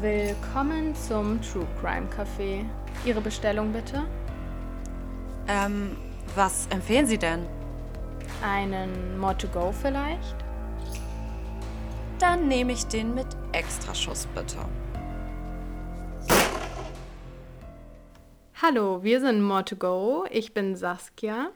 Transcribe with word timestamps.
Willkommen 0.00 0.94
zum 0.94 1.42
True 1.42 1.66
Crime 1.78 2.08
Café. 2.08 2.64
Ihre 3.04 3.20
Bestellung 3.20 3.70
bitte? 3.70 4.06
Ähm, 5.46 5.94
was 6.34 6.66
empfehlen 6.68 7.04
Sie 7.04 7.18
denn? 7.18 7.46
Einen 8.42 9.18
More 9.18 9.36
to 9.36 9.46
Go 9.48 9.72
vielleicht? 9.72 10.36
Dann 12.18 12.48
nehme 12.48 12.72
ich 12.72 12.86
den 12.86 13.14
mit 13.14 13.26
Extraschuss 13.52 14.26
bitte. 14.34 14.56
Hallo, 18.62 19.02
wir 19.02 19.20
sind 19.20 19.42
More 19.42 19.66
to 19.66 19.76
Go. 19.76 20.24
Ich 20.30 20.54
bin 20.54 20.76
Saskia. 20.76 21.50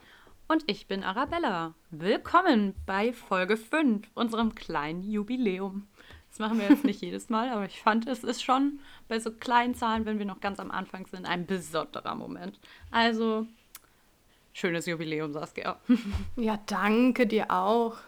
Und 0.48 0.64
ich 0.66 0.86
bin 0.86 1.02
Arabella. 1.02 1.72
Willkommen 1.90 2.74
bei 2.84 3.14
Folge 3.14 3.56
5, 3.56 4.06
unserem 4.12 4.54
kleinen 4.54 5.02
Jubiläum. 5.02 5.88
Das 6.34 6.40
machen 6.40 6.58
wir 6.58 6.68
jetzt 6.68 6.82
nicht 6.82 7.00
jedes 7.00 7.28
Mal, 7.28 7.48
aber 7.50 7.64
ich 7.64 7.80
fand, 7.80 8.08
es 8.08 8.24
ist 8.24 8.42
schon 8.42 8.80
bei 9.06 9.20
so 9.20 9.30
kleinen 9.30 9.76
Zahlen, 9.76 10.04
wenn 10.04 10.18
wir 10.18 10.26
noch 10.26 10.40
ganz 10.40 10.58
am 10.58 10.72
Anfang 10.72 11.06
sind, 11.06 11.26
ein 11.26 11.46
besonderer 11.46 12.16
Moment. 12.16 12.58
Also, 12.90 13.46
schönes 14.52 14.86
Jubiläum, 14.86 15.32
Saskia. 15.32 15.78
Ja, 16.36 16.58
danke 16.66 17.28
dir 17.28 17.52
auch. 17.52 17.98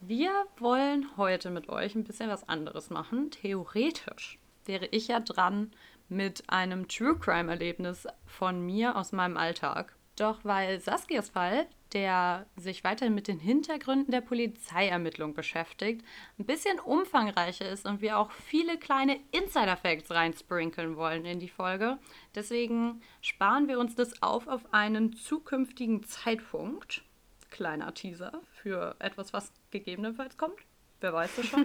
Wir 0.00 0.32
wollen 0.58 1.06
heute 1.16 1.50
mit 1.50 1.68
euch 1.68 1.94
ein 1.94 2.02
bisschen 2.02 2.28
was 2.28 2.48
anderes 2.48 2.90
machen. 2.90 3.30
Theoretisch 3.30 4.40
wäre 4.64 4.86
ich 4.86 5.06
ja 5.06 5.20
dran 5.20 5.70
mit 6.08 6.42
einem 6.50 6.88
True 6.88 7.16
Crime-Erlebnis 7.16 8.08
von 8.26 8.66
mir 8.66 8.96
aus 8.96 9.12
meinem 9.12 9.36
Alltag. 9.36 9.94
Doch 10.20 10.40
weil 10.42 10.80
Saskias 10.80 11.30
Fall, 11.30 11.66
der 11.94 12.44
sich 12.54 12.84
weiterhin 12.84 13.14
mit 13.14 13.26
den 13.26 13.38
Hintergründen 13.38 14.10
der 14.10 14.20
Polizeiermittlung 14.20 15.32
beschäftigt, 15.32 16.04
ein 16.38 16.44
bisschen 16.44 16.78
umfangreicher 16.78 17.66
ist 17.66 17.86
und 17.86 18.02
wir 18.02 18.18
auch 18.18 18.30
viele 18.30 18.76
kleine 18.76 19.18
Insider-Facts 19.32 20.10
reinsprinkeln 20.10 20.98
wollen 20.98 21.24
in 21.24 21.40
die 21.40 21.48
Folge. 21.48 21.96
Deswegen 22.34 23.00
sparen 23.22 23.66
wir 23.66 23.78
uns 23.78 23.94
das 23.94 24.22
auf 24.22 24.46
auf 24.46 24.74
einen 24.74 25.14
zukünftigen 25.14 26.04
Zeitpunkt. 26.04 27.02
Kleiner 27.48 27.94
Teaser 27.94 28.42
für 28.52 28.96
etwas, 28.98 29.32
was 29.32 29.54
gegebenenfalls 29.70 30.36
kommt. 30.36 30.58
Wer 31.00 31.14
weiß 31.14 31.36
das 31.36 31.46
schon. 31.46 31.64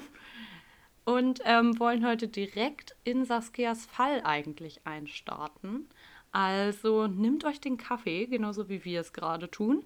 und 1.04 1.42
ähm, 1.44 1.78
wollen 1.78 2.08
heute 2.08 2.30
direkt 2.30 2.96
in 3.04 3.26
Saskias 3.26 3.86
Fall 3.86 4.22
eigentlich 4.24 4.88
einstarten. 4.88 5.90
Also 6.36 7.08
nehmt 7.08 7.46
euch 7.46 7.62
den 7.62 7.78
Kaffee, 7.78 8.26
genauso 8.26 8.68
wie 8.68 8.84
wir 8.84 9.00
es 9.00 9.14
gerade 9.14 9.50
tun. 9.50 9.86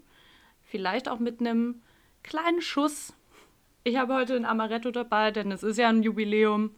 Vielleicht 0.64 1.08
auch 1.08 1.20
mit 1.20 1.42
einem 1.42 1.84
kleinen 2.24 2.64
Schuss. 2.64 3.14
Ich 3.84 3.98
habe 3.98 4.16
heute 4.16 4.36
ein 4.36 4.46
Amaretto 4.46 4.90
dabei, 4.90 5.30
denn 5.30 5.52
es 5.52 5.62
ist 5.62 5.78
ja 5.78 5.90
ein 5.90 6.02
Jubiläum. 6.02 6.72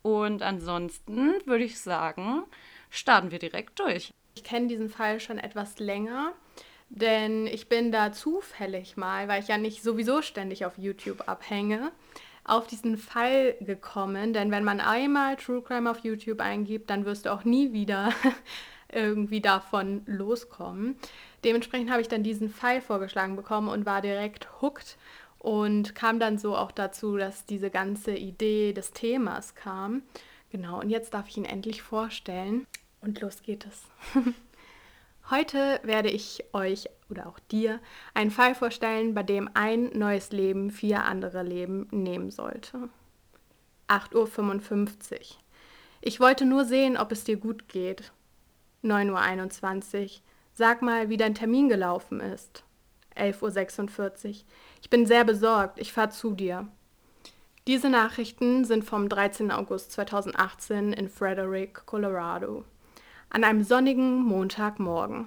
Und 0.00 0.40
ansonsten 0.40 1.34
würde 1.44 1.64
ich 1.64 1.78
sagen, 1.78 2.44
starten 2.88 3.30
wir 3.30 3.38
direkt 3.38 3.78
durch. 3.80 4.14
Ich 4.34 4.44
kenne 4.44 4.68
diesen 4.68 4.88
Fall 4.88 5.20
schon 5.20 5.36
etwas 5.36 5.78
länger, 5.78 6.32
denn 6.88 7.46
ich 7.46 7.68
bin 7.68 7.92
da 7.92 8.12
zufällig 8.12 8.96
mal, 8.96 9.28
weil 9.28 9.42
ich 9.42 9.48
ja 9.48 9.58
nicht 9.58 9.82
sowieso 9.82 10.22
ständig 10.22 10.64
auf 10.64 10.78
YouTube 10.78 11.28
abhänge, 11.28 11.92
auf 12.44 12.66
diesen 12.66 12.96
Fall 12.96 13.56
gekommen. 13.60 14.32
Denn 14.32 14.50
wenn 14.50 14.64
man 14.64 14.80
einmal 14.80 15.36
True 15.36 15.60
Crime 15.60 15.90
auf 15.90 15.98
YouTube 15.98 16.40
eingibt, 16.40 16.88
dann 16.88 17.04
wirst 17.04 17.26
du 17.26 17.32
auch 17.34 17.44
nie 17.44 17.74
wieder 17.74 18.14
irgendwie 18.92 19.40
davon 19.40 20.02
loskommen. 20.06 20.96
Dementsprechend 21.44 21.90
habe 21.90 22.00
ich 22.00 22.08
dann 22.08 22.22
diesen 22.22 22.48
Fall 22.48 22.80
vorgeschlagen 22.80 23.36
bekommen 23.36 23.68
und 23.68 23.86
war 23.86 24.00
direkt 24.00 24.48
hooked 24.60 24.96
und 25.38 25.94
kam 25.94 26.18
dann 26.18 26.38
so 26.38 26.56
auch 26.56 26.72
dazu, 26.72 27.16
dass 27.16 27.46
diese 27.46 27.70
ganze 27.70 28.14
Idee 28.14 28.72
des 28.72 28.92
Themas 28.92 29.54
kam. 29.54 30.02
Genau, 30.50 30.80
und 30.80 30.90
jetzt 30.90 31.14
darf 31.14 31.28
ich 31.28 31.36
ihn 31.36 31.44
endlich 31.44 31.82
vorstellen 31.82 32.66
und 33.00 33.20
los 33.20 33.42
geht 33.42 33.66
es. 33.66 33.84
Heute 35.30 35.80
werde 35.82 36.08
ich 36.08 36.42
euch 36.54 36.88
oder 37.10 37.26
auch 37.26 37.38
dir 37.38 37.80
einen 38.14 38.30
Fall 38.30 38.54
vorstellen, 38.54 39.14
bei 39.14 39.22
dem 39.22 39.50
ein 39.52 39.90
neues 39.92 40.32
Leben 40.32 40.70
vier 40.70 41.04
andere 41.04 41.42
Leben 41.42 41.86
nehmen 41.90 42.30
sollte. 42.30 42.88
8.55 43.88 45.12
Uhr. 45.12 45.20
Ich 46.00 46.20
wollte 46.20 46.44
nur 46.44 46.64
sehen, 46.64 46.96
ob 46.96 47.12
es 47.12 47.24
dir 47.24 47.36
gut 47.36 47.68
geht. 47.68 48.12
9.21 48.84 50.02
Uhr. 50.02 50.10
Sag 50.52 50.82
mal, 50.82 51.08
wie 51.08 51.16
dein 51.16 51.34
Termin 51.34 51.68
gelaufen 51.68 52.20
ist. 52.20 52.64
11.46 53.16 54.28
Uhr. 54.28 54.34
Ich 54.82 54.90
bin 54.90 55.06
sehr 55.06 55.24
besorgt. 55.24 55.78
Ich 55.78 55.92
fahre 55.92 56.10
zu 56.10 56.34
dir. 56.34 56.68
Diese 57.66 57.90
Nachrichten 57.90 58.64
sind 58.64 58.84
vom 58.84 59.08
13. 59.08 59.50
August 59.50 59.92
2018 59.92 60.92
in 60.92 61.08
Frederick, 61.08 61.84
Colorado. 61.84 62.64
An 63.30 63.44
einem 63.44 63.62
sonnigen 63.62 64.22
Montagmorgen. 64.22 65.26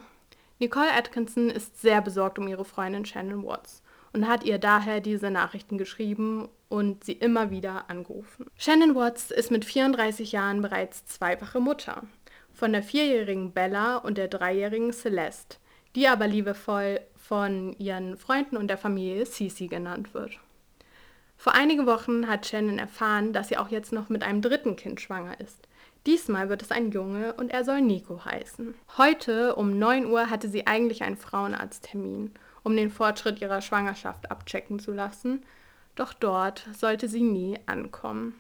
Nicole 0.58 0.92
Atkinson 0.92 1.50
ist 1.50 1.82
sehr 1.82 2.02
besorgt 2.02 2.40
um 2.40 2.48
ihre 2.48 2.66
Freundin 2.66 3.06
Shannon 3.06 3.44
Watts 3.44 3.84
und 4.14 4.28
hat 4.28 4.44
ihr 4.44 4.58
daher 4.58 5.02
diese 5.02 5.30
Nachrichten 5.30 5.78
geschrieben 5.78 6.50
und 6.68 7.04
sie 7.04 7.14
immer 7.14 7.52
wieder 7.52 7.90
angerufen. 7.90 8.48
Shannon 8.58 8.96
Watts 8.96 9.32
ist 9.32 9.52
mit 9.52 9.66
34 9.66 10.32
Jahren 10.32 10.62
bereits 10.62 11.06
zweifache 11.06 11.60
Mutter 11.60 12.04
von 12.62 12.74
der 12.74 12.84
vierjährigen 12.84 13.54
Bella 13.54 13.96
und 13.98 14.20
der 14.20 14.28
dreijährigen 14.28 14.94
Celeste, 14.94 15.58
die 15.96 16.08
aber 16.08 16.28
liebevoll 16.28 17.00
von 17.16 17.74
ihren 17.80 18.18
Freunden 18.18 18.56
und 18.56 18.68
der 18.68 18.78
Familie 18.78 19.26
Cece 19.26 19.68
genannt 19.68 20.14
wird. 20.14 20.38
Vor 21.38 21.56
einigen 21.56 21.88
Wochen 21.88 22.28
hat 22.28 22.46
Shannon 22.46 22.78
erfahren, 22.78 23.34
dass 23.34 23.48
sie 23.48 23.58
auch 23.58 23.70
jetzt 23.70 23.92
noch 23.92 24.10
mit 24.10 24.22
einem 24.22 24.44
dritten 24.44 24.76
Kind 24.76 25.02
schwanger 25.02 25.40
ist. 25.40 25.68
Diesmal 26.06 26.50
wird 26.50 26.62
es 26.62 26.70
ein 26.70 26.92
Junge 26.92 27.34
und 27.34 27.50
er 27.50 27.66
soll 27.66 27.82
Nico 27.82 28.26
heißen. 28.26 28.76
Heute 28.96 29.56
um 29.56 29.80
9 29.80 30.06
Uhr 30.06 30.30
hatte 30.30 30.48
sie 30.48 30.68
eigentlich 30.68 31.02
einen 31.02 31.18
Frauenarzttermin, 31.18 32.30
um 32.62 32.78
den 32.78 32.92
Fortschritt 32.92 33.42
ihrer 33.42 33.62
Schwangerschaft 33.62 34.30
abchecken 34.30 34.78
zu 34.78 34.92
lassen, 34.92 35.42
doch 35.96 36.14
dort 36.14 36.70
sollte 36.78 37.08
sie 37.08 37.24
nie 37.24 37.58
ankommen. 37.66 38.36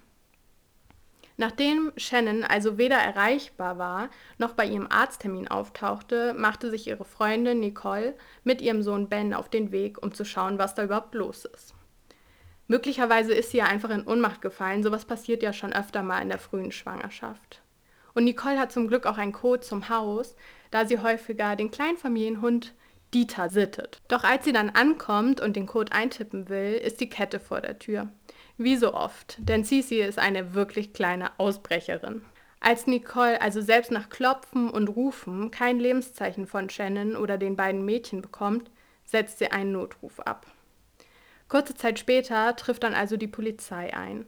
Nachdem 1.42 1.92
Shannon 1.98 2.44
also 2.44 2.78
weder 2.78 2.98
erreichbar 2.98 3.80
war, 3.80 4.12
noch 4.38 4.54
bei 4.54 4.64
ihrem 4.64 4.86
Arzttermin 4.86 5.48
auftauchte, 5.48 6.36
machte 6.38 6.70
sich 6.70 6.86
ihre 6.86 7.04
Freundin 7.04 7.62
Nicole 7.62 8.14
mit 8.44 8.62
ihrem 8.62 8.84
Sohn 8.84 9.10
Ben 9.10 9.34
auf 9.34 9.50
den 9.50 9.72
Weg, 9.72 10.04
um 10.04 10.14
zu 10.14 10.24
schauen, 10.24 10.60
was 10.60 10.76
da 10.76 10.84
überhaupt 10.84 11.16
los 11.16 11.46
ist. 11.46 11.74
Möglicherweise 12.68 13.34
ist 13.34 13.50
sie 13.50 13.58
ja 13.58 13.66
einfach 13.66 13.90
in 13.90 14.06
Ohnmacht 14.06 14.44
gefallen, 14.44 14.84
sowas 14.84 15.06
passiert 15.06 15.42
ja 15.42 15.52
schon 15.52 15.74
öfter 15.74 16.04
mal 16.04 16.22
in 16.22 16.30
der 16.30 16.38
frühen 16.38 16.72
Schwangerschaft. 16.72 17.64
Und 18.14 18.26
Nicole 18.26 18.60
hat 18.60 18.72
zum 18.72 18.88
Glück 18.88 19.08
auch 19.08 19.18
einen 19.18 19.32
Code 19.32 19.62
zum 19.62 19.90
Haus, 19.90 20.36
da 20.70 20.86
sie 20.86 21.00
häufiger 21.00 21.56
den 21.56 21.72
Kleinfamilienhund 21.72 22.76
Dieter 23.16 23.50
sittet. 23.50 24.00
Doch 24.10 24.24
als 24.24 24.46
sie 24.46 24.54
dann 24.54 24.70
ankommt 24.70 25.42
und 25.42 25.56
den 25.56 25.66
Code 25.66 25.92
eintippen 25.92 26.50
will, 26.50 26.74
ist 26.74 27.02
die 27.02 27.10
Kette 27.10 27.40
vor 27.40 27.62
der 27.62 27.80
Tür. 27.80 28.10
Wie 28.64 28.76
so 28.76 28.94
oft, 28.94 29.38
denn 29.40 29.66
Cici 29.66 30.02
ist 30.02 30.20
eine 30.20 30.54
wirklich 30.54 30.94
kleine 30.94 31.32
Ausbrecherin. 31.40 32.22
Als 32.60 32.86
Nicole 32.86 33.42
also 33.42 33.60
selbst 33.60 33.90
nach 33.90 34.10
Klopfen 34.10 34.70
und 34.70 34.88
Rufen 34.88 35.50
kein 35.50 35.80
Lebenszeichen 35.80 36.46
von 36.46 36.70
Shannon 36.70 37.16
oder 37.16 37.40
den 37.40 37.56
beiden 37.56 37.84
Mädchen 37.84 38.22
bekommt, 38.22 38.70
setzt 39.04 39.40
sie 39.40 39.48
einen 39.48 39.72
Notruf 39.72 40.20
ab. 40.20 40.46
Kurze 41.48 41.74
Zeit 41.74 41.98
später 41.98 42.56
trifft 42.56 42.84
dann 42.84 42.94
also 42.94 43.18
die 43.18 43.28
Polizei 43.28 43.96
ein. 43.96 44.28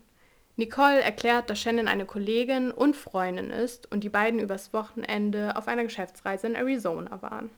Nicole 0.55 1.01
erklärt, 1.01 1.51
dass 1.51 1.59
Shannon 1.59 1.87
eine 1.87 2.07
Kollegin 2.07 2.71
und 2.71 2.95
Freundin 2.95 3.51
ist 3.51 3.91
und 3.91 4.03
die 4.03 4.09
beiden 4.09 4.39
übers 4.39 4.73
Wochenende 4.73 5.55
auf 5.55 5.67
einer 5.67 5.83
Geschäftsreise 5.83 6.47
in 6.47 6.55
Arizona 6.55 7.21
waren. 7.21 7.51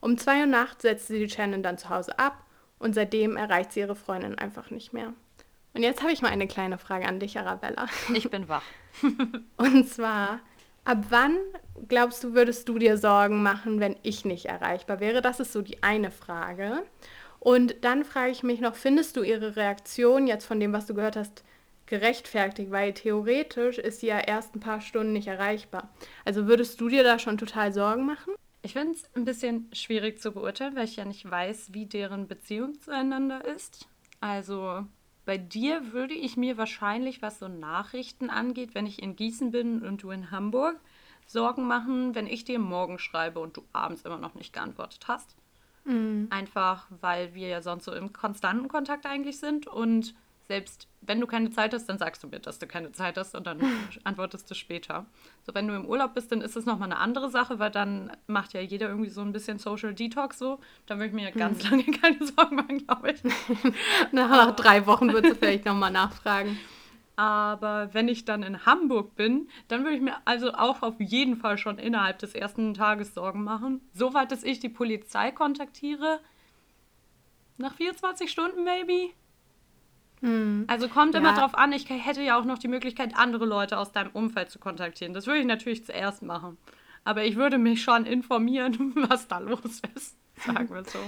Um 0.00 0.16
zwei 0.16 0.40
Uhr 0.40 0.46
nachts 0.46 0.80
setzt 0.80 1.08
sie 1.08 1.28
Shannon 1.28 1.62
dann 1.62 1.76
zu 1.76 1.90
Hause 1.90 2.18
ab 2.18 2.46
und 2.78 2.94
seitdem 2.94 3.36
erreicht 3.36 3.72
sie 3.72 3.80
ihre 3.80 3.94
Freundin 3.94 4.38
einfach 4.38 4.70
nicht 4.70 4.94
mehr. 4.94 5.12
Und 5.74 5.82
jetzt 5.82 6.02
habe 6.02 6.12
ich 6.12 6.20
mal 6.20 6.28
eine 6.28 6.46
kleine 6.46 6.78
Frage 6.78 7.06
an 7.06 7.18
dich, 7.18 7.38
Arabella. 7.38 7.86
Ich 8.14 8.30
bin 8.30 8.48
wach. 8.48 8.64
Und 9.56 9.88
zwar, 9.88 10.40
ab 10.84 11.06
wann 11.08 11.38
glaubst 11.88 12.24
du, 12.24 12.34
würdest 12.34 12.68
du 12.68 12.78
dir 12.78 12.98
Sorgen 12.98 13.42
machen, 13.42 13.80
wenn 13.80 13.96
ich 14.02 14.24
nicht 14.24 14.46
erreichbar 14.46 15.00
wäre? 15.00 15.22
Das 15.22 15.40
ist 15.40 15.52
so 15.52 15.62
die 15.62 15.82
eine 15.82 16.10
Frage. 16.10 16.82
Und 17.40 17.84
dann 17.84 18.04
frage 18.04 18.30
ich 18.30 18.42
mich 18.42 18.60
noch, 18.60 18.76
findest 18.76 19.16
du 19.16 19.22
ihre 19.22 19.56
Reaktion 19.56 20.26
jetzt 20.26 20.44
von 20.44 20.60
dem, 20.60 20.72
was 20.72 20.86
du 20.86 20.94
gehört 20.94 21.16
hast, 21.16 21.42
gerechtfertigt? 21.86 22.70
Weil 22.70 22.92
theoretisch 22.92 23.78
ist 23.78 24.00
sie 24.00 24.08
ja 24.08 24.20
erst 24.20 24.54
ein 24.54 24.60
paar 24.60 24.80
Stunden 24.80 25.12
nicht 25.12 25.26
erreichbar. 25.26 25.88
Also 26.24 26.46
würdest 26.46 26.80
du 26.80 26.88
dir 26.88 27.02
da 27.02 27.18
schon 27.18 27.38
total 27.38 27.72
Sorgen 27.72 28.06
machen? 28.06 28.34
Ich 28.62 28.74
finde 28.74 28.92
es 28.92 29.04
ein 29.16 29.24
bisschen 29.24 29.68
schwierig 29.72 30.20
zu 30.20 30.32
beurteilen, 30.32 30.76
weil 30.76 30.84
ich 30.84 30.96
ja 30.96 31.04
nicht 31.04 31.28
weiß, 31.28 31.72
wie 31.72 31.86
deren 31.86 32.28
Beziehung 32.28 32.78
zueinander 32.80 33.44
ist. 33.44 33.88
Also 34.20 34.86
bei 35.24 35.38
dir 35.38 35.92
würde 35.92 36.14
ich 36.14 36.36
mir 36.36 36.56
wahrscheinlich, 36.56 37.22
was 37.22 37.38
so 37.38 37.48
Nachrichten 37.48 38.30
angeht, 38.30 38.74
wenn 38.74 38.86
ich 38.86 39.02
in 39.02 39.16
Gießen 39.16 39.50
bin 39.50 39.82
und 39.82 40.02
du 40.02 40.10
in 40.10 40.30
Hamburg, 40.30 40.80
Sorgen 41.26 41.66
machen, 41.66 42.14
wenn 42.14 42.26
ich 42.26 42.44
dir 42.44 42.58
morgen 42.58 42.98
schreibe 42.98 43.40
und 43.40 43.56
du 43.56 43.64
abends 43.72 44.02
immer 44.02 44.18
noch 44.18 44.34
nicht 44.34 44.52
geantwortet 44.52 45.06
hast. 45.06 45.36
Mhm. 45.84 46.26
Einfach, 46.30 46.86
weil 47.00 47.34
wir 47.34 47.48
ja 47.48 47.62
sonst 47.62 47.84
so 47.84 47.94
im 47.94 48.12
konstanten 48.12 48.68
Kontakt 48.68 49.06
eigentlich 49.06 49.38
sind 49.38 49.66
und 49.66 50.14
selbst 50.52 50.86
wenn 51.00 51.18
du 51.18 51.26
keine 51.26 51.48
Zeit 51.48 51.72
hast, 51.72 51.86
dann 51.88 51.96
sagst 51.96 52.22
du 52.22 52.28
mir, 52.28 52.40
dass 52.40 52.58
du 52.58 52.66
keine 52.66 52.92
Zeit 52.92 53.16
hast 53.16 53.34
und 53.34 53.46
dann 53.46 53.58
antwortest 54.04 54.50
du 54.50 54.54
später. 54.54 55.06
So, 55.46 55.54
wenn 55.54 55.66
du 55.66 55.74
im 55.74 55.86
Urlaub 55.86 56.12
bist, 56.12 56.30
dann 56.30 56.42
ist 56.42 56.56
es 56.56 56.66
nochmal 56.66 56.92
eine 56.92 57.00
andere 57.00 57.30
Sache, 57.30 57.58
weil 57.58 57.70
dann 57.70 58.12
macht 58.26 58.52
ja 58.52 58.60
jeder 58.60 58.88
irgendwie 58.88 59.08
so 59.08 59.22
ein 59.22 59.32
bisschen 59.32 59.58
Social 59.58 59.94
Detox 59.94 60.38
so. 60.38 60.60
Dann 60.84 60.98
würde 60.98 61.08
ich 61.08 61.14
mir 61.14 61.24
ja 61.24 61.30
ganz 61.30 61.64
hm. 61.64 61.70
lange 61.70 61.84
keine 61.98 62.26
Sorgen 62.26 62.56
machen, 62.56 62.86
glaube 62.86 63.12
ich. 63.12 63.24
nach, 64.12 64.28
nach 64.28 64.54
drei 64.54 64.86
Wochen 64.86 65.10
würdest 65.10 65.36
du 65.36 65.38
vielleicht 65.38 65.64
nochmal 65.64 65.90
nachfragen. 65.90 66.58
Aber 67.16 67.88
wenn 67.92 68.08
ich 68.08 68.26
dann 68.26 68.42
in 68.42 68.66
Hamburg 68.66 69.16
bin, 69.16 69.48
dann 69.68 69.84
würde 69.84 69.96
ich 69.96 70.02
mir 70.02 70.16
also 70.26 70.52
auch 70.52 70.82
auf 70.82 71.00
jeden 71.00 71.36
Fall 71.36 71.56
schon 71.56 71.78
innerhalb 71.78 72.18
des 72.18 72.34
ersten 72.34 72.74
Tages 72.74 73.14
Sorgen 73.14 73.42
machen. 73.42 73.80
Soweit, 73.94 74.30
dass 74.30 74.44
ich 74.44 74.60
die 74.60 74.68
Polizei 74.68 75.30
kontaktiere. 75.30 76.20
Nach 77.56 77.74
24 77.74 78.30
Stunden, 78.30 78.64
maybe. 78.64 79.14
Hm. 80.22 80.64
Also 80.68 80.88
kommt 80.88 81.14
ja. 81.14 81.20
immer 81.20 81.34
drauf 81.34 81.56
an, 81.56 81.72
ich 81.72 81.90
hätte 81.90 82.22
ja 82.22 82.38
auch 82.38 82.44
noch 82.44 82.58
die 82.58 82.68
Möglichkeit, 82.68 83.16
andere 83.16 83.44
Leute 83.44 83.76
aus 83.76 83.92
deinem 83.92 84.10
Umfeld 84.12 84.50
zu 84.50 84.58
kontaktieren. 84.58 85.12
Das 85.12 85.26
würde 85.26 85.40
ich 85.40 85.46
natürlich 85.46 85.84
zuerst 85.84 86.22
machen. 86.22 86.56
Aber 87.04 87.24
ich 87.24 87.36
würde 87.36 87.58
mich 87.58 87.82
schon 87.82 88.06
informieren, 88.06 88.92
was 89.08 89.28
da 89.28 89.38
los 89.38 89.82
ist. 89.94 90.16
Sagen 90.46 90.72
wir 90.72 90.84
so. 90.84 90.98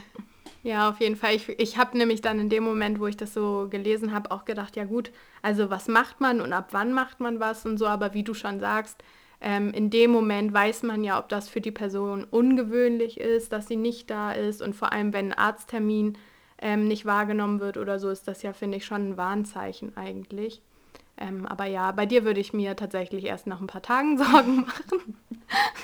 Ja, 0.64 0.88
auf 0.88 1.00
jeden 1.00 1.16
Fall. 1.16 1.34
Ich, 1.34 1.48
ich 1.48 1.78
habe 1.78 1.96
nämlich 1.96 2.22
dann 2.22 2.40
in 2.40 2.48
dem 2.48 2.64
Moment, 2.64 2.98
wo 2.98 3.06
ich 3.06 3.16
das 3.16 3.34
so 3.34 3.68
gelesen 3.70 4.12
habe, 4.12 4.30
auch 4.30 4.44
gedacht, 4.44 4.76
ja 4.76 4.84
gut, 4.84 5.12
also 5.42 5.70
was 5.70 5.88
macht 5.88 6.20
man 6.20 6.40
und 6.40 6.52
ab 6.52 6.68
wann 6.72 6.92
macht 6.92 7.20
man 7.20 7.38
was 7.38 7.64
und 7.66 7.78
so. 7.78 7.86
Aber 7.86 8.14
wie 8.14 8.24
du 8.24 8.34
schon 8.34 8.58
sagst, 8.58 9.04
ähm, 9.40 9.72
in 9.72 9.90
dem 9.90 10.10
Moment 10.10 10.52
weiß 10.52 10.82
man 10.82 11.04
ja, 11.04 11.18
ob 11.18 11.28
das 11.28 11.48
für 11.48 11.60
die 11.60 11.70
Person 11.70 12.24
ungewöhnlich 12.24 13.20
ist, 13.20 13.52
dass 13.52 13.68
sie 13.68 13.76
nicht 13.76 14.10
da 14.10 14.32
ist. 14.32 14.62
Und 14.62 14.74
vor 14.74 14.92
allem, 14.92 15.12
wenn 15.12 15.32
ein 15.32 15.38
Arzttermin 15.38 16.16
ähm, 16.58 16.86
nicht 16.88 17.04
wahrgenommen 17.04 17.60
wird 17.60 17.76
oder 17.76 17.98
so, 17.98 18.10
ist 18.10 18.28
das 18.28 18.42
ja, 18.42 18.52
finde 18.52 18.78
ich, 18.78 18.84
schon 18.84 19.10
ein 19.10 19.16
Warnzeichen 19.16 19.96
eigentlich. 19.96 20.62
Ähm, 21.16 21.46
aber 21.46 21.66
ja, 21.66 21.92
bei 21.92 22.06
dir 22.06 22.24
würde 22.24 22.40
ich 22.40 22.52
mir 22.52 22.74
tatsächlich 22.76 23.24
erst 23.24 23.46
nach 23.46 23.60
ein 23.60 23.66
paar 23.66 23.82
Tagen 23.82 24.18
Sorgen 24.18 24.62
machen. 24.62 25.16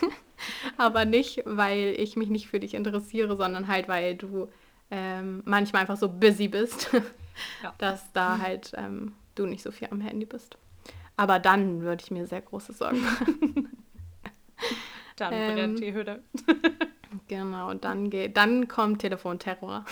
aber 0.77 1.05
nicht, 1.05 1.43
weil 1.45 1.95
ich 1.99 2.17
mich 2.17 2.29
nicht 2.29 2.49
für 2.49 2.61
dich 2.61 2.75
interessiere, 2.75 3.37
sondern 3.37 3.69
halt, 3.69 3.89
weil 3.89 4.17
du 4.17 4.49
ähm, 4.91 5.43
manchmal 5.45 5.83
einfach 5.83 5.97
so 5.97 6.09
busy 6.09 6.49
bist, 6.49 6.91
ja. 7.63 7.75
dass 7.79 8.13
da 8.13 8.39
halt 8.39 8.73
ähm, 8.77 9.13
du 9.35 9.47
nicht 9.47 9.63
so 9.63 9.71
viel 9.71 9.89
am 9.91 10.01
Handy 10.01 10.27
bist. 10.27 10.57
Aber 11.17 11.39
dann 11.39 11.83
würde 11.83 12.03
ich 12.03 12.11
mir 12.11 12.27
sehr 12.27 12.41
große 12.41 12.73
Sorgen 12.73 13.03
machen. 13.03 13.69
dann 15.17 15.31
brennt 15.31 15.59
ähm, 15.59 15.77
die 15.77 15.93
Hütte. 15.93 16.25
genau, 17.29 17.75
dann, 17.75 18.11
geht, 18.11 18.37
dann 18.37 18.69
kommt 18.69 19.03
Telefonterror. 19.03 19.85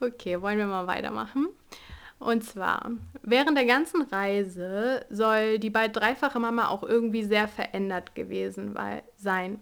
Okay, 0.00 0.40
wollen 0.40 0.58
wir 0.58 0.66
mal 0.66 0.86
weitermachen. 0.86 1.48
Und 2.18 2.44
zwar, 2.44 2.90
während 3.22 3.56
der 3.56 3.66
ganzen 3.66 4.02
Reise 4.02 5.04
soll 5.10 5.58
die 5.58 5.70
bald 5.70 5.96
dreifache 5.96 6.38
Mama 6.38 6.68
auch 6.68 6.82
irgendwie 6.82 7.22
sehr 7.24 7.48
verändert 7.48 8.14
gewesen 8.14 8.74
sein. 9.16 9.58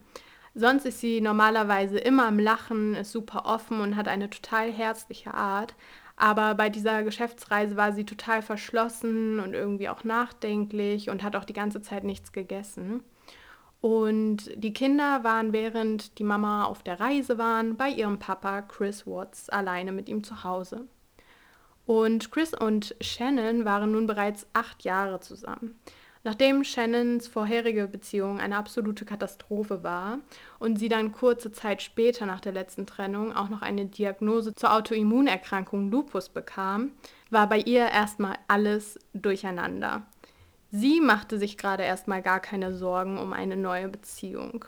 Sonst 0.54 0.86
ist 0.86 1.00
sie 1.00 1.20
normalerweise 1.20 1.98
immer 1.98 2.26
am 2.26 2.38
Lachen, 2.38 2.94
ist 2.94 3.12
super 3.12 3.46
offen 3.46 3.80
und 3.80 3.94
hat 3.94 4.08
eine 4.08 4.28
total 4.28 4.72
herzliche 4.72 5.34
Art. 5.34 5.74
Aber 6.16 6.56
bei 6.56 6.68
dieser 6.68 7.04
Geschäftsreise 7.04 7.76
war 7.76 7.92
sie 7.92 8.04
total 8.04 8.42
verschlossen 8.42 9.38
und 9.38 9.54
irgendwie 9.54 9.88
auch 9.88 10.02
nachdenklich 10.02 11.10
und 11.10 11.22
hat 11.22 11.36
auch 11.36 11.44
die 11.44 11.52
ganze 11.52 11.80
Zeit 11.80 12.02
nichts 12.02 12.32
gegessen. 12.32 13.04
Und 13.80 14.50
die 14.56 14.72
Kinder 14.72 15.22
waren, 15.22 15.52
während 15.52 16.18
die 16.18 16.24
Mama 16.24 16.64
auf 16.64 16.82
der 16.82 16.98
Reise 16.98 17.38
waren, 17.38 17.76
bei 17.76 17.90
ihrem 17.90 18.18
Papa 18.18 18.62
Chris 18.62 19.06
Watts 19.06 19.48
alleine 19.50 19.92
mit 19.92 20.08
ihm 20.08 20.24
zu 20.24 20.42
Hause. 20.42 20.86
Und 21.86 22.30
Chris 22.32 22.52
und 22.54 22.96
Shannon 23.00 23.64
waren 23.64 23.92
nun 23.92 24.06
bereits 24.06 24.46
acht 24.52 24.84
Jahre 24.84 25.20
zusammen. 25.20 25.78
Nachdem 26.24 26.64
Shannons 26.64 27.28
vorherige 27.28 27.86
Beziehung 27.86 28.40
eine 28.40 28.56
absolute 28.56 29.04
Katastrophe 29.04 29.82
war 29.84 30.18
und 30.58 30.78
sie 30.78 30.88
dann 30.88 31.12
kurze 31.12 31.52
Zeit 31.52 31.80
später 31.80 32.26
nach 32.26 32.40
der 32.40 32.52
letzten 32.52 32.86
Trennung 32.86 33.32
auch 33.32 33.48
noch 33.48 33.62
eine 33.62 33.86
Diagnose 33.86 34.54
zur 34.54 34.74
Autoimmunerkrankung 34.74 35.90
Lupus 35.90 36.28
bekam, 36.28 36.90
war 37.30 37.48
bei 37.48 37.60
ihr 37.60 37.86
erstmal 37.88 38.34
alles 38.48 38.98
durcheinander. 39.14 40.02
Sie 40.70 41.00
machte 41.00 41.38
sich 41.38 41.56
gerade 41.56 41.82
erstmal 41.82 42.22
gar 42.22 42.40
keine 42.40 42.74
Sorgen 42.74 43.18
um 43.18 43.32
eine 43.32 43.56
neue 43.56 43.88
Beziehung. 43.88 44.64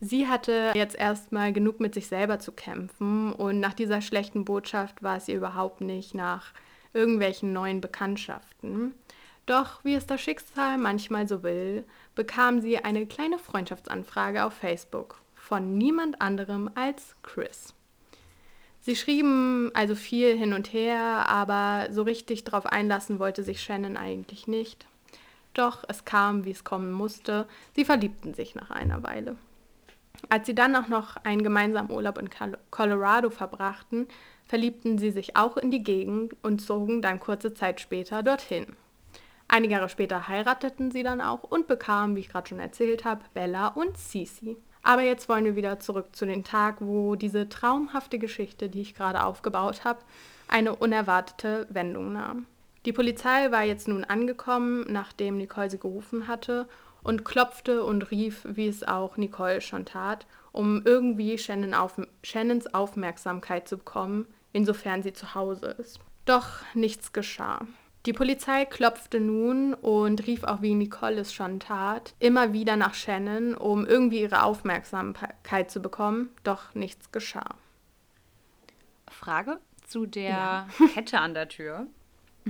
Sie 0.00 0.26
hatte 0.26 0.72
jetzt 0.74 0.96
erstmal 0.96 1.52
genug 1.52 1.80
mit 1.80 1.94
sich 1.94 2.08
selber 2.08 2.38
zu 2.38 2.52
kämpfen 2.52 3.32
und 3.32 3.60
nach 3.60 3.72
dieser 3.72 4.02
schlechten 4.02 4.44
Botschaft 4.44 5.02
war 5.02 5.16
es 5.16 5.28
ihr 5.28 5.36
überhaupt 5.36 5.80
nicht 5.80 6.14
nach 6.14 6.52
irgendwelchen 6.92 7.52
neuen 7.52 7.80
Bekanntschaften. 7.80 8.94
Doch 9.46 9.84
wie 9.84 9.94
es 9.94 10.06
das 10.06 10.20
Schicksal 10.20 10.76
manchmal 10.76 11.28
so 11.28 11.42
will, 11.42 11.84
bekam 12.14 12.60
sie 12.60 12.78
eine 12.78 13.06
kleine 13.06 13.38
Freundschaftsanfrage 13.38 14.44
auf 14.44 14.54
Facebook 14.54 15.20
von 15.34 15.78
niemand 15.78 16.20
anderem 16.20 16.68
als 16.74 17.14
Chris. 17.22 17.72
Sie 18.80 18.96
schrieben 18.96 19.70
also 19.74 19.94
viel 19.94 20.36
hin 20.36 20.52
und 20.52 20.72
her, 20.72 21.28
aber 21.28 21.92
so 21.92 22.02
richtig 22.02 22.44
darauf 22.44 22.66
einlassen 22.66 23.18
wollte 23.18 23.44
sich 23.44 23.62
Shannon 23.62 23.96
eigentlich 23.96 24.48
nicht. 24.48 24.86
Doch 25.56 25.84
es 25.88 26.04
kam, 26.04 26.44
wie 26.44 26.50
es 26.50 26.64
kommen 26.64 26.92
musste. 26.92 27.48
Sie 27.74 27.86
verliebten 27.86 28.34
sich 28.34 28.54
nach 28.54 28.70
einer 28.70 29.02
Weile. 29.02 29.36
Als 30.28 30.46
sie 30.46 30.54
dann 30.54 30.76
auch 30.76 30.88
noch 30.88 31.16
einen 31.24 31.42
gemeinsamen 31.42 31.90
Urlaub 31.90 32.18
in 32.18 32.28
Colorado 32.70 33.30
verbrachten, 33.30 34.06
verliebten 34.44 34.98
sie 34.98 35.10
sich 35.10 35.34
auch 35.34 35.56
in 35.56 35.70
die 35.70 35.82
Gegend 35.82 36.36
und 36.42 36.60
zogen 36.60 37.00
dann 37.00 37.20
kurze 37.20 37.54
Zeit 37.54 37.80
später 37.80 38.22
dorthin. 38.22 38.76
Einige 39.48 39.74
Jahre 39.74 39.88
später 39.88 40.28
heirateten 40.28 40.90
sie 40.90 41.02
dann 41.02 41.22
auch 41.22 41.42
und 41.42 41.68
bekamen, 41.68 42.16
wie 42.16 42.20
ich 42.20 42.28
gerade 42.28 42.48
schon 42.48 42.58
erzählt 42.58 43.04
habe, 43.06 43.22
Bella 43.32 43.68
und 43.68 43.96
Cici. 43.96 44.58
Aber 44.82 45.02
jetzt 45.02 45.28
wollen 45.28 45.44
wir 45.44 45.56
wieder 45.56 45.80
zurück 45.80 46.14
zu 46.14 46.26
dem 46.26 46.44
Tag, 46.44 46.76
wo 46.80 47.14
diese 47.14 47.48
traumhafte 47.48 48.18
Geschichte, 48.18 48.68
die 48.68 48.82
ich 48.82 48.94
gerade 48.94 49.24
aufgebaut 49.24 49.84
habe, 49.84 50.00
eine 50.48 50.76
unerwartete 50.76 51.66
Wendung 51.70 52.12
nahm. 52.12 52.46
Die 52.86 52.92
Polizei 52.92 53.50
war 53.50 53.64
jetzt 53.64 53.88
nun 53.88 54.04
angekommen, 54.04 54.86
nachdem 54.88 55.38
Nicole 55.38 55.68
sie 55.68 55.78
gerufen 55.78 56.28
hatte, 56.28 56.68
und 57.02 57.24
klopfte 57.24 57.84
und 57.84 58.10
rief, 58.10 58.46
wie 58.48 58.66
es 58.66 58.82
auch 58.82 59.16
Nicole 59.16 59.60
schon 59.60 59.84
tat, 59.84 60.26
um 60.52 60.82
irgendwie 60.84 61.36
Shannon 61.38 61.74
auf, 61.74 62.00
Shannons 62.22 62.72
Aufmerksamkeit 62.74 63.68
zu 63.68 63.78
bekommen, 63.78 64.26
insofern 64.52 65.02
sie 65.02 65.12
zu 65.12 65.34
Hause 65.34 65.76
ist. 65.78 66.00
Doch 66.24 66.62
nichts 66.74 67.12
geschah. 67.12 67.60
Die 68.06 68.12
Polizei 68.12 68.64
klopfte 68.64 69.20
nun 69.20 69.74
und 69.74 70.26
rief 70.26 70.44
auch, 70.44 70.62
wie 70.62 70.74
Nicole 70.74 71.20
es 71.20 71.32
schon 71.32 71.58
tat, 71.58 72.14
immer 72.20 72.52
wieder 72.52 72.76
nach 72.76 72.94
Shannon, 72.94 73.54
um 73.54 73.84
irgendwie 73.84 74.20
ihre 74.20 74.42
Aufmerksamkeit 74.42 75.70
zu 75.70 75.80
bekommen, 75.80 76.30
doch 76.44 76.74
nichts 76.74 77.10
geschah. 77.10 77.56
Frage 79.10 79.58
zu 79.86 80.06
der 80.06 80.28
ja. 80.28 80.68
Kette 80.94 81.18
an 81.18 81.34
der 81.34 81.48
Tür. 81.48 81.86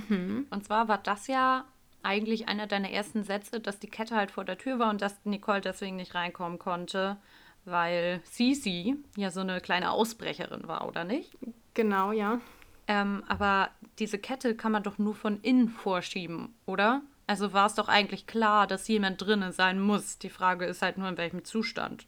Mhm. 0.09 0.47
Und 0.51 0.65
zwar 0.65 0.89
war 0.89 0.99
das 0.99 1.27
ja 1.27 1.65
eigentlich 2.03 2.49
einer 2.49 2.67
deiner 2.67 2.91
ersten 2.91 3.25
Sätze, 3.25 3.59
dass 3.61 3.81
die 3.81 3.89
Kette 3.89 4.15
halt 4.15 4.31
vor 4.31 4.45
der 4.45 4.59
Tür 4.59 4.79
war 4.79 4.91
und 4.91 5.03
dass 5.03 5.25
Nicole 5.25 5.61
deswegen 5.61 5.97
nicht 5.97 6.15
reinkommen 6.15 6.59
konnte, 6.59 7.17
weil 7.65 8.21
Cici 8.25 8.97
ja 9.17 9.31
so 9.31 9.41
eine 9.41 9.61
kleine 9.61 9.91
Ausbrecherin 9.91 10.69
war, 10.69 10.87
oder 10.87 11.05
nicht? 11.05 11.37
Genau, 11.75 12.13
ja. 12.13 12.41
Ähm, 12.87 13.25
aber 13.27 13.71
diese 13.99 14.19
Kette 14.19 14.55
kann 14.55 14.71
man 14.71 14.85
doch 14.85 14.99
nur 14.99 15.15
von 15.15 15.41
innen 15.41 15.69
vorschieben, 15.69 16.55
oder? 16.67 17.03
Also 17.27 17.53
war 17.53 17.67
es 17.67 17.75
doch 17.75 17.89
eigentlich 17.89 18.29
klar, 18.29 18.69
dass 18.69 18.87
jemand 18.87 19.21
drinnen 19.21 19.51
sein 19.51 19.81
muss. 19.81 20.19
Die 20.19 20.31
Frage 20.31 20.67
ist 20.67 20.83
halt 20.83 20.97
nur, 20.97 21.09
in 21.09 21.19
welchem 21.19 21.45
Zustand. 21.45 22.07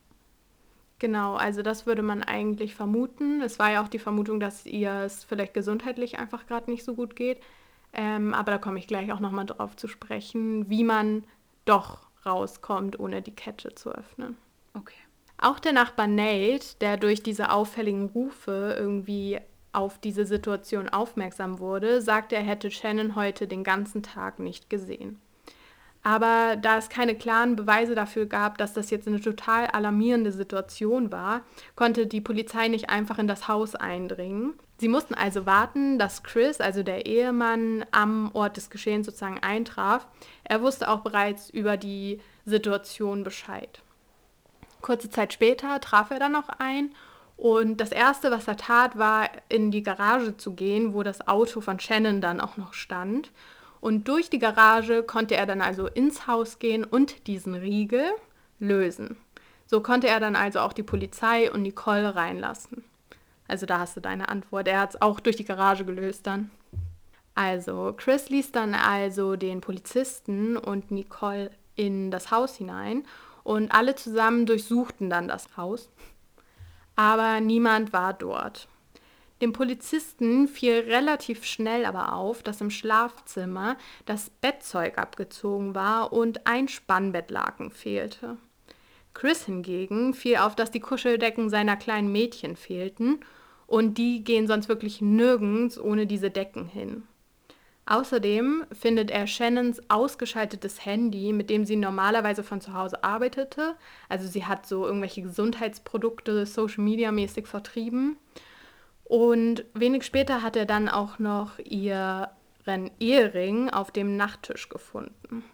Genau, 1.00 1.35
also 1.35 1.62
das 1.62 1.87
würde 1.87 2.02
man 2.02 2.23
eigentlich 2.23 2.75
vermuten. 2.75 3.40
Es 3.40 3.59
war 3.59 3.73
ja 3.73 3.83
auch 3.83 3.88
die 3.88 3.99
Vermutung, 3.99 4.38
dass 4.38 4.66
ihr 4.66 4.92
es 4.92 5.25
vielleicht 5.25 5.54
gesundheitlich 5.54 6.18
einfach 6.18 6.47
gerade 6.47 6.71
nicht 6.71 6.85
so 6.85 6.95
gut 6.95 7.16
geht. 7.16 7.40
Ähm, 7.92 8.35
aber 8.35 8.52
da 8.52 8.59
komme 8.59 8.78
ich 8.78 8.87
gleich 8.87 9.12
auch 9.12 9.21
nochmal 9.21 9.47
drauf 9.47 9.76
zu 9.76 9.88
sprechen, 9.88 10.68
wie 10.68 10.85
man 10.85 11.25
doch 11.64 12.09
rauskommt, 12.26 12.99
ohne 13.00 13.23
die 13.23 13.35
Kette 13.35 13.75
zu 13.75 13.90
öffnen. 13.90 14.37
Okay. 14.75 14.95
Auch 15.38 15.59
der 15.59 15.73
Nachbar 15.73 16.07
Nate, 16.07 16.76
der 16.80 16.97
durch 16.97 17.23
diese 17.23 17.50
auffälligen 17.50 18.07
Rufe 18.07 18.76
irgendwie 18.78 19.38
auf 19.73 19.99
diese 19.99 20.25
Situation 20.25 20.88
aufmerksam 20.88 21.59
wurde, 21.61 22.02
sagte, 22.02 22.37
er 22.37 22.42
hätte 22.42 22.71
Shannon 22.71 23.14
heute 23.14 23.47
den 23.47 23.64
ganzen 23.64 24.02
Tag 24.02 24.38
nicht 24.38 24.71
gesehen. 24.71 25.21
Aber 26.08 26.56
da 26.56 26.78
es 26.78 26.88
keine 26.88 27.14
klaren 27.14 27.54
Beweise 27.54 27.94
dafür 27.94 28.24
gab, 28.24 28.56
dass 28.56 28.72
das 28.72 28.88
jetzt 28.88 29.06
eine 29.06 29.20
total 29.20 29.66
alarmierende 29.66 30.32
Situation 30.32 31.12
war, 31.12 31.42
konnte 31.76 32.06
die 32.06 32.22
Polizei 32.22 32.68
nicht 32.68 32.88
einfach 32.88 33.18
in 33.18 33.28
das 33.28 33.46
Haus 33.46 33.74
eindringen. 33.74 34.54
Sie 34.78 34.88
mussten 34.88 35.12
also 35.12 35.44
warten, 35.44 35.98
dass 35.98 36.22
Chris, 36.22 36.62
also 36.62 36.82
der 36.82 37.04
Ehemann, 37.04 37.84
am 37.90 38.30
Ort 38.32 38.56
des 38.56 38.70
Geschehens 38.70 39.04
sozusagen 39.04 39.40
eintraf. 39.40 40.06
Er 40.44 40.62
wusste 40.62 40.88
auch 40.88 41.00
bereits 41.00 41.50
über 41.50 41.76
die 41.76 42.22
Situation 42.46 43.22
Bescheid. 43.22 43.82
Kurze 44.80 45.10
Zeit 45.10 45.34
später 45.34 45.78
traf 45.78 46.10
er 46.10 46.20
dann 46.20 46.32
noch 46.32 46.48
ein 46.48 46.94
Und 47.36 47.82
das 47.82 47.92
Erste, 47.92 48.30
was 48.30 48.48
er 48.48 48.56
tat, 48.56 48.96
war 48.96 49.28
in 49.50 49.70
die 49.70 49.82
Garage 49.82 50.38
zu 50.38 50.54
gehen, 50.54 50.94
wo 50.94 51.02
das 51.02 51.28
Auto 51.28 51.60
von 51.60 51.78
Shannon 51.78 52.22
dann 52.22 52.40
auch 52.40 52.56
noch 52.56 52.72
stand. 52.72 53.30
Und 53.80 54.08
durch 54.08 54.30
die 54.30 54.38
Garage 54.38 55.02
konnte 55.02 55.37
er 55.37 55.47
dann 55.47 55.61
also 55.61 55.87
ins 55.87 56.26
Haus 56.26 56.58
gehen 56.58 56.85
und 56.85 57.26
diesen 57.26 57.54
Riegel 57.54 58.04
lösen. 58.58 59.16
So 59.66 59.80
konnte 59.80 60.08
er 60.08 60.20
dann 60.20 60.37
also 60.37 60.61
auch 60.61 60.73
die 60.73 60.82
Polizei 60.82 61.50
und 61.50 61.62
Nicole 61.62 62.14
reinlassen. 62.14 62.85
Also 63.47 63.66
da 63.66 63.78
hast 63.78 63.97
du 63.97 64.00
deine 64.00 64.28
Antwort. 64.28 64.68
Er 64.68 64.80
hat 64.80 64.90
es 64.90 65.02
auch 65.02 65.20
durch 65.20 65.37
die 65.37 65.44
Garage 65.44 65.85
gelöst 65.85 66.26
dann. 66.26 66.50
Also 67.35 67.94
Chris 67.97 68.30
ließ 68.30 68.52
dann 68.52 68.75
also 68.75 69.37
den 69.37 69.61
Polizisten 69.61 70.56
und 70.56 70.90
Nicole 70.90 71.50
in 71.76 72.11
das 72.11 72.30
Haus 72.30 72.56
hinein 72.56 73.04
und 73.44 73.70
alle 73.70 73.94
zusammen 73.94 74.44
durchsuchten 74.44 75.08
dann 75.08 75.28
das 75.28 75.56
Haus 75.56 75.88
aber 76.99 77.40
niemand 77.40 77.92
war 77.92 78.12
dort. 78.12 78.66
Dem 79.40 79.52
Polizisten 79.52 80.49
fiel 80.49 80.80
relativ 80.80 81.45
schnell 81.45 81.85
aber 81.85 82.12
auf, 82.12 82.42
dass 82.42 82.61
im 82.61 82.71
Schlafzimmer 82.71 83.76
das 84.04 84.30
Bettzeug 84.30 84.99
abgezogen 84.99 85.75
war 85.75 86.12
und 86.12 86.47
ein 86.47 86.66
Spannbettlaken 86.66 87.71
fehlte. 87.71 88.37
Chris 89.14 89.45
hingegen 89.45 90.14
fiel 90.14 90.37
auf, 90.37 90.57
dass 90.57 90.71
die 90.71 90.80
Kuscheldecken 90.80 91.50
seiner 91.50 91.76
kleinen 91.76 92.11
Mädchen 92.11 92.57
fehlten 92.57 93.21
und 93.66 93.99
die 93.99 94.25
gehen 94.25 94.47
sonst 94.47 94.68
wirklich 94.68 95.00
nirgends 95.00 95.78
ohne 95.78 96.07
diese 96.07 96.30
Decken 96.30 96.66
hin. 96.66 97.04
Außerdem 97.88 98.66
findet 98.71 99.11
er 99.11 99.26
Shannons 99.26 99.80
ausgeschaltetes 99.88 100.85
Handy, 100.85 101.33
mit 101.33 101.49
dem 101.49 101.64
sie 101.64 101.76
normalerweise 101.76 102.42
von 102.42 102.61
zu 102.61 102.75
Hause 102.75 103.02
arbeitete. 103.02 103.76
Also 104.11 104.28
sie 104.28 104.45
hat 104.45 104.66
so 104.66 104.85
irgendwelche 104.85 105.23
Gesundheitsprodukte 105.23 106.45
Social 106.45 106.85
Media 106.85 107.11
mäßig 107.12 107.47
vertrieben. 107.47 108.18
Und 109.08 109.64
wenig 109.72 110.04
später 110.04 110.42
hat 110.42 110.54
er 110.54 110.66
dann 110.66 110.90
auch 110.90 111.18
noch 111.18 111.58
ihren 111.58 112.28
Ehering 113.00 113.70
auf 113.70 113.90
dem 113.90 114.18
Nachttisch 114.18 114.68
gefunden. 114.68 115.44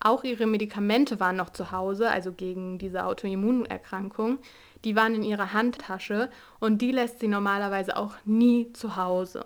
Auch 0.00 0.24
ihre 0.24 0.46
Medikamente 0.46 1.20
waren 1.20 1.36
noch 1.36 1.50
zu 1.50 1.70
Hause, 1.70 2.10
also 2.10 2.32
gegen 2.32 2.78
diese 2.78 3.04
Autoimmunerkrankung. 3.06 4.38
Die 4.82 4.96
waren 4.96 5.14
in 5.14 5.22
ihrer 5.22 5.52
Handtasche 5.52 6.30
und 6.58 6.82
die 6.82 6.90
lässt 6.90 7.20
sie 7.20 7.28
normalerweise 7.28 7.96
auch 7.96 8.16
nie 8.24 8.72
zu 8.72 8.96
Hause. 8.96 9.44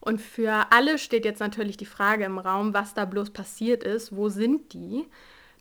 Und 0.00 0.18
für 0.20 0.72
alle 0.72 0.98
steht 0.98 1.26
jetzt 1.26 1.40
natürlich 1.40 1.76
die 1.76 1.84
Frage 1.84 2.24
im 2.24 2.38
Raum, 2.38 2.72
was 2.72 2.94
da 2.94 3.04
bloß 3.04 3.30
passiert 3.30 3.84
ist, 3.84 4.16
wo 4.16 4.30
sind 4.30 4.72
die? 4.72 5.06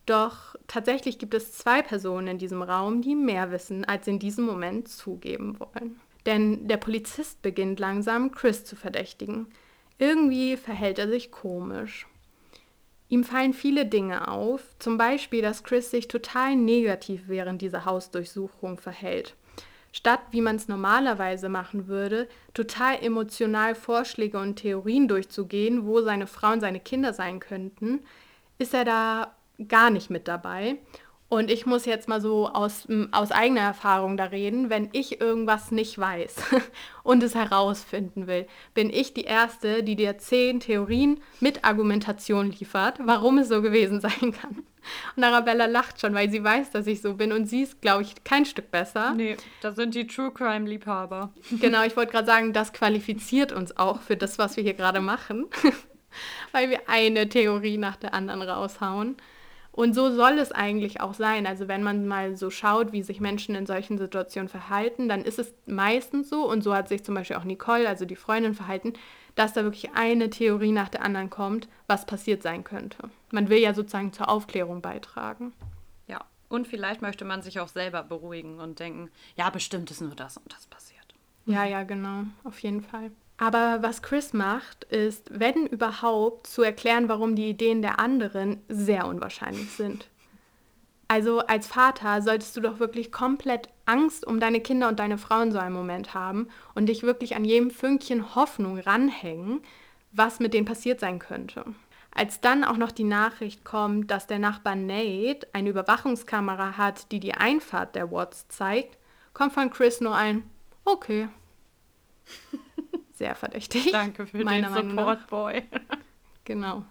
Doch 0.05 0.55
tatsächlich 0.67 1.20
gibt 1.20 1.34
es 1.34 1.53
zwei 1.53 1.81
Personen 1.81 2.27
in 2.27 2.38
diesem 2.38 2.62
Raum, 2.62 3.01
die 3.01 3.15
mehr 3.15 3.51
wissen, 3.51 3.86
als 3.86 4.08
in 4.08 4.20
diesem 4.20 4.46
Moment 4.46 4.88
zugeben 4.88 5.60
wollen. 5.60 6.00
Denn 6.25 6.67
der 6.67 6.77
Polizist 6.77 7.41
beginnt 7.41 7.79
langsam, 7.79 8.31
Chris 8.31 8.65
zu 8.65 8.75
verdächtigen. 8.75 9.48
Irgendwie 9.98 10.58
verhält 10.58 11.00
er 11.00 11.08
sich 11.08 11.31
komisch. 11.31 12.08
Ihm 13.10 13.24
fallen 13.24 13.53
viele 13.53 13.86
Dinge 13.86 14.27
auf, 14.27 14.62
zum 14.79 14.98
Beispiel, 14.98 15.41
dass 15.41 15.63
Chris 15.63 15.91
sich 15.91 16.08
total 16.08 16.55
negativ 16.55 17.24
während 17.27 17.62
dieser 17.62 17.86
Hausdurchsuchung 17.86 18.77
verhält 18.77 19.36
statt 19.91 20.22
wie 20.31 20.41
man 20.41 20.55
es 20.55 20.67
normalerweise 20.67 21.50
machen 21.50 21.88
würde, 21.88 22.27
total 22.53 23.01
emotional 23.01 23.75
Vorschläge 23.75 24.39
und 24.39 24.55
Theorien 24.55 25.08
durchzugehen, 25.08 25.86
wo 25.86 26.01
seine 26.01 26.27
Frau 26.27 26.53
und 26.53 26.62
seine 26.62 26.79
Kinder 26.79 27.13
sein 27.13 27.39
könnten, 27.39 28.01
ist 28.58 28.74
er 28.74 28.86
da 28.86 29.36
gar 29.67 29.89
nicht 29.89 30.10
mit 30.10 30.27
dabei 30.27 30.77
und 31.31 31.50
ich 31.50 31.65
muss 31.65 31.86
jetzt 31.86 32.10
mal 32.10 32.20
so 32.20 32.50
aus, 32.50 32.89
aus 33.12 33.31
eigener 33.31 33.62
Erfahrung 33.62 34.17
da 34.17 34.25
reden, 34.25 34.70
wenn 34.70 34.89
ich 34.91 35.22
irgendwas 35.22 35.72
nicht 35.72 35.98
weiß 35.98 36.36
und 37.03 37.24
es 37.24 37.36
herausfinden 37.36 38.27
will, 38.27 38.48
bin 38.74 38.89
ich 38.89 39.13
die 39.13 39.24
Erste, 39.24 39.81
die 39.81 39.96
dir 39.96 40.17
zehn 40.17 40.60
Theorien 40.60 41.22
mit 41.39 41.63
Argumentation 41.63 42.51
liefert, 42.51 43.00
warum 43.05 43.38
es 43.38 43.48
so 43.48 43.62
gewesen 43.62 44.01
sein 44.01 44.34
kann. 44.34 44.63
Und 45.15 45.24
Arabella 45.24 45.67
lacht 45.67 46.01
schon, 46.01 46.13
weil 46.13 46.29
sie 46.29 46.43
weiß, 46.43 46.72
dass 46.72 46.86
ich 46.86 47.01
so 47.01 47.13
bin 47.13 47.31
und 47.31 47.46
sie 47.46 47.62
ist, 47.62 47.81
glaube 47.81 48.01
ich, 48.01 48.25
kein 48.25 48.43
Stück 48.43 48.70
besser. 48.70 49.13
Nee, 49.15 49.38
da 49.62 49.72
sind 49.72 49.96
die 49.96 50.08
True 50.08 50.31
Crime-Liebhaber. 50.31 51.31
Genau, 51.62 51.84
ich 51.86 51.96
wollte 51.96 52.12
gerade 52.12 52.27
sagen, 52.27 52.51
das 52.51 52.74
qualifiziert 52.74 53.53
uns 53.53 53.77
auch 53.77 54.01
für 54.01 54.17
das, 54.17 54.38
was 54.38 54.58
wir 54.58 54.65
hier 54.65 54.74
gerade 54.74 55.00
machen, 55.00 55.46
weil 56.51 56.70
wir 56.70 56.89
eine 56.89 57.29
Theorie 57.29 57.77
nach 57.77 57.96
der 57.96 58.13
anderen 58.13 58.41
raushauen. 58.41 59.15
Und 59.71 59.93
so 59.93 60.11
soll 60.11 60.37
es 60.37 60.51
eigentlich 60.51 60.99
auch 60.99 61.13
sein. 61.13 61.47
Also 61.47 61.67
wenn 61.67 61.81
man 61.81 62.05
mal 62.05 62.35
so 62.35 62.49
schaut, 62.49 62.91
wie 62.91 63.03
sich 63.03 63.21
Menschen 63.21 63.55
in 63.55 63.65
solchen 63.65 63.97
Situationen 63.97 64.49
verhalten, 64.49 65.07
dann 65.07 65.23
ist 65.23 65.39
es 65.39 65.53
meistens 65.65 66.29
so, 66.29 66.49
und 66.49 66.61
so 66.61 66.73
hat 66.73 66.89
sich 66.89 67.03
zum 67.03 67.15
Beispiel 67.15 67.37
auch 67.37 67.45
Nicole, 67.45 67.87
also 67.87 68.05
die 68.05 68.17
Freundin, 68.17 68.53
verhalten, 68.53 68.93
dass 69.35 69.53
da 69.53 69.63
wirklich 69.63 69.91
eine 69.93 70.29
Theorie 70.29 70.73
nach 70.73 70.89
der 70.89 71.03
anderen 71.03 71.29
kommt, 71.29 71.69
was 71.87 72.05
passiert 72.05 72.43
sein 72.43 72.65
könnte. 72.65 73.09
Man 73.31 73.47
will 73.47 73.59
ja 73.59 73.73
sozusagen 73.73 74.11
zur 74.11 74.29
Aufklärung 74.29 74.81
beitragen. 74.81 75.53
Ja, 76.07 76.25
und 76.49 76.67
vielleicht 76.67 77.01
möchte 77.01 77.23
man 77.23 77.41
sich 77.41 77.61
auch 77.61 77.69
selber 77.69 78.03
beruhigen 78.03 78.59
und 78.59 78.79
denken, 78.79 79.09
ja, 79.37 79.49
bestimmt 79.49 79.89
ist 79.89 80.01
nur 80.01 80.15
das 80.15 80.35
und 80.35 80.51
das 80.51 80.67
passiert. 80.67 81.01
Ja, 81.45 81.63
ja, 81.63 81.83
genau, 81.83 82.25
auf 82.43 82.59
jeden 82.59 82.81
Fall. 82.81 83.11
Aber 83.41 83.81
was 83.81 84.03
Chris 84.03 84.33
macht, 84.33 84.83
ist, 84.83 85.31
wenn 85.31 85.65
überhaupt, 85.65 86.45
zu 86.45 86.62
erklären, 86.62 87.10
warum 87.10 87.36
die 87.36 87.50
Ideen 87.50 87.81
der 87.81 88.00
anderen 88.00 88.62
sehr 88.69 89.07
unwahrscheinlich 89.07 89.71
sind. 89.71 90.07
Also 91.07 91.39
als 91.39 91.65
Vater 91.65 92.21
solltest 92.21 92.55
du 92.55 92.62
doch 92.62 92.77
wirklich 92.77 93.12
komplett 93.12 93.69
Angst 93.88 94.27
um 94.27 94.39
deine 94.39 94.62
Kinder 94.62 94.88
und 94.89 95.00
deine 95.00 95.17
Frau 95.17 95.41
in 95.41 95.51
so 95.51 95.57
einem 95.57 95.74
Moment 95.74 96.13
haben 96.13 96.50
und 96.75 96.86
dich 96.86 97.01
wirklich 97.01 97.36
an 97.36 97.43
jedem 97.43 97.71
Fünkchen 97.71 98.36
Hoffnung 98.36 98.77
ranhängen, 98.77 99.62
was 100.12 100.39
mit 100.39 100.53
denen 100.53 100.67
passiert 100.67 101.00
sein 101.00 101.17
könnte. 101.17 101.65
Als 102.13 102.41
dann 102.41 102.63
auch 102.63 102.77
noch 102.77 102.91
die 102.91 103.05
Nachricht 103.05 103.65
kommt, 103.65 104.12
dass 104.12 104.27
der 104.27 104.38
Nachbar 104.38 104.75
Nate 104.75 105.48
eine 105.51 105.69
Überwachungskamera 105.69 106.77
hat, 106.77 107.12
die 107.12 107.19
die 107.19 107.33
Einfahrt 107.33 107.95
der 107.95 108.12
Watts 108.12 108.48
zeigt, 108.50 109.00
kommt 109.33 109.53
von 109.53 109.71
Chris 109.71 110.00
nur 110.00 110.13
ein 110.13 110.43
Okay 110.86 111.27
sehr 113.21 113.35
verdächtig. 113.35 113.91
Danke 113.91 114.25
für 114.25 114.43
den 114.43 114.65
Support 114.73 115.27
Boy. 115.27 115.61
genau. 116.43 116.83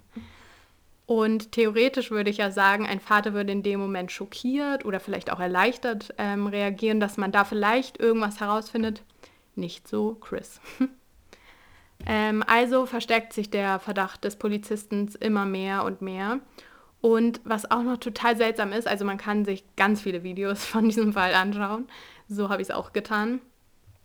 Und 1.06 1.50
theoretisch 1.50 2.12
würde 2.12 2.30
ich 2.30 2.36
ja 2.36 2.52
sagen, 2.52 2.86
ein 2.86 3.00
Vater 3.00 3.34
würde 3.34 3.50
in 3.50 3.64
dem 3.64 3.80
Moment 3.80 4.12
schockiert 4.12 4.84
oder 4.84 5.00
vielleicht 5.00 5.32
auch 5.32 5.40
erleichtert 5.40 6.14
ähm, 6.18 6.46
reagieren, 6.46 7.00
dass 7.00 7.16
man 7.16 7.32
da 7.32 7.44
vielleicht 7.44 7.98
irgendwas 7.98 8.38
herausfindet. 8.38 9.02
Nicht 9.56 9.88
so 9.88 10.14
Chris. 10.20 10.60
ähm, 12.06 12.44
also 12.46 12.86
verstärkt 12.86 13.32
sich 13.32 13.50
der 13.50 13.80
Verdacht 13.80 14.22
des 14.22 14.36
Polizisten 14.36 15.10
immer 15.18 15.46
mehr 15.46 15.84
und 15.84 16.00
mehr. 16.00 16.38
Und 17.00 17.40
was 17.42 17.68
auch 17.72 17.82
noch 17.82 17.96
total 17.96 18.36
seltsam 18.36 18.70
ist, 18.70 18.86
also 18.86 19.04
man 19.04 19.18
kann 19.18 19.44
sich 19.44 19.64
ganz 19.74 20.02
viele 20.02 20.22
Videos 20.22 20.64
von 20.74 20.84
diesem 20.84 21.12
Fall 21.12 21.34
anschauen. 21.34 21.88
So 22.28 22.50
habe 22.50 22.62
ich 22.62 22.68
es 22.68 22.74
auch 22.74 22.92
getan. 22.92 23.40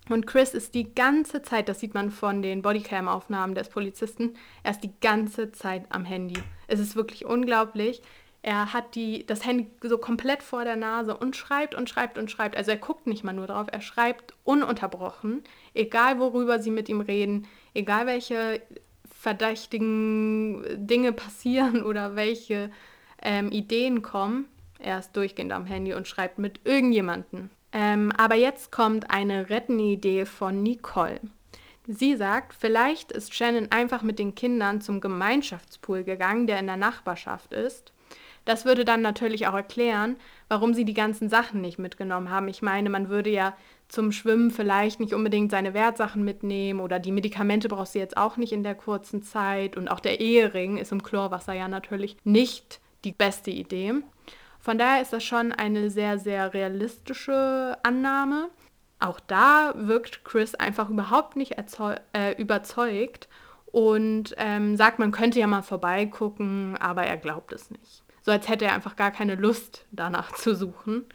Und 0.09 0.27
Chris 0.27 0.53
ist 0.53 0.75
die 0.75 0.93
ganze 0.93 1.41
Zeit, 1.41 1.67
das 1.67 1.79
sieht 1.79 1.93
man 1.93 2.11
von 2.11 2.41
den 2.41 2.61
Bodycam-Aufnahmen 2.61 3.55
des 3.55 3.69
Polizisten, 3.69 4.35
er 4.63 4.71
ist 4.71 4.83
die 4.83 4.93
ganze 5.01 5.51
Zeit 5.51 5.85
am 5.89 6.05
Handy. 6.05 6.41
Es 6.67 6.79
ist 6.79 6.95
wirklich 6.95 7.25
unglaublich. 7.25 8.01
Er 8.43 8.73
hat 8.73 8.93
die, 8.93 9.25
das 9.25 9.43
Handy 9.43 9.67
so 9.81 9.97
komplett 9.97 10.43
vor 10.43 10.63
der 10.63 10.75
Nase 10.75 11.17
und 11.17 11.35
schreibt 11.35 11.73
und 11.73 11.89
schreibt 11.89 12.19
und 12.19 12.29
schreibt. 12.29 12.55
Also 12.55 12.69
er 12.69 12.77
guckt 12.77 13.07
nicht 13.07 13.23
mal 13.23 13.33
nur 13.33 13.47
drauf, 13.47 13.65
er 13.71 13.81
schreibt 13.81 14.35
ununterbrochen, 14.43 15.43
egal 15.73 16.19
worüber 16.19 16.59
sie 16.59 16.69
mit 16.69 16.87
ihm 16.87 17.01
reden, 17.01 17.47
egal 17.73 18.05
welche 18.05 18.61
verdächtigen 19.19 20.63
Dinge 20.85 21.11
passieren 21.13 21.81
oder 21.89 22.15
welche 22.15 22.69
ähm, 23.23 23.51
Ideen 23.51 24.03
kommen. 24.03 24.45
Er 24.77 24.99
ist 24.99 25.17
durchgehend 25.17 25.51
am 25.51 25.65
Handy 25.65 25.95
und 25.95 26.07
schreibt 26.07 26.37
mit 26.37 26.59
irgendjemandem. 26.65 27.49
Ähm, 27.77 28.13
aber 28.17 28.35
jetzt 28.35 28.71
kommt 28.71 29.11
eine 29.11 29.49
rettende 29.49 29.83
Idee 29.83 30.25
von 30.25 30.63
Nicole. 30.63 31.19
Sie 31.85 32.15
sagt, 32.15 32.55
vielleicht 32.57 33.11
ist 33.11 33.33
Shannon 33.33 33.67
einfach 33.69 34.01
mit 34.01 34.17
den 34.17 34.33
Kindern 34.33 34.79
zum 34.79 35.01
Gemeinschaftspool 35.01 36.05
gegangen, 36.05 36.47
der 36.47 36.57
in 36.59 36.67
der 36.67 36.77
Nachbarschaft 36.77 37.51
ist. 37.51 37.91
Das 38.45 38.63
würde 38.63 38.85
dann 38.85 39.01
natürlich 39.01 39.47
auch 39.47 39.53
erklären, 39.53 40.15
warum 40.47 40.73
sie 40.73 40.85
die 40.85 40.93
ganzen 40.93 41.27
Sachen 41.27 41.59
nicht 41.59 41.77
mitgenommen 41.77 42.29
haben. 42.29 42.47
Ich 42.47 42.61
meine, 42.61 42.89
man 42.89 43.09
würde 43.09 43.29
ja 43.29 43.57
zum 43.89 44.13
Schwimmen 44.13 44.51
vielleicht 44.51 45.01
nicht 45.01 45.13
unbedingt 45.13 45.51
seine 45.51 45.73
Wertsachen 45.73 46.23
mitnehmen 46.23 46.79
oder 46.79 46.99
die 46.99 47.11
Medikamente 47.11 47.67
braucht 47.67 47.89
sie 47.89 47.99
jetzt 47.99 48.15
auch 48.15 48.37
nicht 48.37 48.53
in 48.53 48.63
der 48.63 48.75
kurzen 48.75 49.21
Zeit 49.21 49.75
und 49.75 49.89
auch 49.89 49.99
der 49.99 50.21
Ehering 50.21 50.77
ist 50.77 50.93
im 50.93 51.03
Chlorwasser 51.03 51.53
ja 51.53 51.67
natürlich 51.67 52.15
nicht 52.23 52.79
die 53.03 53.11
beste 53.11 53.51
Idee. 53.51 53.95
Von 54.65 54.79
daher 54.79 54.99
ist 54.99 55.13
das 55.13 55.23
schon 55.23 55.51
eine 55.51 55.91
sehr, 55.91 56.17
sehr 56.17 56.55
realistische 56.55 57.77
Annahme. 57.83 58.49
Auch 58.97 59.19
da 59.19 59.73
wirkt 59.75 60.25
Chris 60.25 60.55
einfach 60.55 60.89
überhaupt 60.89 61.35
nicht 61.35 61.53
äh, 62.13 62.41
überzeugt 62.41 63.29
und 63.67 64.33
ähm, 64.37 64.75
sagt, 64.75 64.97
man 64.97 65.11
könnte 65.11 65.39
ja 65.39 65.45
mal 65.45 65.61
vorbeigucken, 65.61 66.77
aber 66.77 67.03
er 67.03 67.17
glaubt 67.17 67.53
es 67.53 67.69
nicht. 67.69 68.01
So 68.23 68.31
als 68.31 68.49
hätte 68.49 68.65
er 68.65 68.73
einfach 68.73 68.95
gar 68.95 69.11
keine 69.11 69.35
Lust 69.35 69.85
danach 69.91 70.31
zu 70.33 70.55
suchen. 70.55 71.05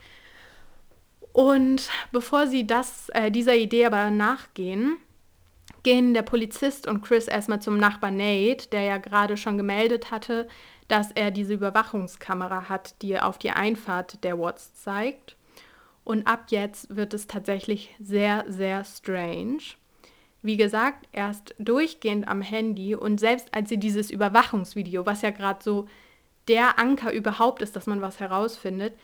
Und 1.33 1.91
bevor 2.13 2.47
sie 2.47 2.69
das, 2.69 3.09
äh, 3.09 3.33
dieser 3.33 3.57
Idee 3.57 3.87
aber 3.87 4.11
nachgehen, 4.11 4.97
gehen 5.83 6.15
der 6.15 6.23
Polizist 6.23 6.87
und 6.87 7.03
Chris 7.03 7.27
erstmal 7.27 7.61
zum 7.61 7.79
Nachbar 7.79 8.13
Nate, 8.13 8.69
der 8.69 8.83
ja 8.83 8.99
gerade 8.99 9.37
schon 9.37 9.57
gemeldet 9.57 10.13
hatte, 10.13 10.47
dass 10.91 11.13
er 11.13 11.31
diese 11.31 11.55
Überwachungskamera 11.55 12.69
hat, 12.69 13.01
die 13.01 13.21
auf 13.21 13.39
die 13.39 13.53
Einfahrt 13.53 14.25
der 14.25 14.37
Watts 14.41 14.75
zeigt. 14.75 15.37
Und 16.03 16.27
ab 16.27 16.47
jetzt 16.49 16.97
wird 16.97 17.15
es 17.15 17.29
tatsächlich 17.29 17.95
sehr, 18.01 18.45
sehr 18.49 18.85
strange. 18.85 19.59
Wie 20.43 20.57
gesagt, 20.57 21.07
erst 21.13 21.55
durchgehend 21.61 22.27
am 22.27 22.43
Handy 22.43 22.97
und 22.97 23.21
selbst 23.21 23.55
als 23.55 23.69
sie 23.69 23.79
dieses 23.79 24.11
Überwachungsvideo, 24.11 25.07
was 25.07 25.23
ja 25.23 25.31
gerade 25.31 25.63
so 25.63 25.87
der 26.49 26.77
Anker 26.81 27.13
überhaupt 27.13 27.63
ist, 27.63 27.77
dass 27.77 27.87
man 27.87 28.01
was 28.01 28.19
herausfindet, 28.19 28.95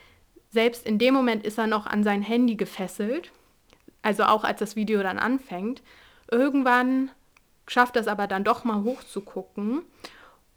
selbst 0.49 0.85
in 0.85 0.99
dem 0.99 1.13
Moment 1.13 1.45
ist 1.45 1.57
er 1.57 1.67
noch 1.67 1.85
an 1.85 2.03
sein 2.03 2.21
Handy 2.21 2.55
gefesselt, 2.55 3.31
also 4.01 4.23
auch 4.23 4.43
als 4.43 4.59
das 4.59 4.75
Video 4.75 5.01
dann 5.03 5.19
anfängt. 5.19 5.81
Irgendwann 6.29 7.11
schafft 7.65 7.95
es 7.95 8.09
aber 8.09 8.27
dann 8.27 8.43
doch 8.43 8.65
mal 8.65 8.83
hochzugucken 8.83 9.83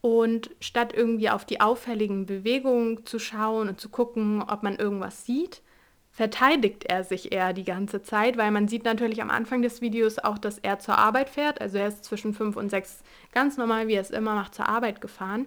und 0.00 0.50
statt 0.60 0.92
irgendwie 0.94 1.30
auf 1.30 1.44
die 1.44 1.60
auffälligen 1.60 2.26
Bewegungen 2.26 3.04
zu 3.04 3.18
schauen 3.18 3.68
und 3.68 3.80
zu 3.80 3.88
gucken, 3.88 4.42
ob 4.42 4.62
man 4.62 4.76
irgendwas 4.76 5.26
sieht, 5.26 5.62
verteidigt 6.10 6.84
er 6.84 7.04
sich 7.04 7.32
eher 7.32 7.52
die 7.52 7.64
ganze 7.64 8.02
Zeit, 8.02 8.36
weil 8.36 8.50
man 8.50 8.68
sieht 8.68 8.84
natürlich 8.84 9.22
am 9.22 9.30
Anfang 9.30 9.62
des 9.62 9.80
Videos 9.80 10.18
auch, 10.18 10.38
dass 10.38 10.58
er 10.58 10.78
zur 10.78 10.98
Arbeit 10.98 11.28
fährt. 11.28 11.60
Also 11.60 11.78
er 11.78 11.88
ist 11.88 12.04
zwischen 12.04 12.34
fünf 12.34 12.56
und 12.56 12.70
sechs 12.70 13.02
ganz 13.32 13.56
normal, 13.56 13.88
wie 13.88 13.94
er 13.94 14.00
es 14.00 14.10
immer 14.10 14.34
macht, 14.34 14.54
zur 14.54 14.68
Arbeit 14.68 15.00
gefahren. 15.00 15.46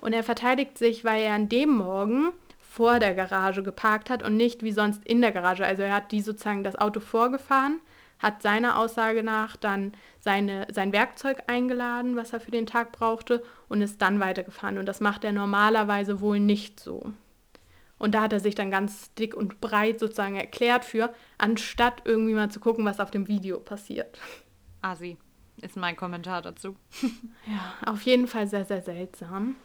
Und 0.00 0.12
er 0.12 0.22
verteidigt 0.22 0.78
sich, 0.78 1.04
weil 1.04 1.22
er 1.22 1.34
an 1.34 1.48
dem 1.48 1.70
Morgen 1.70 2.32
vor 2.60 2.98
der 2.98 3.14
Garage 3.14 3.62
geparkt 3.62 4.10
hat 4.10 4.22
und 4.22 4.36
nicht 4.36 4.62
wie 4.62 4.72
sonst 4.72 5.04
in 5.06 5.22
der 5.22 5.32
Garage. 5.32 5.64
Also 5.64 5.82
er 5.82 5.94
hat 5.94 6.12
die 6.12 6.20
sozusagen 6.20 6.62
das 6.62 6.76
Auto 6.76 7.00
vorgefahren, 7.00 7.80
hat 8.18 8.42
seiner 8.42 8.78
Aussage 8.78 9.22
nach 9.22 9.56
dann 9.56 9.92
seine, 10.20 10.66
sein 10.72 10.92
Werkzeug 10.92 11.44
eingeladen, 11.46 12.16
was 12.16 12.32
er 12.32 12.40
für 12.40 12.50
den 12.50 12.66
Tag 12.66 12.92
brauchte, 12.92 13.42
und 13.68 13.82
ist 13.82 14.00
dann 14.02 14.20
weitergefahren. 14.20 14.78
Und 14.78 14.86
das 14.86 15.00
macht 15.00 15.24
er 15.24 15.32
normalerweise 15.32 16.20
wohl 16.20 16.40
nicht 16.40 16.80
so. 16.80 17.12
Und 17.98 18.14
da 18.14 18.22
hat 18.22 18.32
er 18.32 18.40
sich 18.40 18.54
dann 18.54 18.70
ganz 18.70 19.14
dick 19.14 19.34
und 19.34 19.60
breit 19.60 20.00
sozusagen 20.00 20.36
erklärt 20.36 20.84
für, 20.84 21.14
anstatt 21.38 22.02
irgendwie 22.04 22.34
mal 22.34 22.50
zu 22.50 22.60
gucken, 22.60 22.84
was 22.84 23.00
auf 23.00 23.10
dem 23.10 23.26
Video 23.26 23.58
passiert. 23.58 24.18
Asi 24.82 25.16
ist 25.62 25.76
mein 25.76 25.96
Kommentar 25.96 26.42
dazu. 26.42 26.76
ja, 27.46 27.90
auf 27.90 28.02
jeden 28.02 28.26
Fall 28.26 28.46
sehr, 28.46 28.64
sehr 28.64 28.82
seltsam. 28.82 29.56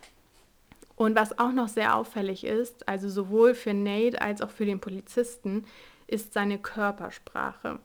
Und 0.96 1.15
was 1.15 1.39
auch 1.39 1.51
noch 1.51 1.67
sehr 1.67 1.96
auffällig 1.96 2.43
ist, 2.43 2.88
also 2.88 3.10
sowohl 3.10 3.53
für 3.55 3.74
Nate 3.74 4.22
als 4.22 4.41
auch 4.41 4.51
für 4.51 4.65
den 4.65 4.79
Polizisten, 4.79 5.65
ist 6.08 6.34
seine 6.34 6.60
Körpersprache. 6.60 7.79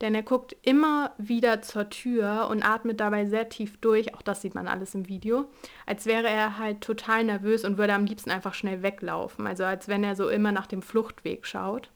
Denn 0.00 0.14
er 0.14 0.22
guckt 0.22 0.56
immer 0.62 1.12
wieder 1.18 1.60
zur 1.60 1.90
Tür 1.90 2.48
und 2.50 2.62
atmet 2.62 3.00
dabei 3.00 3.26
sehr 3.26 3.48
tief 3.48 3.78
durch, 3.80 4.14
auch 4.14 4.22
das 4.22 4.42
sieht 4.42 4.54
man 4.54 4.68
alles 4.68 4.94
im 4.94 5.08
Video, 5.08 5.46
als 5.86 6.06
wäre 6.06 6.28
er 6.28 6.58
halt 6.58 6.80
total 6.80 7.24
nervös 7.24 7.64
und 7.64 7.78
würde 7.78 7.94
am 7.94 8.04
liebsten 8.04 8.30
einfach 8.30 8.54
schnell 8.54 8.82
weglaufen, 8.82 9.46
also 9.46 9.64
als 9.64 9.88
wenn 9.88 10.04
er 10.04 10.14
so 10.14 10.28
immer 10.28 10.52
nach 10.52 10.66
dem 10.66 10.82
Fluchtweg 10.82 11.46
schaut. 11.46 11.90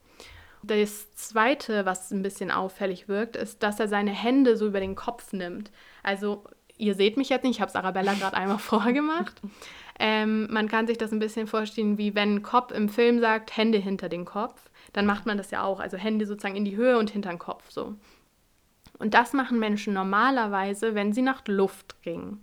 Das 0.63 1.13
Zweite, 1.15 1.85
was 1.85 2.11
ein 2.11 2.23
bisschen 2.23 2.49
auffällig 2.49 3.09
wirkt, 3.09 3.35
ist, 3.35 3.63
dass 3.63 3.79
er 3.79 3.89
seine 3.89 4.11
Hände 4.11 4.55
so 4.55 4.67
über 4.67 4.79
den 4.79 4.95
Kopf 4.95 5.33
nimmt. 5.33 5.71
Also 6.03 6.45
ihr 6.77 6.95
seht 6.95 7.17
mich 7.17 7.29
jetzt 7.29 7.43
nicht, 7.43 7.55
ich 7.55 7.61
habe 7.61 7.69
es 7.69 7.75
Arabella 7.75 8.13
gerade 8.13 8.37
einmal 8.37 8.57
vorgemacht. 8.59 9.41
Ähm, 9.99 10.47
man 10.51 10.67
kann 10.67 10.87
sich 10.87 10.97
das 10.97 11.11
ein 11.11 11.19
bisschen 11.19 11.47
vorstellen, 11.47 11.97
wie 11.97 12.15
wenn 12.15 12.35
ein 12.35 12.43
Cop 12.43 12.71
im 12.71 12.89
Film 12.89 13.19
sagt, 13.19 13.55
Hände 13.55 13.77
hinter 13.77 14.09
den 14.09 14.25
Kopf 14.25 14.69
dann 14.93 15.07
macht 15.07 15.25
man 15.25 15.37
das 15.37 15.51
ja 15.51 15.63
auch. 15.63 15.79
Also 15.79 15.97
Hände 15.97 16.25
sozusagen 16.25 16.55
in 16.55 16.65
die 16.65 16.75
Höhe 16.75 16.97
und 16.97 17.09
hinter 17.09 17.29
den 17.29 17.39
Kopf 17.39 17.69
so. 17.69 17.95
Und 18.99 19.13
das 19.15 19.33
machen 19.33 19.59
Menschen 19.59 19.93
normalerweise, 19.93 20.95
wenn 20.95 21.13
sie 21.13 21.23
nach 21.23 21.41
Luft 21.47 21.95
ringen. 22.05 22.41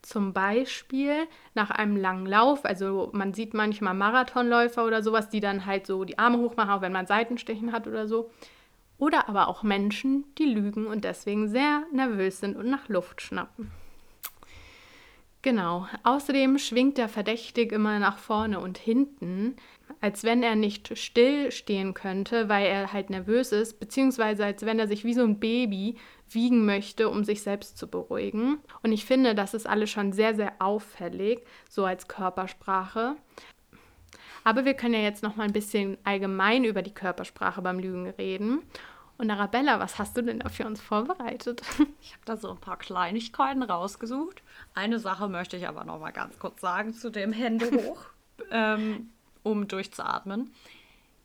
Zum 0.00 0.32
Beispiel 0.32 1.26
nach 1.54 1.70
einem 1.70 1.96
langen 1.96 2.24
Lauf, 2.24 2.64
also 2.64 3.10
man 3.12 3.34
sieht 3.34 3.52
manchmal 3.52 3.94
Marathonläufer 3.94 4.86
oder 4.86 5.02
sowas, 5.02 5.28
die 5.28 5.40
dann 5.40 5.66
halt 5.66 5.86
so 5.86 6.04
die 6.04 6.18
Arme 6.18 6.38
hochmachen, 6.38 6.70
auch 6.70 6.80
wenn 6.80 6.92
man 6.92 7.06
Seitenstechen 7.06 7.72
hat 7.72 7.88
oder 7.88 8.06
so. 8.06 8.30
Oder 8.98 9.28
aber 9.28 9.48
auch 9.48 9.62
Menschen, 9.62 10.24
die 10.38 10.44
lügen 10.44 10.86
und 10.86 11.04
deswegen 11.04 11.48
sehr 11.48 11.84
nervös 11.92 12.40
sind 12.40 12.56
und 12.56 12.68
nach 12.68 12.88
Luft 12.88 13.22
schnappen. 13.22 13.70
Genau. 15.42 15.86
Außerdem 16.02 16.58
schwingt 16.58 16.98
der 16.98 17.08
Verdächtig 17.08 17.70
immer 17.70 18.00
nach 18.00 18.18
vorne 18.18 18.58
und 18.58 18.76
hinten, 18.76 19.54
als 20.00 20.24
wenn 20.24 20.42
er 20.42 20.56
nicht 20.56 20.98
still 20.98 21.52
stehen 21.52 21.94
könnte, 21.94 22.48
weil 22.48 22.66
er 22.66 22.92
halt 22.92 23.08
nervös 23.08 23.52
ist, 23.52 23.78
beziehungsweise 23.78 24.44
als 24.44 24.66
wenn 24.66 24.80
er 24.80 24.88
sich 24.88 25.04
wie 25.04 25.14
so 25.14 25.22
ein 25.22 25.38
Baby 25.38 25.96
wiegen 26.28 26.66
möchte, 26.66 27.08
um 27.08 27.24
sich 27.24 27.42
selbst 27.42 27.78
zu 27.78 27.88
beruhigen. 27.88 28.58
Und 28.82 28.92
ich 28.92 29.04
finde, 29.04 29.34
das 29.34 29.54
ist 29.54 29.66
alles 29.68 29.90
schon 29.90 30.12
sehr, 30.12 30.34
sehr 30.34 30.54
auffällig, 30.58 31.44
so 31.68 31.84
als 31.84 32.08
Körpersprache. 32.08 33.16
Aber 34.48 34.64
wir 34.64 34.72
können 34.72 34.94
ja 34.94 35.00
jetzt 35.00 35.22
noch 35.22 35.36
mal 35.36 35.44
ein 35.44 35.52
bisschen 35.52 35.98
allgemein 36.04 36.64
über 36.64 36.80
die 36.80 36.94
Körpersprache 36.94 37.60
beim 37.60 37.78
Lügen 37.78 38.08
reden. 38.08 38.62
Und 39.18 39.30
Arabella, 39.30 39.78
was 39.78 39.98
hast 39.98 40.16
du 40.16 40.22
denn 40.22 40.38
da 40.38 40.48
für 40.48 40.64
uns 40.64 40.80
vorbereitet? 40.80 41.60
Ich 42.00 42.14
habe 42.14 42.22
da 42.24 42.38
so 42.38 42.50
ein 42.50 42.56
paar 42.56 42.78
Kleinigkeiten 42.78 43.62
rausgesucht. 43.62 44.42
Eine 44.72 45.00
Sache 45.00 45.28
möchte 45.28 45.58
ich 45.58 45.68
aber 45.68 45.84
noch 45.84 46.00
mal 46.00 46.12
ganz 46.12 46.38
kurz 46.38 46.62
sagen 46.62 46.94
zu 46.94 47.10
dem 47.10 47.34
Hände 47.34 47.70
hoch, 47.72 48.06
ähm, 48.50 49.10
um 49.42 49.68
durchzuatmen. 49.68 50.50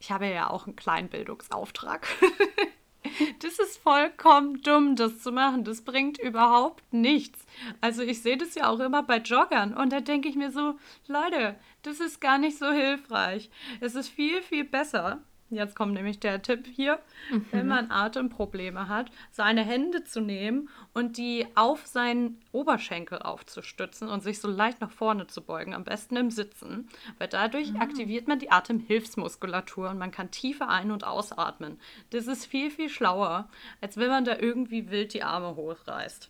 Ich 0.02 0.12
habe 0.12 0.28
ja 0.28 0.50
auch 0.50 0.68
einen 0.68 0.76
kleinen 0.76 1.08
Bildungsauftrag. 1.08 2.06
das 3.40 3.60
ist 3.60 3.78
vollkommen 3.78 4.62
dumm, 4.62 4.96
das 4.96 5.20
zu 5.20 5.32
machen. 5.32 5.64
Das 5.64 5.82
bringt 5.82 6.20
überhaupt 6.20 6.84
nichts. 6.92 7.46
Also 7.82 8.02
ich 8.02 8.22
sehe 8.22 8.38
das 8.38 8.56
ja 8.56 8.70
auch 8.70 8.80
immer 8.80 9.04
bei 9.04 9.18
Joggern 9.18 9.74
und 9.74 9.92
da 9.92 10.02
denke 10.02 10.30
ich 10.30 10.36
mir 10.36 10.52
so, 10.52 10.76
Leute, 11.08 11.56
das 11.84 12.00
ist 12.00 12.22
gar 12.22 12.38
nicht 12.38 12.58
so 12.58 12.72
hilfreich. 12.72 13.50
Es 13.80 13.96
ist 13.96 14.10
viel, 14.10 14.42
viel 14.42 14.64
besser, 14.64 15.22
Jetzt 15.56 15.76
kommt 15.76 15.94
nämlich 15.94 16.20
der 16.20 16.42
Tipp 16.42 16.68
hier, 16.68 17.00
mhm. 17.32 17.46
wenn 17.52 17.68
man 17.68 17.92
Atemprobleme 17.92 18.88
hat, 18.88 19.12
seine 19.32 19.64
Hände 19.64 20.04
zu 20.04 20.22
nehmen 20.22 20.70
und 20.94 21.18
die 21.18 21.48
auf 21.56 21.86
seinen 21.86 22.40
Oberschenkel 22.52 23.20
aufzustützen 23.20 24.08
und 24.08 24.22
sich 24.24 24.40
so 24.40 24.48
leicht 24.50 24.82
nach 24.82 24.92
vorne 24.92 25.28
zu 25.28 25.42
beugen, 25.42 25.74
am 25.74 25.84
besten 25.84 26.16
im 26.16 26.32
Sitzen, 26.32 26.90
weil 27.20 27.28
dadurch 27.28 27.74
mhm. 27.74 27.82
aktiviert 27.82 28.28
man 28.28 28.40
die 28.40 28.52
Atemhilfsmuskulatur 28.52 29.90
und 29.90 29.98
man 29.98 30.12
kann 30.12 30.32
tiefer 30.32 30.70
ein- 30.70 30.92
und 30.92 31.04
ausatmen. 31.04 31.80
Das 32.10 32.28
ist 32.28 32.46
viel, 32.46 32.72
viel 32.72 32.90
schlauer, 32.90 33.50
als 33.82 33.98
wenn 33.98 34.10
man 34.10 34.26
da 34.26 34.38
irgendwie 34.38 34.90
wild 34.90 35.14
die 35.14 35.24
Arme 35.24 35.56
hochreißt. 35.56 36.30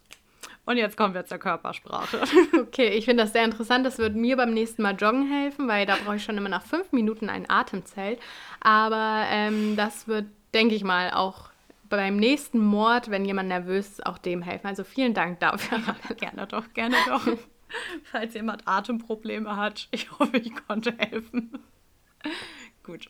Und 0.66 0.78
jetzt 0.78 0.96
kommen 0.96 1.14
wir 1.14 1.26
zur 1.26 1.40
Körpersprache. 1.40 2.22
Okay, 2.58 2.90
ich 2.90 3.06
finde 3.06 3.24
das 3.24 3.34
sehr 3.34 3.44
interessant. 3.44 3.86
Das 3.86 3.98
wird 3.98 4.16
mir 4.16 4.38
beim 4.38 4.54
nächsten 4.54 4.82
Mal 4.82 4.96
joggen 4.96 5.30
helfen, 5.30 5.68
weil 5.68 5.86
da 5.86 5.96
brauche 6.04 6.16
ich 6.16 6.24
schon 6.24 6.38
immer 6.38 6.50
nach 6.50 6.64
fünf 6.64 6.92
Minuten 6.92 7.30
ein 7.30 7.50
Atemzelt. 7.50 8.20
Aber 8.62 9.26
ähm, 9.30 9.76
das 9.76 10.08
wird, 10.08 10.26
denke 10.54 10.74
ich 10.74 10.84
mal, 10.84 11.12
auch 11.12 11.50
beim 11.90 12.18
nächsten 12.18 12.60
Mord, 12.60 13.12
wenn 13.12 13.26
jemand 13.26 13.50
nervös 13.50 13.90
ist, 13.90 14.06
auch 14.06 14.18
dem 14.18 14.42
helfen. 14.42 14.68
Also 14.68 14.84
vielen 14.84 15.14
Dank 15.14 15.40
dafür. 15.40 15.80
Ja, 16.10 16.16
gerne 16.16 16.48
doch, 16.48 16.74
gerne 16.74 16.96
doch. 17.08 17.28
Falls 18.04 18.34
jemand 18.34 18.68
Atemprobleme 18.68 19.56
hat, 19.56 19.88
ich 19.92 20.12
hoffe, 20.12 20.38
ich 20.38 20.54
konnte 20.68 20.96
helfen. 20.98 21.60
Gut. 22.84 23.10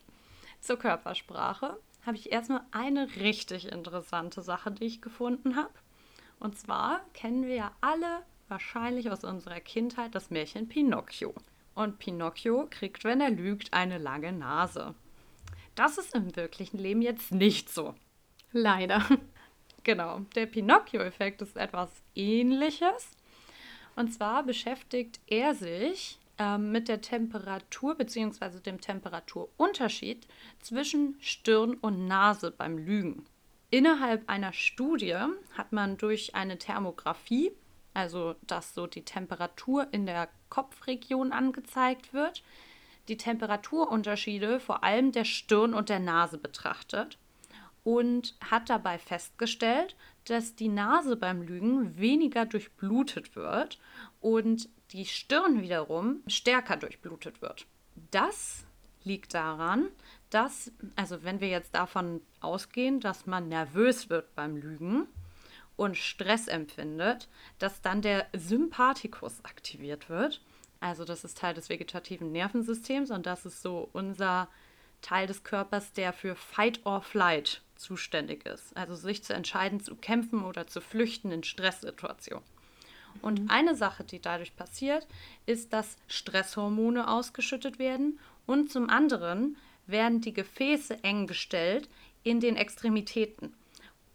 Zur 0.59 0.77
Körpersprache 0.77 1.77
habe 2.05 2.17
ich 2.17 2.31
erstmal 2.31 2.61
eine 2.71 3.07
richtig 3.17 3.71
interessante 3.71 4.41
Sache, 4.41 4.71
die 4.71 4.85
ich 4.85 5.01
gefunden 5.01 5.55
habe. 5.55 5.71
Und 6.43 6.57
zwar 6.57 6.99
kennen 7.13 7.47
wir 7.47 7.55
ja 7.55 7.71
alle 7.79 8.21
wahrscheinlich 8.49 9.09
aus 9.09 9.23
unserer 9.23 9.61
Kindheit 9.61 10.13
das 10.13 10.29
Märchen 10.29 10.67
Pinocchio. 10.67 11.33
Und 11.73 11.99
Pinocchio 11.99 12.67
kriegt, 12.69 13.05
wenn 13.05 13.21
er 13.21 13.29
lügt, 13.29 13.73
eine 13.73 13.97
lange 13.97 14.33
Nase. 14.33 14.93
Das 15.75 15.97
ist 15.97 16.13
im 16.13 16.35
wirklichen 16.35 16.77
Leben 16.77 17.01
jetzt 17.01 17.31
nicht 17.31 17.69
so. 17.69 17.95
Leider. 18.51 19.03
Genau, 19.85 20.19
der 20.33 20.45
Pinocchio-Effekt 20.45 21.41
ist 21.41 21.57
etwas 21.57 21.89
ähnliches. 22.15 23.17
Und 23.97 24.13
zwar 24.13 24.43
beschäftigt 24.43 25.19
er 25.27 25.53
sich 25.55 26.19
ähm, 26.37 26.71
mit 26.71 26.87
der 26.87 27.01
Temperatur 27.01 27.95
bzw. 27.95 28.61
dem 28.61 28.79
Temperaturunterschied 28.79 30.25
zwischen 30.61 31.17
Stirn 31.19 31.73
und 31.73 32.07
Nase 32.07 32.51
beim 32.51 32.77
Lügen. 32.77 33.25
Innerhalb 33.73 34.29
einer 34.29 34.53
Studie 34.53 35.17
hat 35.57 35.71
man 35.71 35.97
durch 35.97 36.35
eine 36.35 36.59
Thermographie, 36.59 37.51
also 37.95 38.35
dass 38.45 38.75
so 38.75 38.85
die 38.85 39.03
Temperatur 39.03 39.87
in 39.89 40.05
der 40.05 40.29
Kopfregion 40.49 41.31
angezeigt 41.31 42.13
wird, 42.13 42.43
die 43.07 43.17
Temperaturunterschiede 43.17 44.59
vor 44.59 44.83
allem 44.83 45.11
der 45.11 45.25
Stirn 45.25 45.73
und 45.73 45.89
der 45.89 45.97
Nase 45.97 46.37
betrachtet 46.37 47.17
und 47.83 48.35
hat 48.47 48.69
dabei 48.69 48.99
festgestellt, 48.99 49.95
dass 50.25 50.53
die 50.53 50.69
Nase 50.69 51.15
beim 51.15 51.41
Lügen 51.41 51.97
weniger 51.97 52.45
durchblutet 52.45 53.35
wird 53.35 53.79
und 54.21 54.69
die 54.91 55.05
Stirn 55.05 55.63
wiederum 55.63 56.21
stärker 56.27 56.77
durchblutet 56.77 57.41
wird. 57.41 57.65
Das 58.11 58.67
liegt 59.03 59.33
daran, 59.33 59.87
dass, 60.33 60.71
also 60.95 61.23
wenn 61.23 61.39
wir 61.39 61.49
jetzt 61.49 61.75
davon 61.75 62.21
ausgehen, 62.41 62.99
dass 62.99 63.25
man 63.25 63.49
nervös 63.49 64.09
wird 64.09 64.33
beim 64.35 64.57
Lügen 64.57 65.07
und 65.75 65.97
Stress 65.97 66.47
empfindet, 66.47 67.27
dass 67.59 67.81
dann 67.81 68.01
der 68.01 68.27
Sympathikus 68.33 69.43
aktiviert 69.43 70.09
wird. 70.09 70.41
Also 70.79 71.05
das 71.05 71.23
ist 71.23 71.37
Teil 71.37 71.53
des 71.53 71.69
vegetativen 71.69 72.31
Nervensystems 72.31 73.11
und 73.11 73.25
das 73.25 73.45
ist 73.45 73.61
so 73.61 73.89
unser 73.93 74.47
Teil 75.01 75.27
des 75.27 75.43
Körpers, 75.43 75.93
der 75.93 76.13
für 76.13 76.35
Fight 76.35 76.85
or 76.85 77.01
Flight 77.01 77.61
zuständig 77.75 78.45
ist. 78.45 78.75
Also 78.75 78.95
sich 78.95 79.23
zu 79.23 79.33
entscheiden, 79.33 79.81
zu 79.81 79.95
kämpfen 79.95 80.43
oder 80.43 80.67
zu 80.67 80.81
flüchten 80.81 81.31
in 81.31 81.43
Stresssituationen. 81.43 82.43
Und 83.21 83.43
mhm. 83.43 83.49
eine 83.49 83.75
Sache, 83.75 84.03
die 84.03 84.19
dadurch 84.19 84.55
passiert, 84.55 85.07
ist, 85.45 85.73
dass 85.73 85.97
Stresshormone 86.07 87.07
ausgeschüttet 87.07 87.79
werden 87.79 88.19
und 88.45 88.71
zum 88.71 88.89
anderen 88.89 89.57
werden 89.87 90.21
die 90.21 90.33
Gefäße 90.33 91.03
eng 91.03 91.27
gestellt 91.27 91.89
in 92.23 92.39
den 92.39 92.55
Extremitäten. 92.55 93.53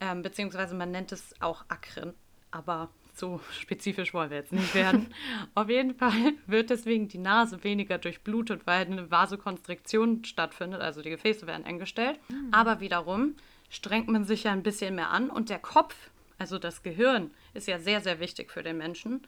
Ähm, 0.00 0.22
beziehungsweise 0.22 0.74
man 0.74 0.90
nennt 0.90 1.12
es 1.12 1.34
auch 1.40 1.64
Akren, 1.68 2.14
aber 2.50 2.88
so 3.12 3.40
spezifisch 3.52 4.14
wollen 4.14 4.30
wir 4.30 4.38
jetzt 4.38 4.52
nicht 4.52 4.74
werden. 4.74 5.12
Auf 5.54 5.68
jeden 5.68 5.94
Fall 5.94 6.34
wird 6.46 6.70
deswegen 6.70 7.08
die 7.08 7.18
Nase 7.18 7.62
weniger 7.64 7.98
durchblutet, 7.98 8.62
weil 8.66 8.86
eine 8.86 9.10
Vasokonstriktion 9.10 10.24
stattfindet, 10.24 10.80
also 10.80 11.02
die 11.02 11.10
Gefäße 11.10 11.46
werden 11.46 11.66
eng 11.66 11.78
gestellt. 11.78 12.18
Mhm. 12.28 12.48
Aber 12.52 12.80
wiederum 12.80 13.34
strengt 13.68 14.08
man 14.08 14.24
sich 14.24 14.44
ja 14.44 14.52
ein 14.52 14.62
bisschen 14.62 14.94
mehr 14.94 15.10
an 15.10 15.30
und 15.30 15.50
der 15.50 15.58
Kopf, 15.58 15.94
also 16.38 16.58
das 16.58 16.82
Gehirn, 16.82 17.32
ist 17.54 17.66
ja 17.66 17.78
sehr, 17.78 18.00
sehr 18.00 18.20
wichtig 18.20 18.50
für 18.50 18.62
den 18.62 18.78
Menschen. 18.78 19.22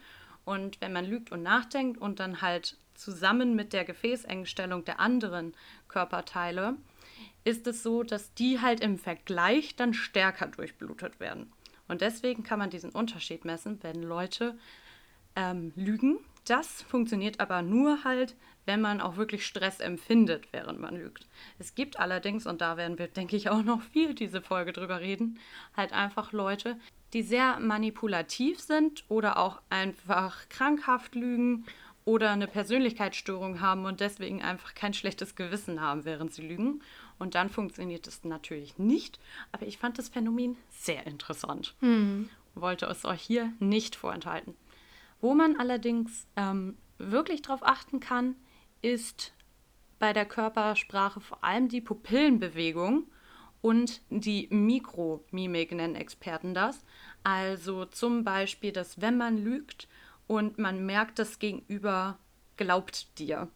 Und 0.44 0.80
wenn 0.80 0.92
man 0.92 1.04
lügt 1.04 1.32
und 1.32 1.42
nachdenkt 1.42 2.00
und 2.00 2.20
dann 2.20 2.40
halt 2.40 2.78
zusammen 3.00 3.56
mit 3.56 3.72
der 3.72 3.84
Gefäßengstellung 3.84 4.84
der 4.84 5.00
anderen 5.00 5.54
Körperteile, 5.88 6.76
ist 7.44 7.66
es 7.66 7.82
so, 7.82 8.02
dass 8.02 8.34
die 8.34 8.60
halt 8.60 8.80
im 8.80 8.98
Vergleich 8.98 9.76
dann 9.76 9.94
stärker 9.94 10.46
durchblutet 10.46 11.18
werden. 11.20 11.52
Und 11.88 12.02
deswegen 12.02 12.44
kann 12.44 12.58
man 12.58 12.70
diesen 12.70 12.90
Unterschied 12.90 13.44
messen, 13.44 13.78
wenn 13.82 14.02
Leute 14.02 14.56
ähm, 15.34 15.72
lügen. 15.74 16.18
Das 16.44 16.82
funktioniert 16.82 17.40
aber 17.40 17.62
nur 17.62 18.04
halt, 18.04 18.36
wenn 18.66 18.80
man 18.80 19.00
auch 19.00 19.16
wirklich 19.16 19.46
Stress 19.46 19.80
empfindet, 19.80 20.48
während 20.52 20.78
man 20.78 20.96
lügt. 20.96 21.26
Es 21.58 21.74
gibt 21.74 21.98
allerdings, 21.98 22.46
und 22.46 22.60
da 22.60 22.76
werden 22.76 22.98
wir, 22.98 23.08
denke 23.08 23.36
ich, 23.36 23.48
auch 23.48 23.62
noch 23.62 23.82
viel 23.82 24.14
diese 24.14 24.40
Folge 24.40 24.72
drüber 24.72 25.00
reden, 25.00 25.38
halt 25.76 25.92
einfach 25.92 26.32
Leute, 26.32 26.78
die 27.12 27.22
sehr 27.22 27.58
manipulativ 27.58 28.60
sind 28.60 29.04
oder 29.08 29.38
auch 29.38 29.60
einfach 29.70 30.48
krankhaft 30.48 31.14
lügen 31.14 31.66
oder 32.04 32.30
eine 32.30 32.46
Persönlichkeitsstörung 32.46 33.60
haben 33.60 33.84
und 33.84 34.00
deswegen 34.00 34.42
einfach 34.42 34.74
kein 34.74 34.94
schlechtes 34.94 35.34
Gewissen 35.34 35.80
haben, 35.80 36.04
während 36.04 36.32
sie 36.32 36.46
lügen. 36.46 36.82
Und 37.18 37.34
dann 37.34 37.50
funktioniert 37.50 38.06
es 38.06 38.24
natürlich 38.24 38.78
nicht. 38.78 39.20
Aber 39.52 39.66
ich 39.66 39.78
fand 39.78 39.98
das 39.98 40.08
Phänomen 40.08 40.56
sehr 40.70 41.06
interessant. 41.06 41.74
Hm. 41.80 42.30
Wollte 42.54 42.86
es 42.86 43.04
euch 43.04 43.20
hier 43.20 43.52
nicht 43.58 43.94
vorenthalten. 43.96 44.56
Wo 45.20 45.34
man 45.34 45.56
allerdings 45.60 46.26
ähm, 46.36 46.78
wirklich 46.98 47.42
darauf 47.42 47.62
achten 47.62 48.00
kann, 48.00 48.36
ist 48.82 49.32
bei 49.98 50.12
der 50.14 50.24
Körpersprache 50.24 51.20
vor 51.20 51.44
allem 51.44 51.68
die 51.68 51.82
Pupillenbewegung 51.82 53.06
und 53.60 54.00
die 54.08 54.48
Mikromimik 54.50 55.72
nennen 55.72 55.94
Experten 55.94 56.54
das. 56.54 56.82
Also 57.22 57.84
zum 57.84 58.24
Beispiel, 58.24 58.72
dass 58.72 59.00
wenn 59.02 59.18
man 59.18 59.36
lügt 59.36 59.88
und 60.30 60.58
man 60.58 60.86
merkt, 60.86 61.18
das 61.18 61.40
Gegenüber 61.40 62.16
glaubt 62.56 63.18
dir, 63.18 63.48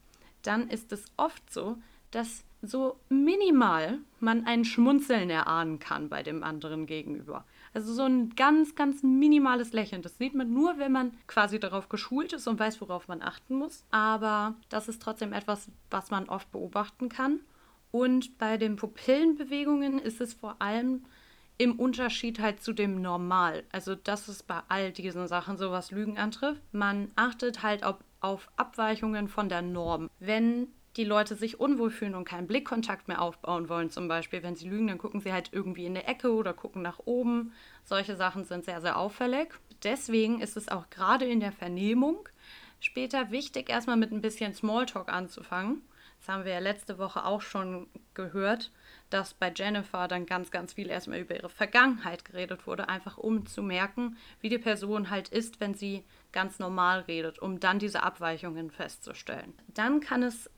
dann 0.42 0.68
ist 0.68 0.90
es 0.90 1.04
oft 1.16 1.52
so, 1.52 1.76
dass 2.10 2.42
so 2.62 2.98
minimal 3.08 3.98
man 4.18 4.44
ein 4.44 4.64
Schmunzeln 4.64 5.30
erahnen 5.30 5.78
kann 5.78 6.08
bei 6.08 6.24
dem 6.24 6.42
anderen 6.42 6.86
gegenüber. 6.86 7.44
Also 7.74 7.94
so 7.94 8.02
ein 8.02 8.30
ganz, 8.34 8.74
ganz 8.74 9.04
minimales 9.04 9.72
Lächeln. 9.72 10.02
Das 10.02 10.18
sieht 10.18 10.34
man 10.34 10.52
nur, 10.52 10.76
wenn 10.78 10.90
man 10.90 11.12
quasi 11.28 11.60
darauf 11.60 11.88
geschult 11.88 12.32
ist 12.32 12.48
und 12.48 12.58
weiß, 12.58 12.80
worauf 12.80 13.06
man 13.06 13.22
achten 13.22 13.54
muss. 13.54 13.84
Aber 13.92 14.56
das 14.68 14.88
ist 14.88 15.00
trotzdem 15.00 15.32
etwas, 15.32 15.70
was 15.90 16.10
man 16.10 16.28
oft 16.28 16.50
beobachten 16.50 17.08
kann. 17.08 17.38
Und 17.92 18.36
bei 18.36 18.56
den 18.56 18.74
Pupillenbewegungen 18.74 20.00
ist 20.00 20.20
es 20.20 20.34
vor 20.34 20.56
allem 20.60 21.04
im 21.58 21.78
Unterschied 21.78 22.40
halt 22.40 22.62
zu 22.62 22.72
dem 22.72 23.00
Normal. 23.00 23.64
Also 23.70 23.94
das 23.94 24.28
ist 24.28 24.46
bei 24.46 24.60
all 24.68 24.92
diesen 24.92 25.28
Sachen 25.28 25.56
so, 25.56 25.70
was 25.70 25.90
Lügen 25.90 26.18
antrifft. 26.18 26.60
Man 26.72 27.10
achtet 27.16 27.62
halt 27.62 27.84
auf, 27.84 27.96
auf 28.20 28.50
Abweichungen 28.56 29.28
von 29.28 29.48
der 29.48 29.62
Norm. 29.62 30.10
Wenn 30.18 30.68
die 30.96 31.04
Leute 31.04 31.34
sich 31.34 31.58
unwohl 31.58 31.90
fühlen 31.90 32.14
und 32.14 32.24
keinen 32.24 32.46
Blickkontakt 32.46 33.08
mehr 33.08 33.20
aufbauen 33.20 33.68
wollen, 33.68 33.90
zum 33.90 34.06
Beispiel, 34.06 34.42
wenn 34.42 34.54
sie 34.54 34.68
lügen, 34.68 34.86
dann 34.86 34.98
gucken 34.98 35.20
sie 35.20 35.32
halt 35.32 35.50
irgendwie 35.52 35.86
in 35.86 35.94
der 35.94 36.08
Ecke 36.08 36.32
oder 36.32 36.52
gucken 36.52 36.82
nach 36.82 37.00
oben. 37.04 37.52
Solche 37.84 38.16
Sachen 38.16 38.44
sind 38.44 38.64
sehr, 38.64 38.80
sehr 38.80 38.98
auffällig. 38.98 39.54
Deswegen 39.82 40.40
ist 40.40 40.56
es 40.56 40.68
auch 40.68 40.90
gerade 40.90 41.24
in 41.24 41.40
der 41.40 41.52
Vernehmung 41.52 42.28
später 42.80 43.30
wichtig, 43.30 43.70
erstmal 43.70 43.96
mit 43.96 44.12
ein 44.12 44.20
bisschen 44.20 44.54
Smalltalk 44.54 45.08
anzufangen. 45.12 45.82
Das 46.18 46.28
haben 46.28 46.44
wir 46.44 46.52
ja 46.52 46.58
letzte 46.58 46.98
Woche 46.98 47.24
auch 47.24 47.40
schon 47.40 47.86
gehört, 48.14 48.70
dass 49.14 49.32
bei 49.32 49.52
Jennifer 49.54 50.08
dann 50.08 50.26
ganz, 50.26 50.50
ganz 50.50 50.72
viel 50.72 50.90
erstmal 50.90 51.20
über 51.20 51.36
ihre 51.36 51.48
Vergangenheit 51.48 52.24
geredet 52.24 52.66
wurde, 52.66 52.88
einfach 52.88 53.16
um 53.16 53.46
zu 53.46 53.62
merken, 53.62 54.16
wie 54.40 54.48
die 54.48 54.58
Person 54.58 55.08
halt 55.08 55.28
ist, 55.28 55.60
wenn 55.60 55.74
sie 55.74 56.02
ganz 56.32 56.58
normal 56.58 57.02
redet, 57.02 57.38
um 57.38 57.60
dann 57.60 57.78
diese 57.78 58.02
Abweichungen 58.02 58.72
festzustellen. 58.72 59.54
Dann 59.68 60.00
kann 60.00 60.24
es 60.24 60.50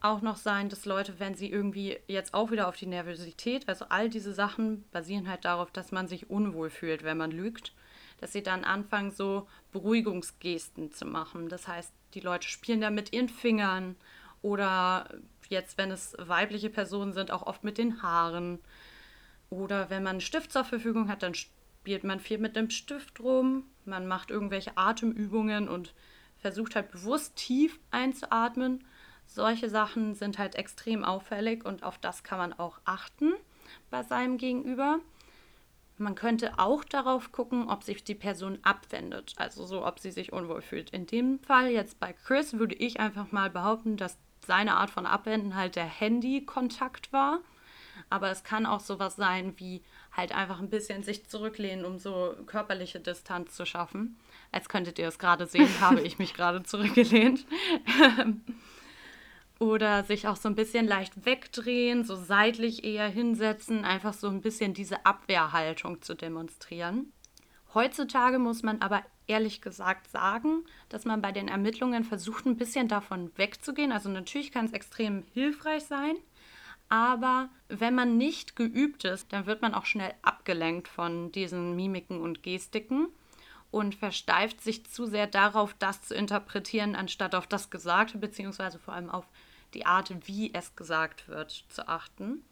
auch 0.00 0.22
noch 0.22 0.38
sein, 0.38 0.70
dass 0.70 0.86
Leute, 0.86 1.20
wenn 1.20 1.34
sie 1.34 1.50
irgendwie 1.50 1.98
jetzt 2.06 2.32
auch 2.32 2.50
wieder 2.50 2.68
auf 2.68 2.76
die 2.76 2.86
Nervosität, 2.86 3.68
also 3.68 3.84
all 3.90 4.08
diese 4.08 4.32
Sachen 4.32 4.88
basieren 4.92 5.28
halt 5.28 5.44
darauf, 5.44 5.70
dass 5.70 5.92
man 5.92 6.08
sich 6.08 6.30
unwohl 6.30 6.70
fühlt, 6.70 7.04
wenn 7.04 7.18
man 7.18 7.30
lügt, 7.30 7.74
dass 8.18 8.32
sie 8.32 8.42
dann 8.42 8.64
anfangen, 8.64 9.10
so 9.10 9.46
Beruhigungsgesten 9.72 10.90
zu 10.90 11.04
machen. 11.04 11.50
Das 11.50 11.68
heißt, 11.68 11.92
die 12.14 12.20
Leute 12.20 12.48
spielen 12.48 12.80
da 12.80 12.88
mit 12.88 13.12
ihren 13.12 13.28
Fingern 13.28 13.96
oder 14.40 15.06
jetzt, 15.50 15.76
wenn 15.76 15.90
es 15.90 16.16
weibliche 16.18 16.70
Personen 16.70 17.12
sind, 17.12 17.30
auch 17.30 17.46
oft 17.46 17.62
mit 17.62 17.78
den 17.78 18.02
Haaren. 18.02 18.58
Oder 19.50 19.90
wenn 19.90 20.02
man 20.02 20.12
einen 20.12 20.20
Stift 20.20 20.52
zur 20.52 20.64
Verfügung 20.64 21.08
hat, 21.08 21.22
dann 21.22 21.34
spielt 21.34 22.04
man 22.04 22.20
viel 22.20 22.38
mit 22.38 22.56
dem 22.56 22.70
Stift 22.70 23.20
rum. 23.20 23.64
Man 23.84 24.06
macht 24.06 24.30
irgendwelche 24.30 24.76
Atemübungen 24.76 25.68
und 25.68 25.92
versucht 26.38 26.74
halt 26.74 26.90
bewusst 26.90 27.36
tief 27.36 27.78
einzuatmen 27.90 28.84
solche 29.32 29.70
Sachen 29.70 30.14
sind 30.14 30.38
halt 30.38 30.56
extrem 30.56 31.04
auffällig 31.04 31.64
und 31.64 31.84
auf 31.84 31.98
das 31.98 32.24
kann 32.24 32.38
man 32.38 32.52
auch 32.52 32.80
achten 32.84 33.32
bei 33.88 34.02
seinem 34.02 34.38
Gegenüber. 34.38 34.98
Man 35.98 36.16
könnte 36.16 36.58
auch 36.58 36.82
darauf 36.82 37.30
gucken, 37.30 37.68
ob 37.68 37.84
sich 37.84 38.02
die 38.02 38.14
Person 38.14 38.58
abwendet, 38.62 39.34
also 39.36 39.66
so, 39.66 39.86
ob 39.86 40.00
sie 40.00 40.10
sich 40.10 40.32
unwohl 40.32 40.62
fühlt. 40.62 40.90
In 40.90 41.06
dem 41.06 41.38
Fall 41.40 41.70
jetzt 41.70 42.00
bei 42.00 42.12
Chris 42.12 42.54
würde 42.54 42.74
ich 42.74 42.98
einfach 42.98 43.30
mal 43.30 43.50
behaupten, 43.50 43.96
dass 43.96 44.18
seine 44.46 44.76
Art 44.76 44.90
von 44.90 45.06
Abwenden 45.06 45.54
halt 45.54 45.76
der 45.76 45.84
Handykontakt 45.84 47.12
war. 47.12 47.40
Aber 48.08 48.30
es 48.30 48.42
kann 48.42 48.66
auch 48.66 48.80
sowas 48.80 49.16
sein 49.16 49.54
wie 49.58 49.82
halt 50.12 50.32
einfach 50.34 50.60
ein 50.60 50.70
bisschen 50.70 51.02
sich 51.02 51.28
zurücklehnen, 51.28 51.84
um 51.84 51.98
so 51.98 52.34
körperliche 52.46 52.98
Distanz 52.98 53.54
zu 53.54 53.64
schaffen. 53.64 54.18
Als 54.50 54.68
könntet 54.68 54.98
ihr 54.98 55.08
es 55.08 55.18
gerade 55.18 55.46
sehen, 55.46 55.68
habe 55.80 56.00
ich 56.00 56.18
mich 56.18 56.34
gerade 56.34 56.62
zurückgelehnt. 56.62 57.46
Oder 59.60 60.04
sich 60.04 60.26
auch 60.26 60.36
so 60.36 60.48
ein 60.48 60.54
bisschen 60.54 60.88
leicht 60.88 61.26
wegdrehen, 61.26 62.02
so 62.02 62.16
seitlich 62.16 62.82
eher 62.82 63.08
hinsetzen, 63.08 63.84
einfach 63.84 64.14
so 64.14 64.28
ein 64.28 64.40
bisschen 64.40 64.72
diese 64.72 65.04
Abwehrhaltung 65.04 66.00
zu 66.00 66.14
demonstrieren. 66.14 67.12
Heutzutage 67.74 68.38
muss 68.38 68.62
man 68.62 68.80
aber 68.80 69.04
ehrlich 69.30 69.62
gesagt 69.62 70.10
sagen, 70.10 70.64
dass 70.88 71.04
man 71.04 71.22
bei 71.22 71.32
den 71.32 71.48
Ermittlungen 71.48 72.04
versucht, 72.04 72.44
ein 72.46 72.56
bisschen 72.56 72.88
davon 72.88 73.30
wegzugehen. 73.36 73.92
Also 73.92 74.08
natürlich 74.08 74.52
kann 74.52 74.66
es 74.66 74.72
extrem 74.72 75.24
hilfreich 75.32 75.84
sein, 75.84 76.16
aber 76.88 77.48
wenn 77.68 77.94
man 77.94 78.18
nicht 78.18 78.56
geübt 78.56 79.04
ist, 79.04 79.32
dann 79.32 79.46
wird 79.46 79.62
man 79.62 79.74
auch 79.74 79.86
schnell 79.86 80.12
abgelenkt 80.22 80.88
von 80.88 81.30
diesen 81.30 81.76
Mimiken 81.76 82.20
und 82.20 82.42
Gestiken 82.42 83.08
und 83.70 83.94
versteift 83.94 84.60
sich 84.60 84.84
zu 84.86 85.06
sehr 85.06 85.28
darauf, 85.28 85.74
das 85.78 86.02
zu 86.02 86.14
interpretieren, 86.14 86.96
anstatt 86.96 87.36
auf 87.36 87.46
das 87.46 87.70
Gesagte, 87.70 88.18
beziehungsweise 88.18 88.80
vor 88.80 88.94
allem 88.94 89.08
auf 89.08 89.26
die 89.74 89.86
Art, 89.86 90.12
wie 90.26 90.52
es 90.52 90.74
gesagt 90.74 91.28
wird, 91.28 91.64
zu 91.68 91.86
achten. 91.86 92.42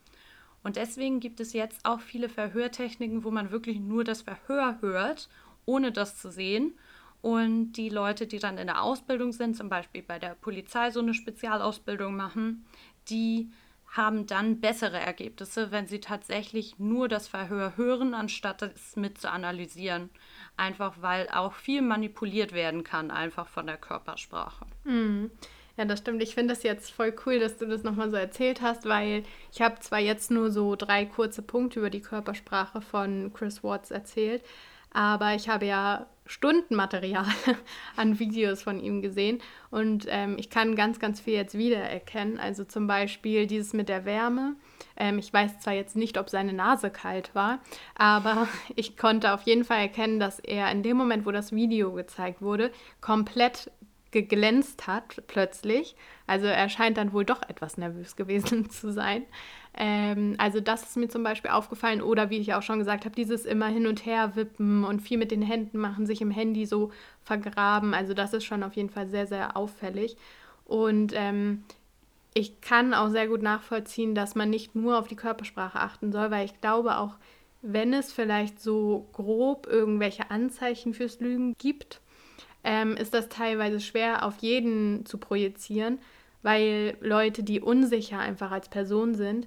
Und 0.63 0.77
deswegen 0.77 1.19
gibt 1.19 1.41
es 1.41 1.53
jetzt 1.53 1.85
auch 1.85 2.01
viele 2.01 2.29
Verhörtechniken, 2.29 3.25
wo 3.25 3.33
man 3.33 3.51
wirklich 3.51 3.81
nur 3.81 4.05
das 4.05 4.23
Verhör 4.23 4.79
hört, 4.81 5.29
ohne 5.69 5.93
das 5.93 6.17
zu 6.17 6.31
sehen. 6.31 6.77
Und 7.21 7.73
die 7.73 7.91
Leute, 7.91 8.27
die 8.27 8.39
dann 8.39 8.59
in 8.59 8.69
der 8.69 8.83
Ausbildung 8.83 9.33
sind, 9.33 9.57
zum 9.57 9.69
Beispiel 9.69 10.03
bei 10.03 10.19
der 10.19 10.35
Polizei 10.35 10.91
so 10.91 11.01
eine 11.01 11.15
Spezialausbildung 11.15 12.17
machen, 12.17 12.65
die 13.11 13.51
haben 13.91 14.27
dann 14.27 14.61
bessere 14.61 14.99
Ergebnisse, 14.99 15.71
wenn 15.71 15.87
sie 15.87 16.01
tatsächlich 16.01 16.79
nur 16.79 17.09
das 17.09 17.27
Verhör 17.27 17.77
hören, 17.77 18.15
anstatt 18.15 18.63
es 18.63 18.97
mit 18.97 19.19
zu 19.19 19.31
analysieren. 19.31 20.11
Einfach 20.57 20.97
weil 21.01 21.29
auch 21.29 21.55
viel 21.55 21.83
manipuliert 21.83 22.53
werden 22.53 22.85
kann, 22.85 23.11
einfach 23.11 23.49
von 23.49 23.67
der 23.67 23.79
Körpersprache. 23.79 24.67
Mhm. 24.85 25.31
Ja, 25.77 25.85
das 25.85 26.01
stimmt. 26.01 26.23
Ich 26.23 26.35
finde 26.35 26.55
das 26.55 26.65
jetzt 26.65 26.91
voll 26.91 27.15
cool, 27.25 27.39
dass 27.39 27.57
du 27.57 27.67
das 27.67 27.85
nochmal 27.85 28.11
so 28.11 28.17
erzählt 28.17 28.61
hast, 28.63 28.85
weil 28.85 29.23
ich 29.53 29.63
habe 29.63 29.79
zwar 29.79 30.01
jetzt 30.01 30.31
nur 30.31 30.51
so 30.51 30.77
drei 30.77 31.07
kurze 31.07 31.41
Punkte 31.41 31.79
über 31.79 31.89
die 31.89 32.03
Körpersprache 32.03 32.81
von 32.81 33.33
Chris 33.33 33.63
Watts 33.63 33.91
erzählt, 33.91 34.43
aber 34.93 35.35
ich 35.35 35.49
habe 35.49 35.67
ja 35.67 36.07
Stundenmaterial 36.29 37.27
an 37.97 38.19
Videos 38.19 38.63
von 38.63 38.81
ihm 38.81 39.01
gesehen 39.01 39.41
und 39.71 40.07
ähm, 40.09 40.37
ich 40.39 40.51
kann 40.51 40.77
ganz, 40.77 40.99
ganz 40.99 41.21
viel 41.21 41.35
jetzt 41.35 41.57
wiedererkennen. 41.57 42.39
Also 42.39 42.65
zum 42.65 42.87
Beispiel 42.87 43.47
dieses 43.47 43.73
mit 43.73 43.89
der 43.89 44.05
Wärme. 44.05 44.55
Ähm, 44.97 45.19
ich 45.19 45.33
weiß 45.33 45.61
zwar 45.61 45.73
jetzt 45.73 45.97
nicht, 45.97 46.19
ob 46.19 46.29
seine 46.29 46.53
Nase 46.53 46.91
kalt 46.91 47.35
war, 47.35 47.61
aber 47.95 48.47
ich 48.77 48.97
konnte 48.97 49.33
auf 49.33 49.43
jeden 49.43 49.65
Fall 49.65 49.81
erkennen, 49.81 50.21
dass 50.21 50.39
er 50.39 50.71
in 50.71 50.83
dem 50.83 50.97
Moment, 50.97 51.25
wo 51.25 51.33
das 51.33 51.53
Video 51.53 51.93
gezeigt 51.93 52.43
wurde, 52.43 52.71
komplett 53.01 53.71
geglänzt 54.11 54.87
hat 54.87 55.23
plötzlich. 55.27 55.97
Also 56.27 56.47
er 56.47 56.69
scheint 56.69 56.97
dann 56.97 57.13
wohl 57.13 57.25
doch 57.25 57.43
etwas 57.49 57.77
nervös 57.77 58.17
gewesen 58.17 58.71
zu 58.71 58.93
sein. 58.93 59.25
Ähm, 59.75 60.35
also 60.39 60.61
das 60.61 60.83
ist 60.83 60.97
mir 60.97 61.09
zum 61.09 61.23
Beispiel 61.23 61.51
aufgefallen. 61.51 62.03
Oder 62.03 62.31
wie 62.31 62.39
ich 62.39 62.55
auch 62.55 62.63
schon 62.63 62.79
gesagt 62.79 63.05
habe, 63.05 63.15
dieses 63.15 63.45
immer 63.45 63.67
hin 63.67 63.87
und 63.87 64.07
her 64.07 64.35
wippen 64.35 64.85
und 64.85 65.01
viel 65.01 65.19
mit 65.19 65.31
den 65.31 65.43
Händen 65.43 65.79
machen, 65.79 66.07
sich 66.07 66.21
im 66.21 66.31
Handy 66.31 66.67
so 66.67 66.91
vergraben. 67.23 67.95
Also 67.95 68.15
das 68.15 68.33
ist 68.33 68.45
schon 68.45 68.63
auf 68.63 68.75
jeden 68.75 68.91
Fall 68.91 69.09
sehr, 69.09 69.27
sehr 69.27 69.57
auffällig. 69.57 70.17
Und 70.65 71.13
ähm, 71.15 71.65
ich 72.35 72.61
kann 72.61 72.95
auch 72.95 73.09
sehr 73.09 73.27
gut 73.27 73.43
nachvollziehen, 73.43 74.15
dass 74.15 74.35
man 74.35 74.51
nicht 74.51 74.75
nur 74.75 74.99
auf 74.99 75.09
die 75.09 75.17
Körpersprache 75.17 75.81
achten 75.81 76.13
soll, 76.13 76.31
weil 76.31 76.45
ich 76.45 76.61
glaube 76.61 76.99
auch, 76.99 77.17
wenn 77.63 77.93
es 77.93 78.13
vielleicht 78.13 78.61
so 78.61 79.09
grob 79.13 79.67
irgendwelche 79.67 80.31
Anzeichen 80.31 80.95
fürs 80.95 81.21
Lügen 81.21 81.55
gibt, 81.59 82.01
ähm, 82.65 82.97
ist 82.97 83.15
das 83.15 83.29
teilweise 83.29 83.81
schwer 83.81 84.25
auf 84.25 84.39
jeden 84.39 85.07
zu 85.07 85.19
projizieren, 85.19 85.99
weil 86.43 86.97
Leute, 87.01 87.43
die 87.43 87.61
unsicher 87.61 88.19
einfach 88.19 88.51
als 88.51 88.69
Person 88.69 89.15
sind, 89.15 89.47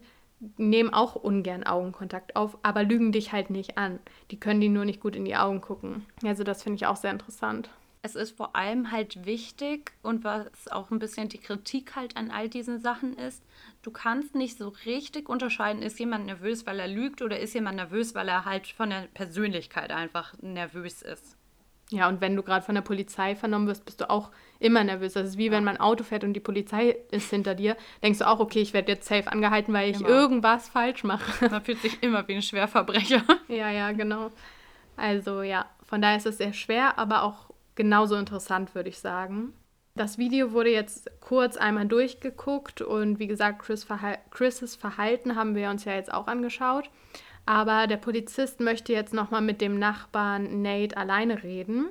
nehmen 0.57 0.93
auch 0.93 1.15
ungern 1.15 1.63
Augenkontakt 1.63 2.35
auf, 2.35 2.57
aber 2.63 2.83
lügen 2.83 3.11
dich 3.11 3.31
halt 3.31 3.49
nicht 3.49 3.77
an. 3.77 3.99
Die 4.31 4.39
können 4.39 4.61
die 4.61 4.69
nur 4.69 4.85
nicht 4.85 4.99
gut 4.99 5.15
in 5.15 5.25
die 5.25 5.35
Augen 5.35 5.61
gucken. 5.61 6.05
Also 6.25 6.43
das 6.43 6.63
finde 6.63 6.77
ich 6.77 6.87
auch 6.87 6.95
sehr 6.95 7.11
interessant. 7.11 7.69
Es 8.03 8.15
ist 8.15 8.35
vor 8.35 8.55
allem 8.55 8.91
halt 8.91 9.27
wichtig 9.27 9.91
und 10.01 10.23
was 10.23 10.67
auch 10.71 10.89
ein 10.89 10.97
bisschen 10.97 11.29
die 11.29 11.37
Kritik 11.37 11.95
halt 11.95 12.17
an 12.17 12.31
all 12.31 12.49
diesen 12.49 12.79
Sachen 12.79 13.15
ist, 13.15 13.43
du 13.83 13.91
kannst 13.91 14.33
nicht 14.33 14.57
so 14.57 14.69
richtig 14.87 15.29
unterscheiden, 15.29 15.83
ist 15.83 15.99
jemand 15.99 16.25
nervös, 16.25 16.65
weil 16.65 16.79
er 16.79 16.87
lügt 16.87 17.21
oder 17.21 17.39
ist 17.39 17.53
jemand 17.53 17.75
nervös, 17.75 18.15
weil 18.15 18.27
er 18.27 18.45
halt 18.45 18.65
von 18.65 18.89
der 18.89 19.07
Persönlichkeit 19.13 19.91
einfach 19.91 20.33
nervös 20.41 21.03
ist. 21.03 21.37
Ja, 21.91 22.07
und 22.07 22.21
wenn 22.21 22.35
du 22.35 22.41
gerade 22.41 22.65
von 22.65 22.73
der 22.73 22.81
Polizei 22.81 23.35
vernommen 23.35 23.67
wirst, 23.67 23.85
bist 23.85 24.01
du 24.01 24.09
auch 24.09 24.31
immer 24.61 24.83
nervös. 24.83 25.13
Das 25.13 25.29
ist 25.29 25.37
wie 25.37 25.51
wenn 25.51 25.63
man 25.63 25.77
Auto 25.77 26.03
fährt 26.03 26.23
und 26.23 26.33
die 26.33 26.39
Polizei 26.39 26.95
ist 27.11 27.29
hinter 27.29 27.55
dir. 27.55 27.75
Denkst 28.03 28.19
du 28.19 28.27
auch, 28.27 28.39
okay, 28.39 28.61
ich 28.61 28.73
werde 28.73 28.91
jetzt 28.91 29.07
safe 29.07 29.31
angehalten, 29.31 29.73
weil 29.73 29.89
ich 29.89 29.99
immer. 29.99 30.09
irgendwas 30.09 30.69
falsch 30.69 31.03
mache. 31.03 31.49
Man 31.49 31.63
fühlt 31.63 31.81
sich 31.81 32.01
immer 32.01 32.27
wie 32.27 32.35
ein 32.35 32.41
Schwerverbrecher. 32.41 33.23
Ja, 33.47 33.69
ja, 33.69 33.91
genau. 33.91 34.31
Also 34.95 35.41
ja, 35.41 35.65
von 35.83 36.01
daher 36.01 36.17
ist 36.17 36.25
es 36.25 36.37
sehr 36.37 36.53
schwer, 36.53 36.97
aber 36.97 37.23
auch 37.23 37.49
genauso 37.75 38.15
interessant, 38.15 38.75
würde 38.75 38.89
ich 38.89 38.99
sagen. 38.99 39.53
Das 39.95 40.17
Video 40.17 40.53
wurde 40.53 40.69
jetzt 40.69 41.11
kurz 41.19 41.57
einmal 41.57 41.85
durchgeguckt 41.85 42.81
und 42.81 43.19
wie 43.19 43.27
gesagt, 43.27 43.59
Chris 43.59 43.83
Verhal 43.83 44.19
Chris' 44.29 44.75
Verhalten 44.75 45.35
haben 45.35 45.55
wir 45.55 45.69
uns 45.69 45.83
ja 45.83 45.93
jetzt 45.93 46.13
auch 46.13 46.27
angeschaut. 46.27 46.89
Aber 47.45 47.87
der 47.87 47.97
Polizist 47.97 48.59
möchte 48.59 48.93
jetzt 48.93 49.13
nochmal 49.13 49.41
mit 49.41 49.59
dem 49.59 49.79
Nachbarn 49.79 50.61
Nate 50.61 50.95
alleine 50.95 51.43
reden. 51.43 51.89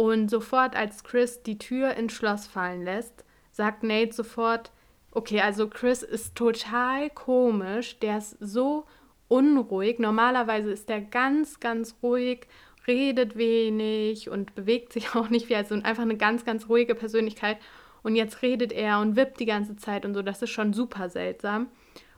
Und 0.00 0.30
sofort, 0.30 0.76
als 0.76 1.04
Chris 1.04 1.42
die 1.42 1.58
Tür 1.58 1.92
ins 1.94 2.14
Schloss 2.14 2.46
fallen 2.46 2.84
lässt, 2.86 3.22
sagt 3.52 3.82
Nate 3.82 4.14
sofort, 4.14 4.72
okay, 5.10 5.42
also 5.42 5.68
Chris 5.68 6.02
ist 6.02 6.34
total 6.34 7.10
komisch, 7.10 7.98
der 7.98 8.16
ist 8.16 8.38
so 8.40 8.86
unruhig. 9.28 9.98
Normalerweise 9.98 10.72
ist 10.72 10.88
er 10.88 11.02
ganz, 11.02 11.60
ganz 11.60 11.96
ruhig, 12.02 12.46
redet 12.86 13.36
wenig 13.36 14.30
und 14.30 14.54
bewegt 14.54 14.94
sich 14.94 15.14
auch 15.14 15.28
nicht 15.28 15.50
wie 15.50 15.56
also 15.56 15.74
einfach 15.74 16.04
eine 16.04 16.16
ganz, 16.16 16.46
ganz 16.46 16.70
ruhige 16.70 16.94
Persönlichkeit. 16.94 17.58
Und 18.02 18.16
jetzt 18.16 18.40
redet 18.40 18.72
er 18.72 19.00
und 19.00 19.16
wippt 19.16 19.38
die 19.38 19.44
ganze 19.44 19.76
Zeit 19.76 20.06
und 20.06 20.14
so. 20.14 20.22
Das 20.22 20.40
ist 20.40 20.48
schon 20.48 20.72
super 20.72 21.10
seltsam. 21.10 21.66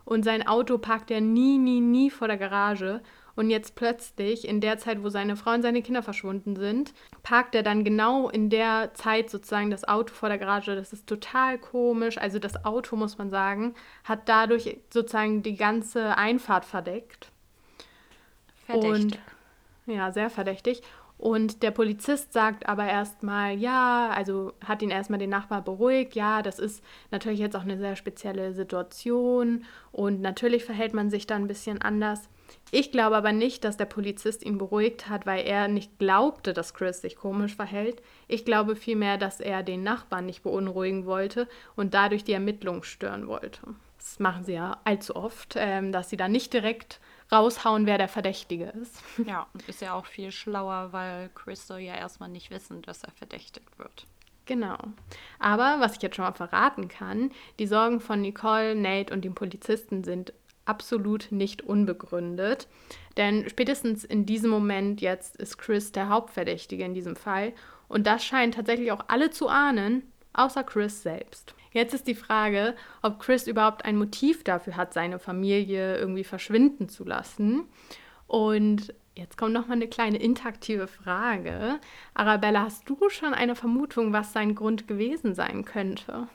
Und 0.05 0.25
sein 0.25 0.47
Auto 0.47 0.79
parkt 0.79 1.11
er 1.11 1.21
nie, 1.21 1.59
nie, 1.59 1.81
nie 1.81 2.11
vor 2.11 2.29
der 2.29 2.38
Garage. 2.38 3.01
Und 3.35 3.51
jetzt 3.51 3.75
plötzlich, 3.75 4.47
in 4.47 4.61
der 4.61 4.79
Zeit, 4.79 5.03
wo 5.03 5.09
seine 5.09 5.37
Frau 5.37 5.53
und 5.53 5.62
seine 5.62 5.83
Kinder 5.83 6.03
verschwunden 6.03 6.57
sind, 6.57 6.92
parkt 7.23 7.55
er 7.55 7.62
dann 7.62 7.85
genau 7.85 8.29
in 8.29 8.51
der 8.51 8.92
Zeit 8.95 9.31
sozusagen 9.31 9.71
das 9.71 9.87
Auto 9.88 10.12
vor 10.12 10.29
der 10.29 10.38
Garage. 10.38 10.75
Das 10.75 10.92
ist 10.92 11.07
total 11.07 11.59
komisch. 11.59 12.18
Also 12.18 12.38
das 12.38 12.64
Auto, 12.64 12.97
muss 12.97 13.18
man 13.18 13.31
sagen, 13.31 13.75
hat 14.05 14.29
dadurch 14.29 14.79
sozusagen 14.92 15.42
die 15.42 15.57
ganze 15.57 16.16
Einfahrt 16.16 16.64
verdeckt. 16.64 17.31
Verdächtig. 18.66 19.18
Und, 19.87 19.95
ja, 19.95 20.12
sehr 20.12 20.31
verdächtig. 20.31 20.83
Und 21.23 21.62
der 21.62 21.71
Polizist 21.71 22.33
sagt 22.33 22.68
aber 22.68 22.85
erstmal, 22.85 23.57
ja, 23.57 24.11
also 24.11 24.55
hat 24.66 24.83
ihn 24.83 24.90
erstmal 24.90 25.21
den 25.21 25.31
Nachbar 25.31 25.62
beruhigt, 25.62 26.16
ja, 26.16 26.42
das 26.42 26.59
ist 26.59 26.83
natürlich 27.12 27.38
jetzt 27.38 27.55
auch 27.55 27.62
eine 27.62 27.79
sehr 27.79 27.95
spezielle 27.95 28.55
Situation 28.55 29.64
und 29.92 30.21
natürlich 30.21 30.64
verhält 30.64 30.95
man 30.95 31.11
sich 31.11 31.29
da 31.29 31.37
ein 31.37 31.47
bisschen 31.47 31.81
anders. 31.81 32.29
Ich 32.71 32.91
glaube 32.91 33.17
aber 33.17 33.33
nicht, 33.33 33.65
dass 33.65 33.77
der 33.77 33.87
Polizist 33.87 34.45
ihn 34.45 34.59
beruhigt 34.59 35.09
hat, 35.09 35.27
weil 35.27 35.45
er 35.45 35.69
nicht 35.69 35.99
glaubte, 35.99 36.53
dass 36.53 36.75
Chris 36.75 37.03
sich 37.03 37.17
komisch 37.17 37.55
verhält. 37.55 38.03
Ich 38.29 38.45
glaube 38.45 38.77
vielmehr, 38.77 39.19
dass 39.19 39.41
er 39.41 39.62
den 39.62 39.83
Nachbarn 39.83 40.27
nicht 40.27 40.43
beunruhigen 40.43 41.05
wollte 41.07 41.49
und 41.77 41.95
dadurch 41.95 42.25
die 42.25 42.33
Ermittlungen 42.33 42.83
stören 42.83 43.27
wollte. 43.27 43.61
Das 43.99 44.19
machen 44.19 44.45
sie 44.45 44.55
ja 44.55 44.81
allzu 44.85 45.15
oft, 45.15 45.55
ähm, 45.57 45.93
dass 45.93 46.11
sie 46.11 46.17
dann 46.17 46.33
nicht 46.33 46.53
direkt 46.53 46.99
raushauen, 47.31 47.87
wer 47.87 47.99
der 47.99 48.09
Verdächtige 48.09 48.73
ist. 48.81 49.03
Ja, 49.27 49.47
und 49.53 49.69
ist 49.69 49.81
ja 49.81 49.95
auch 49.95 50.07
viel 50.07 50.33
schlauer, 50.33 50.88
weil 50.93 51.31
Chris 51.35 51.67
soll 51.67 51.81
ja 51.81 51.95
erstmal 51.95 52.29
nicht 52.29 52.51
wissen, 52.51 52.83
dass 52.83 53.05
er 53.05 53.12
verdächtigt 53.12 53.79
wird. 53.79 54.07
Genau. 54.45 54.79
Aber 55.38 55.77
was 55.79 55.95
ich 55.97 56.03
jetzt 56.03 56.17
schon 56.17 56.25
mal 56.25 56.33
verraten 56.33 56.88
kann, 56.88 57.31
die 57.59 57.67
Sorgen 57.67 58.01
von 58.01 58.21
Nicole, 58.21 58.75
Nate 58.75 59.15
und 59.15 59.25
dem 59.25 59.35
Polizisten 59.35 60.03
sind 60.03 60.33
absolut 60.64 61.29
nicht 61.31 61.62
unbegründet. 61.62 62.68
Denn 63.16 63.48
spätestens 63.48 64.05
in 64.05 64.27
diesem 64.27 64.51
Moment 64.51 65.01
jetzt 65.01 65.37
ist 65.37 65.59
Chris 65.59 65.92
der 65.92 66.09
Hauptverdächtige 66.09 66.85
in 66.85 66.94
diesem 66.94 67.16
Fall. 67.16 67.53
Und 67.88 68.07
das 68.07 68.25
scheinen 68.25 68.53
tatsächlich 68.53 68.92
auch 68.92 69.05
alle 69.09 69.31
zu 69.31 69.48
ahnen, 69.48 70.03
außer 70.33 70.64
Chris 70.64 71.03
selbst. 71.03 71.55
Jetzt 71.72 71.94
ist 71.94 72.07
die 72.07 72.14
Frage, 72.14 72.75
ob 73.01 73.18
Chris 73.18 73.46
überhaupt 73.46 73.85
ein 73.85 73.96
Motiv 73.96 74.44
dafür 74.44 74.77
hat, 74.77 74.92
seine 74.92 75.18
Familie 75.18 75.96
irgendwie 75.96 76.25
verschwinden 76.25 76.88
zu 76.88 77.05
lassen. 77.05 77.64
Und 78.27 78.94
jetzt 79.14 79.37
kommt 79.38 79.55
noch 79.55 79.66
mal 79.66 79.75
eine 79.75 79.88
kleine 79.88 80.18
interaktive 80.18 80.87
Frage. 80.87 81.81
Arabella, 82.14 82.62
hast 82.62 82.88
du 82.88 83.09
schon 83.09 83.35
eine 83.35 83.55
Vermutung, 83.55 84.12
was 84.12 84.33
sein 84.33 84.55
Grund 84.55 84.87
gewesen 84.87 85.35
sein 85.35 85.64
könnte? 85.64 86.29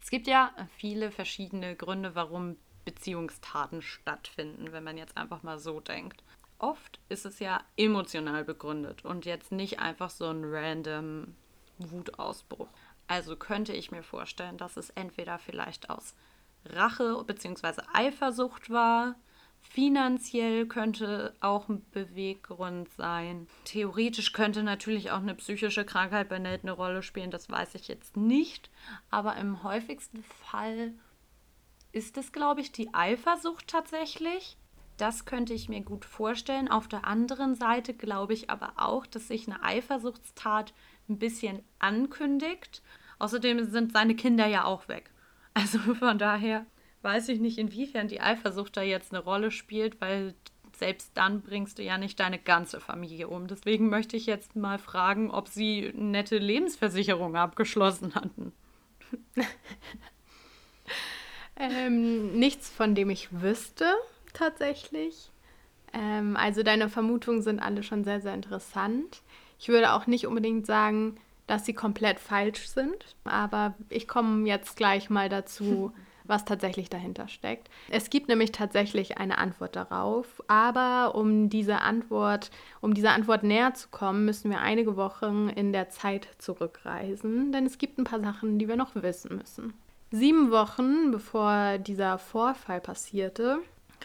Es 0.00 0.10
gibt 0.10 0.26
ja 0.26 0.50
viele 0.76 1.10
verschiedene 1.10 1.74
Gründe, 1.76 2.14
warum 2.14 2.56
Beziehungstaten 2.84 3.82
stattfinden, 3.82 4.72
wenn 4.72 4.84
man 4.84 4.98
jetzt 4.98 5.16
einfach 5.16 5.42
mal 5.42 5.58
so 5.58 5.80
denkt. 5.80 6.22
Oft 6.58 7.00
ist 7.08 7.26
es 7.26 7.40
ja 7.40 7.60
emotional 7.76 8.44
begründet 8.44 9.04
und 9.04 9.26
jetzt 9.26 9.52
nicht 9.52 9.80
einfach 9.80 10.10
so 10.10 10.26
ein 10.26 10.44
random 10.44 11.34
Wutausbruch. 11.78 12.68
Also 13.06 13.36
könnte 13.36 13.72
ich 13.72 13.90
mir 13.90 14.02
vorstellen, 14.02 14.56
dass 14.56 14.76
es 14.76 14.90
entweder 14.90 15.38
vielleicht 15.38 15.90
aus 15.90 16.14
Rache 16.64 17.22
bzw. 17.24 17.82
Eifersucht 17.92 18.70
war. 18.70 19.16
Finanziell 19.60 20.66
könnte 20.66 21.34
auch 21.40 21.68
ein 21.68 21.84
Beweggrund 21.90 22.88
sein. 22.96 23.48
Theoretisch 23.64 24.32
könnte 24.32 24.62
natürlich 24.62 25.10
auch 25.10 25.20
eine 25.20 25.34
psychische 25.34 25.84
Krankheit 25.84 26.28
bei 26.28 26.38
Nate 26.38 26.62
eine 26.62 26.72
Rolle 26.72 27.02
spielen, 27.02 27.30
das 27.30 27.50
weiß 27.50 27.74
ich 27.74 27.88
jetzt 27.88 28.16
nicht. 28.16 28.70
Aber 29.10 29.36
im 29.36 29.62
häufigsten 29.62 30.22
Fall 30.22 30.92
ist 31.94 32.18
es, 32.18 32.32
glaube 32.32 32.60
ich, 32.60 32.72
die 32.72 32.92
Eifersucht 32.92 33.68
tatsächlich. 33.68 34.56
Das 34.96 35.24
könnte 35.24 35.54
ich 35.54 35.68
mir 35.68 35.80
gut 35.80 36.04
vorstellen. 36.04 36.68
Auf 36.68 36.88
der 36.88 37.06
anderen 37.06 37.54
Seite 37.54 37.94
glaube 37.94 38.32
ich 38.32 38.50
aber 38.50 38.74
auch, 38.76 39.06
dass 39.06 39.28
sich 39.28 39.46
eine 39.46 39.62
Eifersuchtstat 39.62 40.72
ein 41.08 41.18
bisschen 41.18 41.62
ankündigt. 41.78 42.82
Außerdem 43.18 43.70
sind 43.70 43.92
seine 43.92 44.14
Kinder 44.14 44.46
ja 44.46 44.64
auch 44.64 44.88
weg. 44.88 45.10
Also 45.56 45.78
von 45.78 46.18
daher 46.18 46.66
weiß 47.02 47.28
ich 47.28 47.38
nicht, 47.38 47.58
inwiefern 47.58 48.08
die 48.08 48.20
Eifersucht 48.20 48.76
da 48.76 48.82
jetzt 48.82 49.14
eine 49.14 49.22
Rolle 49.22 49.52
spielt, 49.52 50.00
weil 50.00 50.34
selbst 50.76 51.12
dann 51.14 51.42
bringst 51.42 51.78
du 51.78 51.84
ja 51.84 51.96
nicht 51.96 52.18
deine 52.18 52.40
ganze 52.40 52.80
Familie 52.80 53.28
um. 53.28 53.46
Deswegen 53.46 53.88
möchte 53.88 54.16
ich 54.16 54.26
jetzt 54.26 54.56
mal 54.56 54.78
fragen, 54.78 55.30
ob 55.30 55.46
sie 55.46 55.92
nette 55.94 56.38
Lebensversicherung 56.38 57.36
abgeschlossen 57.36 58.16
hatten. 58.16 58.52
ähm, 61.56 62.38
nichts, 62.38 62.68
von 62.68 62.94
dem 62.94 63.10
ich 63.10 63.28
wüsste, 63.40 63.86
tatsächlich. 64.32 65.30
Ähm, 65.92 66.36
also 66.36 66.62
deine 66.62 66.88
Vermutungen 66.88 67.42
sind 67.42 67.60
alle 67.60 67.82
schon 67.82 68.04
sehr, 68.04 68.20
sehr 68.20 68.34
interessant. 68.34 69.22
Ich 69.58 69.68
würde 69.68 69.92
auch 69.92 70.06
nicht 70.06 70.26
unbedingt 70.26 70.66
sagen, 70.66 71.16
dass 71.46 71.64
sie 71.64 71.74
komplett 71.74 72.20
falsch 72.20 72.68
sind. 72.68 73.16
Aber 73.24 73.74
ich 73.88 74.08
komme 74.08 74.46
jetzt 74.48 74.76
gleich 74.76 75.10
mal 75.10 75.28
dazu, 75.28 75.92
was 76.24 76.44
tatsächlich 76.44 76.88
dahinter 76.88 77.28
steckt. 77.28 77.68
Es 77.90 78.10
gibt 78.10 78.28
nämlich 78.28 78.50
tatsächlich 78.50 79.18
eine 79.18 79.38
Antwort 79.38 79.76
darauf, 79.76 80.42
aber 80.48 81.14
um 81.14 81.50
diese 81.50 81.82
Antwort, 81.82 82.50
um 82.80 82.94
dieser 82.94 83.12
Antwort 83.12 83.42
näher 83.42 83.74
zu 83.74 83.88
kommen, 83.90 84.24
müssen 84.24 84.50
wir 84.50 84.60
einige 84.60 84.96
Wochen 84.96 85.50
in 85.50 85.72
der 85.72 85.90
Zeit 85.90 86.28
zurückreisen, 86.38 87.52
denn 87.52 87.66
es 87.66 87.76
gibt 87.76 87.98
ein 87.98 88.04
paar 88.04 88.20
Sachen, 88.20 88.58
die 88.58 88.68
wir 88.68 88.76
noch 88.76 88.94
wissen 88.94 89.36
müssen. 89.36 89.74
Sieben 90.16 90.52
Wochen 90.52 91.10
bevor 91.10 91.78
dieser 91.78 92.18
Vorfall 92.18 92.80
passierte, 92.80 93.58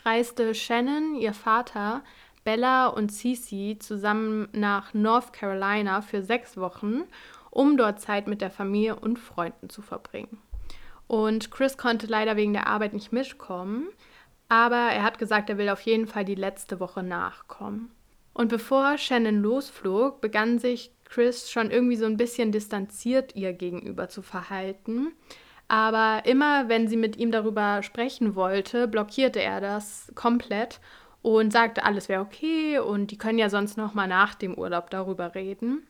reiste 0.03 0.55
Shannon, 0.55 1.13
ihr 1.13 1.35
Vater, 1.35 2.01
Bella 2.43 2.87
und 2.87 3.11
Cece 3.11 3.77
zusammen 3.77 4.47
nach 4.51 4.95
North 4.95 5.33
Carolina 5.33 6.01
für 6.01 6.23
sechs 6.23 6.57
Wochen, 6.57 7.03
um 7.51 7.77
dort 7.77 8.01
Zeit 8.01 8.27
mit 8.27 8.41
der 8.41 8.49
Familie 8.49 8.95
und 8.95 9.19
Freunden 9.19 9.69
zu 9.69 9.83
verbringen. 9.83 10.39
Und 11.05 11.51
Chris 11.51 11.77
konnte 11.77 12.07
leider 12.07 12.35
wegen 12.35 12.53
der 12.53 12.65
Arbeit 12.65 12.93
nicht 12.93 13.11
mitkommen, 13.11 13.89
aber 14.47 14.89
er 14.91 15.03
hat 15.03 15.19
gesagt, 15.19 15.51
er 15.51 15.59
will 15.59 15.69
auf 15.69 15.81
jeden 15.81 16.07
Fall 16.07 16.25
die 16.25 16.33
letzte 16.33 16.79
Woche 16.79 17.03
nachkommen. 17.03 17.91
Und 18.33 18.47
bevor 18.47 18.97
Shannon 18.97 19.43
losflog, 19.43 20.21
begann 20.21 20.57
sich 20.57 20.91
Chris 21.05 21.51
schon 21.51 21.69
irgendwie 21.69 21.97
so 21.97 22.07
ein 22.07 22.17
bisschen 22.17 22.51
distanziert 22.51 23.35
ihr 23.35 23.53
gegenüber 23.53 24.09
zu 24.09 24.23
verhalten. 24.23 25.11
Aber 25.69 26.23
immer, 26.25 26.67
wenn 26.67 26.87
sie 26.87 26.97
mit 26.97 27.15
ihm 27.17 27.31
darüber 27.31 27.83
sprechen 27.83 28.35
wollte, 28.35 28.87
blockierte 28.87 29.39
er 29.41 29.61
das 29.61 30.11
komplett 30.15 30.79
und 31.21 31.53
sagte, 31.53 31.85
alles 31.85 32.09
wäre 32.09 32.21
okay 32.21 32.79
und 32.79 33.11
die 33.11 33.17
können 33.17 33.37
ja 33.37 33.49
sonst 33.49 33.77
noch 33.77 33.93
mal 33.93 34.07
nach 34.07 34.33
dem 34.33 34.55
Urlaub 34.55 34.89
darüber 34.89 35.35
reden. 35.35 35.85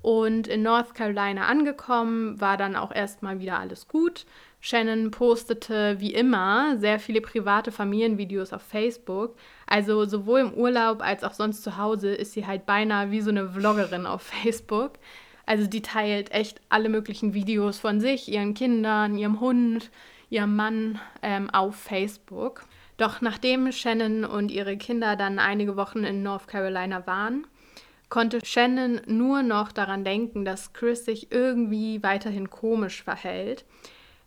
Und 0.00 0.46
in 0.46 0.62
North 0.62 0.94
Carolina 0.94 1.46
angekommen, 1.46 2.40
war 2.40 2.56
dann 2.56 2.76
auch 2.76 2.94
erstmal 2.94 3.40
wieder 3.40 3.58
alles 3.58 3.88
gut. 3.88 4.26
Shannon 4.60 5.10
postete 5.10 5.96
wie 5.98 6.14
immer 6.14 6.78
sehr 6.78 7.00
viele 7.00 7.20
private 7.20 7.72
Familienvideos 7.72 8.52
auf 8.52 8.62
Facebook. 8.62 9.34
Also 9.66 10.04
sowohl 10.04 10.40
im 10.40 10.54
Urlaub 10.54 11.02
als 11.02 11.24
auch 11.24 11.34
sonst 11.34 11.64
zu 11.64 11.76
Hause 11.76 12.14
ist 12.14 12.32
sie 12.32 12.46
halt 12.46 12.64
beinahe 12.64 13.10
wie 13.10 13.20
so 13.20 13.30
eine 13.30 13.48
Vloggerin 13.48 14.06
auf 14.06 14.22
Facebook. 14.22 14.92
Also 15.50 15.66
die 15.66 15.82
teilt 15.82 16.30
echt 16.30 16.60
alle 16.68 16.88
möglichen 16.88 17.34
Videos 17.34 17.80
von 17.80 18.00
sich, 18.00 18.28
ihren 18.28 18.54
Kindern, 18.54 19.18
ihrem 19.18 19.40
Hund, 19.40 19.90
ihrem 20.28 20.54
Mann 20.54 21.00
ähm, 21.22 21.50
auf 21.50 21.74
Facebook. 21.74 22.66
Doch 22.98 23.20
nachdem 23.20 23.72
Shannon 23.72 24.24
und 24.24 24.52
ihre 24.52 24.76
Kinder 24.76 25.16
dann 25.16 25.40
einige 25.40 25.76
Wochen 25.76 26.04
in 26.04 26.22
North 26.22 26.46
Carolina 26.46 27.04
waren, 27.08 27.48
konnte 28.08 28.38
Shannon 28.46 29.00
nur 29.06 29.42
noch 29.42 29.72
daran 29.72 30.04
denken, 30.04 30.44
dass 30.44 30.72
Chris 30.72 31.04
sich 31.04 31.32
irgendwie 31.32 32.00
weiterhin 32.00 32.48
komisch 32.48 33.02
verhält. 33.02 33.64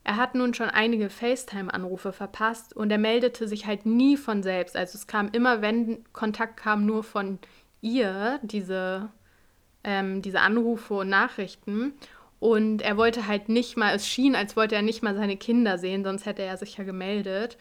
Er 0.04 0.18
hat 0.18 0.36
nun 0.36 0.54
schon 0.54 0.70
einige 0.70 1.10
FaceTime-Anrufe 1.10 2.12
verpasst 2.12 2.76
und 2.76 2.92
er 2.92 2.98
meldete 2.98 3.48
sich 3.48 3.66
halt 3.66 3.86
nie 3.86 4.18
von 4.18 4.44
selbst. 4.44 4.76
Also 4.76 4.98
es 4.98 5.08
kam 5.08 5.30
immer, 5.32 5.62
wenn 5.62 6.04
Kontakt 6.12 6.58
kam, 6.58 6.86
nur 6.86 7.02
von 7.02 7.40
ihr, 7.80 8.42
diese, 8.44 9.10
ähm, 9.84 10.22
diese 10.22 10.42
Anrufe 10.42 10.96
und 10.96 11.10
Nachrichten. 11.10 11.94
Und 12.40 12.82
er 12.82 12.98
wollte 12.98 13.28
halt 13.28 13.48
nicht 13.48 13.78
mal, 13.78 13.96
es 13.96 14.08
schien, 14.08 14.36
als 14.36 14.58
wollte 14.58 14.76
er 14.76 14.82
nicht 14.82 15.02
mal 15.02 15.16
seine 15.16 15.38
Kinder 15.38 15.78
sehen, 15.78 16.04
sonst 16.04 16.26
hätte 16.26 16.42
er 16.42 16.58
sich 16.58 16.78
ja 16.78 16.84
gemeldet. 16.84 17.58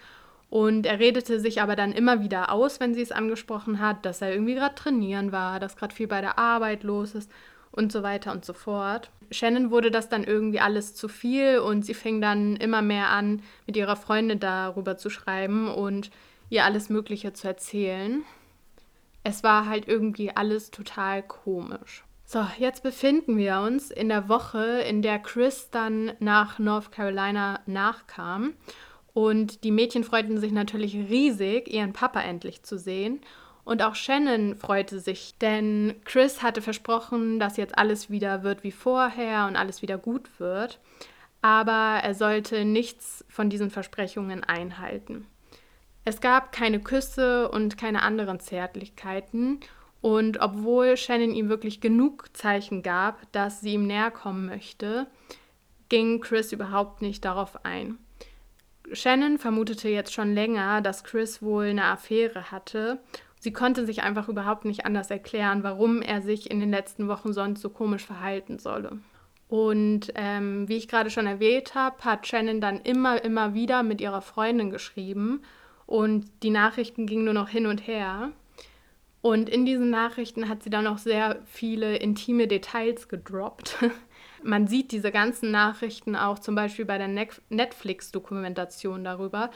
Und 0.51 0.87
er 0.87 0.99
redete 0.99 1.41
sich 1.41 1.63
aber 1.63 1.77
dann 1.77 1.93
immer 1.93 2.21
wieder 2.23 2.53
aus, 2.53 2.81
wenn 2.81 2.93
sie 2.93 3.01
es 3.01 3.13
angesprochen 3.13 3.81
hat, 3.81 4.05
dass 4.05 4.21
er 4.21 4.33
irgendwie 4.33 4.55
gerade 4.55 4.75
trainieren 4.75 5.33
war, 5.33 5.61
dass 5.61 5.77
gerade 5.77 5.95
viel 5.95 6.09
bei 6.09 6.21
der 6.21 6.39
Arbeit 6.39 6.83
los 6.83 7.15
ist 7.15 7.31
und 7.71 7.91
so 7.91 8.03
weiter 8.03 8.33
und 8.33 8.45
so 8.45 8.53
fort. 8.53 9.11
Shannon 9.31 9.71
wurde 9.71 9.91
das 9.91 10.09
dann 10.09 10.25
irgendwie 10.25 10.61
alles 10.61 10.95
zu 10.95 11.09
viel 11.09 11.59
und 11.59 11.87
sie 11.87 11.95
fing 11.95 12.21
dann 12.21 12.57
immer 12.57 12.83
mehr 12.83 13.09
an, 13.09 13.43
mit 13.67 13.77
ihrer 13.77 13.97
Freundin 13.97 14.41
darüber 14.41 14.99
zu 14.99 15.11
schreiben 15.11 15.69
und 15.69 16.11
ihr 16.51 16.65
alles 16.65 16.91
Mögliche 16.91 17.33
zu 17.33 17.49
erzählen. 17.49 18.23
Es 19.25 19.43
war 19.43 19.67
halt 19.67 19.89
irgendwie 19.89 20.37
alles 20.37 20.71
total 20.71 21.23
komisch. 21.23 22.05
So, 22.33 22.47
jetzt 22.59 22.83
befinden 22.83 23.37
wir 23.37 23.59
uns 23.59 23.90
in 23.90 24.09
der 24.09 24.27
Woche, 24.27 24.81
in 24.88 25.03
der 25.03 25.18
Chris 25.18 25.68
dann 25.68 26.12
nach 26.18 26.59
North 26.59 26.90
Carolina 26.90 27.61
nachkam. 27.66 28.55
Und 29.12 29.64
die 29.64 29.71
Mädchen 29.71 30.03
freuten 30.03 30.38
sich 30.38 30.51
natürlich 30.51 30.95
riesig, 30.95 31.68
ihren 31.68 31.92
Papa 31.92 32.23
endlich 32.23 32.62
zu 32.62 32.79
sehen. 32.79 33.21
Und 33.64 33.83
auch 33.83 33.95
Shannon 33.95 34.57
freute 34.57 34.99
sich, 34.99 35.35
denn 35.42 35.97
Chris 36.07 36.42
hatte 36.42 36.62
versprochen, 36.62 37.38
dass 37.38 37.59
jetzt 37.59 37.77
alles 37.77 38.09
wieder 38.09 38.42
wird 38.42 38.64
wie 38.64 38.73
vorher 38.73 39.47
und 39.47 39.57
alles 39.57 39.83
wieder 39.83 39.99
gut 39.99 40.40
wird. 40.40 40.81
Aber 41.42 42.01
er 42.03 42.14
sollte 42.14 42.64
nichts 42.64 43.27
von 43.29 43.51
diesen 43.51 43.68
Versprechungen 43.68 44.42
einhalten. 44.42 45.27
Es 46.07 46.23
gab 46.23 46.51
keine 46.51 46.81
Küsse 46.81 47.51
und 47.51 47.77
keine 47.77 48.01
anderen 48.01 48.40
Zärtlichkeiten. 48.40 49.61
Und 50.03 50.41
obwohl 50.41 50.97
Shannon 50.97 51.31
ihm 51.31 51.49
wirklich 51.49 51.81
genug 51.81 52.37
Zeichen 52.37 52.83
gab, 52.83 53.31
dass 53.33 53.61
sie 53.61 53.75
ihm 53.75 53.87
näher 53.87 54.11
kommen 54.11 54.47
möchte, 54.47 55.07
ging 55.88 56.21
Chris 56.21 56.53
überhaupt 56.53 57.03
nicht 57.03 57.25
darauf 57.25 57.65
ein. 57.65 57.99
Shannon 58.93 59.38
vermutete 59.38 59.88
jetzt 59.88 60.12
schon 60.12 60.35
länger, 60.35 60.81
dass 60.81 61.05
Chris 61.05 61.41
wohl 61.41 61.67
eine 61.67 61.85
Affäre 61.85 62.51
hatte. 62.51 62.99
Sie 63.38 63.53
konnte 63.53 63.87
sich 63.87 64.03
einfach 64.03 64.29
überhaupt 64.29 64.65
nicht 64.65 64.85
anders 64.85 65.11
erklären, 65.11 65.62
warum 65.62 66.03
er 66.03 66.21
sich 66.21 66.51
in 66.51 66.59
den 66.59 66.71
letzten 66.71 67.07
Wochen 67.07 67.33
sonst 67.33 67.61
so 67.61 67.71
komisch 67.71 68.05
verhalten 68.05 68.59
solle. 68.59 68.99
Und 69.49 70.12
ähm, 70.17 70.69
wie 70.69 70.79
ich 70.79 70.88
gerade 70.88 71.11
schon 71.11 71.27
erwähnt 71.27 71.75
habe, 71.75 72.05
hat 72.05 72.27
Shannon 72.27 72.61
dann 72.61 72.81
immer, 72.81 73.23
immer 73.23 73.55
wieder 73.55 73.83
mit 73.83 74.01
ihrer 74.01 74.23
Freundin 74.23 74.71
geschrieben 74.71 75.43
und 75.87 76.27
die 76.43 76.51
Nachrichten 76.51 77.07
gingen 77.07 77.25
nur 77.25 77.35
noch 77.35 77.51
hin 77.51 77.67
und 77.67 77.87
her. 77.87 78.33
Und 79.23 79.49
in 79.49 79.65
diesen 79.65 79.89
Nachrichten 79.89 80.49
hat 80.49 80.65
sie 80.65 80.71
dann 80.71 80.85
noch 80.85 80.99
sehr 80.99 81.41
viele 81.47 81.97
intime 81.97 82.49
Details 82.49 83.09
gedroppt. 83.09 83.79
Man 84.43 84.67
sieht 84.67 84.91
diese 84.91 85.13
ganzen 85.13 85.53
Nachrichten 85.53 86.17
auch 86.17 86.41
zum 86.41 86.57
Beispiel 86.57 86.85
bei 86.85 86.99
der 86.99 87.09
Netflix-Dokumentation 87.49 89.05
darüber. 89.05 89.51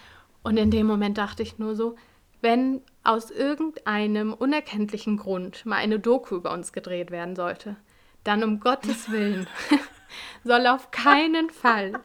Und 0.45 0.57
in 0.57 0.71
dem 0.71 0.87
Moment 0.87 1.19
dachte 1.19 1.43
ich 1.43 1.59
nur 1.59 1.75
so, 1.75 1.97
wenn 2.41 2.81
aus 3.03 3.33
irgendeinem 3.33 4.33
unerkenntlichen 4.33 5.17
Grund 5.17 5.67
mal 5.67 5.77
eine 5.77 5.99
Doku 5.99 6.37
über 6.37 6.53
uns 6.53 6.73
gedreht 6.73 7.11
werden 7.11 7.35
sollte, 7.35 7.75
dann 8.23 8.45
um 8.45 8.61
Gottes 8.61 9.11
Willen 9.11 9.49
soll 10.45 10.69
auf 10.69 10.93
keinen 10.93 11.51
Fall 11.51 12.01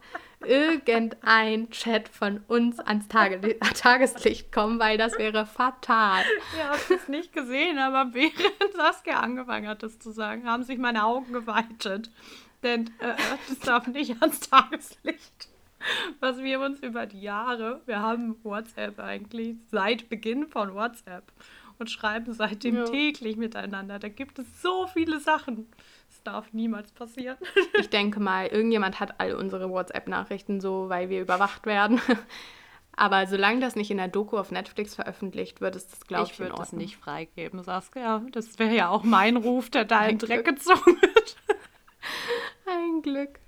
irgendein 0.45 1.69
Chat 1.69 2.09
von 2.09 2.41
uns 2.47 2.79
ans 2.79 3.07
Tage 3.07 3.59
Tageslicht 3.75 4.51
kommen, 4.51 4.79
weil 4.79 4.97
das 4.97 5.17
wäre 5.17 5.45
fatal. 5.45 6.23
Ja, 6.57 6.69
habt 6.69 6.89
es 6.89 7.07
nicht 7.07 7.33
gesehen, 7.33 7.77
aber 7.77 8.13
während 8.13 8.73
Saskia 8.75 9.19
angefangen 9.19 9.67
hat, 9.67 9.83
das 9.83 9.99
zu 9.99 10.11
sagen, 10.11 10.45
haben 10.45 10.63
sich 10.63 10.77
meine 10.77 11.05
Augen 11.05 11.33
geweitet. 11.33 12.09
Denn 12.63 12.87
äh, 12.99 13.15
das 13.49 13.59
darf 13.59 13.87
nicht 13.87 14.21
ans 14.21 14.39
Tageslicht. 14.41 15.49
Was 16.19 16.37
wir 16.37 16.59
uns 16.59 16.79
über 16.81 17.07
die 17.07 17.21
Jahre, 17.21 17.81
wir 17.87 17.99
haben 18.01 18.35
WhatsApp 18.43 18.99
eigentlich 18.99 19.55
seit 19.71 20.09
Beginn 20.09 20.47
von 20.47 20.75
WhatsApp 20.75 21.31
und 21.79 21.89
schreiben 21.89 22.33
seitdem 22.33 22.75
ja. 22.75 22.85
täglich 22.85 23.35
miteinander. 23.35 23.97
Da 23.97 24.07
gibt 24.07 24.37
es 24.37 24.61
so 24.61 24.85
viele 24.85 25.19
Sachen 25.19 25.67
darf 26.23 26.53
niemals 26.53 26.91
passieren. 26.91 27.37
ich 27.79 27.89
denke 27.89 28.19
mal, 28.19 28.47
irgendjemand 28.47 28.99
hat 28.99 29.19
all 29.19 29.35
unsere 29.35 29.69
WhatsApp-Nachrichten 29.69 30.61
so, 30.61 30.89
weil 30.89 31.09
wir 31.09 31.21
überwacht 31.21 31.65
werden. 31.65 32.01
Aber 32.95 33.25
solange 33.25 33.61
das 33.61 33.75
nicht 33.75 33.89
in 33.89 33.97
der 33.97 34.09
Doku 34.09 34.37
auf 34.37 34.51
Netflix 34.51 34.95
veröffentlicht 34.95 35.61
wird, 35.61 35.75
ist 35.75 35.91
das, 35.91 36.07
glaube 36.07 36.25
ich, 36.25 36.33
ich 36.33 36.39
würde 36.39 36.55
das 36.57 36.73
nicht 36.73 36.97
freigeben, 36.97 37.63
Saskia. 37.63 38.21
Das 38.31 38.59
wäre 38.59 38.75
ja 38.75 38.89
auch 38.89 39.03
mein 39.03 39.37
Ruf, 39.37 39.69
der 39.69 39.85
da 39.85 40.05
in 40.05 40.17
Dreck 40.17 40.45
gezogen 40.45 41.01
wird. 41.01 41.37
Ein 42.65 43.01
Glück. 43.01 43.39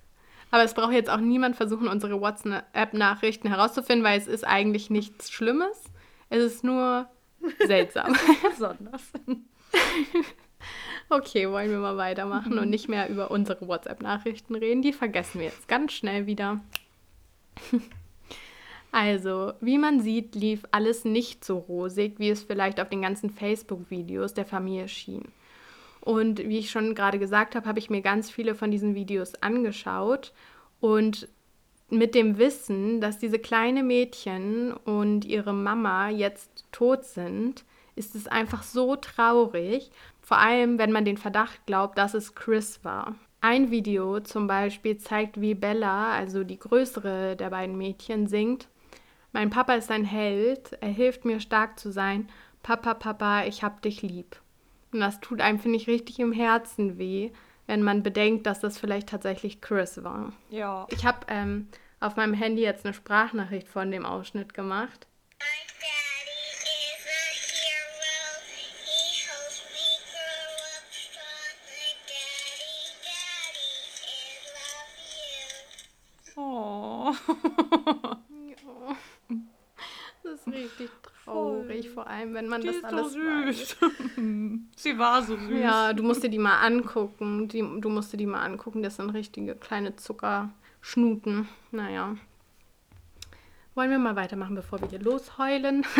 Aber 0.49 0.63
es 0.63 0.73
braucht 0.73 0.93
jetzt 0.93 1.09
auch 1.09 1.19
niemand 1.19 1.55
versuchen, 1.55 1.87
unsere 1.87 2.21
WhatsApp-Nachrichten 2.21 3.47
herauszufinden, 3.47 4.05
weil 4.05 4.19
es 4.19 4.27
ist 4.27 4.45
eigentlich 4.45 4.89
nichts 4.89 5.31
Schlimmes. 5.31 5.83
Es 6.29 6.43
ist 6.43 6.63
nur 6.63 7.09
seltsam. 7.65 8.15
Besonders. 8.49 9.11
Okay, 11.09 11.49
wollen 11.49 11.69
wir 11.69 11.79
mal 11.79 11.97
weitermachen 11.97 12.57
und 12.57 12.69
nicht 12.69 12.89
mehr 12.89 13.09
über 13.09 13.31
unsere 13.31 13.67
WhatsApp-Nachrichten 13.67 14.55
reden. 14.55 14.81
Die 14.81 14.93
vergessen 14.93 15.39
wir 15.39 15.47
jetzt 15.47 15.67
ganz 15.67 15.93
schnell 15.93 16.25
wieder. 16.25 16.61
Also, 18.95 19.53
wie 19.59 19.79
man 19.79 20.01
sieht, 20.01 20.35
lief 20.35 20.65
alles 20.69 21.03
nicht 21.03 21.43
so 21.43 21.57
rosig, 21.57 22.19
wie 22.19 22.29
es 22.29 22.43
vielleicht 22.43 22.79
auf 22.79 22.89
den 22.89 23.01
ganzen 23.01 23.31
Facebook-Videos 23.31 24.35
der 24.35 24.45
Familie 24.45 24.87
schien. 24.87 25.23
Und 25.99 26.37
wie 26.47 26.59
ich 26.59 26.69
schon 26.69 26.93
gerade 26.93 27.17
gesagt 27.17 27.55
habe, 27.55 27.67
habe 27.67 27.79
ich 27.79 27.89
mir 27.89 28.01
ganz 28.01 28.29
viele 28.29 28.53
von 28.53 28.69
diesen 28.69 28.93
Videos 28.93 29.33
angeschaut 29.41 30.31
und 30.79 31.27
mit 31.89 32.13
dem 32.13 32.37
Wissen, 32.37 33.01
dass 33.01 33.17
diese 33.17 33.39
kleine 33.39 33.81
Mädchen 33.81 34.73
und 34.73 35.25
ihre 35.25 35.53
Mama 35.53 36.09
jetzt 36.09 36.65
tot 36.71 37.03
sind, 37.03 37.63
ist 37.95 38.13
es 38.13 38.27
einfach 38.27 38.61
so 38.61 38.95
traurig, 38.95 39.89
vor 40.23 40.37
allem 40.37 40.79
wenn 40.79 40.91
man 40.91 41.05
den 41.05 41.17
Verdacht 41.17 41.65
glaubt, 41.67 41.97
dass 41.97 42.15
es 42.15 42.33
Chris 42.33 42.83
war. 42.83 43.15
Ein 43.41 43.71
Video 43.71 44.21
zum 44.21 44.47
Beispiel 44.47 44.97
zeigt, 44.97 45.39
wie 45.41 45.53
Bella, 45.53 46.13
also 46.13 46.45
die 46.45 46.57
größere 46.57 47.35
der 47.35 47.49
beiden 47.49 47.77
Mädchen, 47.77 48.27
singt. 48.27 48.69
Mein 49.33 49.49
Papa 49.49 49.73
ist 49.73 49.91
ein 49.91 50.05
Held, 50.05 50.77
er 50.79 50.89
hilft 50.89 51.25
mir 51.25 51.41
stark 51.41 51.77
zu 51.77 51.91
sein. 51.91 52.29
Papa, 52.63 52.93
Papa, 52.93 53.43
ich 53.43 53.63
hab 53.63 53.81
dich 53.81 54.01
lieb. 54.01 54.37
Und 54.93 55.01
das 55.01 55.19
tut 55.19 55.41
einem, 55.41 55.59
finde 55.59 55.77
ich, 55.77 55.87
richtig 55.87 56.19
im 56.19 56.31
Herzen 56.31 56.97
weh, 56.97 57.31
wenn 57.67 57.83
man 57.83 58.01
bedenkt, 58.01 58.45
dass 58.45 58.61
das 58.61 58.77
vielleicht 58.77 59.09
tatsächlich 59.09 59.59
Chris 59.59 60.03
war. 60.03 60.31
Ja. 60.49 60.87
Ich 60.89 61.05
habe 61.05 61.25
ähm, 61.27 61.67
auf 61.99 62.15
meinem 62.15 62.33
Handy 62.33 62.61
jetzt 62.61 62.85
eine 62.85 62.93
Sprachnachricht 62.93 63.67
von 63.67 63.91
dem 63.91 64.05
Ausschnitt 64.05 64.53
gemacht. 64.53 65.07
Das 80.23 80.39
ist 80.39 80.47
richtig 80.47 80.89
traurig, 81.01 81.89
vor 81.89 82.07
allem 82.07 82.33
wenn 82.33 82.47
man 82.47 82.61
Die 82.61 82.67
das 82.67 82.77
ist 82.77 82.85
alles 82.85 83.13
so 83.13 83.19
weiß. 83.19 83.57
süß. 83.57 83.77
Sie 84.75 84.97
war 84.97 85.21
so 85.21 85.37
süß. 85.37 85.59
Ja, 85.59 85.93
du 85.93 86.03
musst 86.03 86.23
dir 86.23 86.29
die 86.29 86.39
mal 86.39 86.59
angucken. 86.59 87.47
Die, 87.49 87.59
du 87.59 87.89
musst 87.89 88.13
dir 88.13 88.17
die 88.17 88.25
mal 88.25 88.41
angucken. 88.43 88.83
Das 88.83 88.95
sind 88.95 89.09
richtige 89.09 89.55
kleine 89.55 89.95
Zuckerschnuten. 89.95 91.47
Naja. 91.71 92.15
Wollen 93.75 93.89
wir 93.91 93.99
mal 93.99 94.15
weitermachen, 94.15 94.55
bevor 94.55 94.79
wir 94.81 94.87
hier 94.87 94.99
losheulen? 94.99 95.85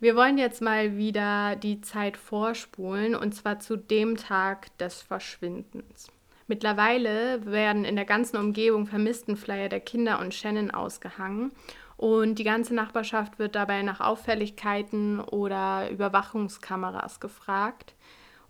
Wir 0.00 0.16
wollen 0.16 0.36
jetzt 0.36 0.60
mal 0.60 0.98
wieder 0.98 1.56
die 1.56 1.80
Zeit 1.80 2.18
vorspulen 2.18 3.14
und 3.14 3.34
zwar 3.34 3.60
zu 3.60 3.76
dem 3.76 4.16
Tag 4.18 4.76
des 4.76 5.00
Verschwindens. 5.00 6.10
Mittlerweile 6.54 7.44
werden 7.46 7.84
in 7.84 7.96
der 7.96 8.04
ganzen 8.04 8.36
Umgebung 8.36 8.86
Vermisstenflyer 8.86 9.68
der 9.68 9.80
Kinder 9.80 10.20
und 10.20 10.34
Shannon 10.34 10.70
ausgehangen 10.70 11.50
und 11.96 12.38
die 12.38 12.44
ganze 12.44 12.76
Nachbarschaft 12.76 13.40
wird 13.40 13.56
dabei 13.56 13.82
nach 13.82 13.98
Auffälligkeiten 13.98 15.18
oder 15.18 15.90
Überwachungskameras 15.90 17.18
gefragt. 17.18 17.96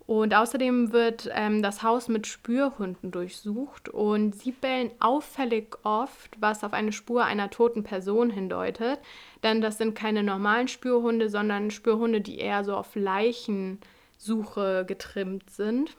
Und 0.06 0.34
außerdem 0.34 0.92
wird 0.92 1.30
ähm, 1.32 1.62
das 1.62 1.82
Haus 1.82 2.08
mit 2.08 2.26
Spürhunden 2.26 3.10
durchsucht 3.10 3.88
und 3.88 4.34
sie 4.34 4.52
bellen 4.52 4.90
auffällig 5.00 5.74
oft, 5.82 6.38
was 6.38 6.62
auf 6.62 6.74
eine 6.74 6.92
Spur 6.92 7.24
einer 7.24 7.48
toten 7.48 7.84
Person 7.84 8.28
hindeutet. 8.28 8.98
Denn 9.42 9.62
das 9.62 9.78
sind 9.78 9.94
keine 9.94 10.22
normalen 10.22 10.68
Spürhunde, 10.68 11.30
sondern 11.30 11.70
Spürhunde, 11.70 12.20
die 12.20 12.36
eher 12.36 12.64
so 12.64 12.76
auf 12.76 12.94
Leichensuche 12.96 14.84
getrimmt 14.86 15.48
sind. 15.48 15.96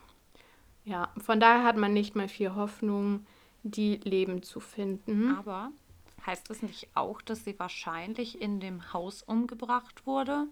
Ja, 0.86 1.10
von 1.18 1.40
daher 1.40 1.64
hat 1.64 1.78
man 1.78 1.94
nicht 1.94 2.16
mehr 2.16 2.30
viel 2.30 2.56
Hoffnung, 2.56 3.26
die 3.64 3.98
Leben 4.04 4.44
zu 4.44 4.60
finden. 4.60 5.36
Aber 5.36 5.72
heißt 6.26 6.50
das 6.50 6.62
nicht 6.62 6.88
auch, 6.94 7.22
dass 7.22 7.44
sie 7.44 7.58
wahrscheinlich 7.60 8.42
in 8.42 8.60
dem 8.60 8.94
Haus 8.94 9.22
umgebracht 9.24 10.06
wurde? 10.06 10.48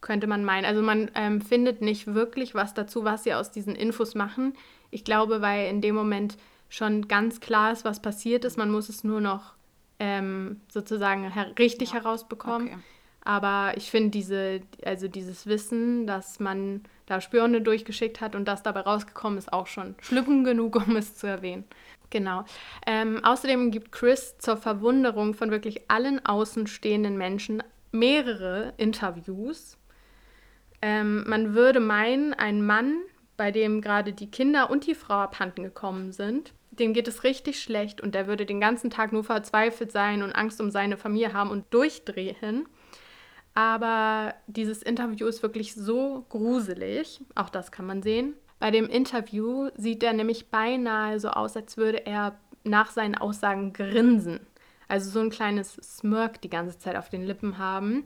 könnte 0.00 0.28
man 0.28 0.44
meinen. 0.44 0.64
Also 0.64 0.80
man 0.80 1.10
ähm, 1.16 1.40
findet 1.40 1.82
nicht 1.82 2.06
wirklich 2.14 2.54
was 2.54 2.72
dazu, 2.72 3.02
was 3.04 3.24
sie 3.24 3.34
aus 3.34 3.50
diesen 3.50 3.74
Infos 3.74 4.14
machen. 4.14 4.52
Ich 4.92 5.02
glaube, 5.02 5.40
weil 5.42 5.68
in 5.68 5.80
dem 5.80 5.96
Moment 5.96 6.36
schon 6.68 7.08
ganz 7.08 7.40
klar 7.40 7.72
ist, 7.72 7.84
was 7.84 8.00
passiert 8.00 8.44
ist. 8.44 8.56
Man 8.58 8.70
muss 8.70 8.88
es 8.88 9.02
nur 9.02 9.20
noch 9.20 9.54
ähm, 9.98 10.60
sozusagen 10.68 11.28
her 11.32 11.52
richtig 11.58 11.88
Ja, 11.88 11.94
herausbekommen. 11.96 12.68
okay. 12.68 12.78
Aber 13.24 13.76
ich 13.76 13.90
finde 13.90 14.10
diese, 14.10 14.60
also 14.84 15.08
dieses 15.08 15.46
Wissen, 15.46 16.06
dass 16.06 16.38
man 16.38 16.84
da 17.08 17.20
Spürhunde 17.20 17.62
durchgeschickt 17.62 18.20
hat 18.20 18.34
und 18.34 18.46
das 18.46 18.62
dabei 18.62 18.80
rausgekommen 18.80 19.38
ist, 19.38 19.52
auch 19.52 19.66
schon 19.66 19.94
schlimm 20.00 20.44
genug, 20.44 20.76
um 20.76 20.96
es 20.96 21.16
zu 21.16 21.26
erwähnen. 21.26 21.64
Genau. 22.10 22.44
Ähm, 22.86 23.22
außerdem 23.24 23.70
gibt 23.70 23.92
Chris 23.92 24.38
zur 24.38 24.56
Verwunderung 24.56 25.34
von 25.34 25.50
wirklich 25.50 25.90
allen 25.90 26.24
außenstehenden 26.24 27.16
Menschen 27.16 27.62
mehrere 27.92 28.72
Interviews. 28.76 29.76
Ähm, 30.80 31.24
man 31.26 31.54
würde 31.54 31.80
meinen, 31.80 32.34
ein 32.34 32.64
Mann, 32.64 33.00
bei 33.36 33.50
dem 33.50 33.80
gerade 33.80 34.12
die 34.12 34.30
Kinder 34.30 34.70
und 34.70 34.86
die 34.86 34.94
Frau 34.94 35.14
abhanden 35.14 35.62
gekommen 35.62 36.12
sind, 36.12 36.52
dem 36.70 36.92
geht 36.92 37.08
es 37.08 37.24
richtig 37.24 37.60
schlecht 37.60 38.00
und 38.00 38.14
der 38.14 38.26
würde 38.26 38.46
den 38.46 38.60
ganzen 38.60 38.90
Tag 38.90 39.12
nur 39.12 39.24
verzweifelt 39.24 39.92
sein 39.92 40.22
und 40.22 40.32
Angst 40.32 40.60
um 40.60 40.70
seine 40.70 40.96
Familie 40.96 41.32
haben 41.32 41.50
und 41.50 41.64
durchdrehen. 41.70 42.66
Aber 43.58 44.34
dieses 44.46 44.84
Interview 44.84 45.26
ist 45.26 45.42
wirklich 45.42 45.74
so 45.74 46.24
gruselig, 46.28 47.20
auch 47.34 47.50
das 47.50 47.72
kann 47.72 47.86
man 47.86 48.04
sehen. 48.04 48.34
Bei 48.60 48.70
dem 48.70 48.88
Interview 48.88 49.70
sieht 49.76 50.04
er 50.04 50.12
nämlich 50.12 50.52
beinahe 50.52 51.18
so 51.18 51.30
aus, 51.30 51.56
als 51.56 51.76
würde 51.76 52.06
er 52.06 52.38
nach 52.62 52.92
seinen 52.92 53.16
Aussagen 53.16 53.72
grinsen. 53.72 54.38
Also 54.86 55.10
so 55.10 55.18
ein 55.18 55.30
kleines 55.30 55.74
Smirk 55.74 56.40
die 56.40 56.50
ganze 56.50 56.78
Zeit 56.78 56.94
auf 56.94 57.08
den 57.08 57.24
Lippen 57.24 57.58
haben. 57.58 58.04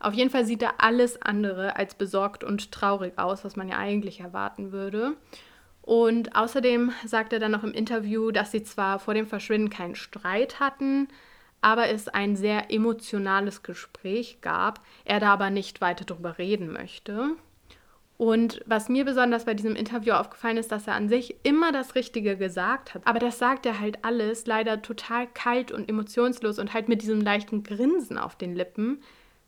Auf 0.00 0.14
jeden 0.14 0.30
Fall 0.30 0.44
sieht 0.44 0.62
er 0.62 0.82
alles 0.82 1.22
andere 1.22 1.76
als 1.76 1.94
besorgt 1.94 2.42
und 2.42 2.72
traurig 2.72 3.20
aus, 3.20 3.44
was 3.44 3.54
man 3.54 3.68
ja 3.68 3.78
eigentlich 3.78 4.18
erwarten 4.18 4.72
würde. 4.72 5.16
Und 5.80 6.34
außerdem 6.34 6.90
sagt 7.06 7.32
er 7.32 7.38
dann 7.38 7.52
noch 7.52 7.62
im 7.62 7.72
Interview, 7.72 8.32
dass 8.32 8.50
sie 8.50 8.64
zwar 8.64 8.98
vor 8.98 9.14
dem 9.14 9.28
Verschwinden 9.28 9.70
keinen 9.70 9.94
Streit 9.94 10.58
hatten, 10.58 11.06
aber 11.60 11.88
es 11.88 12.08
ein 12.08 12.36
sehr 12.36 12.70
emotionales 12.70 13.62
Gespräch 13.62 14.38
gab, 14.40 14.80
er 15.04 15.20
da 15.20 15.32
aber 15.32 15.50
nicht 15.50 15.80
weiter 15.80 16.04
drüber 16.04 16.38
reden 16.38 16.72
möchte. 16.72 17.36
Und 18.18 18.60
was 18.66 18.88
mir 18.88 19.04
besonders 19.04 19.44
bei 19.44 19.54
diesem 19.54 19.76
Interview 19.76 20.12
aufgefallen 20.12 20.56
ist, 20.56 20.72
dass 20.72 20.88
er 20.88 20.94
an 20.94 21.08
sich 21.08 21.36
immer 21.44 21.70
das 21.70 21.94
Richtige 21.94 22.36
gesagt 22.36 22.92
hat. 22.92 23.06
Aber 23.06 23.20
das 23.20 23.38
sagt 23.38 23.64
er 23.64 23.78
halt 23.78 24.04
alles 24.04 24.46
leider 24.46 24.82
total 24.82 25.28
kalt 25.28 25.70
und 25.70 25.88
emotionslos 25.88 26.58
und 26.58 26.74
halt 26.74 26.88
mit 26.88 27.02
diesem 27.02 27.20
leichten 27.20 27.62
Grinsen 27.62 28.18
auf 28.18 28.34
den 28.34 28.56
Lippen, 28.56 29.00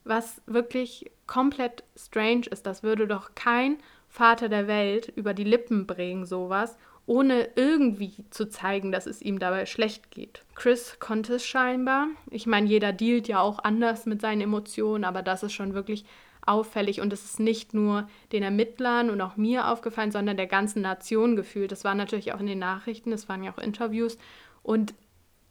was 0.04 0.40
wirklich 0.46 1.10
komplett 1.26 1.82
strange 1.96 2.46
ist. 2.48 2.64
Das 2.64 2.84
würde 2.84 3.08
doch 3.08 3.34
kein 3.34 3.78
Vater 4.08 4.48
der 4.48 4.68
Welt 4.68 5.12
über 5.16 5.34
die 5.34 5.44
Lippen 5.44 5.88
bringen, 5.88 6.24
sowas, 6.24 6.78
ohne 7.06 7.48
irgendwie 7.56 8.12
zu 8.30 8.48
zeigen, 8.48 8.92
dass 8.92 9.06
es 9.06 9.20
ihm 9.20 9.38
dabei 9.38 9.66
schlecht 9.66 10.10
geht. 10.10 10.42
Chris 10.54 10.98
konnte 11.00 11.34
es 11.34 11.46
scheinbar. 11.46 12.08
Ich 12.30 12.46
meine, 12.46 12.68
jeder 12.68 12.92
dealt 12.92 13.28
ja 13.28 13.40
auch 13.40 13.58
anders 13.58 14.06
mit 14.06 14.20
seinen 14.20 14.42
Emotionen, 14.42 15.04
aber 15.04 15.22
das 15.22 15.42
ist 15.42 15.52
schon 15.52 15.74
wirklich 15.74 16.04
auffällig 16.46 17.00
und 17.00 17.12
es 17.12 17.24
ist 17.24 17.40
nicht 17.40 17.74
nur 17.74 18.08
den 18.32 18.42
Ermittlern 18.42 19.10
und 19.10 19.20
auch 19.20 19.36
mir 19.36 19.68
aufgefallen, 19.68 20.10
sondern 20.10 20.36
der 20.36 20.46
ganzen 20.46 20.82
Nation 20.82 21.36
gefühlt. 21.36 21.72
Das 21.72 21.84
war 21.84 21.94
natürlich 21.94 22.32
auch 22.32 22.40
in 22.40 22.46
den 22.46 22.58
Nachrichten, 22.58 23.12
es 23.12 23.28
waren 23.28 23.42
ja 23.42 23.52
auch 23.52 23.58
Interviews 23.58 24.16
und 24.62 24.94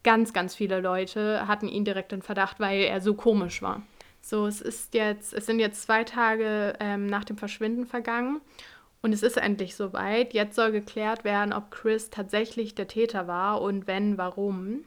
ganz, 0.03 0.33
ganz 0.33 0.55
viele 0.55 0.79
Leute 0.79 1.47
hatten 1.47 1.67
ihn 1.67 1.85
direkt 1.85 2.13
in 2.13 2.21
Verdacht, 2.21 2.59
weil 2.59 2.81
er 2.81 3.01
so 3.01 3.13
komisch 3.13 3.61
war. 3.61 3.83
So, 4.21 4.47
es 4.47 4.61
ist 4.61 4.93
jetzt, 4.93 5.33
es 5.33 5.45
sind 5.45 5.59
jetzt 5.59 5.83
zwei 5.83 6.03
Tage 6.03 6.73
ähm, 6.79 7.07
nach 7.07 7.23
dem 7.23 7.37
Verschwinden 7.37 7.85
vergangen 7.85 8.41
und 9.01 9.13
es 9.13 9.23
ist 9.23 9.37
endlich 9.37 9.75
soweit. 9.75 10.33
Jetzt 10.33 10.55
soll 10.55 10.71
geklärt 10.71 11.23
werden, 11.23 11.53
ob 11.53 11.71
Chris 11.71 12.09
tatsächlich 12.09 12.75
der 12.75 12.87
Täter 12.87 13.27
war 13.27 13.61
und 13.61 13.87
wenn, 13.87 14.17
warum. 14.17 14.85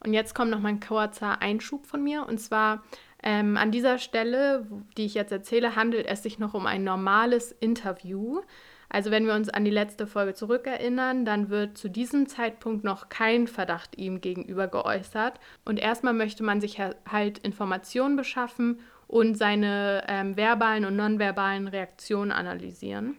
Und 0.00 0.12
jetzt 0.12 0.34
kommt 0.34 0.50
noch 0.50 0.60
mal 0.60 0.70
ein 0.70 0.80
kurzer 0.80 1.40
Einschub 1.40 1.86
von 1.86 2.02
mir. 2.02 2.26
Und 2.26 2.38
zwar 2.38 2.82
ähm, 3.22 3.56
an 3.56 3.70
dieser 3.70 3.98
Stelle, 3.98 4.66
die 4.96 5.06
ich 5.06 5.14
jetzt 5.14 5.32
erzähle, 5.32 5.76
handelt 5.76 6.06
es 6.06 6.22
sich 6.22 6.38
noch 6.38 6.54
um 6.54 6.66
ein 6.66 6.84
normales 6.84 7.52
Interview. 7.52 8.40
Also 8.88 9.10
wenn 9.10 9.26
wir 9.26 9.34
uns 9.34 9.48
an 9.48 9.64
die 9.64 9.70
letzte 9.70 10.06
Folge 10.06 10.34
zurückerinnern, 10.34 11.24
dann 11.24 11.48
wird 11.50 11.76
zu 11.76 11.88
diesem 11.88 12.28
Zeitpunkt 12.28 12.84
noch 12.84 13.08
kein 13.08 13.48
Verdacht 13.48 13.96
ihm 13.98 14.20
gegenüber 14.20 14.68
geäußert. 14.68 15.40
Und 15.64 15.80
erstmal 15.80 16.14
möchte 16.14 16.44
man 16.44 16.60
sich 16.60 16.78
ha- 16.78 16.94
halt 17.10 17.38
Informationen 17.38 18.16
beschaffen 18.16 18.80
und 19.08 19.36
seine 19.36 20.04
ähm, 20.08 20.36
verbalen 20.36 20.84
und 20.84 20.96
nonverbalen 20.96 21.68
Reaktionen 21.68 22.32
analysieren. 22.32 23.16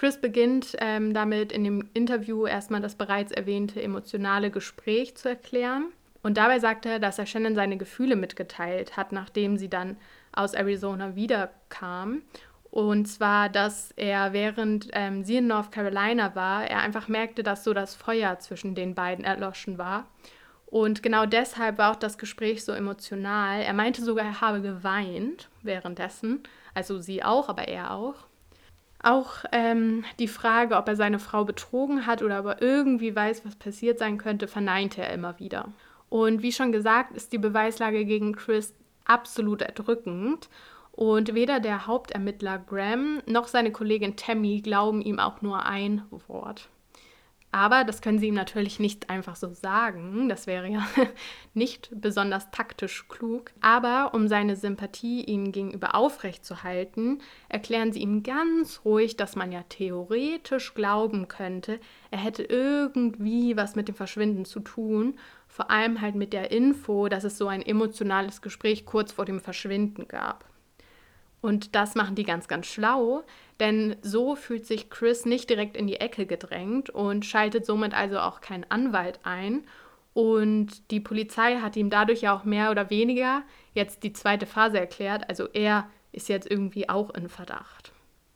Chris 0.00 0.16
beginnt 0.16 0.76
ähm, 0.78 1.12
damit 1.12 1.52
in 1.52 1.62
dem 1.62 1.90
Interview 1.92 2.46
erstmal 2.46 2.80
das 2.80 2.94
bereits 2.94 3.32
erwähnte 3.32 3.82
emotionale 3.82 4.50
Gespräch 4.50 5.14
zu 5.14 5.28
erklären. 5.28 5.92
Und 6.22 6.38
dabei 6.38 6.58
sagt 6.58 6.86
er, 6.86 6.98
dass 6.98 7.18
er 7.18 7.26
Shannon 7.26 7.54
seine 7.54 7.76
Gefühle 7.76 8.16
mitgeteilt 8.16 8.96
hat, 8.96 9.12
nachdem 9.12 9.58
sie 9.58 9.68
dann 9.68 9.98
aus 10.32 10.54
Arizona 10.54 11.16
wiederkam. 11.16 12.22
Und 12.70 13.08
zwar, 13.08 13.50
dass 13.50 13.92
er, 13.94 14.32
während 14.32 14.88
ähm, 14.94 15.22
sie 15.22 15.36
in 15.36 15.48
North 15.48 15.70
Carolina 15.70 16.34
war, 16.34 16.64
er 16.64 16.80
einfach 16.80 17.08
merkte, 17.08 17.42
dass 17.42 17.62
so 17.62 17.74
das 17.74 17.94
Feuer 17.94 18.38
zwischen 18.38 18.74
den 18.74 18.94
beiden 18.94 19.26
erloschen 19.26 19.76
war. 19.76 20.06
Und 20.64 21.02
genau 21.02 21.26
deshalb 21.26 21.76
war 21.76 21.92
auch 21.92 21.96
das 21.96 22.16
Gespräch 22.16 22.64
so 22.64 22.72
emotional. 22.72 23.60
Er 23.60 23.74
meinte 23.74 24.02
sogar, 24.02 24.24
er 24.24 24.40
habe 24.40 24.62
geweint 24.62 25.50
währenddessen. 25.60 26.42
Also 26.72 27.00
sie 27.00 27.22
auch, 27.22 27.50
aber 27.50 27.68
er 27.68 27.90
auch. 27.90 28.29
Auch 29.02 29.44
ähm, 29.52 30.04
die 30.18 30.28
Frage, 30.28 30.76
ob 30.76 30.86
er 30.88 30.96
seine 30.96 31.18
Frau 31.18 31.44
betrogen 31.44 32.06
hat 32.06 32.22
oder 32.22 32.36
aber 32.36 32.60
irgendwie 32.60 33.16
weiß, 33.16 33.44
was 33.46 33.56
passiert 33.56 33.98
sein 33.98 34.18
könnte, 34.18 34.46
verneinte 34.46 35.02
er 35.02 35.12
immer 35.12 35.38
wieder. 35.38 35.68
Und 36.10 36.42
wie 36.42 36.52
schon 36.52 36.72
gesagt, 36.72 37.16
ist 37.16 37.32
die 37.32 37.38
Beweislage 37.38 38.04
gegen 38.04 38.34
Chris 38.34 38.74
absolut 39.06 39.62
erdrückend. 39.62 40.48
Und 40.92 41.34
weder 41.34 41.60
der 41.60 41.86
Hauptermittler 41.86 42.58
Graham 42.58 43.22
noch 43.26 43.48
seine 43.48 43.72
Kollegin 43.72 44.16
Tammy 44.16 44.60
glauben 44.60 45.00
ihm 45.00 45.18
auch 45.18 45.40
nur 45.40 45.64
ein 45.64 46.02
Wort. 46.26 46.68
Aber 47.52 47.82
das 47.82 48.00
können 48.00 48.20
sie 48.20 48.28
ihm 48.28 48.34
natürlich 48.34 48.78
nicht 48.78 49.10
einfach 49.10 49.34
so 49.34 49.52
sagen. 49.52 50.28
Das 50.28 50.46
wäre 50.46 50.68
ja 50.68 50.86
nicht 51.54 51.90
besonders 51.92 52.50
taktisch 52.52 53.08
klug. 53.08 53.50
Aber 53.60 54.14
um 54.14 54.28
seine 54.28 54.54
Sympathie 54.54 55.24
ihnen 55.24 55.50
gegenüber 55.50 55.96
aufrechtzuerhalten, 55.96 57.20
erklären 57.48 57.92
sie 57.92 58.00
ihm 58.00 58.22
ganz 58.22 58.82
ruhig, 58.84 59.16
dass 59.16 59.34
man 59.34 59.50
ja 59.50 59.64
theoretisch 59.68 60.74
glauben 60.74 61.26
könnte, 61.26 61.80
er 62.12 62.18
hätte 62.18 62.44
irgendwie 62.44 63.56
was 63.56 63.74
mit 63.74 63.88
dem 63.88 63.96
Verschwinden 63.96 64.44
zu 64.44 64.60
tun. 64.60 65.18
Vor 65.48 65.70
allem 65.72 66.00
halt 66.00 66.14
mit 66.14 66.32
der 66.32 66.52
Info, 66.52 67.08
dass 67.08 67.24
es 67.24 67.36
so 67.36 67.48
ein 67.48 67.62
emotionales 67.62 68.42
Gespräch 68.42 68.86
kurz 68.86 69.10
vor 69.10 69.24
dem 69.24 69.40
Verschwinden 69.40 70.06
gab. 70.06 70.44
Und 71.40 71.74
das 71.74 71.94
machen 71.94 72.14
die 72.14 72.24
ganz, 72.24 72.48
ganz 72.48 72.66
schlau, 72.66 73.24
denn 73.60 73.96
so 74.02 74.34
fühlt 74.34 74.66
sich 74.66 74.90
Chris 74.90 75.24
nicht 75.26 75.50
direkt 75.50 75.76
in 75.76 75.86
die 75.86 76.00
Ecke 76.00 76.26
gedrängt 76.26 76.90
und 76.90 77.24
schaltet 77.24 77.66
somit 77.66 77.94
also 77.94 78.18
auch 78.18 78.40
keinen 78.40 78.66
Anwalt 78.68 79.20
ein. 79.22 79.64
Und 80.12 80.90
die 80.90 81.00
Polizei 81.00 81.56
hat 81.56 81.76
ihm 81.76 81.90
dadurch 81.90 82.22
ja 82.22 82.34
auch 82.34 82.44
mehr 82.44 82.70
oder 82.70 82.90
weniger 82.90 83.42
jetzt 83.74 84.02
die 84.02 84.12
zweite 84.12 84.46
Phase 84.46 84.80
erklärt. 84.80 85.28
Also 85.28 85.48
er 85.52 85.88
ist 86.12 86.28
jetzt 86.28 86.50
irgendwie 86.50 86.88
auch 86.88 87.10
in 87.14 87.28
Verdacht. 87.28 87.92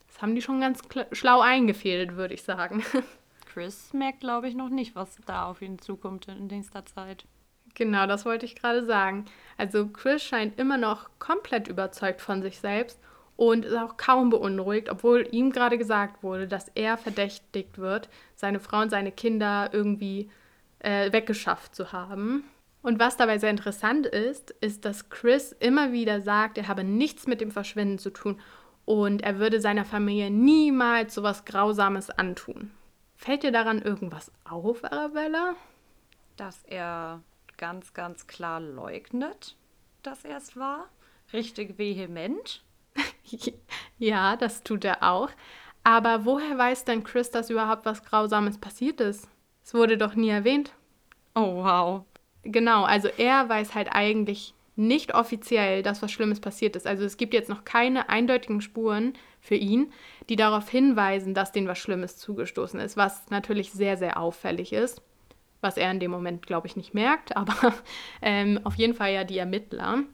Das 0.07 0.23
haben 0.23 0.35
die 0.35 0.43
schon 0.43 0.61
ganz 0.61 0.81
schlau 1.13 1.41
eingefädelt, 1.41 2.15
würde 2.15 2.35
ich 2.35 2.43
sagen. 2.43 2.85
Chris 3.53 3.93
merkt, 3.93 4.21
glaube 4.21 4.49
ich, 4.49 4.55
noch 4.55 4.69
nicht, 4.69 4.95
was 4.95 5.17
da 5.27 5.47
auf 5.47 5.63
ihn 5.63 5.79
zukommt 5.79 6.29
in 6.29 6.47
nächster 6.47 6.87
Zeit. 6.87 7.25
Genau, 7.75 8.07
das 8.07 8.25
wollte 8.25 8.47
ich 8.47 8.55
gerade 8.55 8.85
sagen. 8.85 9.25
Also 9.59 9.89
Chris 9.89 10.23
scheint 10.23 10.59
immer 10.61 10.77
noch 10.77 11.11
komplett 11.19 11.67
überzeugt 11.67 12.21
von 12.21 12.43
sich 12.43 12.59
selbst 12.59 13.01
und 13.37 13.65
ist 13.65 13.77
auch 13.77 13.97
kaum 13.97 14.31
beunruhigt, 14.31 14.89
obwohl 14.89 15.27
ihm 15.31 15.51
gerade 15.51 15.79
gesagt 15.79 16.23
wurde, 16.23 16.47
dass 16.47 16.69
er 16.75 16.97
verdächtigt 16.97 17.79
wird, 17.79 18.09
seine 18.35 18.61
Frau 18.61 18.81
und 18.81 18.91
seine 18.91 19.13
Kinder 19.13 19.71
irgendwie 19.73 20.31
äh, 20.79 21.13
weggeschafft 21.13 21.75
zu 21.75 21.93
haben. 21.93 22.45
Und 22.83 22.99
was 23.01 23.17
dabei 23.17 23.39
sehr 23.39 23.51
interessant 23.51 24.07
ist, 24.07 24.51
ist, 24.51 24.85
dass 24.85 25.09
Chris 25.09 25.53
immer 25.53 25.93
wieder 25.93 26.21
sagt, 26.21 26.59
er 26.59 26.69
habe 26.69 26.85
nichts 26.85 27.27
mit 27.27 27.41
dem 27.41 27.51
Verschwinden 27.51 27.99
zu 27.99 28.11
tun 28.11 28.41
und 28.85 29.23
er 29.23 29.39
würde 29.39 29.61
seiner 29.61 29.85
Familie 29.85 30.31
niemals 30.31 31.15
sowas 31.15 31.45
Grausames 31.45 32.11
antun. 32.11 32.71
Fällt 33.17 33.43
dir 33.43 33.53
daran 33.53 33.81
irgendwas 33.81 34.31
auf, 34.45 34.85
Arabella? 34.85 35.55
Dass 36.37 36.63
er 36.65 37.23
ganz, 37.57 37.95
ganz 37.95 38.27
klar 38.27 38.61
leugnet, 38.61 39.57
dass 40.03 40.25
er 40.25 40.37
es 40.37 40.57
war. 40.57 40.89
Richtig 41.33 41.79
vehement. 41.79 42.64
ja, 43.99 44.37
das 44.37 44.63
tut 44.63 44.85
er 44.85 45.03
auch. 45.03 45.31
Aber 45.83 46.25
woher 46.25 46.57
weiß 46.57 46.85
denn 46.85 47.05
Chris, 47.05 47.31
dass 47.31 47.51
überhaupt 47.51 47.85
was 47.85 48.05
Grausames 48.05 48.59
passiert 48.59 49.01
ist? 49.01 49.29
Es 49.63 49.75
wurde 49.75 49.99
doch 49.99 50.15
nie 50.15 50.31
erwähnt. 50.31 50.73
Oh, 51.35 51.57
wow. 51.57 52.05
Genau, 52.43 52.85
also 52.85 53.09
er 53.17 53.49
weiß 53.49 53.75
halt 53.75 53.89
eigentlich 53.93 54.55
nicht 54.77 55.15
offiziell, 55.15 55.83
dass 55.83 56.03
was 56.03 56.11
Schlimmes 56.11 56.41
passiert 56.41 56.77
ist. 56.77 56.87
Also 56.87 57.05
es 57.05 57.17
gibt 57.17 57.33
jetzt 57.33 57.49
noch 57.49 57.65
keine 57.65 58.09
eindeutigen 58.09 58.61
Spuren 58.61 59.15
für 59.41 59.55
ihn, 59.55 59.93
die 60.29 60.37
darauf 60.37 60.69
hinweisen, 60.69 61.35
dass 61.35 61.53
denen 61.53 61.69
was 61.69 61.79
Schlimmes 61.79 62.17
zugestoßen 62.17 62.81
ist, 62.81 62.97
was 62.97 63.31
natürlich 63.31 63.73
sehr, 63.73 63.97
sehr 63.97 64.19
auffällig 64.19 64.73
ist 64.73 65.03
was 65.65 65.77
er 65.77 65.91
in 65.91 65.99
dem 65.99 66.13
Moment, 66.13 66.47
glaube 66.47 66.69
ich, 66.69 66.77
nicht 66.77 66.95
merkt, 66.95 67.37
aber 67.37 67.75
ähm, 68.23 68.61
auf 68.63 68.77
jeden 68.77 68.95
Fall 68.95 69.13
ja 69.13 69.25
die 69.25 69.39
Ermittler. 69.39 70.05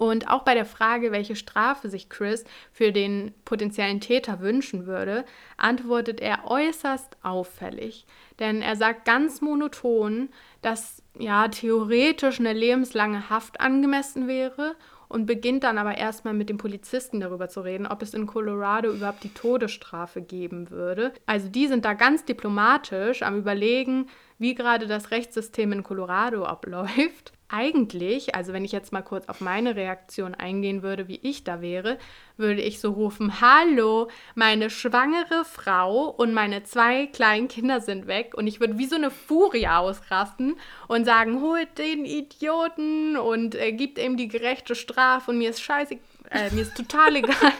Und 0.00 0.30
auch 0.30 0.44
bei 0.44 0.54
der 0.54 0.64
Frage, 0.64 1.12
welche 1.12 1.36
Strafe 1.36 1.90
sich 1.90 2.08
Chris 2.08 2.44
für 2.72 2.90
den 2.90 3.34
potenziellen 3.44 4.00
Täter 4.00 4.40
wünschen 4.40 4.86
würde, 4.86 5.26
antwortet 5.58 6.22
er 6.22 6.50
äußerst 6.50 7.18
auffällig. 7.22 8.06
Denn 8.38 8.62
er 8.62 8.76
sagt 8.76 9.04
ganz 9.04 9.42
monoton, 9.42 10.30
dass 10.62 11.02
ja 11.18 11.48
theoretisch 11.48 12.40
eine 12.40 12.54
lebenslange 12.54 13.28
Haft 13.28 13.60
angemessen 13.60 14.26
wäre 14.26 14.74
und 15.08 15.26
beginnt 15.26 15.64
dann 15.64 15.76
aber 15.76 15.98
erstmal 15.98 16.32
mit 16.32 16.48
dem 16.48 16.56
Polizisten 16.56 17.20
darüber 17.20 17.50
zu 17.50 17.60
reden, 17.60 17.86
ob 17.86 18.00
es 18.00 18.14
in 18.14 18.26
Colorado 18.26 18.90
überhaupt 18.90 19.22
die 19.22 19.34
Todesstrafe 19.34 20.22
geben 20.22 20.70
würde. 20.70 21.12
Also 21.26 21.50
die 21.50 21.66
sind 21.66 21.84
da 21.84 21.92
ganz 21.92 22.24
diplomatisch 22.24 23.20
am 23.20 23.36
Überlegen, 23.36 24.06
wie 24.38 24.54
gerade 24.54 24.86
das 24.86 25.10
Rechtssystem 25.10 25.72
in 25.72 25.82
Colorado 25.82 26.46
abläuft. 26.46 27.34
Eigentlich, 27.52 28.36
also 28.36 28.52
wenn 28.52 28.64
ich 28.64 28.70
jetzt 28.70 28.92
mal 28.92 29.02
kurz 29.02 29.28
auf 29.28 29.40
meine 29.40 29.74
Reaktion 29.74 30.36
eingehen 30.36 30.84
würde, 30.84 31.08
wie 31.08 31.18
ich 31.20 31.42
da 31.42 31.60
wäre, 31.60 31.98
würde 32.36 32.62
ich 32.62 32.78
so 32.78 32.92
rufen, 32.92 33.40
hallo, 33.40 34.08
meine 34.36 34.70
schwangere 34.70 35.44
Frau 35.44 36.10
und 36.10 36.32
meine 36.32 36.62
zwei 36.62 37.06
kleinen 37.06 37.48
Kinder 37.48 37.80
sind 37.80 38.06
weg 38.06 38.34
und 38.36 38.46
ich 38.46 38.60
würde 38.60 38.78
wie 38.78 38.86
so 38.86 38.94
eine 38.94 39.10
Furie 39.10 39.66
ausrasten 39.66 40.54
und 40.86 41.04
sagen, 41.04 41.40
holt 41.40 41.76
den 41.76 42.04
Idioten 42.04 43.16
und 43.16 43.56
äh, 43.56 43.72
gibt 43.72 43.98
ihm 43.98 44.16
die 44.16 44.28
gerechte 44.28 44.76
Strafe 44.76 45.32
und 45.32 45.38
mir 45.38 45.50
ist 45.50 45.60
scheiße, 45.60 45.98
äh, 46.30 46.50
mir 46.52 46.62
ist 46.62 46.76
total 46.76 47.16
egal, 47.16 47.52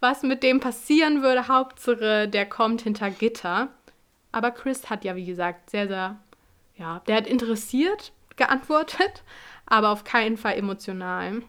was 0.00 0.22
mit 0.22 0.42
dem 0.42 0.60
passieren 0.60 1.22
würde. 1.22 1.46
Hauptsache, 1.46 2.26
der 2.26 2.46
kommt 2.46 2.80
hinter 2.80 3.10
Gitter. 3.10 3.68
Aber 4.32 4.50
Chris 4.50 4.88
hat 4.88 5.04
ja, 5.04 5.14
wie 5.14 5.26
gesagt, 5.26 5.68
sehr, 5.68 5.88
sehr, 5.88 6.16
ja, 6.78 7.02
der 7.06 7.16
hat 7.16 7.26
interessiert 7.26 8.12
geantwortet, 8.36 9.24
aber 9.66 9.90
auf 9.90 10.04
keinen 10.04 10.36
Fall 10.36 10.54
emotional. 10.56 11.42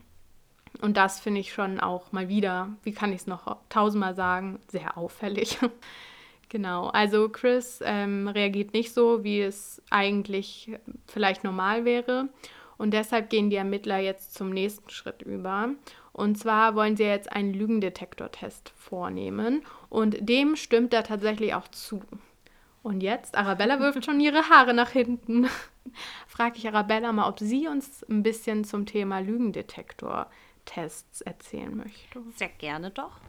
Und 0.82 0.98
das 0.98 1.20
finde 1.20 1.42
ich 1.42 1.54
schon 1.54 1.80
auch 1.80 2.12
mal 2.12 2.30
wieder, 2.30 2.70
wie 2.84 2.94
kann 2.94 3.12
ich 3.12 3.22
es 3.22 3.28
noch 3.28 3.58
tausendmal 3.70 4.16
sagen, 4.16 4.60
sehr 4.68 4.98
auffällig. 4.98 5.58
genau, 6.50 6.88
also 6.88 7.30
Chris 7.30 7.80
ähm, 7.84 8.28
reagiert 8.28 8.74
nicht 8.74 8.94
so, 8.94 9.24
wie 9.24 9.42
es 9.42 9.82
eigentlich 9.90 10.72
vielleicht 11.08 11.44
normal 11.44 11.86
wäre. 11.86 12.30
Und 12.78 12.92
deshalb 12.92 13.30
gehen 13.30 13.50
die 13.50 13.56
Ermittler 13.56 13.98
jetzt 13.98 14.36
zum 14.36 14.52
nächsten 14.52 14.90
Schritt 14.90 15.24
über. 15.24 15.70
Und 16.14 16.38
zwar 16.38 16.76
wollen 16.76 16.96
sie 16.96 17.04
jetzt 17.04 17.32
einen 17.32 17.54
Lügendetektortest 17.54 18.72
vornehmen. 18.76 19.64
Und 19.90 20.18
dem 20.20 20.56
stimmt 20.56 20.94
er 20.94 21.04
tatsächlich 21.04 21.54
auch 21.54 21.68
zu. 21.70 22.02
Und 22.88 23.02
jetzt, 23.02 23.36
Arabella 23.36 23.82
wirft 23.82 24.06
schon 24.06 24.22
ihre 24.22 24.48
Haare 24.48 24.74
nach 24.74 24.92
hinten. 24.92 25.50
Frage 26.26 26.58
ich 26.58 26.70
Arabella 26.70 27.12
mal, 27.12 27.28
ob 27.28 27.38
sie 27.38 27.68
uns 27.68 28.02
ein 28.10 28.24
bisschen 28.24 28.64
zum 28.64 28.86
Thema 28.86 29.20
Lügendetektor-Tests 29.20 31.20
erzählen 31.20 31.76
möchte. 31.76 32.24
Sehr 32.38 32.48
gerne 32.48 32.92
doch. 32.92 33.20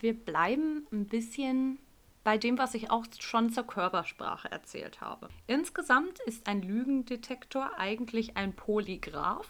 Wir 0.00 0.14
bleiben 0.14 0.84
ein 0.90 1.06
bisschen 1.06 1.78
bei 2.24 2.38
dem, 2.38 2.58
was 2.58 2.74
ich 2.74 2.90
auch 2.90 3.04
schon 3.20 3.50
zur 3.50 3.68
Körpersprache 3.68 4.50
erzählt 4.50 5.00
habe. 5.00 5.28
Insgesamt 5.46 6.18
ist 6.26 6.48
ein 6.48 6.60
Lügendetektor 6.60 7.78
eigentlich 7.78 8.36
ein 8.36 8.52
Polygraph, 8.52 9.48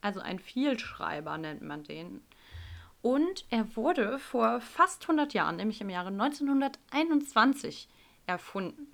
also 0.00 0.20
ein 0.20 0.38
Vielschreiber 0.38 1.36
nennt 1.36 1.60
man 1.60 1.84
den. 1.84 2.22
Und 3.02 3.44
er 3.50 3.76
wurde 3.76 4.18
vor 4.18 4.62
fast 4.62 5.02
100 5.02 5.34
Jahren, 5.34 5.56
nämlich 5.56 5.82
im 5.82 5.90
Jahre 5.90 6.08
1921, 6.08 7.90
erfunden. 8.26 8.86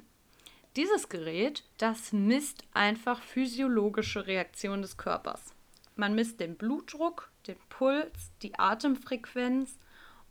Dieses 0.76 1.08
Gerät, 1.08 1.64
das 1.76 2.12
misst 2.12 2.64
einfach 2.72 3.20
physiologische 3.20 4.26
Reaktionen 4.26 4.82
des 4.82 4.96
Körpers. 4.96 5.54
Man 5.96 6.14
misst 6.14 6.40
den 6.40 6.56
Blutdruck, 6.56 7.30
den 7.46 7.58
Puls, 7.68 8.30
die 8.40 8.58
Atemfrequenz 8.58 9.78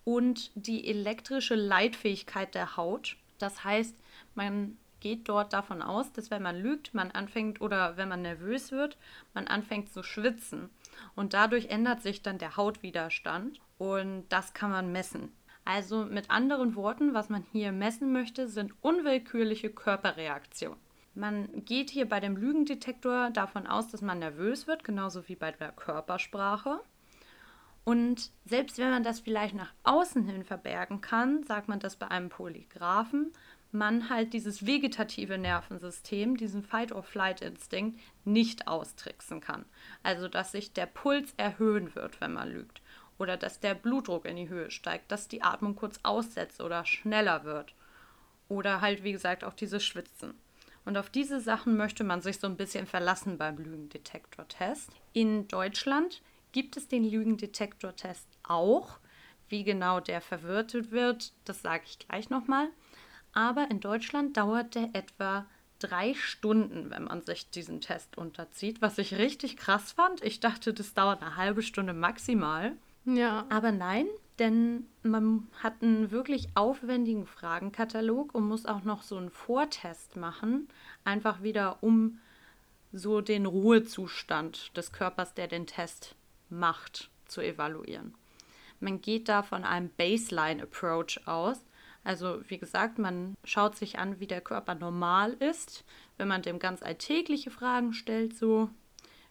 und 0.04 0.52
die 0.56 0.88
elektrische 0.88 1.56
Leitfähigkeit 1.56 2.56
der 2.56 2.76
Haut. 2.76 3.18
Das 3.38 3.64
heißt, 3.64 3.95
man 4.34 4.78
geht 4.99 5.30
dort 5.30 5.54
davon 5.54 5.82
aus, 5.82 6.12
dass 6.14 6.32
wenn 6.32 6.41
man 6.41 6.60
lügt, 6.60 6.93
man 6.93 7.12
anfängt 7.12 7.62
oder 7.62 7.97
wenn 7.97 8.08
man 8.08 8.22
nervös 8.22 8.72
wird, 8.72 8.97
man 9.34 9.47
anfängt 9.47 9.91
zu 9.91 10.04
schwitzen. 10.04 10.70
Und 11.16 11.34
dadurch 11.34 11.68
ändert 11.68 12.02
sich 12.02 12.22
dann 12.22 12.38
der 12.38 12.56
Hautwiderstand 12.56 13.60
und 13.78 14.26
das 14.30 14.54
kann 14.54 14.72
man 14.72 14.91
messen. 14.91 15.32
Also 15.64 16.05
mit 16.05 16.30
anderen 16.30 16.76
Worten, 16.76 17.14
was 17.14 17.30
man 17.30 17.43
hier 17.51 17.72
messen 17.72 18.12
möchte, 18.12 18.47
sind 18.47 18.74
unwillkürliche 18.82 19.70
Körperreaktionen. 19.70 20.80
Man 21.14 21.66
geht 21.66 21.89
hier 21.89 22.07
bei 22.07 22.20
dem 22.20 22.38
Lügendetektor 22.38 23.32
davon 23.32 23.68
aus, 23.68 23.89
dass 23.89 24.01
man 24.01 24.20
nervös 24.20 24.66
wird, 24.66 24.84
genauso 24.84 25.28
wie 25.28 25.36
bei 25.36 25.51
der 25.51 25.72
Körpersprache. 25.74 26.80
Und 27.84 28.32
selbst 28.45 28.78
wenn 28.78 28.91
man 28.91 29.03
das 29.03 29.20
vielleicht 29.20 29.55
nach 29.55 29.74
außen 29.84 30.24
hin 30.24 30.43
verbergen 30.43 31.01
kann, 31.01 31.43
sagt 31.43 31.68
man 31.68 31.80
das 31.80 31.95
bei 31.95 32.07
einem 32.07 32.30
Polygraphen, 32.30 33.34
man 33.72 34.09
halt 34.09 34.34
dieses 34.34 34.66
vegetative 34.66 35.38
Nervensystem, 35.38 36.38
diesen 36.38 36.64
Fight-or-Flight-Instinkt 36.64 37.99
nicht 38.26 38.68
austricksen 38.68 39.41
kann. 39.41 39.66
Also 40.03 40.28
dass 40.28 40.51
sich 40.51 40.74
der 40.74 40.86
Puls 40.86 41.34
erhöhen 41.38 41.95
wird, 41.95 42.22
wenn 42.22 42.34
man 42.34 42.51
lügt 42.51 42.82
oder 43.22 43.38
dass 43.38 43.59
der 43.59 43.76
Blutdruck 43.76 44.26
in 44.26 44.36
die 44.36 44.49
Höhe 44.49 44.72
steigt, 44.72 45.11
dass 45.11 45.28
die 45.28 45.43
Atmung 45.43 45.76
kurz 45.76 45.99
aussetzt 46.01 46.59
oder 46.59 46.86
schneller 46.86 47.43
wird. 47.43 47.76
Oder 48.49 48.82
halt, 48.82 49.03
wie 49.03 49.11
gesagt, 49.11 49.43
auch 49.43 49.53
dieses 49.53 49.86
Schwitzen. 49.86 50.34
Und 50.86 50.97
auf 50.97 51.11
diese 51.11 51.39
Sachen 51.39 51.78
möchte 51.78 52.03
man 52.03 52.24
sich 52.24 52.39
so 52.39 52.47
ein 52.47 52.57
bisschen 52.57 52.88
verlassen 52.88 53.38
beim 53.38 53.59
Lügendetektor-Test. 53.59 54.89
In 55.13 55.47
Deutschland 55.47 56.24
gibt 56.51 56.78
es 56.78 56.88
den 56.88 57.03
Lügendetektor-Test 57.03 58.28
auch. 58.41 58.97
Wie 59.49 59.63
genau 59.63 59.99
der 59.99 60.19
verwirrt 60.19 60.91
wird, 60.91 61.32
das 61.45 61.61
sage 61.61 61.84
ich 61.86 61.99
gleich 61.99 62.32
nochmal. 62.32 62.69
Aber 63.34 63.69
in 63.69 63.82
Deutschland 63.82 64.36
dauert 64.36 64.74
der 64.74 64.89
etwa 64.93 65.45
drei 65.78 66.15
Stunden, 66.15 66.89
wenn 66.89 67.03
man 67.03 67.22
sich 67.22 67.51
diesen 67.51 67.82
Test 67.82 68.17
unterzieht, 68.17 68.82
was 68.82 68.97
ich 68.97 69.19
richtig 69.19 69.57
krass 69.57 69.91
fand. 69.91 70.24
Ich 70.24 70.39
dachte, 70.39 70.74
das 70.74 70.95
dauert 70.95 71.22
eine 71.22 71.36
halbe 71.36 71.61
Stunde 71.61 71.93
maximal. 71.93 72.76
Ja. 73.06 73.45
Aber 73.49 73.72
nein, 73.72 74.08
denn 74.39 74.88
man 75.04 75.47
hat 75.62 75.82
einen 75.82 76.12
wirklich 76.12 76.49
aufwendigen 76.56 77.26
Fragenkatalog 77.26 78.34
und 78.34 78.47
muss 78.47 78.66
auch 78.66 78.84
noch 78.84 79.04
so 79.04 79.18
einen 79.18 79.30
Vortest 79.30 80.16
machen, 80.16 80.68
einfach 81.04 81.43
wieder 81.43 81.78
um 81.82 82.20
so 82.91 83.22
den 83.22 83.45
Ruhezustand 83.45 84.76
des 84.76 84.91
Körpers, 84.91 85.34
der 85.34 85.47
den 85.47 85.68
Test 85.68 86.16
macht, 86.49 87.10
zu 87.26 87.41
evaluieren. 87.41 88.14
Man 88.80 88.99
geht 88.99 89.30
da 89.30 89.43
von 89.43 89.64
einem 89.64 89.89
Baseline-Approach 89.89 91.22
aus. 91.28 91.64
Also 92.04 92.41
wie 92.47 92.58
gesagt, 92.58 92.97
man 92.97 93.36
schaut 93.43 93.78
sich 93.78 93.99
an, 93.99 94.20
wie 94.20 94.28
der 94.28 94.41
Körper 94.41 94.74
normal 94.74 95.34
ist, 95.34 95.86
wenn 96.18 96.28
man 96.28 96.41
dem 96.41 96.58
ganz 96.58 96.82
alltägliche 96.82 97.52
Fragen 97.52 97.93
stellt, 97.93 98.36
so 98.36 98.70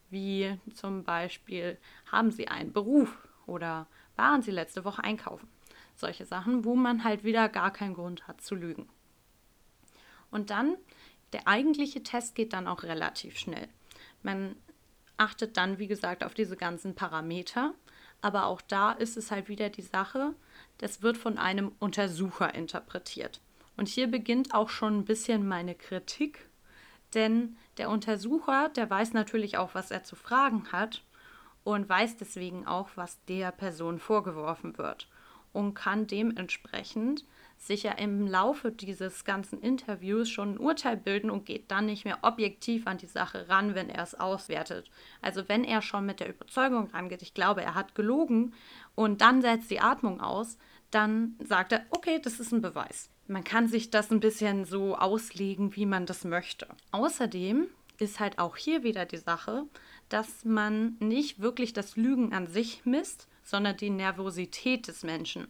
wie 0.09 0.57
zum 0.75 1.03
Beispiel, 1.03 1.79
haben 2.11 2.31
Sie 2.31 2.49
einen 2.49 2.73
Beruf 2.73 3.29
oder 3.51 3.87
waren 4.17 4.43
Sie 4.43 4.51
letzte 4.51 4.85
Woche 4.85 5.05
einkaufen? 5.05 5.49
Solche 5.97 6.25
Sachen, 6.25 6.65
wo 6.65 6.75
man 6.75 7.05
halt 7.05 7.25
wieder 7.25 7.49
gar 7.49 7.73
keinen 7.73 7.95
Grund 7.95 8.27
hat 8.27 8.41
zu 8.41 8.55
lügen. 8.55 8.89
Und 10.31 10.51
dann, 10.51 10.77
der 11.33 11.47
eigentliche 11.49 12.03
Test 12.03 12.35
geht 12.35 12.53
dann 12.53 12.67
auch 12.67 12.85
relativ 12.85 13.37
schnell. 13.37 13.69
Man 14.23 14.57
achtet 15.17 15.57
dann, 15.57 15.79
wie 15.79 15.89
gesagt, 15.89 16.25
auf 16.25 16.33
diese 16.33 16.57
ganzen 16.57 16.95
Parameter. 16.95 17.75
Aber 18.23 18.47
auch 18.47 18.61
da 18.61 18.93
ist 18.93 19.17
es 19.17 19.31
halt 19.31 19.49
wieder 19.49 19.71
die 19.71 19.83
Sache, 19.83 20.35
das 20.79 21.03
wird 21.03 21.17
von 21.17 21.39
einem 21.39 21.73
Untersucher 21.79 22.55
interpretiert. 22.55 23.41
Und 23.77 23.89
hier 23.89 24.09
beginnt 24.09 24.55
auch 24.55 24.69
schon 24.69 24.99
ein 24.99 25.05
bisschen 25.05 25.49
meine 25.49 25.75
Kritik, 25.75 26.47
denn 27.15 27.57
der 27.79 27.89
Untersucher, 27.89 28.69
der 28.69 28.91
weiß 28.91 29.15
natürlich 29.15 29.57
auch, 29.57 29.75
was 29.75 29.91
er 29.91 30.05
zu 30.05 30.17
fragen 30.17 30.71
hat 30.71 31.03
und 31.65 31.89
weiß 31.89 32.17
deswegen 32.17 32.67
auch, 32.67 32.91
was 32.95 33.23
der 33.27 33.53
Person 33.53 33.99
vorgeworfen 33.99 34.79
wird 34.79 35.09
und 35.53 35.75
kann 35.75 36.07
dementsprechend 36.07 37.25
sich 37.59 37.83
ja 37.83 37.93
im 37.93 38.27
Laufe 38.27 38.73
dieses 38.73 39.25
ganzen 39.25 39.61
Interviews 39.61 40.31
schon 40.31 40.55
ein 40.55 40.59
Urteil 40.59 40.97
bilden 40.97 41.31
und 41.31 41.45
geht 41.45 41.71
dann 41.71 41.87
nicht 41.87 42.05
mehr 42.05 42.19
objektiv 42.23 42.87
an 42.87 42.97
die 42.97 43.07
Sache 43.07 43.49
ran, 43.49 43.75
wenn 43.75 43.91
er 43.91 44.03
es 44.03 44.15
auswertet. 44.15 44.91
Also 45.21 45.49
wenn 45.49 45.65
er 45.65 45.83
schon 45.83 46.07
mit 46.07 46.21
der 46.21 46.31
Überzeugung 46.31 46.89
rangeht, 46.91 47.23
ich 47.23 47.35
glaube, 47.35 47.63
er 47.63 47.75
hat 47.75 47.95
gelogen 47.95 48.55
und 48.95 49.21
dann 49.21 49.43
setzt 49.43 49.71
die 49.71 49.81
Atmung 49.81 50.21
aus, 50.21 50.57
dann 50.91 51.37
sagt 51.41 51.73
er, 51.73 51.85
okay, 51.91 52.19
das 52.23 52.41
ist 52.41 52.53
ein 52.53 52.63
Beweis. 52.63 53.11
Man 53.27 53.45
kann 53.45 53.69
sich 53.69 53.91
das 53.91 54.11
ein 54.11 54.21
bisschen 54.21 54.65
so 54.65 54.97
auslegen, 54.97 55.77
wie 55.77 55.87
man 55.87 56.07
das 56.07 56.25
möchte. 56.25 56.67
Außerdem 56.93 57.67
ist 57.99 58.19
halt 58.19 58.39
auch 58.39 58.57
hier 58.57 58.83
wieder 58.83 59.05
die 59.05 59.19
Sache, 59.19 59.67
dass 60.11 60.45
man 60.45 60.97
nicht 60.99 61.41
wirklich 61.41 61.73
das 61.73 61.97
Lügen 61.97 62.35
an 62.35 62.47
sich 62.47 62.85
misst, 62.85 63.29
sondern 63.43 63.77
die 63.77 63.91
Nervosität 63.91 64.87
des 64.87 65.03
Menschen. 65.03 65.49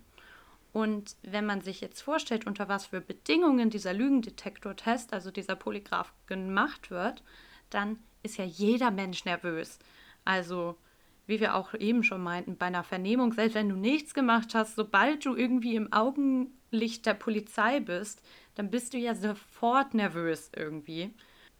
Und 0.72 1.16
wenn 1.22 1.46
man 1.46 1.62
sich 1.62 1.80
jetzt 1.80 2.02
vorstellt, 2.02 2.46
unter 2.46 2.68
was 2.68 2.86
für 2.86 3.00
Bedingungen 3.00 3.70
dieser 3.70 3.92
Lügendetektor-Test, 3.92 5.12
also 5.12 5.30
dieser 5.30 5.56
Polygraph, 5.56 6.12
gemacht 6.26 6.90
wird, 6.90 7.24
dann 7.70 7.98
ist 8.22 8.36
ja 8.36 8.44
jeder 8.44 8.90
Mensch 8.90 9.24
nervös. 9.24 9.78
Also, 10.24 10.76
wie 11.26 11.40
wir 11.40 11.56
auch 11.56 11.74
eben 11.74 12.04
schon 12.04 12.22
meinten, 12.22 12.56
bei 12.56 12.66
einer 12.66 12.84
Vernehmung, 12.84 13.32
selbst 13.32 13.54
wenn 13.54 13.68
du 13.68 13.76
nichts 13.76 14.14
gemacht 14.14 14.54
hast, 14.54 14.76
sobald 14.76 15.24
du 15.24 15.34
irgendwie 15.34 15.74
im 15.74 15.92
Augenlicht 15.92 17.06
der 17.06 17.14
Polizei 17.14 17.80
bist, 17.80 18.22
dann 18.54 18.70
bist 18.70 18.92
du 18.92 18.98
ja 18.98 19.14
sofort 19.14 19.94
nervös 19.94 20.50
irgendwie. 20.54 21.10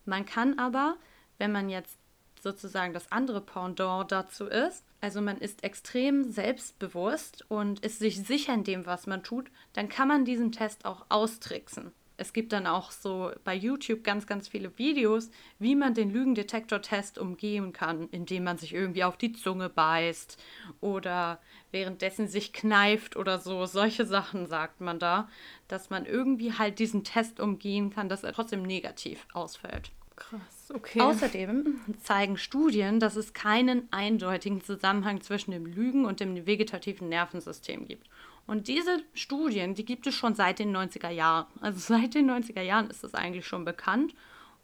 Man 0.05 0.25
kann 0.25 0.59
aber, 0.59 0.97
wenn 1.39 1.51
man 1.51 1.69
jetzt 1.69 2.00
sozusagen 2.43 2.93
das 2.93 3.11
andere 3.13 3.41
Pendant 3.41 4.11
dazu 4.11 4.47
ist, 4.47 4.85
also 5.01 5.21
man 5.21 5.39
ist 5.39 5.65
extrem 5.65 6.31
selbstbewusst 6.31 7.45
und 7.49 7.81
ist 7.81 7.99
sich 7.99 8.23
sicher 8.23 8.55
in 8.55 8.65
dem, 8.65 8.87
was 8.87 9.07
man 9.07 9.23
tut, 9.23 9.51
dann 9.73 9.89
kann 9.89 10.09
man 10.09 10.25
diesen 10.25 10.53
Test 10.53 10.85
auch 10.85 11.07
austricksen. 11.09 11.93
Es 12.21 12.35
gibt 12.35 12.53
dann 12.53 12.67
auch 12.67 12.91
so 12.91 13.33
bei 13.45 13.55
YouTube 13.55 14.05
ganz, 14.05 14.27
ganz 14.27 14.47
viele 14.47 14.77
Videos, 14.77 15.31
wie 15.59 15.75
man 15.75 15.95
den 15.95 16.11
Lügendetektor-Test 16.11 17.17
umgehen 17.17 17.73
kann, 17.73 18.11
indem 18.11 18.45
man 18.45 18.59
sich 18.59 18.75
irgendwie 18.75 19.05
auf 19.05 19.17
die 19.17 19.33
Zunge 19.33 19.71
beißt 19.71 20.37
oder 20.83 21.41
währenddessen 21.71 22.29
sich 22.29 22.53
kneift 22.53 23.17
oder 23.17 23.39
so. 23.39 23.65
Solche 23.65 24.05
Sachen 24.05 24.47
sagt 24.49 24.83
man 24.83 24.99
da, 24.99 25.31
dass 25.67 25.89
man 25.89 26.05
irgendwie 26.05 26.53
halt 26.53 26.79
diesen 26.79 27.05
Test 27.05 27.41
umgehen 27.41 27.89
kann, 27.89 28.11
dass 28.11 28.23
er 28.23 28.35
trotzdem 28.35 28.65
negativ 28.65 29.27
ausfällt. 29.33 29.91
Krass, 30.15 30.60
okay. 30.75 31.01
Außerdem 31.01 31.81
zeigen 32.03 32.37
Studien, 32.37 33.01
dass 33.01 33.17
es 33.17 33.33
keinen 33.33 33.91
eindeutigen 33.93 34.63
Zusammenhang 34.63 35.21
zwischen 35.21 35.51
dem 35.51 35.67
Lügen 35.67 36.05
und 36.05 36.21
dem 36.21 36.47
vegetativen 36.47 37.09
Nervensystem 37.09 37.87
gibt. 37.87 38.09
Und 38.47 38.69
diese 38.69 39.03
Studien, 39.15 39.75
die 39.75 39.85
gibt 39.85 40.07
es 40.07 40.15
schon 40.15 40.35
seit 40.35 40.59
den 40.59 40.77
90er 40.77 41.11
Jahren. 41.11 41.47
Also 41.61 41.79
seit 41.95 42.15
den 42.15 42.31
90er 42.31 42.63
Jahren 42.63 42.91
ist 42.91 43.05
das 43.05 43.15
eigentlich 43.15 43.47
schon 43.47 43.65
bekannt. 43.65 44.15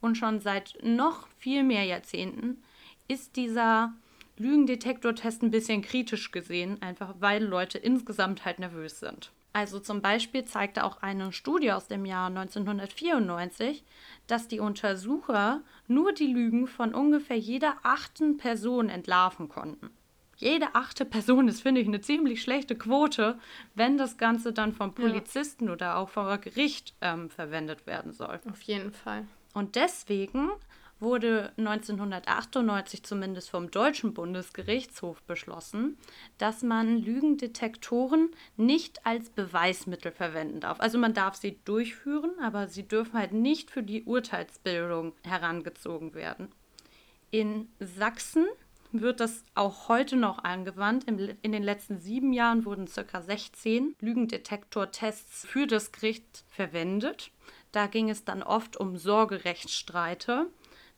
Und 0.01 0.17
schon 0.17 0.41
seit 0.41 0.79
noch 0.83 1.29
viel 1.39 1.63
mehr 1.63 1.85
Jahrzehnten 1.85 2.63
ist 3.09 3.37
dieser 3.37 3.95
Lügendetektor-Test 4.39 5.43
ein 5.43 5.51
bisschen 5.51 5.83
kritisch 5.83 6.31
gesehen, 6.33 6.83
einfach 6.83 7.15
weil 7.21 7.43
Leute 7.43 7.79
insgesamt 7.79 8.45
halt 8.45 8.59
nervös 8.59 9.01
sind. 9.01 9.33
Also 9.57 9.81
zum 9.81 10.03
Beispiel 10.03 10.45
zeigte 10.45 10.85
auch 10.85 11.01
eine 11.01 11.33
Studie 11.33 11.73
aus 11.73 11.89
dem 11.89 12.05
Jahr 12.05 12.27
1994, 12.27 13.85
dass 14.27 14.49
die 14.49 14.61
Untersucher 14.61 15.63
nur 15.87 16.13
die 16.13 16.27
Lügen 16.27 16.67
von 16.67 16.93
ungefähr 16.93 17.39
jeder 17.39 17.77
achten 17.83 18.37
Person 18.37 18.91
entlarven 18.91 19.49
konnten. 19.49 19.89
Jede 20.37 20.75
achte 20.75 21.07
Person 21.07 21.49
ist, 21.49 21.63
finde 21.63 21.81
ich, 21.81 21.89
eine 21.89 22.03
ziemlich 22.03 22.43
schlechte 22.43 22.77
Quote, 22.77 23.39
wenn 23.75 23.97
das 23.97 24.19
Ganze 24.19 24.53
dann 24.53 24.75
vom 24.75 24.95
Polizisten 24.95 25.69
ja. 25.69 25.73
oder 25.73 25.97
auch 25.97 26.11
vom 26.11 26.39
Gericht 26.39 26.93
ähm, 27.01 27.31
verwendet 27.31 27.87
werden 27.87 28.13
soll. 28.13 28.39
Auf 28.51 28.61
jeden 28.61 28.93
Fall. 28.93 29.25
Und 29.55 29.75
deswegen 29.75 30.51
wurde 30.99 31.53
1998 31.59 33.03
zumindest 33.03 33.51
vom 33.51 33.71
deutschen 33.71 34.15
Bundesgerichtshof 34.15 35.23
beschlossen, 35.23 35.99
dass 36.39 36.63
man 36.63 36.99
Lügendetektoren 36.99 38.31
nicht 38.57 39.05
als 39.05 39.31
Beweismittel 39.31 40.13
verwenden 40.13 40.61
darf. 40.61 40.81
Also 40.81 40.99
man 40.99 41.15
darf 41.15 41.37
sie 41.37 41.59
durchführen, 41.65 42.33
aber 42.41 42.69
sie 42.69 42.89
dürfen 42.89 43.19
halt 43.19 43.33
nicht 43.33 43.71
für 43.71 43.83
die 43.83 44.05
Urteilsbildung 44.05 45.13
herangezogen 45.23 46.15
werden. 46.15 46.49
In 47.31 47.69
Sachsen 47.81 48.47
wird 48.93 49.21
das 49.21 49.45
auch 49.55 49.89
heute 49.89 50.17
noch 50.17 50.45
angewandt. 50.45 51.05
In 51.05 51.53
den 51.53 51.63
letzten 51.63 51.99
sieben 51.99 52.33
Jahren 52.33 52.65
wurden 52.65 52.87
ca. 52.87 53.21
16 53.21 53.95
Lügendetektortests 54.01 55.47
für 55.47 55.67
das 55.67 55.93
Gericht 55.93 56.45
verwendet. 56.49 57.31
Da 57.73 57.89
ging 57.89 58.09
es 58.09 58.25
dann 58.25 58.43
oft 58.43 58.77
um 58.79 58.97
Sorgerechtsstreite. 58.97 60.47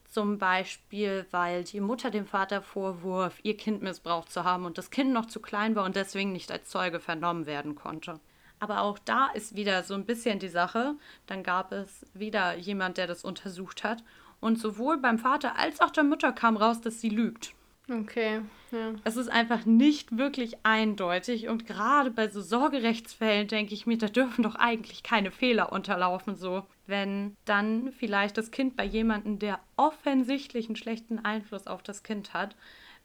Zum 0.08 0.38
Beispiel, 0.38 1.26
weil 1.30 1.64
die 1.64 1.80
Mutter 1.80 2.10
dem 2.10 2.26
Vater 2.26 2.62
vorwurf, 2.62 3.38
ihr 3.42 3.56
Kind 3.56 3.82
missbraucht 3.82 4.32
zu 4.32 4.44
haben 4.44 4.64
und 4.64 4.78
das 4.78 4.90
Kind 4.90 5.12
noch 5.12 5.26
zu 5.26 5.38
klein 5.40 5.76
war 5.76 5.84
und 5.84 5.96
deswegen 5.96 6.32
nicht 6.32 6.50
als 6.50 6.70
Zeuge 6.70 6.98
vernommen 6.98 7.44
werden 7.46 7.74
konnte. 7.74 8.18
Aber 8.58 8.80
auch 8.80 8.98
da 8.98 9.28
ist 9.34 9.54
wieder 9.54 9.82
so 9.82 9.94
ein 9.94 10.06
bisschen 10.06 10.38
die 10.38 10.48
Sache. 10.48 10.94
Dann 11.26 11.42
gab 11.42 11.72
es 11.72 12.06
wieder 12.14 12.56
jemand, 12.56 12.96
der 12.96 13.06
das 13.06 13.22
untersucht 13.22 13.84
hat. 13.84 14.02
Und 14.40 14.58
sowohl 14.58 14.98
beim 14.98 15.18
Vater 15.18 15.56
als 15.56 15.80
auch 15.80 15.90
der 15.90 16.04
Mutter 16.04 16.32
kam 16.32 16.56
raus, 16.56 16.80
dass 16.80 17.00
sie 17.00 17.10
lügt. 17.10 17.54
Okay, 17.90 18.42
ja. 18.70 18.92
Es 19.04 19.16
ist 19.16 19.28
einfach 19.30 19.64
nicht 19.64 20.18
wirklich 20.18 20.58
eindeutig 20.62 21.48
und 21.48 21.66
gerade 21.66 22.10
bei 22.10 22.28
so 22.28 22.42
Sorgerechtsfällen 22.42 23.48
denke 23.48 23.72
ich 23.72 23.86
mir, 23.86 23.96
da 23.96 24.08
dürfen 24.08 24.42
doch 24.42 24.56
eigentlich 24.56 25.02
keine 25.02 25.30
Fehler 25.30 25.72
unterlaufen, 25.72 26.36
so. 26.36 26.66
Wenn 26.88 27.36
dann 27.44 27.92
vielleicht 27.92 28.36
das 28.36 28.50
Kind 28.50 28.76
bei 28.76 28.84
jemandem, 28.84 29.38
der 29.38 29.60
offensichtlich 29.76 30.66
einen 30.66 30.74
schlechten 30.74 31.20
Einfluss 31.24 31.68
auf 31.68 31.84
das 31.84 32.02
Kind 32.02 32.34
hat, 32.34 32.56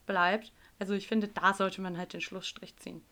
bleibt. 0.07 0.51
Also 0.79 0.95
ich 0.95 1.07
finde, 1.07 1.27
da 1.27 1.53
sollte 1.53 1.81
man 1.81 1.97
halt 1.97 2.13
den 2.13 2.21
Schlussstrich 2.21 2.75
ziehen. 2.77 3.03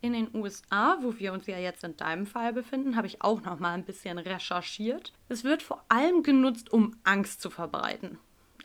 In 0.00 0.12
den 0.12 0.32
USA, 0.32 0.98
wo 1.00 1.18
wir 1.18 1.32
uns 1.32 1.48
ja 1.48 1.58
jetzt 1.58 1.82
in 1.82 1.96
deinem 1.96 2.26
Fall 2.26 2.52
befinden, 2.52 2.94
habe 2.94 3.08
ich 3.08 3.20
auch 3.20 3.42
noch 3.42 3.58
mal 3.58 3.72
ein 3.72 3.84
bisschen 3.84 4.18
recherchiert. 4.18 5.12
Es 5.28 5.42
wird 5.42 5.62
vor 5.62 5.84
allem 5.88 6.22
genutzt, 6.22 6.72
um 6.72 6.94
Angst 7.02 7.42
zu 7.42 7.50
verbreiten 7.50 8.18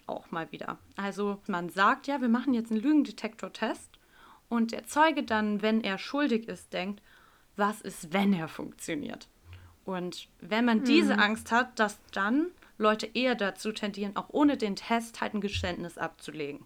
auch 0.07 0.32
mal 0.32 0.51
wieder. 0.51 0.78
Also 0.95 1.39
man 1.47 1.70
sagt 1.70 2.07
ja, 2.07 2.22
wir 2.22 2.30
machen 2.30 2.53
jetzt 2.53 2.72
einen 2.72 2.82
Lügendetektor-Test 2.82 3.89
und 4.49 4.72
der 4.72 4.86
Zeuge 4.86 5.24
dann, 5.24 5.61
wenn 5.61 5.82
er 5.82 5.97
schuldig 5.97 6.47
ist, 6.47 6.74
denkt, 6.74 7.01
was 7.55 7.82
ist, 7.82 8.14
wenn 8.14 8.34
er 8.34 8.47
funktioniert? 8.47 9.28
Und 9.86 10.27
wenn 10.39 10.65
man 10.65 10.84
diese 10.84 11.13
mhm. 11.13 11.19
Angst 11.19 11.51
hat, 11.51 11.79
dass 11.79 11.99
dann 12.11 12.47
Leute 12.77 13.09
eher 13.13 13.36
dazu 13.36 13.71
tendieren, 13.71 14.15
auch 14.15 14.29
ohne 14.29 14.57
den 14.57 14.75
Test 14.75 15.21
halt 15.21 15.34
ein 15.34 15.41
Geständnis 15.41 15.97
abzulegen. 15.97 16.65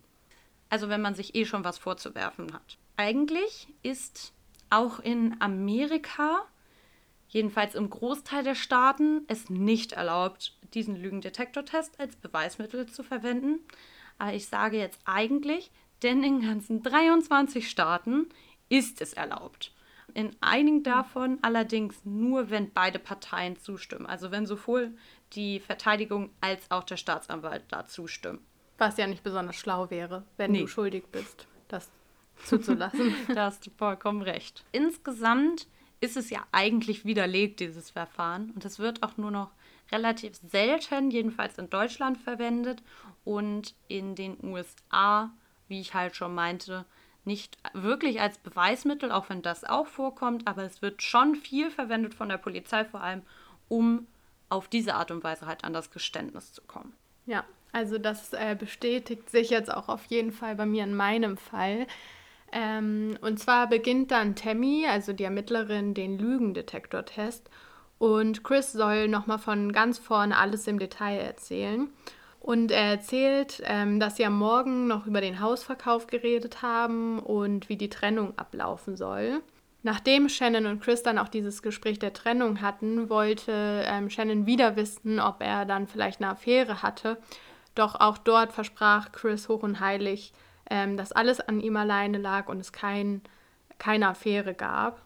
Also 0.69 0.89
wenn 0.89 1.01
man 1.01 1.15
sich 1.15 1.35
eh 1.35 1.45
schon 1.45 1.63
was 1.63 1.77
vorzuwerfen 1.77 2.53
hat. 2.53 2.77
Eigentlich 2.97 3.67
ist 3.83 4.33
auch 4.69 4.99
in 4.99 5.35
Amerika 5.39 6.45
jedenfalls 7.29 7.75
im 7.75 7.89
Großteil 7.89 8.43
der 8.43 8.55
Staaten 8.55 9.23
es 9.27 9.49
nicht 9.49 9.93
erlaubt, 9.93 10.57
diesen 10.73 10.95
Lügendetektortest 10.95 11.99
als 11.99 12.15
Beweismittel 12.15 12.87
zu 12.87 13.03
verwenden. 13.03 13.59
Aber 14.17 14.33
ich 14.33 14.47
sage 14.47 14.77
jetzt 14.77 14.99
eigentlich, 15.05 15.71
denn 16.03 16.23
in 16.23 16.41
ganzen 16.41 16.83
23 16.83 17.69
Staaten 17.69 18.27
ist 18.69 19.01
es 19.01 19.13
erlaubt. 19.13 19.73
In 20.17 20.35
einigen 20.41 20.81
davon 20.81 21.37
allerdings 21.43 22.03
nur, 22.03 22.49
wenn 22.49 22.71
beide 22.73 22.97
Parteien 22.97 23.55
zustimmen. 23.59 24.07
Also 24.07 24.31
wenn 24.31 24.47
sowohl 24.47 24.97
die 25.33 25.59
Verteidigung 25.59 26.31
als 26.41 26.71
auch 26.71 26.83
der 26.85 26.97
Staatsanwalt 26.97 27.65
da 27.69 27.85
zustimmen. 27.85 28.39
Was 28.79 28.97
ja 28.97 29.05
nicht 29.05 29.21
besonders 29.21 29.57
schlau 29.57 29.91
wäre, 29.91 30.23
wenn 30.37 30.53
Nee. 30.53 30.61
du 30.61 30.67
schuldig 30.67 31.03
bist, 31.11 31.45
das 31.67 31.91
zuzulassen. 32.45 33.13
Da 33.35 33.45
hast 33.45 33.67
du 33.67 33.69
vollkommen 33.77 34.23
recht. 34.23 34.63
Insgesamt 34.71 35.67
ist 35.99 36.17
es 36.17 36.31
ja 36.31 36.43
eigentlich 36.51 37.05
widerlegt, 37.05 37.59
dieses 37.59 37.91
Verfahren. 37.91 38.49
Und 38.55 38.65
es 38.65 38.79
wird 38.79 39.03
auch 39.03 39.17
nur 39.17 39.29
noch 39.29 39.51
relativ 39.91 40.33
selten, 40.47 41.11
jedenfalls 41.11 41.59
in 41.59 41.69
Deutschland, 41.69 42.17
verwendet 42.17 42.81
und 43.23 43.75
in 43.87 44.15
den 44.15 44.35
USA, 44.43 45.31
wie 45.67 45.79
ich 45.79 45.93
halt 45.93 46.15
schon 46.15 46.33
meinte, 46.33 46.85
nicht 47.27 47.57
wirklich 47.73 48.19
als 48.21 48.39
Beweismittel, 48.39 49.11
auch 49.11 49.29
wenn 49.29 49.41
das 49.43 49.63
auch 49.63 49.85
vorkommt, 49.85 50.47
aber 50.47 50.63
es 50.63 50.81
wird 50.81 51.03
schon 51.03 51.35
viel 51.35 51.69
verwendet 51.69 52.15
von 52.15 52.29
der 52.29 52.37
Polizei 52.37 52.85
vor 52.85 53.01
allem, 53.01 53.21
um 53.67 54.07
auf 54.49 54.67
diese 54.67 54.95
Art 54.95 55.11
und 55.11 55.23
Weise 55.23 55.45
halt 55.45 55.63
an 55.63 55.73
das 55.73 55.91
Geständnis 55.91 56.53
zu 56.53 56.61
kommen. 56.63 56.93
Ja, 57.25 57.43
also 57.71 57.97
das 57.97 58.33
äh, 58.33 58.55
bestätigt 58.57 59.29
sich 59.29 59.49
jetzt 59.49 59.71
auch 59.71 59.89
auf 59.89 60.05
jeden 60.05 60.31
Fall 60.31 60.55
bei 60.55 60.65
mir 60.65 60.85
in 60.85 60.95
meinem 60.95 61.37
Fall. 61.37 61.85
Ähm, 62.51 63.17
und 63.21 63.39
zwar 63.39 63.67
beginnt 63.67 64.11
dann 64.11 64.35
Tammy, 64.35 64.87
also 64.89 65.11
die 65.11 65.25
Ermittlerin, 65.25 65.93
den 65.93 66.17
Lügendetektortest 66.17 67.49
und 67.99 68.43
Chris 68.43 68.71
soll 68.71 69.07
nochmal 69.07 69.39
von 69.39 69.71
ganz 69.71 69.97
vorne 69.97 70.37
alles 70.37 70.67
im 70.67 70.79
Detail 70.79 71.19
erzählen. 71.19 71.89
Und 72.39 72.71
er 72.71 72.91
erzählt, 72.91 73.61
ähm, 73.65 73.99
dass 73.99 74.15
sie 74.15 74.25
am 74.25 74.37
Morgen 74.37 74.87
noch 74.87 75.05
über 75.05 75.21
den 75.21 75.41
Hausverkauf 75.41 76.07
geredet 76.07 76.61
haben 76.61 77.19
und 77.19 77.67
wie 77.67 77.77
die 77.77 77.89
Trennung 77.89 78.37
ablaufen 78.37 78.95
soll. 78.95 79.41
Nachdem 79.83 80.27
Shannon 80.27 80.65
und 80.65 80.81
Chris 80.81 81.03
dann 81.03 81.17
auch 81.17 81.29
dieses 81.29 81.61
Gespräch 81.61 81.99
der 81.99 82.13
Trennung 82.13 82.61
hatten, 82.61 83.09
wollte 83.09 83.83
ähm, 83.85 84.09
Shannon 84.09 84.45
wieder 84.45 84.75
wissen, 84.75 85.19
ob 85.19 85.41
er 85.41 85.65
dann 85.65 85.87
vielleicht 85.87 86.21
eine 86.21 86.31
Affäre 86.31 86.81
hatte. 86.81 87.17
Doch 87.75 87.95
auch 87.95 88.17
dort 88.17 88.51
versprach 88.51 89.11
Chris 89.11 89.49
hoch 89.49 89.63
und 89.63 89.79
heilig, 89.79 90.33
ähm, 90.69 90.97
dass 90.97 91.11
alles 91.11 91.39
an 91.39 91.59
ihm 91.59 91.77
alleine 91.77 92.17
lag 92.17 92.49
und 92.49 92.59
es 92.59 92.71
kein, 92.71 93.21
keine 93.77 94.09
Affäre 94.09 94.53
gab. 94.53 95.01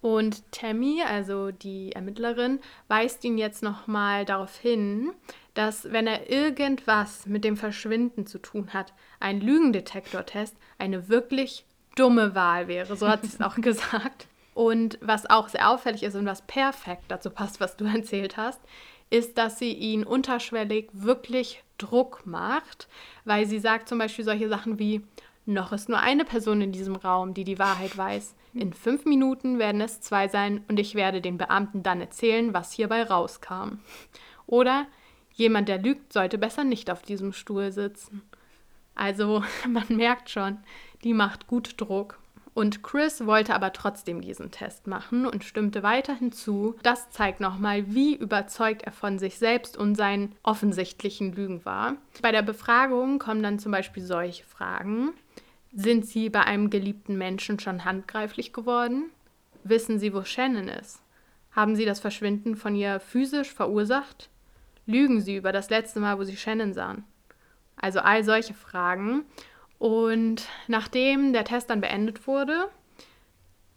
Und 0.00 0.50
Tammy, 0.50 1.02
also 1.06 1.50
die 1.50 1.92
Ermittlerin, 1.92 2.60
weist 2.88 3.22
ihn 3.24 3.38
jetzt 3.38 3.62
nochmal 3.62 4.24
darauf 4.24 4.56
hin, 4.56 5.12
dass 5.60 5.92
wenn 5.92 6.06
er 6.06 6.30
irgendwas 6.30 7.26
mit 7.26 7.44
dem 7.44 7.54
Verschwinden 7.54 8.26
zu 8.26 8.38
tun 8.38 8.72
hat, 8.72 8.94
ein 9.20 9.42
Lügendetektortest 9.42 10.56
eine 10.78 11.10
wirklich 11.10 11.66
dumme 11.96 12.34
Wahl 12.34 12.66
wäre. 12.66 12.96
So 12.96 13.06
hat 13.06 13.24
sie 13.24 13.28
es 13.28 13.40
auch 13.42 13.56
gesagt. 13.56 14.26
Und 14.54 14.98
was 15.02 15.28
auch 15.28 15.50
sehr 15.50 15.68
auffällig 15.68 16.02
ist 16.02 16.14
und 16.14 16.24
was 16.24 16.40
perfekt 16.46 17.04
dazu 17.08 17.28
passt, 17.28 17.60
was 17.60 17.76
du 17.76 17.84
erzählt 17.94 18.38
hast, 18.38 18.58
ist, 19.10 19.36
dass 19.36 19.58
sie 19.58 19.74
ihn 19.74 20.02
unterschwellig 20.02 20.88
wirklich 20.94 21.62
Druck 21.76 22.22
macht, 22.24 22.88
weil 23.26 23.44
sie 23.44 23.58
sagt 23.58 23.86
zum 23.86 23.98
Beispiel 23.98 24.24
solche 24.24 24.48
Sachen 24.48 24.78
wie, 24.78 25.02
noch 25.44 25.72
ist 25.72 25.90
nur 25.90 25.98
eine 25.98 26.24
Person 26.24 26.62
in 26.62 26.72
diesem 26.72 26.96
Raum, 26.96 27.34
die 27.34 27.44
die 27.44 27.58
Wahrheit 27.58 27.98
weiß. 27.98 28.34
In 28.54 28.72
fünf 28.72 29.04
Minuten 29.04 29.58
werden 29.58 29.82
es 29.82 30.00
zwei 30.00 30.26
sein 30.28 30.64
und 30.68 30.80
ich 30.80 30.94
werde 30.94 31.20
den 31.20 31.36
Beamten 31.36 31.82
dann 31.82 32.00
erzählen, 32.00 32.54
was 32.54 32.72
hierbei 32.72 33.02
rauskam. 33.02 33.80
Oder 34.46 34.86
jemand, 35.40 35.68
der 35.68 35.78
lügt, 35.78 36.12
sollte 36.12 36.38
besser 36.38 36.64
nicht 36.64 36.90
auf 36.90 37.02
diesem 37.02 37.32
Stuhl 37.32 37.72
sitzen. 37.72 38.22
Also 38.94 39.42
man 39.68 39.86
merkt 39.88 40.30
schon, 40.30 40.58
die 41.02 41.14
macht 41.14 41.46
gut 41.46 41.80
Druck. 41.80 42.18
Und 42.52 42.82
Chris 42.82 43.24
wollte 43.26 43.54
aber 43.54 43.72
trotzdem 43.72 44.20
diesen 44.20 44.50
Test 44.50 44.86
machen 44.86 45.24
und 45.24 45.44
stimmte 45.44 45.82
weiterhin 45.82 46.32
zu. 46.32 46.74
Das 46.82 47.10
zeigt 47.10 47.40
nochmal, 47.40 47.94
wie 47.94 48.16
überzeugt 48.16 48.82
er 48.82 48.92
von 48.92 49.18
sich 49.18 49.38
selbst 49.38 49.76
und 49.76 49.94
seinen 49.94 50.34
offensichtlichen 50.42 51.32
Lügen 51.32 51.64
war. 51.64 51.96
Bei 52.20 52.32
der 52.32 52.42
Befragung 52.42 53.18
kommen 53.18 53.42
dann 53.42 53.60
zum 53.60 53.72
Beispiel 53.72 54.02
solche 54.02 54.44
Fragen. 54.44 55.12
Sind 55.72 56.04
Sie 56.04 56.28
bei 56.28 56.42
einem 56.42 56.68
geliebten 56.70 57.16
Menschen 57.16 57.60
schon 57.60 57.84
handgreiflich 57.84 58.52
geworden? 58.52 59.10
Wissen 59.62 60.00
Sie, 60.00 60.12
wo 60.12 60.24
Shannon 60.24 60.68
ist? 60.68 61.00
Haben 61.52 61.76
Sie 61.76 61.84
das 61.84 62.00
Verschwinden 62.00 62.56
von 62.56 62.74
ihr 62.74 62.98
physisch 62.98 63.52
verursacht? 63.52 64.28
Lügen 64.86 65.20
Sie 65.20 65.36
über 65.36 65.52
das 65.52 65.70
letzte 65.70 66.00
Mal, 66.00 66.18
wo 66.18 66.24
Sie 66.24 66.36
Shannon 66.36 66.72
sahen? 66.72 67.04
Also 67.76 68.00
all 68.00 68.24
solche 68.24 68.54
Fragen. 68.54 69.24
Und 69.78 70.46
nachdem 70.68 71.32
der 71.32 71.44
Test 71.44 71.70
dann 71.70 71.80
beendet 71.80 72.26
wurde, 72.26 72.68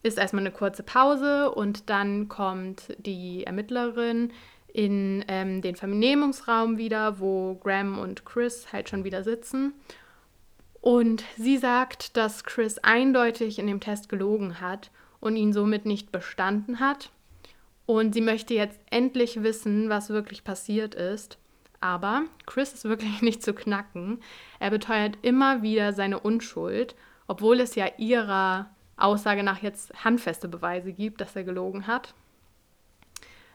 ist 0.04 0.18
erstmal 0.18 0.44
eine 0.44 0.52
kurze 0.52 0.84
Pause 0.84 1.52
und 1.52 1.90
dann 1.90 2.28
kommt 2.28 2.94
die 2.98 3.46
Ermittlerin 3.46 4.34
in 4.68 5.24
ähm, 5.28 5.62
den 5.62 5.76
Vernehmungsraum 5.76 6.78
wieder, 6.78 7.20
wo 7.20 7.56
Graham 7.56 8.00
und 8.00 8.26
Chris 8.26 8.74
halt 8.74 8.90
schon 8.90 9.04
wieder 9.04 9.24
sitzen. 9.24 9.74
Und 10.82 11.24
sie 11.38 11.58
sagt, 11.58 12.18
dass 12.18 12.44
Chris 12.44 12.80
eindeutig 12.80 13.58
in 13.58 13.68
dem 13.68 13.80
Test 13.80 14.10
gelogen 14.10 14.60
hat 14.60 14.92
und 15.22 15.38
ihn 15.38 15.54
somit 15.54 15.86
nicht 15.86 16.12
bestanden 16.12 16.82
hat. 16.82 17.12
Und 17.86 18.14
sie 18.14 18.22
möchte 18.22 18.54
jetzt 18.54 18.80
endlich 18.90 19.44
wissen, 19.44 19.90
was 19.90 20.10
wirklich 20.10 20.44
passiert 20.44 20.96
ist. 20.96 21.38
Aber 21.82 22.24
Chris 22.46 22.74
ist 22.74 22.86
wirklich 22.86 23.22
nicht 23.22 23.44
zu 23.44 23.54
knacken. 23.54 24.22
Er 24.60 24.70
beteuert 24.70 25.18
immer 25.22 25.62
wieder 25.62 25.94
seine 25.94 26.20
Unschuld, 26.20 26.96
obwohl 27.28 27.60
es 27.60 27.76
ja 27.76 27.88
ihrer 27.98 28.70
Aussage 28.96 29.44
nach 29.44 29.62
jetzt 29.62 30.04
handfeste 30.04 30.48
Beweise 30.48 30.94
gibt, 30.94 31.20
dass 31.20 31.36
er 31.36 31.44
gelogen 31.44 31.88
hat. 31.88 32.14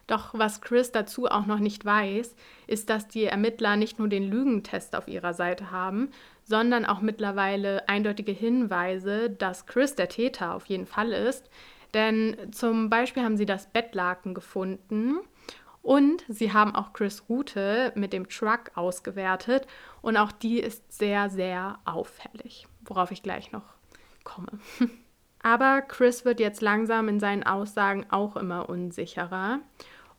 Doch 0.08 0.30
was 0.32 0.62
Chris 0.62 0.90
dazu 0.90 1.26
auch 1.26 1.46
noch 1.46 1.58
nicht 1.58 1.84
weiß, 1.84 2.34
ist, 2.66 2.88
dass 2.88 3.08
die 3.08 3.24
Ermittler 3.24 3.76
nicht 3.76 3.98
nur 3.98 4.08
den 4.08 4.28
Lügentest 4.28 4.96
auf 4.96 5.06
ihrer 5.06 5.34
Seite 5.34 5.70
haben, 5.70 6.10
sondern 6.44 6.86
auch 6.86 7.02
mittlerweile 7.02 7.86
eindeutige 7.88 8.32
Hinweise, 8.32 9.28
dass 9.28 9.66
Chris 9.66 9.94
der 9.94 10.08
Täter 10.08 10.54
auf 10.54 10.64
jeden 10.66 10.86
Fall 10.86 11.12
ist. 11.12 11.50
Denn 11.95 12.53
zum 12.53 12.91
Beispiel 12.91 13.22
haben 13.22 13.36
sie 13.36 13.47
das 13.47 13.70
Bettlaken 13.70 14.34
gefunden 14.34 15.18
und 15.82 16.24
sie 16.28 16.53
haben 16.53 16.74
auch 16.74 16.93
Chris 16.93 17.24
Route 17.28 17.93
mit 17.95 18.12
dem 18.12 18.28
Truck 18.28 18.72
ausgewertet 18.74 19.66
und 20.03 20.16
auch 20.16 20.32
die 20.32 20.61
ist 20.61 20.93
sehr, 20.93 21.30
sehr 21.30 21.78
auffällig, 21.84 22.66
worauf 22.84 23.11
ich 23.11 23.22
gleich 23.22 23.53
noch 23.53 23.74
komme. 24.24 24.49
Aber 25.43 25.82
Chris 25.82 26.24
wird 26.24 26.41
jetzt 26.41 26.61
langsam 26.61 27.09
in 27.09 27.20
seinen 27.20 27.45
Aussagen 27.45 28.07
auch 28.11 28.36
immer 28.36 28.68
unsicherer 28.68 29.61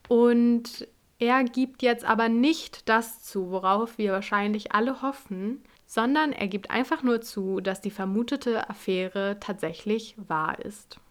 und 0.08 0.88
er 1.20 1.44
gibt 1.44 1.84
jetzt 1.84 2.06
aber 2.06 2.30
nicht 2.30 2.88
das 2.88 3.22
zu, 3.22 3.52
worauf 3.52 3.98
wir 3.98 4.14
wahrscheinlich 4.14 4.72
alle 4.72 5.02
hoffen, 5.02 5.62
sondern 5.86 6.32
er 6.32 6.48
gibt 6.48 6.72
einfach 6.72 7.04
nur 7.04 7.20
zu, 7.20 7.60
dass 7.60 7.82
die 7.82 7.92
vermutete 7.92 8.70
Affäre 8.70 9.38
tatsächlich 9.42 10.16
wahr 10.18 10.64
ist. 10.64 11.02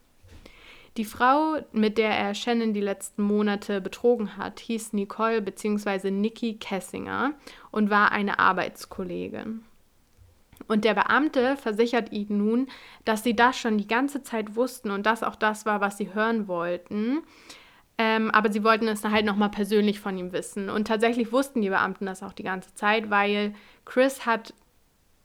Die 0.98 1.04
Frau, 1.04 1.58
mit 1.70 1.96
der 1.96 2.10
er 2.10 2.34
Shannon 2.34 2.74
die 2.74 2.80
letzten 2.80 3.22
Monate 3.22 3.80
betrogen 3.80 4.36
hat, 4.36 4.58
hieß 4.58 4.94
Nicole 4.94 5.40
bzw. 5.40 6.10
Nikki 6.10 6.54
Kessinger 6.54 7.34
und 7.70 7.88
war 7.88 8.10
eine 8.10 8.40
Arbeitskollegin. 8.40 9.64
Und 10.66 10.84
der 10.84 10.94
Beamte 10.94 11.56
versichert 11.56 12.10
ihnen 12.10 12.38
nun, 12.38 12.66
dass 13.04 13.22
sie 13.22 13.36
das 13.36 13.56
schon 13.56 13.78
die 13.78 13.86
ganze 13.86 14.24
Zeit 14.24 14.56
wussten 14.56 14.90
und 14.90 15.06
das 15.06 15.22
auch 15.22 15.36
das 15.36 15.66
war, 15.66 15.80
was 15.80 15.98
sie 15.98 16.12
hören 16.14 16.48
wollten. 16.48 17.20
Ähm, 17.96 18.32
aber 18.32 18.50
sie 18.50 18.64
wollten 18.64 18.88
es 18.88 19.04
halt 19.04 19.24
nochmal 19.24 19.50
persönlich 19.50 20.00
von 20.00 20.18
ihm 20.18 20.32
wissen. 20.32 20.68
Und 20.68 20.88
tatsächlich 20.88 21.30
wussten 21.30 21.62
die 21.62 21.68
Beamten 21.68 22.06
das 22.06 22.24
auch 22.24 22.32
die 22.32 22.42
ganze 22.42 22.74
Zeit, 22.74 23.08
weil 23.08 23.54
Chris 23.84 24.26
hat 24.26 24.52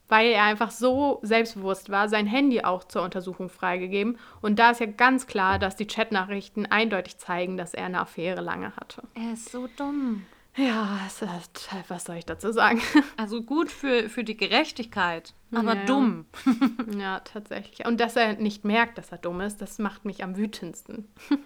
weil 0.08 0.28
er 0.32 0.44
einfach 0.44 0.70
so 0.70 1.18
selbstbewusst 1.22 1.90
war, 1.90 2.08
sein 2.08 2.26
Handy 2.26 2.62
auch 2.62 2.84
zur 2.84 3.02
Untersuchung 3.02 3.48
freigegeben. 3.48 4.18
Und 4.42 4.58
da 4.58 4.70
ist 4.70 4.80
ja 4.80 4.86
ganz 4.86 5.26
klar, 5.26 5.58
dass 5.58 5.76
die 5.76 5.86
Chatnachrichten 5.86 6.66
eindeutig 6.66 7.18
zeigen, 7.18 7.56
dass 7.56 7.74
er 7.74 7.86
eine 7.86 8.00
Affäre 8.00 8.40
lange 8.42 8.76
hatte. 8.76 9.02
Er 9.14 9.32
ist 9.32 9.50
so 9.50 9.68
dumm. 9.76 10.24
Ja, 10.56 11.00
es 11.06 11.20
ist, 11.20 11.68
was 11.88 12.04
soll 12.04 12.16
ich 12.16 12.26
dazu 12.26 12.52
sagen? 12.52 12.80
Also 13.16 13.42
gut 13.42 13.70
für, 13.70 14.08
für 14.08 14.22
die 14.22 14.36
Gerechtigkeit, 14.36 15.34
aber 15.52 15.74
Ja. 15.74 15.84
dumm. 15.86 16.26
ja, 16.98 17.20
tatsächlich. 17.20 17.86
Und 17.86 17.98
dass 18.00 18.14
er 18.16 18.34
nicht 18.34 18.64
merkt, 18.64 18.98
dass 18.98 19.10
er 19.10 19.18
dumm 19.18 19.40
ist, 19.40 19.60
das 19.62 19.78
macht 19.78 20.04
mich 20.04 20.22
am 20.22 20.36
wütendsten. 20.36 21.08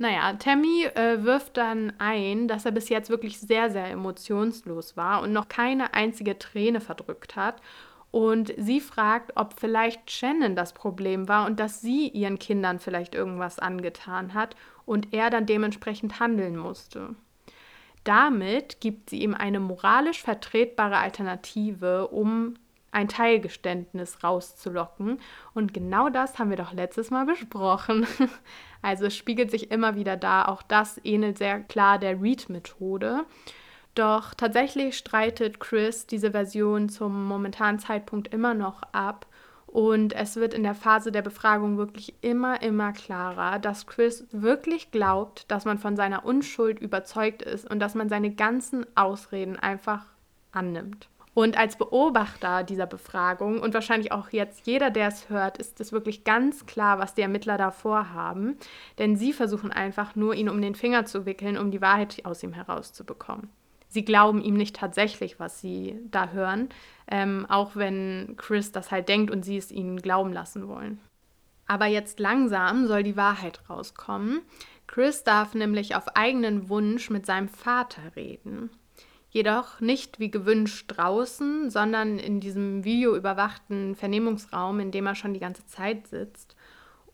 Naja, 0.00 0.32
Tammy 0.34 0.84
äh, 0.84 1.24
wirft 1.24 1.56
dann 1.56 1.92
ein, 1.98 2.46
dass 2.46 2.64
er 2.64 2.70
bis 2.70 2.88
jetzt 2.88 3.10
wirklich 3.10 3.40
sehr, 3.40 3.70
sehr 3.70 3.90
emotionslos 3.90 4.96
war 4.96 5.22
und 5.22 5.32
noch 5.32 5.48
keine 5.48 5.92
einzige 5.92 6.38
Träne 6.38 6.80
verdrückt 6.80 7.34
hat. 7.34 7.60
Und 8.12 8.54
sie 8.56 8.80
fragt, 8.80 9.32
ob 9.34 9.58
vielleicht 9.58 10.10
Shannon 10.10 10.54
das 10.54 10.72
Problem 10.72 11.28
war 11.28 11.46
und 11.46 11.60
dass 11.60 11.80
sie 11.80 12.08
ihren 12.08 12.38
Kindern 12.38 12.78
vielleicht 12.78 13.14
irgendwas 13.14 13.58
angetan 13.58 14.34
hat 14.34 14.56
und 14.86 15.12
er 15.12 15.30
dann 15.30 15.46
dementsprechend 15.46 16.20
handeln 16.20 16.56
musste. 16.56 17.16
Damit 18.04 18.80
gibt 18.80 19.10
sie 19.10 19.20
ihm 19.20 19.34
eine 19.34 19.60
moralisch 19.60 20.22
vertretbare 20.22 20.96
Alternative, 20.96 22.08
um 22.08 22.54
ein 22.90 23.08
Teilgeständnis 23.08 24.22
rauszulocken. 24.24 25.20
Und 25.54 25.74
genau 25.74 26.08
das 26.08 26.38
haben 26.38 26.50
wir 26.50 26.56
doch 26.56 26.72
letztes 26.72 27.10
Mal 27.10 27.26
besprochen. 27.26 28.06
Also 28.80 29.06
es 29.06 29.16
spiegelt 29.16 29.50
sich 29.50 29.72
immer 29.72 29.96
wieder 29.96 30.16
da. 30.16 30.44
Auch 30.44 30.62
das 30.62 31.00
ähnelt 31.02 31.36
sehr 31.36 31.58
klar 31.58 31.98
der 31.98 32.22
Read-Methode. 32.22 33.24
Doch 33.96 34.34
tatsächlich 34.34 34.96
streitet 34.96 35.58
Chris 35.58 36.06
diese 36.06 36.30
Version 36.30 36.88
zum 36.88 37.26
momentanen 37.26 37.80
Zeitpunkt 37.80 38.32
immer 38.32 38.54
noch 38.54 38.84
ab. 38.92 39.26
Und 39.66 40.14
es 40.14 40.36
wird 40.36 40.54
in 40.54 40.62
der 40.62 40.76
Phase 40.76 41.10
der 41.10 41.22
Befragung 41.22 41.76
wirklich 41.76 42.14
immer, 42.20 42.62
immer 42.62 42.92
klarer, 42.92 43.58
dass 43.58 43.88
Chris 43.88 44.28
wirklich 44.30 44.92
glaubt, 44.92 45.50
dass 45.50 45.64
man 45.64 45.78
von 45.78 45.96
seiner 45.96 46.24
Unschuld 46.24 46.78
überzeugt 46.78 47.42
ist 47.42 47.68
und 47.68 47.80
dass 47.80 47.96
man 47.96 48.08
seine 48.08 48.30
ganzen 48.30 48.86
Ausreden 48.96 49.56
einfach 49.56 50.06
annimmt. 50.52 51.08
Und 51.38 51.56
als 51.56 51.76
Beobachter 51.76 52.64
dieser 52.64 52.86
Befragung 52.86 53.60
und 53.60 53.72
wahrscheinlich 53.72 54.10
auch 54.10 54.30
jetzt 54.30 54.66
jeder, 54.66 54.90
der 54.90 55.06
es 55.06 55.28
hört, 55.28 55.56
ist 55.56 55.78
es 55.80 55.92
wirklich 55.92 56.24
ganz 56.24 56.66
klar, 56.66 56.98
was 56.98 57.14
die 57.14 57.22
Ermittler 57.22 57.56
da 57.56 57.70
vorhaben. 57.70 58.56
Denn 58.98 59.14
sie 59.14 59.32
versuchen 59.32 59.70
einfach 59.70 60.16
nur, 60.16 60.34
ihn 60.34 60.48
um 60.48 60.60
den 60.60 60.74
Finger 60.74 61.04
zu 61.04 61.26
wickeln, 61.26 61.56
um 61.56 61.70
die 61.70 61.80
Wahrheit 61.80 62.24
aus 62.24 62.42
ihm 62.42 62.52
herauszubekommen 62.54 63.50
sie 63.90 64.04
glauben 64.04 64.42
ihm 64.42 64.54
nicht 64.54 64.76
tatsächlich, 64.76 65.40
was 65.40 65.62
sie 65.62 65.98
da 66.10 66.28
hören, 66.28 66.68
ähm, 67.10 67.46
auch 67.48 67.74
wenn 67.74 68.34
Chris 68.36 68.70
das 68.70 68.90
halt 68.90 69.08
denkt 69.08 69.30
und 69.30 69.44
sie 69.44 69.56
es 69.56 69.72
ihnen 69.72 70.02
glauben 70.02 70.32
lassen 70.32 70.68
wollen. 70.68 71.00
Aber 71.66 71.86
jetzt 71.86 72.20
langsam 72.20 72.86
soll 72.86 73.02
die 73.02 73.16
Wahrheit 73.16 73.62
rauskommen. 73.70 74.42
Chris 74.86 75.24
darf 75.24 75.54
nämlich 75.54 75.94
auf 75.94 76.16
eigenen 76.16 76.68
Wunsch 76.68 77.08
mit 77.08 77.24
seinem 77.24 77.48
Vater 77.48 78.02
reden. 78.14 78.70
Jedoch 79.38 79.78
nicht 79.78 80.18
wie 80.18 80.32
gewünscht 80.32 80.86
draußen, 80.88 81.70
sondern 81.70 82.18
in 82.18 82.40
diesem 82.40 82.82
videoüberwachten 82.82 83.94
Vernehmungsraum, 83.94 84.80
in 84.80 84.90
dem 84.90 85.06
er 85.06 85.14
schon 85.14 85.32
die 85.32 85.38
ganze 85.38 85.64
Zeit 85.64 86.08
sitzt. 86.08 86.56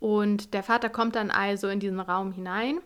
Und 0.01 0.55
der 0.55 0.63
Vater 0.63 0.89
kommt 0.89 1.17
dann 1.17 1.31
also 1.31 1.69
in 1.69 1.81
diesen 1.81 2.01
Raum 2.01 2.33
hinein 2.33 2.79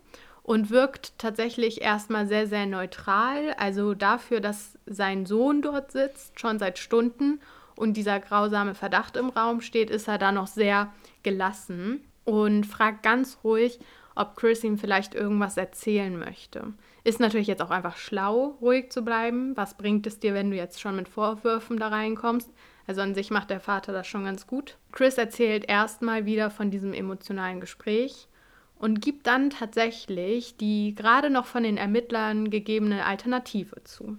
und 0.42 0.70
wirkt 0.70 1.16
tatsächlich 1.20 1.82
erstmal 1.82 2.26
sehr, 2.26 2.48
sehr 2.48 2.66
neutral. 2.66 3.54
Also 3.58 3.94
dafür, 3.94 4.40
dass 4.40 4.76
sein 4.86 5.24
Sohn 5.24 5.62
dort 5.62 5.92
sitzt, 5.92 6.40
schon 6.40 6.58
seit 6.58 6.80
Stunden 6.80 7.38
und 7.76 7.96
dieser 7.96 8.18
grausame 8.18 8.74
Verdacht 8.74 9.16
im 9.16 9.28
Raum 9.28 9.60
steht, 9.60 9.88
ist 9.88 10.08
er 10.08 10.18
da 10.18 10.32
noch 10.32 10.48
sehr 10.48 10.92
gelassen 11.22 12.00
und 12.24 12.66
fragt 12.66 13.04
ganz 13.04 13.38
ruhig, 13.44 13.78
ob 14.16 14.34
Chris 14.34 14.64
ihm 14.64 14.78
vielleicht 14.78 15.14
irgendwas 15.14 15.56
erzählen 15.56 16.18
möchte. 16.18 16.72
Ist 17.08 17.20
natürlich 17.20 17.46
jetzt 17.46 17.62
auch 17.62 17.70
einfach 17.70 17.96
schlau, 17.96 18.58
ruhig 18.60 18.92
zu 18.92 19.00
bleiben. 19.00 19.56
Was 19.56 19.78
bringt 19.78 20.06
es 20.06 20.20
dir, 20.20 20.34
wenn 20.34 20.50
du 20.50 20.58
jetzt 20.58 20.78
schon 20.78 20.94
mit 20.94 21.08
Vorwürfen 21.08 21.78
da 21.78 21.88
reinkommst? 21.88 22.50
Also 22.86 23.00
an 23.00 23.14
sich 23.14 23.30
macht 23.30 23.48
der 23.48 23.60
Vater 23.60 23.94
das 23.94 24.06
schon 24.06 24.24
ganz 24.24 24.46
gut. 24.46 24.76
Chris 24.92 25.16
erzählt 25.16 25.64
erstmal 25.66 26.26
wieder 26.26 26.50
von 26.50 26.70
diesem 26.70 26.92
emotionalen 26.92 27.60
Gespräch 27.60 28.28
und 28.78 29.00
gibt 29.00 29.26
dann 29.26 29.48
tatsächlich 29.48 30.58
die 30.58 30.94
gerade 30.94 31.30
noch 31.30 31.46
von 31.46 31.62
den 31.62 31.78
Ermittlern 31.78 32.50
gegebene 32.50 33.06
Alternative 33.06 33.82
zu. 33.84 34.18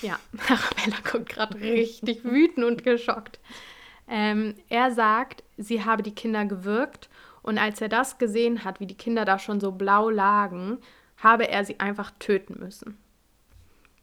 Ja, 0.00 0.20
Arabella 0.48 0.98
guckt 1.10 1.30
gerade 1.30 1.60
richtig 1.60 2.22
wütend 2.24 2.64
und 2.64 2.84
geschockt. 2.84 3.40
Ähm, 4.06 4.54
er 4.68 4.92
sagt, 4.92 5.42
sie 5.56 5.84
habe 5.84 6.04
die 6.04 6.14
Kinder 6.14 6.44
gewürgt 6.44 7.08
und 7.42 7.58
als 7.58 7.80
er 7.80 7.88
das 7.88 8.18
gesehen 8.18 8.62
hat, 8.62 8.78
wie 8.78 8.86
die 8.86 8.96
Kinder 8.96 9.24
da 9.24 9.40
schon 9.40 9.58
so 9.58 9.72
blau 9.72 10.10
lagen, 10.10 10.78
habe 11.22 11.48
er 11.48 11.64
sie 11.64 11.80
einfach 11.80 12.10
töten 12.18 12.58
müssen. 12.58 12.98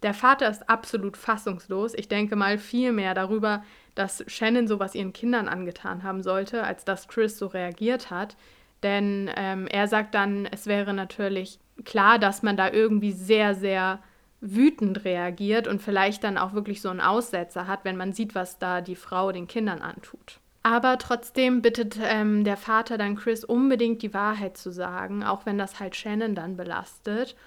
Der 0.04 0.14
Vater 0.14 0.50
ist 0.50 0.70
absolut 0.70 1.18
fassungslos. 1.18 1.94
Ich 1.96 2.08
denke 2.08 2.36
mal 2.36 2.58
viel 2.60 2.92
mehr 2.92 3.14
darüber, 3.14 3.64
dass 3.96 4.24
Shannon 4.28 4.68
sowas 4.68 4.94
ihren 4.94 5.12
Kindern 5.12 5.48
angetan 5.48 6.04
haben 6.04 6.22
sollte, 6.22 6.64
als 6.64 6.86
dass 6.86 7.08
Chris 7.08 7.38
so 7.40 7.48
reagiert 7.48 8.12
hat. 8.12 8.38
Denn 8.84 9.32
ähm, 9.36 9.66
er 9.68 9.88
sagt 9.88 10.14
dann, 10.14 10.46
es 10.46 10.68
wäre 10.68 10.94
natürlich 10.94 11.60
klar, 11.84 12.20
dass 12.20 12.44
man 12.44 12.58
da 12.58 12.72
irgendwie 12.72 13.12
sehr, 13.12 13.56
sehr 13.56 14.00
wütend 14.40 15.04
reagiert 15.04 15.68
und 15.68 15.82
vielleicht 15.82 16.24
dann 16.24 16.38
auch 16.38 16.54
wirklich 16.54 16.82
so 16.82 16.90
einen 16.90 17.02
Aussetzer 17.02 17.66
hat, 17.66 17.86
wenn 17.86 17.98
man 17.98 18.14
sieht, 18.14 18.36
was 18.36 18.60
da 18.60 18.82
die 18.82 18.96
Frau 18.96 19.32
den 19.32 19.48
Kindern 19.48 19.82
antut. 19.82 20.40
Aber 20.68 20.98
trotzdem 20.98 21.62
bittet 21.62 21.98
ähm, 22.02 22.44
der 22.44 22.58
Vater 22.58 22.98
dann 22.98 23.16
Chris 23.16 23.46
unbedingt 23.46 24.02
die 24.02 24.14
Wahrheit 24.14 24.58
zu 24.58 24.70
sagen, 24.70 25.24
auch 25.24 25.46
wenn 25.46 25.58
das 25.58 25.80
halt 25.80 25.96
Shannon 25.96 26.36
dann 26.36 26.58
belastet. 26.58 27.38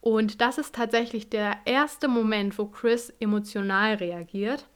Und 0.00 0.40
das 0.40 0.58
ist 0.58 0.74
tatsächlich 0.74 1.30
der 1.30 1.56
erste 1.66 2.08
Moment, 2.08 2.58
wo 2.58 2.66
Chris 2.66 3.14
emotional 3.20 3.94
reagiert. 3.94 4.66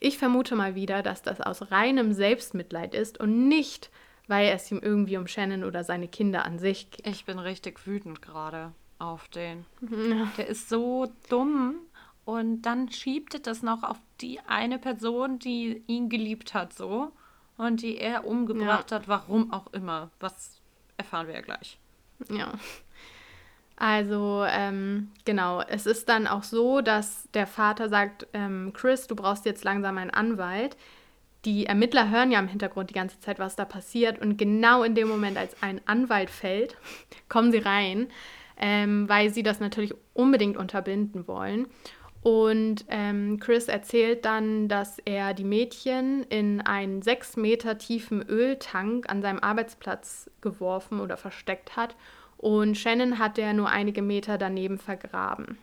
Ich 0.00 0.16
vermute 0.16 0.56
mal 0.56 0.74
wieder, 0.74 1.02
dass 1.02 1.20
das 1.20 1.42
aus 1.42 1.70
reinem 1.70 2.14
Selbstmitleid 2.14 2.94
ist 2.94 3.20
und 3.20 3.48
nicht, 3.48 3.90
weil 4.28 4.48
es 4.48 4.72
ihm 4.72 4.80
irgendwie 4.82 5.18
um 5.18 5.26
Shannon 5.26 5.64
oder 5.64 5.84
seine 5.84 6.08
Kinder 6.08 6.46
an 6.46 6.58
sich 6.58 6.90
geht. 6.90 7.06
Ich 7.06 7.26
bin 7.26 7.38
richtig 7.38 7.86
wütend 7.86 8.22
gerade 8.22 8.72
auf 8.98 9.28
den. 9.28 9.66
Ja. 9.82 10.26
Der 10.38 10.46
ist 10.46 10.70
so 10.70 11.06
dumm 11.28 11.74
und 12.24 12.62
dann 12.62 12.90
schiebt 12.90 13.34
er 13.34 13.40
das 13.40 13.62
noch 13.62 13.82
auf 13.82 13.98
die 14.22 14.40
eine 14.40 14.78
Person, 14.78 15.38
die 15.38 15.82
ihn 15.86 16.08
geliebt 16.08 16.54
hat, 16.54 16.72
so 16.72 17.12
und 17.66 17.82
die 17.82 17.98
er 17.98 18.26
umgebracht 18.26 18.90
ja. 18.90 18.96
hat, 18.96 19.08
warum 19.08 19.52
auch 19.52 19.72
immer. 19.72 20.10
Was 20.20 20.60
erfahren 20.96 21.26
wir 21.26 21.34
ja 21.34 21.40
gleich. 21.40 21.78
Ja. 22.30 22.52
Also, 23.76 24.44
ähm, 24.48 25.10
genau, 25.24 25.60
es 25.62 25.86
ist 25.86 26.08
dann 26.08 26.26
auch 26.26 26.44
so, 26.44 26.82
dass 26.82 27.28
der 27.34 27.46
Vater 27.46 27.88
sagt, 27.88 28.28
ähm, 28.32 28.72
Chris, 28.74 29.06
du 29.06 29.16
brauchst 29.16 29.44
jetzt 29.44 29.64
langsam 29.64 29.98
einen 29.98 30.10
Anwalt 30.10 30.76
die 31.44 31.66
Ermittler 31.66 32.10
hören 32.10 32.30
ja 32.30 32.38
im 32.38 32.48
Hintergrund 32.48 32.90
die 32.90 32.94
ganze 32.94 33.18
Zeit, 33.20 33.38
was 33.38 33.56
da 33.56 33.64
passiert. 33.64 34.20
Und 34.20 34.36
genau 34.36 34.82
in 34.82 34.94
dem 34.94 35.08
Moment, 35.08 35.36
als 35.36 35.60
ein 35.60 35.80
Anwalt 35.86 36.30
fällt, 36.30 36.76
kommen 37.28 37.52
sie 37.52 37.58
rein, 37.58 38.08
ähm, 38.56 39.08
weil 39.08 39.30
sie 39.30 39.42
das 39.42 39.60
natürlich 39.60 39.94
unbedingt 40.14 40.56
unterbinden 40.56 41.26
wollen. 41.26 41.66
Und 42.22 42.84
ähm, 42.88 43.40
Chris 43.40 43.66
erzählt 43.66 44.24
dann, 44.24 44.68
dass 44.68 45.00
er 45.00 45.34
die 45.34 45.44
Mädchen 45.44 46.22
in 46.24 46.60
einen 46.60 47.02
sechs 47.02 47.36
Meter 47.36 47.78
tiefen 47.78 48.22
Öltank 48.22 49.10
an 49.10 49.22
seinem 49.22 49.40
Arbeitsplatz 49.40 50.30
geworfen 50.40 51.00
oder 51.00 51.16
versteckt 51.16 51.76
hat. 51.76 51.96
Und 52.36 52.76
Shannon 52.76 53.18
hat 53.18 53.38
er 53.38 53.52
nur 53.54 53.68
einige 53.68 54.02
Meter 54.02 54.38
daneben 54.38 54.78
vergraben. 54.78 55.58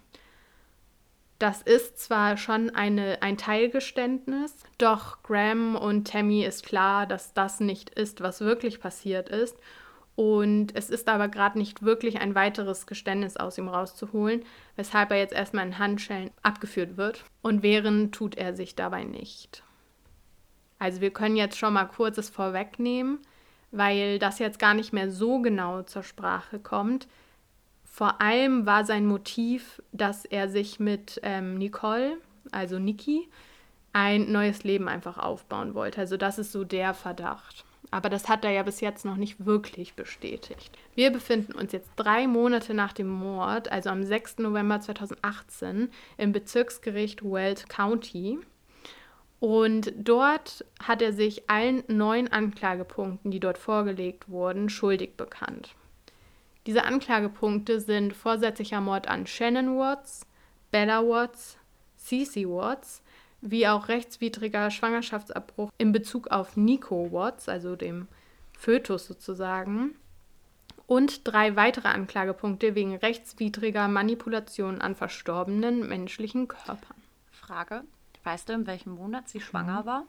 Das 1.40 1.62
ist 1.62 1.98
zwar 1.98 2.36
schon 2.36 2.70
eine, 2.72 3.22
ein 3.22 3.38
Teilgeständnis, 3.38 4.54
doch 4.78 5.24
Graham 5.24 5.78
und 5.78 6.06
Tammy 6.10 6.44
ist 6.44 6.66
klar, 6.66 7.06
dass 7.06 7.34
das 7.34 7.62
nicht 7.62 7.90
ist, 7.92 8.20
was 8.20 8.42
wirklich 8.42 8.82
passiert 8.82 9.30
ist. 9.30 9.56
Und 10.20 10.76
es 10.76 10.90
ist 10.90 11.08
aber 11.08 11.30
gerade 11.30 11.58
nicht 11.58 11.82
wirklich 11.82 12.20
ein 12.20 12.36
weiteres 12.36 12.88
Geständnis 12.88 13.38
aus 13.38 13.58
ihm 13.58 13.70
rauszuholen, 13.70 14.44
weshalb 14.76 15.12
er 15.12 15.18
jetzt 15.18 15.34
erstmal 15.34 15.66
in 15.66 15.80
Handschellen 15.80 16.32
abgeführt 16.44 16.98
wird. 16.98 17.24
Und 17.42 17.64
wehren 17.64 18.12
tut 18.12 18.36
er 18.36 18.54
sich 18.54 18.76
dabei 18.76 19.06
nicht. 19.06 19.64
Also 20.78 21.00
wir 21.00 21.12
können 21.12 21.38
jetzt 21.38 21.58
schon 21.58 21.72
mal 21.72 21.86
kurzes 21.86 22.30
vorwegnehmen, 22.30 23.20
weil 23.72 24.20
das 24.20 24.40
jetzt 24.40 24.60
gar 24.60 24.74
nicht 24.74 24.92
mehr 24.92 25.10
so 25.10 25.40
genau 25.40 25.84
zur 25.84 26.04
Sprache 26.04 26.60
kommt. 26.60 27.08
Vor 27.86 28.20
allem 28.20 28.66
war 28.66 28.84
sein 28.84 29.06
Motiv, 29.06 29.82
dass 29.94 30.26
er 30.26 30.50
sich 30.50 30.82
mit 30.82 31.22
ähm, 31.24 31.58
Nicole, 31.58 32.18
also 32.52 32.78
Niki, 32.78 33.30
ein 33.94 34.30
neues 34.34 34.66
Leben 34.66 34.90
einfach 34.90 35.18
aufbauen 35.18 35.76
wollte. 35.76 36.02
Also 36.02 36.18
das 36.18 36.40
ist 36.40 36.52
so 36.52 36.66
der 36.66 36.94
Verdacht. 36.94 37.64
Aber 37.92 38.10
das 38.10 38.30
hat 38.30 38.46
er 38.46 38.52
ja 38.52 38.64
bis 38.64 38.82
jetzt 38.82 39.04
noch 39.04 39.16
nicht 39.16 39.46
wirklich 39.46 39.96
bestätigt. 39.96 40.78
Wir 40.96 41.12
befinden 41.12 41.54
uns 41.54 41.72
jetzt 41.72 41.90
drei 41.96 42.28
Monate 42.28 42.74
nach 42.74 42.94
dem 42.94 43.08
Mord, 43.08 43.72
also 43.72 43.90
am 43.90 44.04
6. 44.04 44.40
November 44.40 44.80
2018, 44.80 45.90
im 46.18 46.32
Bezirksgericht 46.32 47.24
Weld 47.24 47.68
County. 47.70 48.40
Und 49.40 49.94
dort 49.96 50.66
hat 50.84 51.02
er 51.02 51.14
sich 51.14 51.50
allen 51.50 51.84
neun 51.88 52.28
Anklagepunkten, 52.28 53.32
die 53.32 53.40
dort 53.40 53.58
vorgelegt 53.58 54.30
wurden, 54.30 54.70
schuldig 54.70 55.16
bekannt. 55.16 55.76
Diese 56.68 56.84
Anklagepunkte 56.84 57.80
sind 57.80 58.14
vorsätzlicher 58.14 58.82
Mord 58.82 59.08
an 59.08 59.26
Shannon 59.26 59.78
Watts, 59.80 60.28
Bella 60.72 61.02
Watts, 61.02 61.58
Cece 61.98 62.48
Watts, 62.48 63.02
wie 63.42 63.68
auch 63.68 63.88
rechtswidriger 63.88 64.70
Schwangerschaftsabbruch 64.72 65.72
in 65.78 65.92
Bezug 65.92 66.28
auf 66.28 66.58
Nico 66.58 67.12
Watts, 67.12 67.48
also 67.48 67.76
dem 67.76 68.08
Fötus 68.58 69.06
sozusagen, 69.06 69.96
und 70.88 71.28
drei 71.28 71.56
weitere 71.56 71.88
Anklagepunkte 71.88 72.74
wegen 72.76 72.96
rechtswidriger 72.96 73.88
Manipulation 73.88 74.82
an 74.82 74.96
verstorbenen 74.96 75.88
menschlichen 75.88 76.48
Körpern. 76.48 76.98
Frage: 77.32 77.84
Weißt 78.24 78.50
du, 78.50 78.54
in 78.54 78.68
welchem 78.68 78.96
Monat 78.96 79.30
sie 79.30 79.40
schwanger 79.40 79.82
mhm. 79.82 79.86
war? 79.86 80.04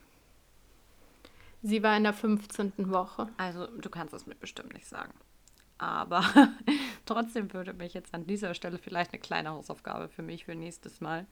Sie 1.62 1.82
war 1.82 1.96
in 1.96 2.04
der 2.04 2.14
15. 2.14 2.72
Woche. 2.90 3.28
Also, 3.36 3.66
du 3.66 3.90
kannst 3.90 4.14
es 4.14 4.26
mir 4.26 4.34
bestimmt 4.34 4.72
nicht 4.72 4.86
sagen. 4.86 5.12
Aber 5.80 6.22
trotzdem 7.06 7.54
würde 7.54 7.72
mich 7.72 7.94
jetzt 7.94 8.12
an 8.12 8.26
dieser 8.26 8.52
Stelle 8.52 8.76
vielleicht 8.76 9.12
eine 9.12 9.20
kleine 9.20 9.48
Hausaufgabe 9.48 10.10
für 10.10 10.22
mich 10.22 10.44
für 10.44 10.54
nächstes 10.54 11.00
Mal 11.00 11.26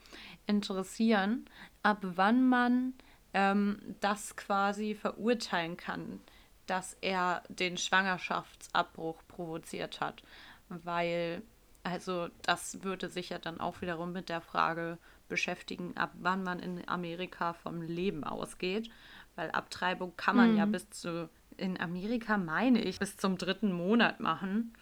interessieren, 0.47 1.45
ab 1.83 1.99
wann 2.01 2.49
man 2.49 2.95
ähm, 3.35 3.79
das 4.01 4.37
quasi 4.37 4.95
verurteilen 4.95 5.77
kann, 5.77 6.21
dass 6.65 6.97
er 7.03 7.43
den 7.51 7.77
Schwangerschaftsabbruch 7.77 9.23
provoziert 9.29 10.01
hat. 10.01 10.23
Weil, 10.71 11.43
also 11.83 12.29
das 12.41 12.83
würde 12.83 13.11
sich 13.11 13.29
ja 13.29 13.39
dann 13.39 13.61
auch 13.61 13.83
wiederum 13.83 14.13
mit 14.13 14.31
der 14.31 14.41
Frage 14.41 14.97
beschäftigen, 15.29 15.95
ab 15.99 16.13
wann 16.15 16.43
man 16.43 16.59
in 16.59 16.89
Amerika 16.89 17.53
vom 17.53 17.83
Leben 17.83 18.25
ausgeht. 18.25 18.89
Weil 19.37 19.51
Abtreibung 19.51 20.17
kann 20.17 20.37
man 20.37 20.53
mhm. 20.53 20.57
ja 20.57 20.65
bis 20.65 20.89
zu, 20.89 21.29
in 21.59 21.79
Amerika 21.79 22.39
meine 22.39 22.81
ich, 22.83 22.99
bis 22.99 23.17
zum 23.17 23.37
dritten 23.37 23.73
Monat 23.73 24.21
machen. 24.21 24.73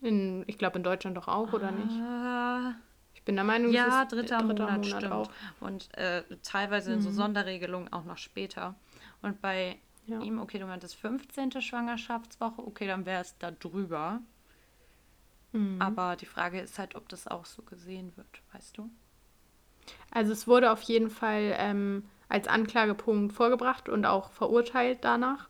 In, 0.00 0.44
ich 0.46 0.58
glaube 0.58 0.78
in 0.78 0.84
Deutschland 0.84 1.16
doch 1.16 1.28
auch, 1.28 1.52
oder 1.52 1.70
nicht? 1.70 2.00
Ah. 2.00 2.74
Ich 3.14 3.22
bin 3.22 3.34
der 3.34 3.44
Meinung, 3.44 3.72
ja, 3.72 4.02
ist 4.02 4.12
dritter, 4.12 4.38
dritter 4.38 4.42
Monat, 4.42 4.84
Monat 4.84 4.86
stimmt. 4.86 5.12
Auch. 5.12 5.30
Und 5.60 5.96
äh, 5.96 6.22
teilweise 6.42 6.92
in 6.92 7.00
so 7.00 7.08
mhm. 7.08 7.14
Sonderregelungen 7.14 7.92
auch 7.92 8.04
noch 8.04 8.18
später. 8.18 8.74
Und 9.22 9.40
bei 9.40 9.78
ja. 10.06 10.20
ihm, 10.20 10.38
okay, 10.38 10.58
du 10.58 10.66
meintest 10.66 10.96
15. 10.96 11.60
Schwangerschaftswoche, 11.62 12.64
okay, 12.64 12.86
dann 12.86 13.06
wäre 13.06 13.22
es 13.22 13.36
da 13.38 13.50
drüber. 13.50 14.20
Mhm. 15.52 15.80
Aber 15.80 16.16
die 16.16 16.26
Frage 16.26 16.60
ist 16.60 16.78
halt, 16.78 16.94
ob 16.94 17.08
das 17.08 17.26
auch 17.26 17.46
so 17.46 17.62
gesehen 17.62 18.12
wird, 18.16 18.42
weißt 18.52 18.76
du? 18.76 18.90
Also 20.10 20.32
es 20.32 20.46
wurde 20.46 20.70
auf 20.70 20.82
jeden 20.82 21.10
Fall 21.10 21.54
ähm, 21.56 22.04
als 22.28 22.48
Anklagepunkt 22.48 23.32
vorgebracht 23.32 23.88
und 23.88 24.04
auch 24.04 24.30
verurteilt 24.30 24.98
danach. 25.02 25.48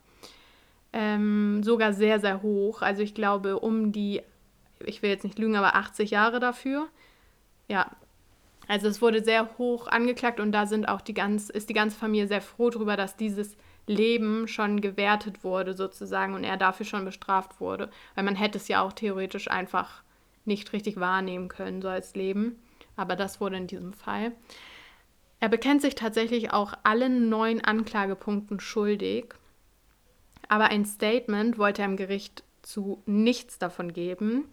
Ähm, 0.93 1.63
sogar 1.63 1.93
sehr, 1.93 2.21
sehr 2.21 2.43
hoch. 2.43 2.83
Also 2.83 3.03
ich 3.03 3.15
glaube 3.15 3.59
um 3.59 3.93
die, 3.93 4.23
ich 4.85 5.03
will 5.03 5.11
jetzt 5.11 5.25
nicht 5.25 5.39
lügen, 5.39 5.57
aber 5.57 5.75
80 5.75 6.11
Jahre 6.11 6.41
dafür. 6.41 6.89
Ja. 7.69 7.91
Also 8.69 8.89
es 8.89 9.01
wurde 9.01 9.23
sehr 9.23 9.59
hoch 9.59 9.87
angeklagt 9.87 10.41
und 10.41 10.51
da 10.51 10.67
sind 10.67 10.89
auch 10.89 11.01
die 11.01 11.15
ganz, 11.15 11.51
ist 11.51 11.69
die 11.69 11.75
ganze 11.75 11.97
Familie 11.97 12.27
sehr 12.27 12.41
froh 12.41 12.71
darüber, 12.71 12.97
dass 12.97 13.17
dieses 13.17 13.57
Leben 13.87 14.49
schon 14.49 14.81
gewertet 14.81 15.45
wurde 15.45 15.75
sozusagen 15.75 16.35
und 16.35 16.43
er 16.43 16.57
dafür 16.57 16.85
schon 16.85 17.05
bestraft 17.05 17.61
wurde. 17.61 17.91
Weil 18.15 18.25
man 18.25 18.35
hätte 18.35 18.59
es 18.59 18.69
ja 18.69 18.83
auch 18.83 18.93
theoretisch 18.93 19.49
einfach 19.49 20.03
nicht 20.45 20.73
richtig 20.73 20.99
wahrnehmen 20.99 21.49
können, 21.49 21.83
so 21.83 21.89
als 21.89 22.15
Leben. 22.15 22.59
Aber 22.97 23.15
das 23.15 23.41
wurde 23.41 23.57
in 23.57 23.67
diesem 23.67 23.93
Fall. 23.93 24.33
Er 25.39 25.49
bekennt 25.49 25.83
sich 25.83 25.95
tatsächlich 25.95 26.53
auch 26.53 26.73
allen 26.83 27.29
neun 27.29 27.61
Anklagepunkten 27.61 28.59
schuldig. 28.59 29.35
Aber 30.49 30.67
ein 30.67 30.85
Statement 30.85 31.59
wollte 31.59 31.83
er 31.83 31.89
im 31.89 31.97
Gericht 31.97 32.45
zu 32.63 33.03
nichts 33.07 33.59
davon 33.59 33.93
geben. 33.93 34.45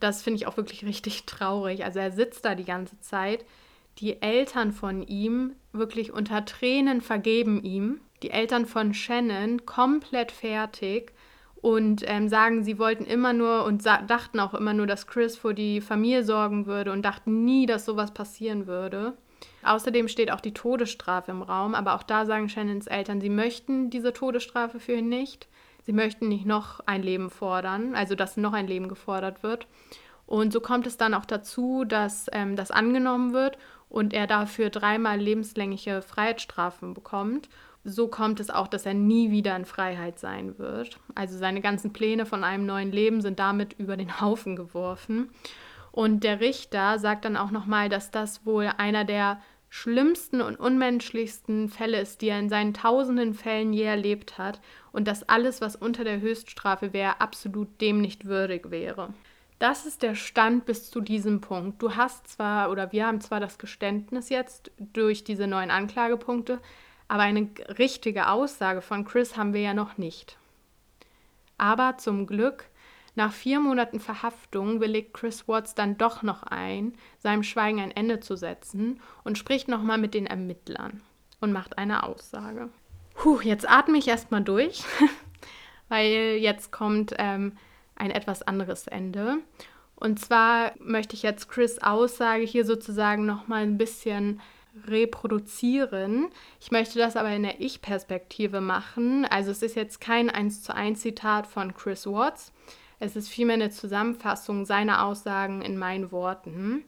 Das 0.00 0.22
finde 0.22 0.38
ich 0.38 0.46
auch 0.46 0.56
wirklich 0.56 0.84
richtig 0.86 1.24
traurig. 1.24 1.84
Also 1.84 1.98
er 1.98 2.12
sitzt 2.12 2.44
da 2.44 2.54
die 2.54 2.64
ganze 2.64 2.98
Zeit. 3.00 3.44
Die 3.98 4.20
Eltern 4.22 4.72
von 4.72 5.02
ihm 5.02 5.54
wirklich 5.72 6.12
unter 6.12 6.44
Tränen 6.44 7.00
vergeben 7.00 7.62
ihm 7.62 8.00
die 8.24 8.30
Eltern 8.30 8.64
von 8.64 8.94
Shannon 8.94 9.66
komplett 9.66 10.32
fertig 10.32 11.12
und 11.56 12.02
ähm, 12.06 12.28
sagen, 12.28 12.64
sie 12.64 12.78
wollten 12.78 13.04
immer 13.04 13.34
nur 13.34 13.64
und 13.64 13.84
dachten 13.84 14.40
auch 14.40 14.54
immer 14.54 14.72
nur, 14.72 14.86
dass 14.86 15.06
Chris 15.06 15.36
vor 15.36 15.52
die 15.52 15.82
Familie 15.82 16.24
sorgen 16.24 16.66
würde 16.66 16.90
und 16.90 17.02
dachten 17.02 17.44
nie, 17.44 17.66
dass 17.66 17.84
sowas 17.84 18.12
passieren 18.14 18.66
würde. 18.66 19.12
Außerdem 19.62 20.08
steht 20.08 20.30
auch 20.30 20.40
die 20.40 20.54
Todesstrafe 20.54 21.30
im 21.30 21.42
Raum, 21.42 21.74
aber 21.74 21.94
auch 21.94 22.02
da 22.02 22.26
sagen 22.26 22.48
Shannons 22.48 22.86
Eltern, 22.86 23.20
sie 23.20 23.30
möchten 23.30 23.90
diese 23.90 24.12
Todesstrafe 24.12 24.80
für 24.80 24.94
ihn 24.94 25.08
nicht. 25.08 25.48
Sie 25.82 25.92
möchten 25.92 26.28
nicht 26.28 26.46
noch 26.46 26.80
ein 26.86 27.02
Leben 27.02 27.30
fordern, 27.30 27.94
also 27.94 28.14
dass 28.14 28.36
noch 28.36 28.54
ein 28.54 28.66
Leben 28.66 28.88
gefordert 28.88 29.42
wird. 29.42 29.66
Und 30.26 30.52
so 30.52 30.60
kommt 30.60 30.86
es 30.86 30.96
dann 30.96 31.12
auch 31.12 31.26
dazu, 31.26 31.84
dass 31.84 32.26
ähm, 32.32 32.56
das 32.56 32.70
angenommen 32.70 33.34
wird 33.34 33.58
und 33.90 34.14
er 34.14 34.26
dafür 34.26 34.70
dreimal 34.70 35.18
lebenslängliche 35.18 36.00
Freiheitsstrafen 36.00 36.94
bekommt 36.94 37.48
so 37.84 38.08
kommt 38.08 38.40
es 38.40 38.50
auch, 38.50 38.66
dass 38.66 38.86
er 38.86 38.94
nie 38.94 39.30
wieder 39.30 39.54
in 39.54 39.66
Freiheit 39.66 40.18
sein 40.18 40.58
wird. 40.58 40.98
Also 41.14 41.36
seine 41.36 41.60
ganzen 41.60 41.92
Pläne 41.92 42.24
von 42.24 42.42
einem 42.42 42.64
neuen 42.64 42.90
Leben 42.90 43.20
sind 43.20 43.38
damit 43.38 43.74
über 43.74 43.96
den 43.96 44.20
Haufen 44.20 44.56
geworfen. 44.56 45.30
Und 45.94 46.24
der 46.24 46.40
Richter 46.40 46.98
sagt 46.98 47.24
dann 47.24 47.36
auch 47.36 47.52
nochmal, 47.52 47.88
dass 47.88 48.10
das 48.10 48.44
wohl 48.44 48.68
einer 48.78 49.04
der 49.04 49.40
schlimmsten 49.68 50.40
und 50.40 50.58
unmenschlichsten 50.58 51.68
Fälle 51.68 52.00
ist, 52.00 52.20
die 52.20 52.30
er 52.30 52.40
in 52.40 52.48
seinen 52.48 52.74
tausenden 52.74 53.32
Fällen 53.32 53.72
je 53.72 53.84
erlebt 53.84 54.36
hat 54.36 54.60
und 54.90 55.06
dass 55.06 55.28
alles, 55.28 55.60
was 55.60 55.76
unter 55.76 56.02
der 56.02 56.20
Höchststrafe 56.20 56.92
wäre, 56.92 57.20
absolut 57.20 57.80
dem 57.80 58.00
nicht 58.00 58.24
würdig 58.24 58.72
wäre. 58.72 59.14
Das 59.60 59.86
ist 59.86 60.02
der 60.02 60.16
Stand 60.16 60.66
bis 60.66 60.90
zu 60.90 61.00
diesem 61.00 61.40
Punkt. 61.40 61.80
Du 61.80 61.94
hast 61.94 62.26
zwar, 62.26 62.72
oder 62.72 62.90
wir 62.90 63.06
haben 63.06 63.20
zwar 63.20 63.38
das 63.38 63.56
Geständnis 63.58 64.30
jetzt 64.30 64.72
durch 64.76 65.22
diese 65.22 65.46
neuen 65.46 65.70
Anklagepunkte, 65.70 66.58
aber 67.06 67.22
eine 67.22 67.50
richtige 67.78 68.30
Aussage 68.30 68.82
von 68.82 69.04
Chris 69.04 69.36
haben 69.36 69.54
wir 69.54 69.60
ja 69.60 69.74
noch 69.74 69.96
nicht. 69.96 70.38
Aber 71.56 71.98
zum 71.98 72.26
Glück, 72.26 72.64
nach 73.14 73.32
vier 73.32 73.60
Monaten 73.60 74.00
Verhaftung 74.00 74.80
willigt 74.80 75.14
Chris 75.14 75.46
Watts 75.46 75.74
dann 75.74 75.96
doch 75.96 76.22
noch 76.22 76.42
ein, 76.42 76.94
seinem 77.18 77.42
Schweigen 77.42 77.80
ein 77.80 77.90
Ende 77.90 78.20
zu 78.20 78.36
setzen 78.36 79.00
und 79.22 79.38
spricht 79.38 79.68
nochmal 79.68 79.98
mit 79.98 80.14
den 80.14 80.26
Ermittlern 80.26 81.00
und 81.40 81.52
macht 81.52 81.78
eine 81.78 82.02
Aussage. 82.02 82.70
Puh, 83.14 83.40
jetzt 83.40 83.68
atme 83.68 83.98
ich 83.98 84.08
erstmal 84.08 84.42
durch, 84.42 84.82
weil 85.88 86.38
jetzt 86.40 86.72
kommt 86.72 87.14
ähm, 87.18 87.52
ein 87.94 88.10
etwas 88.10 88.42
anderes 88.42 88.86
Ende. 88.86 89.38
Und 89.94 90.18
zwar 90.18 90.72
möchte 90.78 91.14
ich 91.14 91.22
jetzt 91.22 91.48
Chris 91.48 91.78
Aussage 91.78 92.42
hier 92.42 92.64
sozusagen 92.64 93.24
nochmal 93.26 93.62
ein 93.62 93.78
bisschen 93.78 94.40
reproduzieren. 94.86 96.30
Ich 96.60 96.72
möchte 96.72 96.98
das 96.98 97.16
aber 97.16 97.30
in 97.30 97.44
der 97.44 97.60
Ich-Perspektive 97.60 98.60
machen. 98.60 99.24
Also 99.24 99.52
es 99.52 99.62
ist 99.62 99.76
jetzt 99.76 100.00
kein 100.00 100.30
1 100.30 100.64
zu 100.64 100.74
1 100.74 101.00
Zitat 101.00 101.46
von 101.46 101.74
Chris 101.74 102.06
Watts. 102.06 102.52
Es 102.98 103.16
ist 103.16 103.28
vielmehr 103.28 103.54
eine 103.54 103.70
Zusammenfassung 103.70 104.64
seiner 104.64 105.04
Aussagen 105.04 105.62
in 105.62 105.76
meinen 105.76 106.12
Worten. 106.12 106.84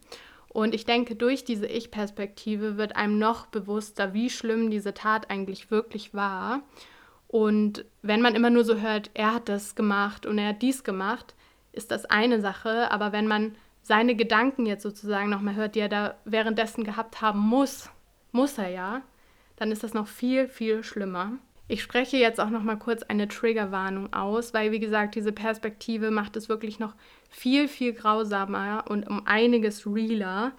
Und 0.49 0.73
ich 0.73 0.85
denke, 0.85 1.15
durch 1.15 1.43
diese 1.43 1.67
Ich-Perspektive 1.67 2.77
wird 2.77 2.95
einem 2.95 3.19
noch 3.19 3.45
bewusster, 3.47 4.13
wie 4.13 4.29
schlimm 4.29 4.71
diese 4.71 4.93
Tat 4.93 5.29
eigentlich 5.29 5.69
wirklich 5.69 6.13
war. 6.13 6.61
Und 7.27 7.85
wenn 8.01 8.21
man 8.21 8.35
immer 8.35 8.49
nur 8.49 8.63
so 8.63 8.77
hört, 8.79 9.11
er 9.13 9.33
hat 9.33 9.49
das 9.49 9.75
gemacht 9.75 10.25
und 10.25 10.37
er 10.37 10.49
hat 10.49 10.61
dies 10.61 10.83
gemacht, 10.83 11.35
ist 11.73 11.91
das 11.91 12.05
eine 12.05 12.41
Sache. 12.41 12.89
Aber 12.91 13.11
wenn 13.11 13.27
man 13.27 13.55
seine 13.83 14.15
Gedanken 14.15 14.65
jetzt 14.65 14.83
sozusagen 14.83 15.29
nochmal 15.29 15.55
hört, 15.55 15.75
die 15.75 15.79
er 15.81 15.89
da 15.89 16.15
währenddessen 16.25 16.83
gehabt 16.83 17.21
haben 17.21 17.39
muss, 17.39 17.89
muss 18.31 18.57
er 18.57 18.69
ja, 18.69 19.01
dann 19.57 19.71
ist 19.71 19.83
das 19.83 19.93
noch 19.93 20.07
viel, 20.07 20.47
viel 20.47 20.83
schlimmer. 20.83 21.33
Ich 21.69 21.83
spreche 21.83 22.15
jetzt 22.15 22.39
auch 22.39 22.49
noch 22.49 22.63
mal 22.63 22.77
kurz 22.77 23.03
eine 23.03 23.27
Triggerwarnung 23.27 24.13
aus, 24.13 24.53
weil 24.53 24.71
wie 24.71 24.79
gesagt, 24.79 25.15
diese 25.15 25.33
Perspektive 25.33 26.11
macht 26.11 26.37
es 26.37 26.47
wirklich 26.47 26.79
noch 26.79 26.95
viel, 27.29 27.67
viel 27.67 27.91
grausamer 27.93 28.85
und 28.87 29.07
um 29.07 29.27
einiges 29.27 29.85
realer, 29.85 30.53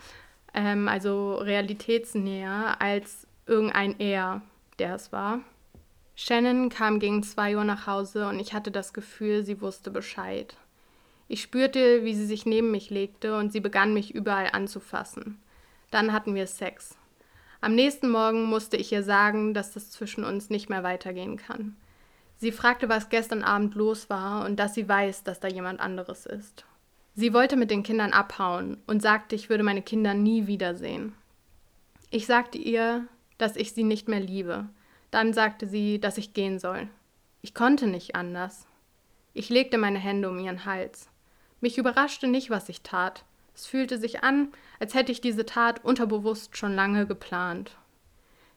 ähm, 0.52 0.86
also 0.86 1.36
realitätsnäher 1.36 2.80
als 2.80 3.26
irgendein 3.46 3.98
Er, 3.98 4.42
der 4.78 4.94
es 4.94 5.10
war. 5.10 5.40
Shannon 6.14 6.68
kam 6.68 6.98
gegen 6.98 7.22
zwei 7.22 7.56
Uhr 7.56 7.64
nach 7.64 7.86
Hause 7.86 8.28
und 8.28 8.38
ich 8.38 8.52
hatte 8.52 8.70
das 8.70 8.92
Gefühl, 8.92 9.44
sie 9.44 9.62
wusste 9.62 9.90
Bescheid. 9.90 10.56
Ich 11.26 11.40
spürte, 11.40 12.04
wie 12.04 12.14
sie 12.14 12.26
sich 12.26 12.44
neben 12.44 12.70
mich 12.70 12.90
legte 12.90 13.36
und 13.36 13.52
sie 13.52 13.60
begann 13.60 13.94
mich 13.94 14.14
überall 14.14 14.48
anzufassen. 14.52 15.40
Dann 15.90 16.12
hatten 16.12 16.34
wir 16.34 16.46
Sex. 16.46 16.97
Am 17.60 17.74
nächsten 17.74 18.08
Morgen 18.10 18.44
musste 18.44 18.76
ich 18.76 18.92
ihr 18.92 19.02
sagen, 19.02 19.52
dass 19.52 19.72
das 19.72 19.90
zwischen 19.90 20.24
uns 20.24 20.48
nicht 20.48 20.68
mehr 20.68 20.84
weitergehen 20.84 21.36
kann. 21.36 21.76
Sie 22.36 22.52
fragte, 22.52 22.88
was 22.88 23.08
gestern 23.08 23.42
Abend 23.42 23.74
los 23.74 24.08
war 24.08 24.44
und 24.44 24.56
dass 24.60 24.74
sie 24.74 24.88
weiß, 24.88 25.24
dass 25.24 25.40
da 25.40 25.48
jemand 25.48 25.80
anderes 25.80 26.24
ist. 26.24 26.64
Sie 27.16 27.34
wollte 27.34 27.56
mit 27.56 27.72
den 27.72 27.82
Kindern 27.82 28.12
abhauen 28.12 28.80
und 28.86 29.02
sagte, 29.02 29.34
ich 29.34 29.50
würde 29.50 29.64
meine 29.64 29.82
Kinder 29.82 30.14
nie 30.14 30.46
wiedersehen. 30.46 31.14
Ich 32.10 32.26
sagte 32.26 32.58
ihr, 32.58 33.06
dass 33.38 33.56
ich 33.56 33.72
sie 33.72 33.82
nicht 33.82 34.06
mehr 34.06 34.20
liebe. 34.20 34.66
Dann 35.10 35.32
sagte 35.32 35.66
sie, 35.66 35.98
dass 35.98 36.16
ich 36.16 36.32
gehen 36.32 36.60
soll. 36.60 36.88
Ich 37.42 37.54
konnte 37.54 37.88
nicht 37.88 38.14
anders. 38.14 38.66
Ich 39.34 39.48
legte 39.48 39.78
meine 39.78 39.98
Hände 39.98 40.30
um 40.30 40.38
ihren 40.38 40.64
Hals. 40.64 41.08
Mich 41.60 41.76
überraschte 41.76 42.28
nicht, 42.28 42.50
was 42.50 42.68
ich 42.68 42.82
tat. 42.82 43.24
Es 43.54 43.66
fühlte 43.66 43.98
sich 43.98 44.22
an, 44.22 44.52
als 44.78 44.94
hätte 44.94 45.12
ich 45.12 45.20
diese 45.20 45.46
Tat 45.46 45.84
unterbewusst 45.84 46.56
schon 46.56 46.74
lange 46.74 47.06
geplant. 47.06 47.76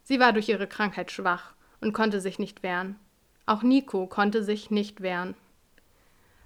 Sie 0.04 0.20
war 0.20 0.34
durch 0.34 0.50
ihre 0.50 0.68
Krankheit 0.68 1.12
schwach 1.12 1.54
und 1.80 1.94
konnte 1.94 2.22
sich 2.22 2.40
nicht 2.40 2.64
wehren. 2.64 2.98
Auch 3.46 3.64
Nico 3.64 4.08
konnte 4.08 4.44
sich 4.44 4.72
nicht 4.72 5.02
wehren. 5.02 5.36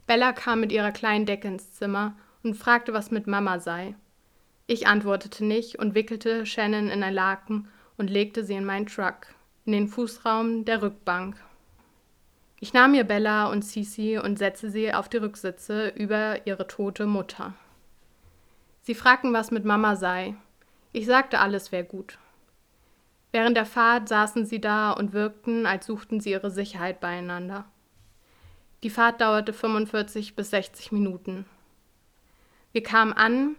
Bella 0.08 0.34
kam 0.34 0.60
mit 0.60 0.72
ihrer 0.72 0.92
kleinen 0.92 1.26
Decke 1.26 1.48
ins 1.48 1.74
Zimmer 1.74 2.16
und 2.44 2.56
fragte, 2.56 2.94
was 2.94 3.12
mit 3.12 3.28
Mama 3.28 3.60
sei. 3.60 3.96
Ich 4.68 4.88
antwortete 4.88 5.44
nicht 5.44 5.78
und 5.78 5.96
wickelte 5.96 6.46
Shannon 6.46 6.90
in 6.90 7.04
ein 7.04 7.14
Laken 7.14 7.68
und 7.98 8.10
legte 8.10 8.44
sie 8.44 8.56
in 8.56 8.66
meinen 8.66 8.88
Truck, 8.88 9.28
in 9.66 9.74
den 9.74 9.88
Fußraum 9.88 10.66
der 10.66 10.82
Rückbank. 10.82 11.36
Ich 12.60 12.74
nahm 12.74 12.92
mir 12.92 13.04
Bella 13.04 13.48
und 13.48 13.64
Sisi 13.64 14.18
und 14.18 14.38
setzte 14.40 14.72
sie 14.72 14.94
auf 14.94 15.10
die 15.10 15.18
Rücksitze 15.18 15.90
über 15.90 16.48
ihre 16.48 16.68
tote 16.68 17.06
Mutter. 17.06 17.54
Sie 18.86 18.94
fragten, 18.94 19.34
was 19.34 19.50
mit 19.50 19.66
Mama 19.66 19.96
sei. 19.96 20.36
Ich 20.92 21.08
sagte, 21.08 21.40
alles 21.40 21.72
wäre 21.72 21.86
gut. 21.86 22.20
Während 23.32 23.58
der 23.58 23.66
Fahrt 23.66 24.08
saßen 24.08 24.46
sie 24.46 24.62
da 24.62 24.92
und 24.92 25.12
wirkten, 25.12 25.66
als 25.66 25.88
suchten 25.88 26.20
sie 26.20 26.30
ihre 26.30 26.52
Sicherheit 26.52 27.00
beieinander. 27.00 27.66
Die 28.84 28.92
Fahrt 28.92 29.22
dauerte 29.22 29.54
45 29.54 30.36
bis 30.36 30.52
60 30.52 30.92
Minuten. 30.92 31.46
Wir 32.74 32.84
kamen 32.84 33.14
an. 33.14 33.56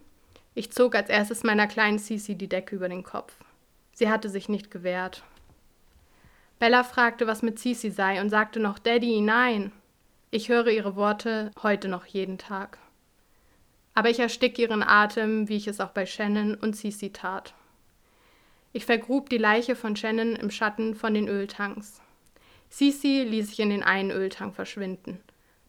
Ich 0.55 0.71
zog 0.71 0.95
als 0.95 1.09
erstes 1.09 1.43
meiner 1.43 1.67
kleinen 1.67 1.99
Sisi 1.99 2.35
die 2.35 2.47
Decke 2.47 2.77
über 2.77 2.87
den 2.87 3.03
Kopf. 3.03 3.35
Sie 3.91 4.09
hatte 4.09 4.29
sich 4.29 4.47
nicht 4.47 4.71
gewehrt. 4.71 5.23
Bella 6.57 6.85
fragte, 6.85 7.27
was 7.27 7.41
mit 7.41 7.59
Sisi 7.59 7.91
sei 7.91 8.21
und 8.21 8.29
sagte 8.29 8.61
noch 8.61 8.79
Daddy, 8.79 9.19
nein. 9.19 9.73
Ich 10.31 10.47
höre 10.47 10.67
ihre 10.67 10.95
Worte 10.95 11.51
heute 11.61 11.89
noch 11.89 12.05
jeden 12.05 12.37
Tag. 12.37 12.77
Aber 13.97 14.11
ich 14.11 14.19
ersticke 14.19 14.61
ihren 14.61 14.83
Atem, 14.83 15.49
wie 15.49 15.55
ich 15.55 15.67
es 15.67 15.79
auch 15.79 15.89
bei 15.89 16.05
Shannon 16.05 16.53
und 16.53 16.75
Sisi 16.75 17.09
tat. 17.09 17.55
Ich 18.71 18.85
vergrub 18.85 19.27
die 19.31 19.39
Leiche 19.39 19.75
von 19.75 19.95
Shannon 19.95 20.35
im 20.35 20.51
Schatten 20.51 20.93
von 20.93 21.15
den 21.15 21.27
Öltanks. 21.27 21.99
Sisi 22.69 23.25
ließ 23.27 23.49
sich 23.49 23.59
in 23.59 23.71
den 23.71 23.81
einen 23.81 24.11
Öltank 24.11 24.53
verschwinden, 24.53 25.19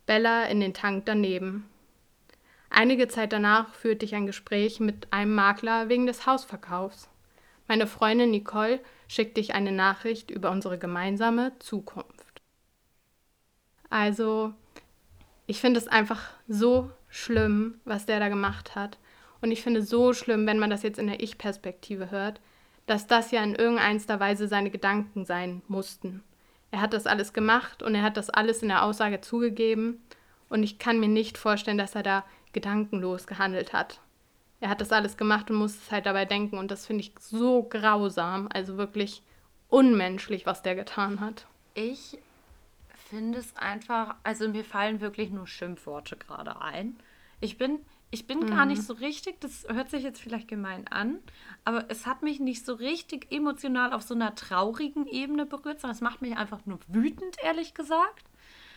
Bella 0.05 0.45
in 0.45 0.61
den 0.61 0.74
Tank 0.74 1.07
daneben. 1.07 1.70
Einige 2.68 3.09
Zeit 3.09 3.33
danach 3.33 3.72
führte 3.72 4.05
ich 4.05 4.14
ein 4.14 4.26
Gespräch 4.26 4.79
mit 4.79 5.11
einem 5.11 5.35
Makler 5.35 5.89
wegen 5.89 6.07
des 6.07 6.26
Hausverkaufs. 6.26 7.09
Meine 7.66 7.87
Freundin 7.87 8.31
Nicole 8.31 8.81
schickte 9.09 9.41
ich 9.41 9.55
eine 9.55 9.72
Nachricht 9.72 10.31
über 10.31 10.51
unsere 10.51 10.76
gemeinsame 10.76 11.59
Zukunft. 11.61 12.43
Also, 13.89 14.53
ich 15.47 15.62
finde 15.62 15.81
es 15.81 15.89
einfach 15.89 16.29
so 16.47 16.91
schlimm, 17.19 17.81
was 17.85 18.07
der 18.07 18.21
da 18.21 18.29
gemacht 18.29 18.75
hat. 18.75 18.99
Und 19.41 19.51
ich 19.51 19.62
finde 19.62 19.83
so 19.83 20.12
schlimm, 20.12 20.47
wenn 20.47 20.59
man 20.59 20.71
das 20.71 20.83
jetzt 20.83 20.99
in 20.99 21.07
der 21.07 21.21
Ich-Perspektive 21.21 22.11
hört, 22.11 22.41
dass 22.87 23.07
das 23.07 23.31
ja 23.31 23.43
in 23.43 23.55
irgendeiner 23.55 24.21
Weise 24.21 24.49
seine 24.49 24.71
Gedanken 24.71 25.25
sein 25.25 25.62
mussten. 25.69 26.23
Er 26.71 26.81
hat 26.81 26.93
das 26.93 27.07
alles 27.07 27.33
gemacht 27.33 27.83
und 27.83 27.95
er 27.95 28.03
hat 28.03 28.16
das 28.16 28.31
alles 28.31 28.62
in 28.62 28.69
der 28.69 28.83
Aussage 28.83 29.21
zugegeben. 29.21 30.03
Und 30.49 30.62
ich 30.62 30.79
kann 30.79 31.01
mir 31.01 31.09
nicht 31.09 31.39
vorstellen, 31.39 31.79
dass 31.79 31.95
er 31.95 32.03
da 32.03 32.25
gedankenlos 32.53 33.27
gehandelt 33.27 33.73
hat. 33.73 34.01
Er 34.61 34.71
hat 34.71 34.81
das 34.81 34.93
alles 34.93 35.16
gemacht 35.16 35.51
und 35.51 35.57
muss 35.57 35.77
es 35.77 35.91
halt 35.91 36.07
dabei 36.07 36.25
denken. 36.25 36.59
Und 36.59 36.71
das 36.71 36.87
finde 36.87 37.03
ich 37.03 37.12
so 37.21 37.62
grausam. 37.62 38.49
Also 38.53 38.77
wirklich 38.77 39.23
unmenschlich, 39.69 40.47
was 40.47 40.62
der 40.62 40.75
getan 40.75 41.21
hat. 41.21 41.47
Ich 41.75 42.19
finde 43.09 43.39
es 43.39 43.57
einfach, 43.57 44.16
also 44.23 44.49
mir 44.49 44.64
fallen 44.64 45.01
wirklich 45.01 45.31
nur 45.31 45.47
Schimpfworte 45.47 46.16
gerade 46.16 46.61
ein. 46.61 46.99
Ich 47.41 47.57
bin, 47.59 47.80
ich 48.11 48.26
bin 48.26 48.41
mhm. 48.41 48.47
gar 48.49 48.66
nicht 48.66 48.82
so 48.82 48.95
richtig, 48.95 49.41
das 49.41 49.66
hört 49.68 49.91
sich 49.91 50.03
jetzt 50.03 50.20
vielleicht 50.20 50.49
gemein 50.49 50.89
an, 50.89 51.18
aber 51.64 51.91
es 51.91 52.07
hat 52.07 52.22
mich 52.22 52.41
nicht 52.41 52.64
so 52.64 52.74
richtig 52.74 53.30
emotional 53.30 53.93
auf 53.93 54.03
so 54.03 54.14
einer 54.14 54.34
traurigen 54.34 55.07
Ebene 55.07 55.47
berührt, 55.47 55.80
sondern 55.80 55.95
es 55.95 56.01
macht 56.01 56.22
mich 56.22 56.36
einfach 56.36 56.66
nur 56.66 56.80
wütend, 56.89 57.36
ehrlich 57.43 57.74
gesagt. 57.74 58.24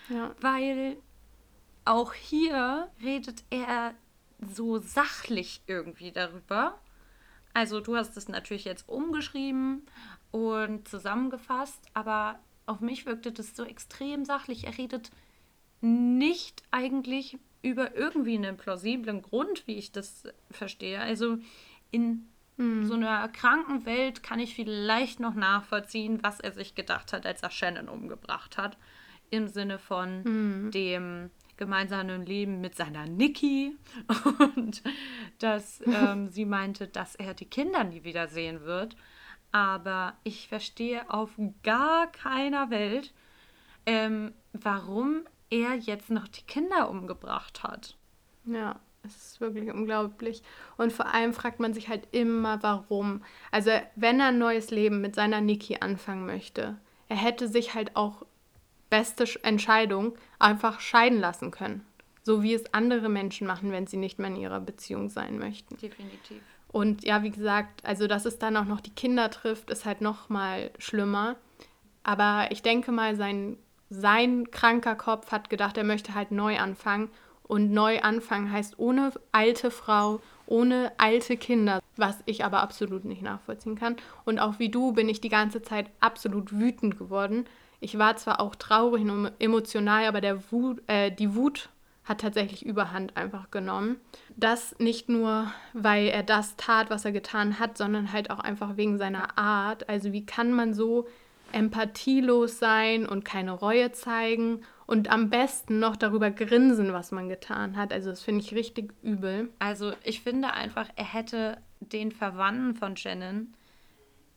Ja. 0.10 0.36
Weil 0.42 0.98
auch 1.86 2.14
hier 2.14 2.90
redet 3.02 3.44
er 3.50 3.96
so 4.40 4.80
sachlich 4.80 5.62
irgendwie 5.68 6.12
darüber. 6.12 6.80
Also 7.54 7.80
du 7.80 7.96
hast 7.96 8.18
es 8.18 8.28
natürlich 8.28 8.66
jetzt 8.66 8.88
umgeschrieben 8.88 9.86
und 10.32 10.88
zusammengefasst, 10.88 11.86
aber 11.94 12.40
auf 12.66 12.80
mich 12.80 13.06
wirkte 13.06 13.32
das 13.32 13.56
so 13.56 13.64
extrem 13.64 14.26
sachlich. 14.26 14.66
Er 14.66 14.78
redet 14.78 15.12
nicht 15.82 16.64
eigentlich 16.72 17.38
über 17.62 17.96
irgendwie 17.96 18.36
einen 18.36 18.58
plausiblen 18.58 19.22
Grund, 19.22 19.68
wie 19.68 19.76
ich 19.76 19.92
das 19.92 20.24
verstehe. 20.50 21.00
Also 21.00 21.38
in 21.92 22.28
hm. 22.58 22.86
so 22.86 22.96
einer 22.96 23.28
kranken 23.30 23.86
Welt 23.86 24.24
kann 24.24 24.40
ich 24.40 24.56
vielleicht 24.56 25.20
noch 25.20 25.36
nachvollziehen, 25.36 26.20
was 26.24 26.40
er 26.40 26.52
sich 26.52 26.76
gedacht 26.76 27.14
hat, 27.14 27.26
als 27.26 27.44
er 27.44 27.52
Shannon 27.52 27.90
umgebracht 27.90 28.58
hat. 28.58 28.78
Im 29.30 29.48
Sinne 29.48 29.80
von 29.80 30.24
hm. 30.24 30.72
dem 30.72 31.30
gemeinsamen 31.58 32.26
Leben 32.26 32.60
mit 32.60 32.76
seiner 32.76 33.06
Nikki 33.06 33.78
und 34.56 34.82
dass 35.40 35.82
ähm, 35.86 36.28
sie 36.32 36.46
meinte, 36.46 36.88
dass 36.88 37.16
er 37.16 37.34
die 37.36 37.46
Kinder 37.46 37.84
nie 37.84 38.04
wiedersehen 38.04 38.62
wird. 38.62 38.96
Aber 39.52 40.18
ich 40.24 40.48
verstehe 40.48 41.10
auf 41.10 41.32
gar 41.62 42.12
keiner 42.12 42.70
Welt, 42.70 43.14
ähm, 43.86 44.34
warum 44.54 45.24
er 45.52 45.76
jetzt 45.76 46.10
noch 46.10 46.28
die 46.28 46.42
Kinder 46.44 46.90
umgebracht 46.90 47.62
hat. 47.62 47.96
Ja, 48.46 48.80
es 49.04 49.16
ist 49.16 49.42
wirklich 49.42 49.72
unglaublich. 49.72 50.42
Und 50.78 50.92
vor 50.92 51.14
allem 51.14 51.34
fragt 51.34 51.60
man 51.60 51.74
sich 51.74 51.90
halt 51.90 52.08
immer, 52.12 52.64
warum. 52.64 53.24
Also, 53.52 53.72
wenn 53.96 54.20
er 54.20 54.28
ein 54.28 54.40
neues 54.40 54.72
Leben 54.72 55.02
mit 55.02 55.14
seiner 55.14 55.42
Niki 55.42 55.78
anfangen 55.80 56.26
möchte, 56.26 56.78
er 57.10 57.18
hätte 57.18 57.48
sich 57.48 57.74
halt 57.76 57.96
auch 57.96 58.26
beste 58.90 59.26
Entscheidung 59.44 60.16
einfach 60.40 60.80
scheiden 60.80 61.20
lassen 61.20 61.52
können. 61.52 61.86
So 62.24 62.44
wie 62.44 62.54
es 62.54 62.74
andere 62.74 63.10
Menschen 63.10 63.48
machen, 63.48 63.72
wenn 63.72 63.88
sie 63.88 63.98
nicht 63.98 64.20
mehr 64.20 64.30
in 64.30 64.36
ihrer 64.36 64.60
Beziehung 64.60 65.10
sein 65.10 65.40
möchten. 65.40 65.78
Definitiv. 65.78 66.42
Und 66.68 67.04
ja, 67.04 67.24
wie 67.24 67.32
gesagt, 67.32 67.84
also 67.84 68.08
dass 68.08 68.26
es 68.26 68.40
dann 68.40 68.56
auch 68.56 68.66
noch 68.66 68.80
die 68.80 68.94
Kinder 68.94 69.30
trifft, 69.30 69.70
ist 69.70 69.86
halt 69.86 70.02
noch 70.02 70.30
mal 70.30 70.72
schlimmer. 70.78 71.36
Aber 72.04 72.48
ich 72.52 72.62
denke 72.62 72.92
mal, 72.92 73.16
sein, 73.16 73.58
sein 73.92 74.50
kranker 74.52 74.96
Kopf 74.96 75.32
hat 75.32 75.50
gedacht, 75.50 75.78
er 75.78 75.84
möchte 75.84 76.16
halt 76.16 76.32
neu 76.32 76.58
anfangen. 76.58 77.10
Und 77.44 77.72
neu 77.72 78.00
anfangen 78.00 78.50
heißt 78.50 78.80
ohne 78.80 79.12
alte 79.34 79.72
Frau, 79.72 80.22
ohne 80.46 80.94
alte 80.98 81.36
Kinder, 81.36 81.82
was 81.98 82.18
ich 82.26 82.46
aber 82.46 82.62
absolut 82.62 83.04
nicht 83.04 83.22
nachvollziehen 83.22 83.76
kann. 83.76 83.98
Und 84.24 84.40
auch 84.40 84.58
wie 84.58 84.70
du 84.70 84.94
bin 84.94 85.10
ich 85.10 85.20
die 85.20 85.28
ganze 85.28 85.62
Zeit 85.62 85.90
absolut 86.00 86.58
wütend 86.58 86.98
geworden, 86.98 87.46
ich 87.82 87.98
war 87.98 88.16
zwar 88.16 88.40
auch 88.40 88.56
traurig 88.56 89.02
und 89.04 89.32
emotional, 89.40 90.06
aber 90.06 90.22
der 90.22 90.52
Wut, 90.52 90.82
äh, 90.86 91.12
die 91.12 91.36
Wut 91.36 91.70
hat 92.04 92.22
tatsächlich 92.22 92.66
überhand 92.66 93.18
einfach 93.18 93.50
genommen. 93.52 93.98
Das 94.38 94.76
nicht 94.78 95.10
nur, 95.10 95.52
weil 95.74 96.08
er 96.08 96.24
das 96.24 96.56
tat, 96.58 96.90
was 96.92 97.06
er 97.06 97.12
getan 97.12 97.60
hat, 97.60 97.78
sondern 97.78 98.14
halt 98.14 98.30
auch 98.30 98.40
einfach 98.40 98.78
wegen 98.78 98.98
seiner 98.98 99.38
Art. 99.38 99.90
Also 99.90 100.14
wie 100.14 100.26
kann 100.26 100.54
man 100.54 100.74
so 100.74 101.08
empathielos 101.54 102.60
sein 102.60 103.06
und 103.06 103.26
keine 103.26 103.52
Reue 103.52 103.92
zeigen 103.92 104.62
und 104.86 105.10
am 105.10 105.30
besten 105.30 105.80
noch 105.80 105.96
darüber 105.96 106.32
grinsen, 106.32 106.94
was 106.94 107.12
man 107.12 107.30
getan 107.30 107.78
hat. 107.78 107.94
Also 107.94 108.10
das 108.10 108.24
finde 108.24 108.42
ich 108.42 108.54
richtig 108.54 108.94
übel. 109.02 109.50
Also 109.60 109.94
ich 110.04 110.22
finde 110.22 110.54
einfach, 110.54 110.90
er 110.96 111.14
hätte 111.14 111.58
den 111.80 112.12
Verwandten 112.12 112.76
von 112.76 112.98
Shannon 112.98 113.54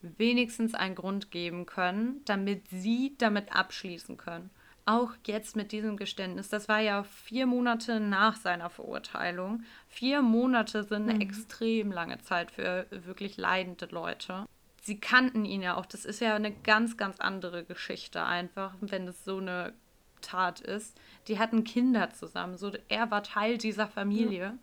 wenigstens 0.00 0.74
einen 0.74 0.94
Grund 0.94 1.30
geben 1.30 1.66
können, 1.66 2.20
damit 2.24 2.68
sie 2.68 3.14
damit 3.18 3.54
abschließen 3.54 4.16
können. 4.16 4.50
Auch 4.86 5.12
jetzt 5.26 5.56
mit 5.56 5.72
diesem 5.72 5.96
Geständnis, 5.96 6.50
das 6.50 6.68
war 6.68 6.80
ja 6.80 7.04
vier 7.04 7.46
Monate 7.46 8.00
nach 8.00 8.36
seiner 8.36 8.68
Verurteilung. 8.68 9.62
Vier 9.88 10.20
Monate 10.20 10.84
sind 10.84 11.04
eine 11.08 11.14
mhm. 11.14 11.20
extrem 11.22 11.90
lange 11.90 12.18
Zeit 12.20 12.50
für 12.50 12.86
wirklich 12.90 13.38
leidende 13.38 13.86
Leute. 13.86 14.44
Sie 14.84 15.00
kannten 15.00 15.46
ihn 15.46 15.62
ja 15.62 15.78
auch. 15.78 15.86
Das 15.86 16.04
ist 16.04 16.20
ja 16.20 16.34
eine 16.34 16.52
ganz, 16.52 16.98
ganz 16.98 17.18
andere 17.18 17.64
Geschichte 17.64 18.22
einfach, 18.22 18.74
wenn 18.82 19.08
es 19.08 19.24
so 19.24 19.38
eine 19.38 19.72
Tat 20.20 20.60
ist. 20.60 21.00
Die 21.26 21.38
hatten 21.38 21.64
Kinder 21.64 22.10
zusammen. 22.10 22.58
So, 22.58 22.70
er 22.88 23.10
war 23.10 23.22
Teil 23.22 23.56
dieser 23.56 23.86
Familie. 23.86 24.50
Mhm. 24.50 24.58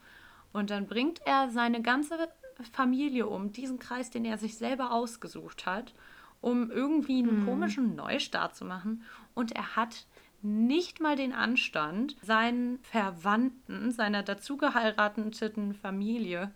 Und 0.53 0.69
dann 0.69 0.85
bringt 0.85 1.22
er 1.26 1.49
seine 1.49 1.81
ganze 1.81 2.30
Familie 2.72 3.26
um, 3.26 3.52
diesen 3.52 3.80
Kreis, 3.80 4.11
den 4.11 4.23
er 4.23 4.38
sich 4.38 4.60
selber 4.60 4.91
ausgesucht 4.91 5.65
hat, 5.65 5.95
um 6.39 6.69
irgendwie 6.69 7.18
einen 7.18 7.41
mhm. 7.41 7.45
komischen 7.48 7.95
Neustart 7.95 8.56
zu 8.56 8.64
machen. 8.64 9.02
Und 9.34 9.53
er 9.53 9.76
hat 9.76 10.06
nicht 10.43 10.99
mal 10.99 11.15
den 11.15 11.34
Anstand, 11.34 12.15
seinen 12.22 12.77
Verwandten, 12.84 13.89
seiner 13.89 14.22
dazugeheirateten 14.22 15.73
Familie, 15.73 16.52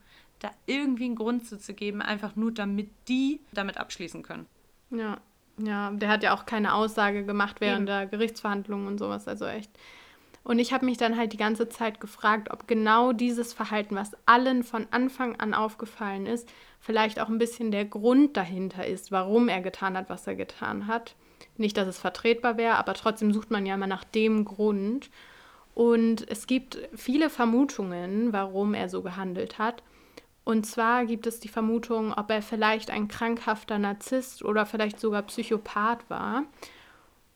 da 0.46 0.52
irgendwie 0.66 1.06
einen 1.06 1.16
Grund 1.16 1.48
zu, 1.48 1.74
geben, 1.74 2.02
einfach 2.02 2.36
nur 2.36 2.52
damit 2.52 2.90
die 3.08 3.40
damit 3.54 3.78
abschließen 3.78 4.24
können. 4.24 4.46
Ja, 4.92 5.18
ja, 5.58 5.92
der 5.92 6.10
hat 6.10 6.24
ja 6.24 6.34
auch 6.36 6.46
keine 6.46 6.74
Aussage 6.74 7.26
gemacht 7.26 7.62
während 7.62 7.82
Eben. 7.82 7.86
der 7.88 8.06
Gerichtsverhandlungen 8.06 8.88
und 8.88 8.98
sowas, 8.98 9.28
also 9.28 9.46
echt. 9.46 9.72
Und 10.44 10.60
ich 10.60 10.74
habe 10.74 10.86
mich 10.86 10.98
dann 10.98 11.18
halt 11.18 11.34
die 11.34 11.38
ganze 11.38 11.70
Zeit 11.70 12.00
gefragt, 12.00 12.52
ob 12.52 12.68
genau 12.68 13.14
dieses 13.14 13.52
Verhalten, 13.52 13.96
was 13.96 14.12
allen 14.28 14.64
von 14.64 14.86
Anfang 14.92 15.40
an 15.40 15.56
aufgefallen 15.56 16.28
ist, 16.28 16.48
vielleicht 16.80 17.20
auch 17.20 17.30
ein 17.30 17.40
bisschen 17.40 17.72
der 17.72 17.86
Grund 17.86 18.38
dahinter 18.38 18.86
ist, 18.86 19.12
warum 19.12 19.48
er 19.50 19.62
getan 19.62 19.98
hat, 19.98 20.08
was 20.08 20.28
er 20.28 20.36
getan 20.36 20.86
hat. 20.86 21.16
Nicht, 21.58 21.78
dass 21.78 21.88
es 21.88 21.98
vertretbar 21.98 22.58
wäre, 22.58 22.76
aber 22.76 22.94
trotzdem 22.94 23.34
sucht 23.34 23.50
man 23.50 23.66
ja 23.66 23.74
immer 23.74 23.88
nach 23.88 24.04
dem 24.04 24.46
Grund. 24.46 25.10
Und 25.74 26.30
es 26.30 26.46
gibt 26.46 26.78
viele 26.94 27.32
Vermutungen, 27.32 28.32
warum 28.32 28.76
er 28.76 28.88
so 28.88 29.02
gehandelt 29.02 29.58
hat. 29.58 29.82
Und 30.46 30.66
zwar 30.66 31.06
gibt 31.06 31.26
es 31.28 31.40
die 31.40 31.50
Vermutung, 31.50 32.14
ob 32.14 32.30
er 32.30 32.42
vielleicht 32.42 32.92
ein 32.92 33.08
krankhafter 33.08 33.80
Narzisst 33.80 34.46
oder 34.46 34.66
vielleicht 34.66 35.00
sogar 35.00 35.24
Psychopath 35.24 36.10
war. 36.10 36.44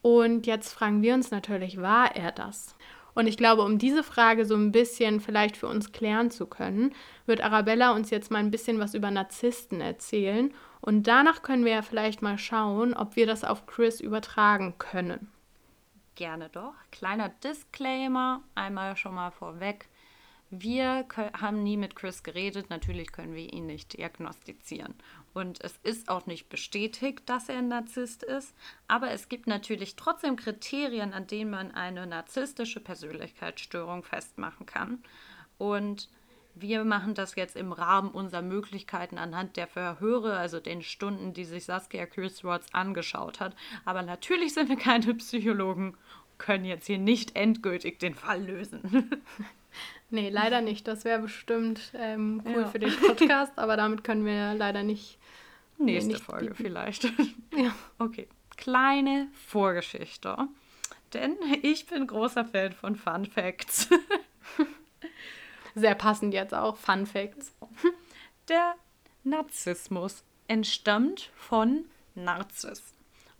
Und 0.00 0.46
jetzt 0.46 0.72
fragen 0.72 1.02
wir 1.02 1.12
uns 1.14 1.30
natürlich, 1.30 1.82
war 1.82 2.16
er 2.16 2.32
das? 2.32 2.76
Und 3.14 3.26
ich 3.26 3.36
glaube, 3.36 3.62
um 3.62 3.78
diese 3.78 4.04
Frage 4.04 4.44
so 4.44 4.54
ein 4.54 4.70
bisschen 4.70 5.20
vielleicht 5.20 5.56
für 5.56 5.66
uns 5.66 5.92
klären 5.92 6.30
zu 6.30 6.46
können, 6.46 6.94
wird 7.26 7.42
Arabella 7.42 7.92
uns 7.92 8.10
jetzt 8.10 8.30
mal 8.30 8.38
ein 8.38 8.52
bisschen 8.52 8.78
was 8.78 8.94
über 8.94 9.10
Narzissten 9.10 9.80
erzählen. 9.80 10.54
Und 10.80 11.08
danach 11.08 11.42
können 11.42 11.64
wir 11.64 11.72
ja 11.72 11.82
vielleicht 11.82 12.22
mal 12.22 12.38
schauen, 12.38 12.94
ob 12.94 13.16
wir 13.16 13.26
das 13.26 13.42
auf 13.44 13.66
Chris 13.66 14.00
übertragen 14.00 14.76
können. 14.78 15.30
Gerne 16.14 16.48
doch. 16.48 16.74
Kleiner 16.92 17.30
Disclaimer, 17.42 18.42
einmal 18.54 18.96
schon 18.96 19.16
mal 19.16 19.32
vorweg. 19.32 19.89
Wir 20.52 21.06
haben 21.16 21.62
nie 21.62 21.76
mit 21.76 21.94
Chris 21.94 22.24
geredet, 22.24 22.70
natürlich 22.70 23.12
können 23.12 23.36
wir 23.36 23.52
ihn 23.52 23.66
nicht 23.66 23.96
diagnostizieren. 23.96 24.94
Und 25.32 25.62
es 25.62 25.78
ist 25.84 26.08
auch 26.08 26.26
nicht 26.26 26.48
bestätigt, 26.48 27.22
dass 27.26 27.48
er 27.48 27.58
ein 27.58 27.68
Narzisst 27.68 28.24
ist, 28.24 28.52
aber 28.88 29.12
es 29.12 29.28
gibt 29.28 29.46
natürlich 29.46 29.94
trotzdem 29.94 30.34
Kriterien, 30.34 31.12
an 31.12 31.28
denen 31.28 31.52
man 31.52 31.70
eine 31.70 32.04
narzisstische 32.04 32.80
Persönlichkeitsstörung 32.80 34.02
festmachen 34.02 34.66
kann. 34.66 35.04
Und 35.56 36.08
wir 36.56 36.82
machen 36.82 37.14
das 37.14 37.36
jetzt 37.36 37.54
im 37.54 37.70
Rahmen 37.70 38.10
unserer 38.10 38.42
Möglichkeiten 38.42 39.18
anhand 39.18 39.56
der 39.56 39.68
Verhöre, 39.68 40.36
also 40.36 40.58
den 40.58 40.82
Stunden, 40.82 41.32
die 41.32 41.44
sich 41.44 41.64
Saskia 41.64 42.06
Kürsworth 42.06 42.74
angeschaut 42.74 43.38
hat. 43.38 43.54
Aber 43.84 44.02
natürlich 44.02 44.54
sind 44.54 44.68
wir 44.68 44.76
keine 44.76 45.14
Psychologen, 45.14 45.96
können 46.38 46.64
jetzt 46.64 46.86
hier 46.86 46.98
nicht 46.98 47.36
endgültig 47.36 48.00
den 48.00 48.16
Fall 48.16 48.42
lösen. 48.42 49.22
Nee, 50.12 50.28
leider 50.28 50.60
nicht. 50.60 50.88
Das 50.88 51.04
wäre 51.04 51.20
bestimmt 51.20 51.92
ähm, 51.94 52.42
cool 52.44 52.62
ja. 52.62 52.66
für 52.66 52.80
den 52.80 52.92
Podcast, 52.96 53.52
aber 53.56 53.76
damit 53.76 54.02
können 54.02 54.24
wir 54.24 54.54
leider 54.54 54.82
nicht. 54.82 55.18
Nächste 55.78 56.08
nee, 56.08 56.14
nicht 56.14 56.24
Folge 56.24 56.46
bieten. 56.46 56.56
vielleicht. 56.56 57.04
Ja. 57.56 57.74
Okay. 57.98 58.26
Kleine 58.56 59.28
Vorgeschichte. 59.46 60.48
Denn 61.14 61.36
ich 61.62 61.86
bin 61.86 62.06
großer 62.06 62.44
Fan 62.44 62.72
von 62.72 62.96
Fun 62.96 63.24
Facts. 63.24 63.88
Sehr 65.74 65.94
passend 65.94 66.34
jetzt 66.34 66.54
auch, 66.54 66.76
Fun 66.76 67.06
Facts. 67.06 67.54
Der 68.48 68.74
Narzissmus 69.24 70.24
entstammt 70.48 71.30
von 71.36 71.84
Narzis. 72.14 72.82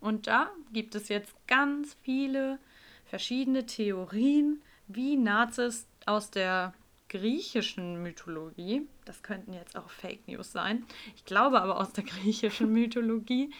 Und 0.01 0.27
da 0.27 0.51
gibt 0.73 0.95
es 0.95 1.09
jetzt 1.09 1.35
ganz 1.47 1.97
viele 2.03 2.59
verschiedene 3.05 3.67
Theorien, 3.67 4.63
wie 4.87 5.17
Nazis 5.17 5.87
aus 6.07 6.31
der 6.31 6.75
griechischen 7.09 8.03
Mythologie, 8.03 8.87
das 9.05 9.23
könnten 9.23 9.53
jetzt 9.53 9.77
auch 9.77 9.91
Fake 9.91 10.29
News 10.29 10.53
sein, 10.53 10.87
ich 11.17 11.25
glaube 11.25 11.61
aber 11.61 11.79
aus 11.79 11.93
der 11.93 12.05
griechischen 12.05 12.73
Mythologie, 12.73 13.53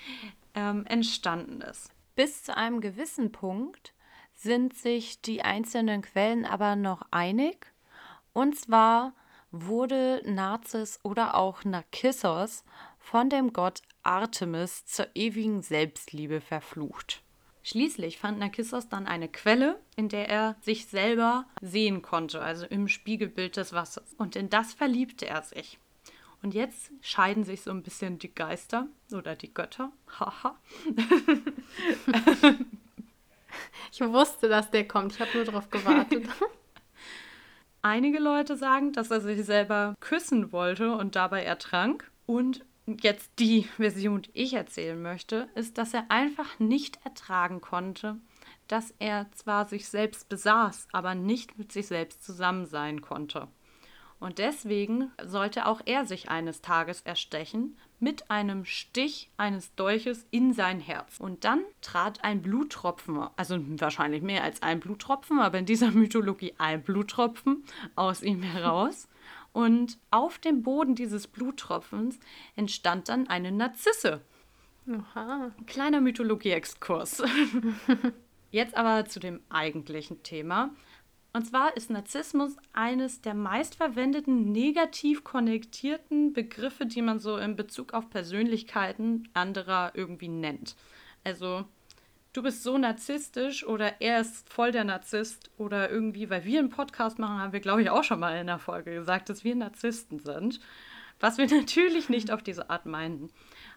ähm, 0.55 0.87
entstanden 0.87 1.61
ist. 1.61 1.91
Bis 2.15 2.45
zu 2.45 2.57
einem 2.57 2.81
gewissen 2.81 3.33
Punkt 3.33 3.95
sind 4.35 4.75
sich 4.75 5.21
die 5.21 5.43
einzelnen 5.43 6.03
Quellen 6.03 6.45
aber 6.45 6.77
noch 6.77 7.03
einig. 7.11 7.73
Und 8.33 8.59
zwar 8.59 9.15
wurde 9.51 10.23
Narzis 10.25 10.99
oder 11.03 11.35
auch 11.35 11.65
Narkissos 11.65 12.65
von 12.99 13.29
dem 13.29 13.53
Gott 13.53 13.83
Artemis 14.03 14.87
zur 14.87 15.09
ewigen 15.15 15.63
Selbstliebe 15.63 16.41
verflucht. 16.41 17.23
Schließlich 17.71 18.19
fand 18.19 18.41
Narkissos 18.41 18.89
dann 18.89 19.07
eine 19.07 19.29
Quelle, 19.29 19.79
in 19.95 20.09
der 20.09 20.29
er 20.29 20.57
sich 20.61 20.87
selber 20.87 21.47
sehen 21.61 22.03
konnte, 22.03 22.43
also 22.43 22.67
im 22.67 22.89
Spiegelbild 22.89 23.57
des 23.57 23.73
Wassers. 23.73 24.13
Und 24.19 24.35
in 24.35 24.51
das 24.51 24.75
verliebte 24.75 25.29
er 25.29 25.43
sich. 25.43 25.79
Und 26.43 26.53
jetzt 26.53 26.91
scheiden 27.01 27.45
sich 27.45 27.63
so 27.63 27.71
ein 27.71 27.85
bisschen 27.85 28.19
die 28.19 28.35
Geister 28.35 28.89
oder 29.13 29.37
die 29.37 29.55
Götter. 29.55 29.93
Haha. 30.19 30.59
ich 33.93 34.01
wusste, 34.01 34.49
dass 34.49 34.73
der 34.73 34.89
kommt. 34.89 35.13
Ich 35.13 35.21
habe 35.21 35.31
nur 35.33 35.45
darauf 35.45 35.71
gewartet. 35.71 36.27
Einige 37.83 38.19
Leute 38.19 38.57
sagen, 38.57 38.93
dass 38.93 39.13
er 39.13 39.21
sich 39.21 39.45
selber 39.45 39.95
küssen 40.01 40.51
wollte 40.51 40.97
und 40.97 41.15
dabei 41.15 41.45
ertrank. 41.45 42.11
Und 42.27 42.65
jetzt 43.01 43.31
die 43.39 43.63
Version, 43.77 44.23
die 44.23 44.31
ich 44.35 44.55
erzählen 44.55 45.01
möchte, 45.01 45.49
ist, 45.55 45.79
dass 45.79 45.95
er 45.95 46.11
einfach 46.11 46.59
nicht 46.59 46.99
ertragen 47.05 47.61
konnte, 47.61 48.17
dass 48.69 48.95
er 48.99 49.31
zwar 49.33 49.67
sich 49.67 49.89
selbst 49.89 50.29
besaß, 50.29 50.89
aber 50.93 51.15
nicht 51.15 51.59
mit 51.59 51.73
sich 51.73 51.87
selbst 51.87 52.25
zusammen 52.25 52.67
sein 52.67 53.01
konnte. 53.01 53.49
Und 54.21 54.39
deswegen 54.39 55.11
sollte 55.25 55.67
auch 55.67 55.81
er 55.87 56.05
sich 56.05 56.29
eines 56.29 56.61
Tages 56.61 57.01
erstechen 57.01 57.79
mit 58.01 58.31
einem 58.31 58.67
Stich 58.67 59.31
eines 59.39 59.75
Dolches 59.77 60.27
in 60.31 60.53
sein 60.53 60.79
Herz. 60.79 61.19
Und 61.19 61.45
dann 61.45 61.63
trat 61.81 62.23
ein 62.23 62.43
Bluttropfen, 62.43 63.19
also 63.37 63.59
wahrscheinlich 63.81 64.23
mehr 64.23 64.45
als 64.45 64.61
ein 64.61 64.79
Bluttropfen, 64.79 65.41
aber 65.41 65.59
in 65.59 65.65
dieser 65.65 65.91
Mythologie 65.91 66.53
ein 66.59 66.83
Bluttropfen 66.83 67.65
aus 67.97 68.23
ihm 68.23 68.43
heraus. 68.43 69.09
Und 69.53 69.99
auf 70.11 70.39
dem 70.39 70.63
Boden 70.63 70.95
dieses 70.95 71.27
Bluttropfens 71.27 72.19
entstand 72.57 73.09
dann 73.09 73.29
eine 73.29 73.51
Narzisse. 73.51 74.21
Aha. 74.89 75.53
Kleiner 75.67 76.01
Mythologie-Exkurs. 76.01 77.23
Jetzt 78.51 78.77
aber 78.77 79.07
zu 79.07 79.21
dem 79.21 79.41
eigentlichen 79.49 80.23
Thema. 80.23 80.71
Und 81.33 81.47
zwar 81.47 81.77
ist 81.77 81.91
Narzissmus 81.91 82.57
eines 82.73 83.21
der 83.21 83.35
meistverwendeten 83.35 84.51
negativ 84.51 85.23
konnektierten 85.23 86.33
Begriffe, 86.33 86.87
die 86.87 87.03
man 87.03 87.21
so 87.21 87.37
in 87.37 87.55
Bezug 87.55 87.95
auf 87.95 88.11
Persönlichkeiten 88.11 89.29
anderer 89.33 89.93
irgendwie 89.95 90.29
nennt. 90.29 90.75
Also 91.23 91.65
du 92.33 92.43
bist 92.43 92.63
so 92.63 92.79
narzisstisch 92.79 93.67
oder 93.67 94.01
er 94.01 94.21
ist 94.21 94.53
voll 94.53 94.73
der 94.73 94.85
Narzisst 94.85 95.51
oder 95.57 95.91
irgendwie, 95.91 96.31
weil 96.31 96.45
wir 96.45 96.59
einen 96.59 96.71
Podcast 96.71 97.19
machen, 97.19 97.39
haben 97.39 97.53
wir, 97.53 97.61
glaube 97.61 97.83
ich, 97.83 97.91
auch 97.91 98.05
schon 98.05 98.21
mal 98.21 98.39
in 98.39 98.47
der 98.47 98.59
Folge 98.59 98.95
gesagt, 98.95 99.29
dass 99.29 99.45
wir 99.45 99.55
Narzissten 99.55 100.19
sind. 100.19 100.61
Was 101.19 101.39
wir 101.39 101.47
natürlich 101.51 102.09
nicht 102.09 102.31
auf 102.31 102.43
diese 102.43 102.71
Art 102.71 102.87
meinen. 102.87 103.31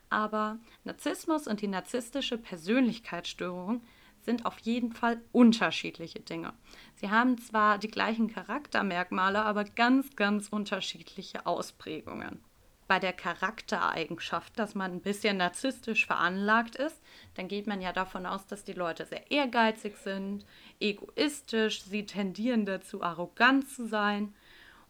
Aber 0.10 0.60
Narzissmus 0.84 1.48
und 1.48 1.62
die 1.62 1.68
narzisstische 1.68 2.38
Persönlichkeitsstörung 2.38 3.82
sind 4.22 4.46
auf 4.46 4.60
jeden 4.60 4.94
Fall 4.94 5.20
unterschiedliche 5.32 6.22
Dinge. 6.22 6.54
Sie 6.96 7.10
haben 7.10 7.38
zwar 7.40 7.78
die 7.78 7.90
gleichen 7.90 8.30
Charaktermerkmale, 8.30 9.44
aber 9.44 9.66
ganz, 9.66 10.16
ganz 10.16 10.48
unterschiedliche 10.48 11.46
Ausprägungen 11.46 12.42
bei 12.88 13.00
der 13.00 13.14
Charaktereigenschaft, 13.14 14.58
dass 14.58 14.76
man 14.76 14.92
ein 14.92 15.02
bisschen 15.02 15.38
narzisstisch 15.38 16.06
veranlagt 16.06 16.76
ist, 16.76 17.02
dann 17.36 17.48
geht 17.48 17.68
man 17.68 17.82
ja 17.82 17.94
davon 17.94 18.26
aus, 18.26 18.46
dass 18.46 18.64
die 18.64 18.74
Leute 18.74 19.06
sehr 19.06 19.32
ehrgeizig 19.32 19.98
sind, 19.98 20.46
egoistisch, 20.80 21.82
sie 21.82 22.06
tendieren 22.06 22.66
dazu, 22.66 23.02
arrogant 23.02 23.70
zu 23.70 23.88
sein 23.88 24.34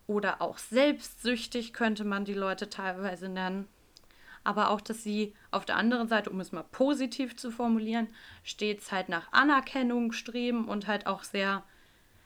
oder 0.07 0.41
auch 0.41 0.57
selbstsüchtig 0.57 1.73
könnte 1.73 2.03
man 2.03 2.25
die 2.25 2.33
Leute 2.33 2.69
teilweise 2.69 3.29
nennen. 3.29 3.67
Aber 4.43 4.71
auch, 4.71 4.81
dass 4.81 5.03
sie 5.03 5.33
auf 5.51 5.65
der 5.65 5.77
anderen 5.77 6.09
Seite, 6.09 6.29
um 6.29 6.39
es 6.41 6.51
mal 6.51 6.65
positiv 6.71 7.37
zu 7.37 7.49
formulieren, 7.49 8.09
stets 8.43 8.91
halt 8.91 9.07
nach 9.07 9.31
Anerkennung 9.31 10.11
streben 10.11 10.67
und 10.67 10.87
halt 10.87 11.07
auch 11.07 11.23
sehr 11.23 11.63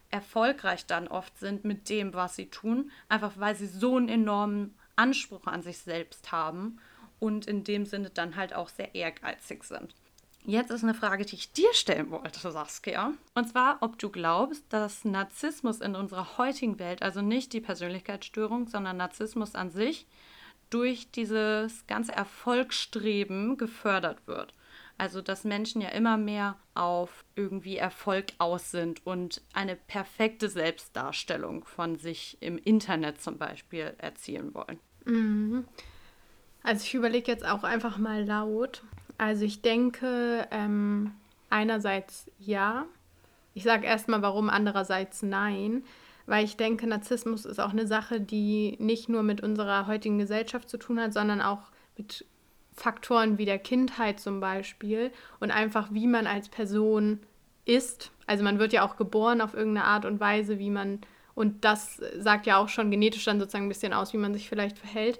erfolgreich 0.10 0.86
dann 0.86 1.08
oft 1.08 1.38
sind 1.38 1.66
mit 1.66 1.90
dem, 1.90 2.14
was 2.14 2.36
sie 2.36 2.50
tun, 2.50 2.92
einfach 3.10 3.34
weil 3.36 3.56
sie 3.56 3.68
so 3.68 3.98
einen 3.98 4.10
enormen 4.10 4.74
Anspruch 4.98 5.48
an 5.48 5.62
sich 5.62 5.78
selbst 5.78 6.32
haben 6.32 6.80
und 7.20 7.48
in 7.48 7.64
dem 7.64 7.86
Sinne 7.86 8.10
dann 8.10 8.36
halt 8.36 8.54
auch 8.54 8.70
sehr 8.70 8.94
ehrgeizig 8.96 9.64
sind. 9.64 9.96
Jetzt 10.50 10.72
ist 10.72 10.84
eine 10.84 10.94
Frage, 10.94 11.26
die 11.26 11.36
ich 11.36 11.52
dir 11.52 11.74
stellen 11.74 12.10
wollte, 12.10 12.40
Saskia. 12.52 13.12
Und 13.36 13.50
zwar, 13.50 13.80
ob 13.82 14.00
du 14.00 14.10
glaubst, 14.10 14.64
dass 14.70 15.04
Narzissmus 15.04 15.82
in 15.82 15.94
unserer 15.94 16.38
heutigen 16.38 16.80
Welt, 16.80 17.02
also 17.02 17.22
nicht 17.22 17.52
die 17.52 17.60
Persönlichkeitsstörung, 17.60 18.68
sondern 18.68 18.96
Narzissmus 18.96 19.56
an 19.56 19.72
sich, 19.72 20.08
durch 20.70 21.12
dieses 21.12 21.86
ganze 21.88 22.14
Erfolgsstreben 22.14 23.58
gefördert 23.58 24.26
wird. 24.26 24.54
Also, 24.98 25.22
dass 25.22 25.44
Menschen 25.44 25.82
ja 25.82 25.90
immer 25.90 26.18
mehr 26.18 26.56
auf 26.74 27.26
irgendwie 27.36 27.76
Erfolg 27.76 28.28
aus 28.38 28.72
sind 28.72 29.06
und 29.06 29.42
eine 29.54 29.76
perfekte 29.76 30.50
Selbstdarstellung 30.50 31.66
von 31.66 31.98
sich 31.98 32.38
im 32.40 32.58
Internet 32.58 33.22
zum 33.22 33.38
Beispiel 33.38 33.96
erzielen 33.98 34.54
wollen. 34.54 34.80
Mhm. 35.08 35.66
Also 36.64 36.84
ich 36.84 36.94
überlege 36.94 37.32
jetzt 37.32 37.46
auch 37.46 37.64
einfach 37.64 37.98
mal 37.98 38.24
laut. 38.24 38.84
Also 39.18 39.46
ich 39.46 39.62
denke, 39.62 40.48
ähm, 40.52 41.12
einerseits 41.50 42.30
ja. 42.40 42.86
Ich 43.54 43.64
sage 43.64 43.88
erstmal 43.88 44.22
warum, 44.22 44.50
andererseits 44.50 45.24
nein. 45.24 45.84
Weil 46.26 46.44
ich 46.44 46.58
denke, 46.58 46.86
Narzissmus 46.88 47.46
ist 47.46 47.60
auch 47.60 47.72
eine 47.72 47.88
Sache, 47.88 48.20
die 48.20 48.76
nicht 48.80 49.08
nur 49.08 49.24
mit 49.24 49.42
unserer 49.42 49.88
heutigen 49.88 50.20
Gesellschaft 50.20 50.70
zu 50.70 50.78
tun 50.78 51.00
hat, 51.00 51.14
sondern 51.14 51.42
auch 51.42 51.72
mit 51.98 52.26
Faktoren 52.74 53.38
wie 53.38 53.46
der 53.46 53.60
Kindheit 53.60 54.20
zum 54.20 54.40
Beispiel 54.40 55.12
und 55.40 55.52
einfach 55.52 55.88
wie 55.94 56.06
man 56.06 56.28
als 56.28 56.50
Person 56.50 57.22
ist. 57.66 58.12
Also 58.28 58.44
man 58.44 58.60
wird 58.60 58.74
ja 58.74 58.86
auch 58.86 58.98
geboren 58.98 59.42
auf 59.42 59.54
irgendeine 59.54 59.88
Art 59.88 60.06
und 60.06 60.20
Weise, 60.20 60.60
wie 60.60 60.70
man 60.70 61.00
und 61.38 61.64
das 61.64 62.02
sagt 62.18 62.48
ja 62.48 62.58
auch 62.58 62.68
schon 62.68 62.90
genetisch 62.90 63.24
dann 63.26 63.40
sozusagen 63.40 63.66
ein 63.66 63.70
bisschen 63.70 63.94
aus, 63.94 64.12
wie 64.12 64.18
man 64.18 64.34
sich 64.34 64.50
vielleicht 64.50 64.80
verhält. 64.80 65.20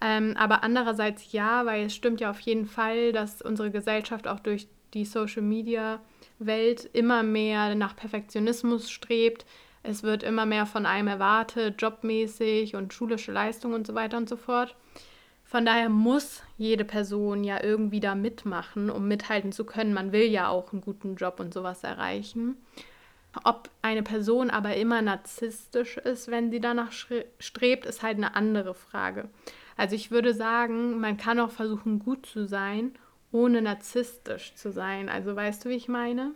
Ähm, 0.00 0.34
aber 0.36 0.64
andererseits 0.64 1.30
ja, 1.30 1.64
weil 1.66 1.86
es 1.86 1.94
stimmt 1.94 2.20
ja 2.20 2.30
auf 2.30 2.40
jeden 2.40 2.66
Fall, 2.66 3.12
dass 3.12 3.40
unsere 3.40 3.70
Gesellschaft 3.70 4.26
auch 4.26 4.40
durch 4.40 4.66
die 4.92 5.04
Social-Media-Welt 5.04 6.90
immer 6.92 7.22
mehr 7.22 7.76
nach 7.76 7.94
Perfektionismus 7.94 8.90
strebt. 8.90 9.46
Es 9.84 10.02
wird 10.02 10.24
immer 10.24 10.46
mehr 10.46 10.66
von 10.66 10.84
einem 10.84 11.06
erwartet, 11.06 11.80
jobmäßig 11.80 12.74
und 12.74 12.92
schulische 12.92 13.30
Leistung 13.30 13.72
und 13.72 13.86
so 13.86 13.94
weiter 13.94 14.16
und 14.16 14.28
so 14.28 14.36
fort. 14.36 14.74
Von 15.44 15.64
daher 15.64 15.90
muss 15.90 16.42
jede 16.58 16.84
Person 16.84 17.44
ja 17.44 17.62
irgendwie 17.62 18.00
da 18.00 18.16
mitmachen, 18.16 18.90
um 18.90 19.06
mithalten 19.06 19.52
zu 19.52 19.64
können. 19.64 19.94
Man 19.94 20.10
will 20.10 20.24
ja 20.24 20.48
auch 20.48 20.72
einen 20.72 20.80
guten 20.80 21.14
Job 21.14 21.38
und 21.38 21.54
sowas 21.54 21.84
erreichen. 21.84 22.56
Ob 23.44 23.70
eine 23.80 24.02
Person 24.02 24.50
aber 24.50 24.76
immer 24.76 25.00
narzisstisch 25.00 25.96
ist, 25.96 26.30
wenn 26.30 26.50
sie 26.50 26.60
danach 26.60 26.92
strebt, 26.92 27.86
ist 27.86 28.02
halt 28.02 28.18
eine 28.18 28.34
andere 28.34 28.74
Frage. 28.74 29.28
Also 29.76 29.96
ich 29.96 30.10
würde 30.10 30.34
sagen, 30.34 31.00
man 31.00 31.16
kann 31.16 31.40
auch 31.40 31.50
versuchen, 31.50 31.98
gut 31.98 32.26
zu 32.26 32.46
sein, 32.46 32.92
ohne 33.30 33.62
narzisstisch 33.62 34.54
zu 34.54 34.70
sein. 34.70 35.08
Also 35.08 35.34
weißt 35.34 35.64
du, 35.64 35.70
wie 35.70 35.76
ich 35.76 35.88
meine? 35.88 36.32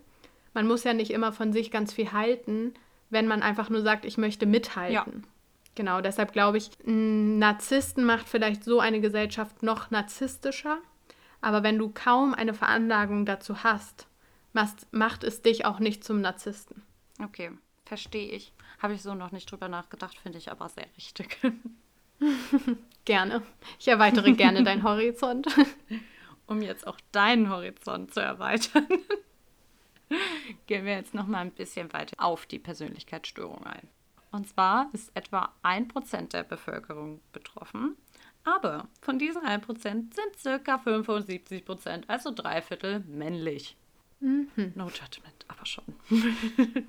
Man 0.54 0.66
muss 0.66 0.84
ja 0.84 0.94
nicht 0.94 1.10
immer 1.10 1.32
von 1.32 1.52
sich 1.52 1.70
ganz 1.70 1.92
viel 1.92 2.12
halten, 2.12 2.72
wenn 3.10 3.26
man 3.26 3.42
einfach 3.42 3.68
nur 3.68 3.82
sagt, 3.82 4.06
ich 4.06 4.16
möchte 4.16 4.46
mithalten. 4.46 5.22
Ja. 5.22 5.28
Genau, 5.74 6.00
deshalb 6.00 6.32
glaube 6.32 6.56
ich, 6.56 6.70
Narzissten 6.84 8.04
macht 8.04 8.26
vielleicht 8.26 8.64
so 8.64 8.80
eine 8.80 9.02
Gesellschaft 9.02 9.62
noch 9.62 9.90
narzisstischer. 9.90 10.78
Aber 11.42 11.62
wenn 11.62 11.78
du 11.78 11.90
kaum 11.92 12.32
eine 12.32 12.54
Veranlagung 12.54 13.26
dazu 13.26 13.62
hast, 13.62 14.06
macht 14.90 15.24
es 15.24 15.42
dich 15.42 15.64
auch 15.64 15.78
nicht 15.78 16.04
zum 16.04 16.20
Narzissten. 16.20 16.82
Okay, 17.22 17.50
verstehe 17.84 18.30
ich. 18.30 18.52
Habe 18.80 18.94
ich 18.94 19.02
so 19.02 19.14
noch 19.14 19.32
nicht 19.32 19.50
drüber 19.50 19.68
nachgedacht, 19.68 20.18
finde 20.18 20.38
ich 20.38 20.50
aber 20.50 20.68
sehr 20.68 20.86
richtig. 20.96 21.38
gerne. 23.04 23.42
Ich 23.78 23.88
erweitere 23.88 24.32
gerne 24.32 24.62
deinen 24.62 24.82
Horizont. 24.82 25.46
Um 26.48 26.62
jetzt 26.62 26.86
auch 26.86 26.98
deinen 27.10 27.50
Horizont 27.50 28.14
zu 28.14 28.20
erweitern, 28.20 28.86
gehen 30.68 30.84
wir 30.84 30.92
jetzt 30.92 31.12
noch 31.12 31.26
mal 31.26 31.40
ein 31.40 31.50
bisschen 31.50 31.92
weiter 31.92 32.14
auf 32.24 32.46
die 32.46 32.60
Persönlichkeitsstörung 32.60 33.66
ein. 33.66 33.88
Und 34.30 34.48
zwar 34.48 34.88
ist 34.92 35.10
etwa 35.14 35.52
ein 35.62 35.88
Prozent 35.88 36.34
der 36.34 36.44
Bevölkerung 36.44 37.20
betroffen. 37.32 37.96
Aber 38.44 38.86
von 39.00 39.18
diesen 39.18 39.42
1% 39.42 39.82
sind 39.82 40.38
circa 40.38 40.76
75%, 40.76 42.04
also 42.06 42.30
drei 42.32 42.62
Viertel 42.62 43.00
männlich. 43.00 43.76
Mhm. 44.20 44.72
No 44.74 44.86
judgment, 44.88 45.44
aber 45.48 45.66
schon. 45.66 45.84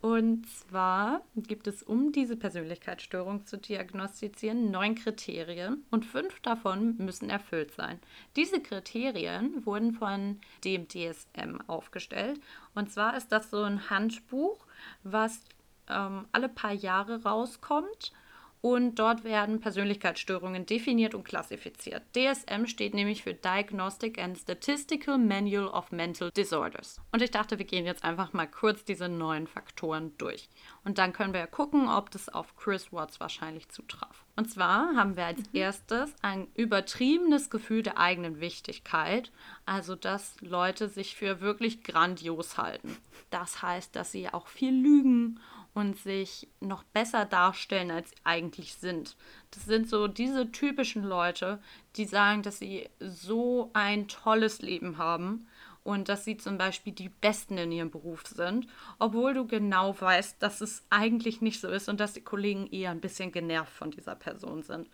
Und 0.00 0.46
zwar 0.48 1.22
gibt 1.34 1.66
es, 1.66 1.82
um 1.82 2.12
diese 2.12 2.36
Persönlichkeitsstörung 2.36 3.46
zu 3.46 3.56
diagnostizieren, 3.56 4.70
neun 4.70 4.94
Kriterien 4.94 5.84
und 5.90 6.04
fünf 6.04 6.40
davon 6.40 6.96
müssen 6.98 7.30
erfüllt 7.30 7.72
sein. 7.72 7.98
Diese 8.36 8.60
Kriterien 8.60 9.64
wurden 9.64 9.94
von 9.94 10.40
dem 10.64 10.88
DSM 10.88 11.58
aufgestellt. 11.66 12.40
Und 12.74 12.92
zwar 12.92 13.16
ist 13.16 13.32
das 13.32 13.50
so 13.50 13.62
ein 13.62 13.88
Handbuch, 13.88 14.66
was 15.04 15.40
ähm, 15.88 16.26
alle 16.32 16.50
paar 16.50 16.72
Jahre 16.72 17.22
rauskommt 17.22 18.12
und 18.60 18.96
dort 18.96 19.24
werden 19.24 19.60
Persönlichkeitsstörungen 19.60 20.66
definiert 20.66 21.14
und 21.14 21.24
klassifiziert. 21.24 22.02
DSM 22.14 22.66
steht 22.66 22.94
nämlich 22.94 23.22
für 23.22 23.34
Diagnostic 23.34 24.18
and 24.18 24.36
Statistical 24.36 25.18
Manual 25.18 25.68
of 25.68 25.92
Mental 25.92 26.30
Disorders. 26.30 27.00
Und 27.12 27.22
ich 27.22 27.30
dachte, 27.30 27.58
wir 27.58 27.66
gehen 27.66 27.86
jetzt 27.86 28.04
einfach 28.04 28.32
mal 28.32 28.46
kurz 28.46 28.84
diese 28.84 29.08
neuen 29.08 29.46
Faktoren 29.46 30.12
durch. 30.18 30.48
Und 30.84 30.98
dann 30.98 31.12
können 31.12 31.32
wir 31.32 31.40
ja 31.40 31.46
gucken, 31.46 31.88
ob 31.88 32.10
das 32.10 32.28
auf 32.28 32.56
Chris 32.56 32.92
Watts 32.92 33.20
wahrscheinlich 33.20 33.68
zutraf. 33.68 34.24
Und 34.36 34.50
zwar 34.50 34.94
haben 34.94 35.16
wir 35.16 35.26
als 35.26 35.40
mhm. 35.40 35.46
erstes 35.52 36.14
ein 36.22 36.48
übertriebenes 36.54 37.50
Gefühl 37.50 37.82
der 37.82 37.98
eigenen 37.98 38.40
Wichtigkeit, 38.40 39.30
also 39.66 39.94
dass 39.94 40.36
Leute 40.40 40.88
sich 40.88 41.16
für 41.16 41.40
wirklich 41.40 41.82
grandios 41.82 42.56
halten. 42.56 42.96
Das 43.30 43.62
heißt, 43.62 43.94
dass 43.94 44.12
sie 44.12 44.28
auch 44.28 44.46
viel 44.46 44.72
lügen 44.72 45.40
und 45.78 45.96
sich 45.96 46.48
noch 46.58 46.82
besser 46.82 47.24
darstellen, 47.24 47.92
als 47.92 48.10
sie 48.10 48.16
eigentlich 48.24 48.74
sind. 48.74 49.16
Das 49.52 49.64
sind 49.64 49.88
so 49.88 50.08
diese 50.08 50.50
typischen 50.50 51.04
Leute, 51.04 51.60
die 51.94 52.04
sagen, 52.04 52.42
dass 52.42 52.58
sie 52.58 52.88
so 52.98 53.70
ein 53.74 54.08
tolles 54.08 54.60
Leben 54.60 54.98
haben 54.98 55.46
und 55.84 56.08
dass 56.08 56.24
sie 56.24 56.36
zum 56.36 56.58
Beispiel 56.58 56.92
die 56.92 57.08
Besten 57.08 57.58
in 57.58 57.70
ihrem 57.70 57.92
Beruf 57.92 58.24
sind, 58.26 58.66
obwohl 58.98 59.34
du 59.34 59.46
genau 59.46 59.94
weißt, 60.00 60.42
dass 60.42 60.60
es 60.60 60.82
eigentlich 60.90 61.42
nicht 61.42 61.60
so 61.60 61.68
ist 61.68 61.88
und 61.88 62.00
dass 62.00 62.12
die 62.12 62.24
Kollegen 62.24 62.66
eher 62.66 62.90
ein 62.90 63.00
bisschen 63.00 63.30
genervt 63.30 63.72
von 63.72 63.92
dieser 63.92 64.16
Person 64.16 64.64
sind. 64.64 64.90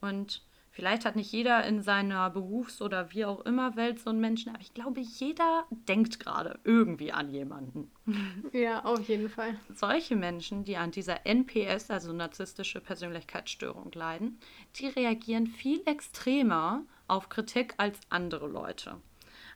Und 0.00 0.42
Vielleicht 0.74 1.04
hat 1.04 1.16
nicht 1.16 1.30
jeder 1.30 1.64
in 1.66 1.82
seiner 1.82 2.30
Berufs- 2.30 2.80
oder 2.80 3.12
wie 3.12 3.26
auch 3.26 3.40
immer 3.44 3.76
Welt 3.76 4.00
so 4.00 4.08
einen 4.08 4.20
Menschen, 4.20 4.48
aber 4.48 4.62
ich 4.62 4.72
glaube, 4.72 5.00
jeder 5.00 5.66
denkt 5.70 6.18
gerade 6.18 6.58
irgendwie 6.64 7.12
an 7.12 7.30
jemanden. 7.30 7.90
Ja, 8.52 8.84
auf 8.84 9.08
jeden 9.08 9.28
Fall. 9.28 9.58
Solche 9.74 10.16
Menschen, 10.16 10.64
die 10.64 10.76
an 10.76 10.90
dieser 10.90 11.26
NPS, 11.26 11.90
also 11.90 12.12
narzisstische 12.12 12.80
Persönlichkeitsstörung, 12.80 13.92
leiden, 13.92 14.38
die 14.76 14.86
reagieren 14.88 15.46
viel 15.46 15.82
extremer 15.86 16.82
auf 17.08 17.28
Kritik 17.28 17.74
als 17.78 17.98
andere 18.08 18.48
Leute. 18.48 18.96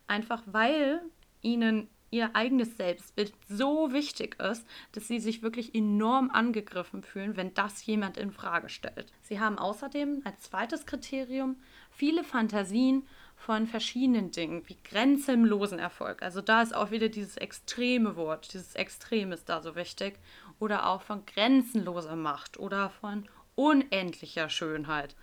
Einfach 0.06 0.42
weil 0.46 1.02
ihnen 1.42 1.88
ihr 2.10 2.34
eigenes 2.34 2.76
Selbstbild 2.76 3.32
so 3.48 3.92
wichtig 3.92 4.40
ist, 4.40 4.66
dass 4.92 5.08
sie 5.08 5.20
sich 5.20 5.42
wirklich 5.42 5.74
enorm 5.74 6.30
angegriffen 6.30 7.02
fühlen, 7.02 7.36
wenn 7.36 7.54
das 7.54 7.84
jemand 7.86 8.16
in 8.16 8.32
Frage 8.32 8.68
stellt. 8.68 9.12
Sie 9.22 9.40
haben 9.40 9.58
außerdem 9.58 10.22
als 10.24 10.42
zweites 10.42 10.86
Kriterium 10.86 11.56
viele 11.90 12.24
Fantasien 12.24 13.06
von 13.36 13.66
verschiedenen 13.66 14.30
Dingen, 14.30 14.62
wie 14.66 14.78
grenzenlosen 14.82 15.78
Erfolg. 15.78 16.22
Also 16.22 16.40
da 16.40 16.62
ist 16.62 16.74
auch 16.74 16.90
wieder 16.90 17.08
dieses 17.08 17.36
extreme 17.36 18.16
Wort, 18.16 18.52
dieses 18.54 18.74
Extrem 18.74 19.32
ist 19.32 19.48
da 19.48 19.60
so 19.60 19.76
wichtig. 19.76 20.18
Oder 20.58 20.88
auch 20.88 21.02
von 21.02 21.26
grenzenloser 21.26 22.16
Macht 22.16 22.58
oder 22.58 22.88
von 22.88 23.28
unendlicher 23.54 24.48
Schönheit. 24.48 25.14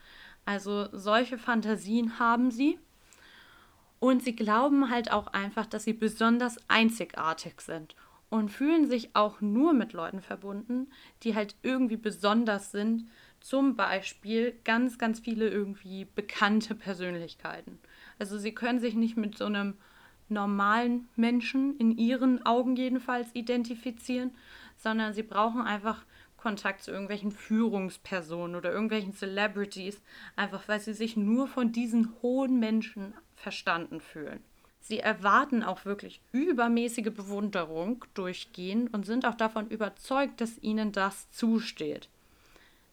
Also 0.45 0.89
solche 0.91 1.37
Fantasien 1.37 2.19
haben 2.19 2.51
sie 2.51 2.77
und 4.03 4.21
sie 4.21 4.35
glauben 4.35 4.89
halt 4.89 5.13
auch 5.13 5.27
einfach, 5.27 5.65
dass 5.65 5.85
sie 5.85 5.93
besonders 5.93 6.57
einzigartig 6.67 7.61
sind 7.61 7.95
und 8.29 8.49
fühlen 8.49 8.85
sich 8.85 9.15
auch 9.15 9.39
nur 9.39 9.71
mit 9.71 9.93
Leuten 9.93 10.19
verbunden, 10.21 10.91
die 11.23 11.35
halt 11.35 11.55
irgendwie 11.63 11.95
besonders 11.95 12.73
sind. 12.73 13.07
Zum 13.39 13.77
Beispiel 13.77 14.59
ganz, 14.65 14.97
ganz 14.97 15.21
viele 15.21 15.47
irgendwie 15.47 16.03
bekannte 16.03 16.75
Persönlichkeiten. 16.75 17.79
Also 18.19 18.37
sie 18.37 18.53
können 18.53 18.81
sich 18.81 18.95
nicht 18.95 19.15
mit 19.15 19.37
so 19.37 19.45
einem 19.45 19.75
normalen 20.27 21.07
Menschen, 21.15 21.77
in 21.77 21.97
ihren 21.97 22.45
Augen 22.45 22.75
jedenfalls, 22.75 23.29
identifizieren, 23.33 24.31
sondern 24.75 25.13
sie 25.13 25.23
brauchen 25.23 25.61
einfach 25.61 26.03
Kontakt 26.35 26.83
zu 26.83 26.91
irgendwelchen 26.91 27.31
Führungspersonen 27.31 28.57
oder 28.57 28.69
irgendwelchen 28.73 29.13
Celebrities, 29.13 30.01
einfach 30.35 30.67
weil 30.67 30.81
sie 30.81 30.93
sich 30.93 31.15
nur 31.15 31.47
von 31.47 31.71
diesen 31.71 32.11
hohen 32.21 32.59
Menschen 32.59 33.13
verstanden 33.43 34.01
fühlen. 34.01 34.41
Sie 34.79 34.99
erwarten 34.99 35.63
auch 35.63 35.85
wirklich 35.85 36.21
übermäßige 36.31 37.13
Bewunderung 37.13 38.03
durchgehend 38.15 38.93
und 38.93 39.05
sind 39.05 39.25
auch 39.25 39.35
davon 39.35 39.67
überzeugt, 39.67 40.41
dass 40.41 40.61
ihnen 40.61 40.91
das 40.91 41.29
zusteht. 41.31 42.09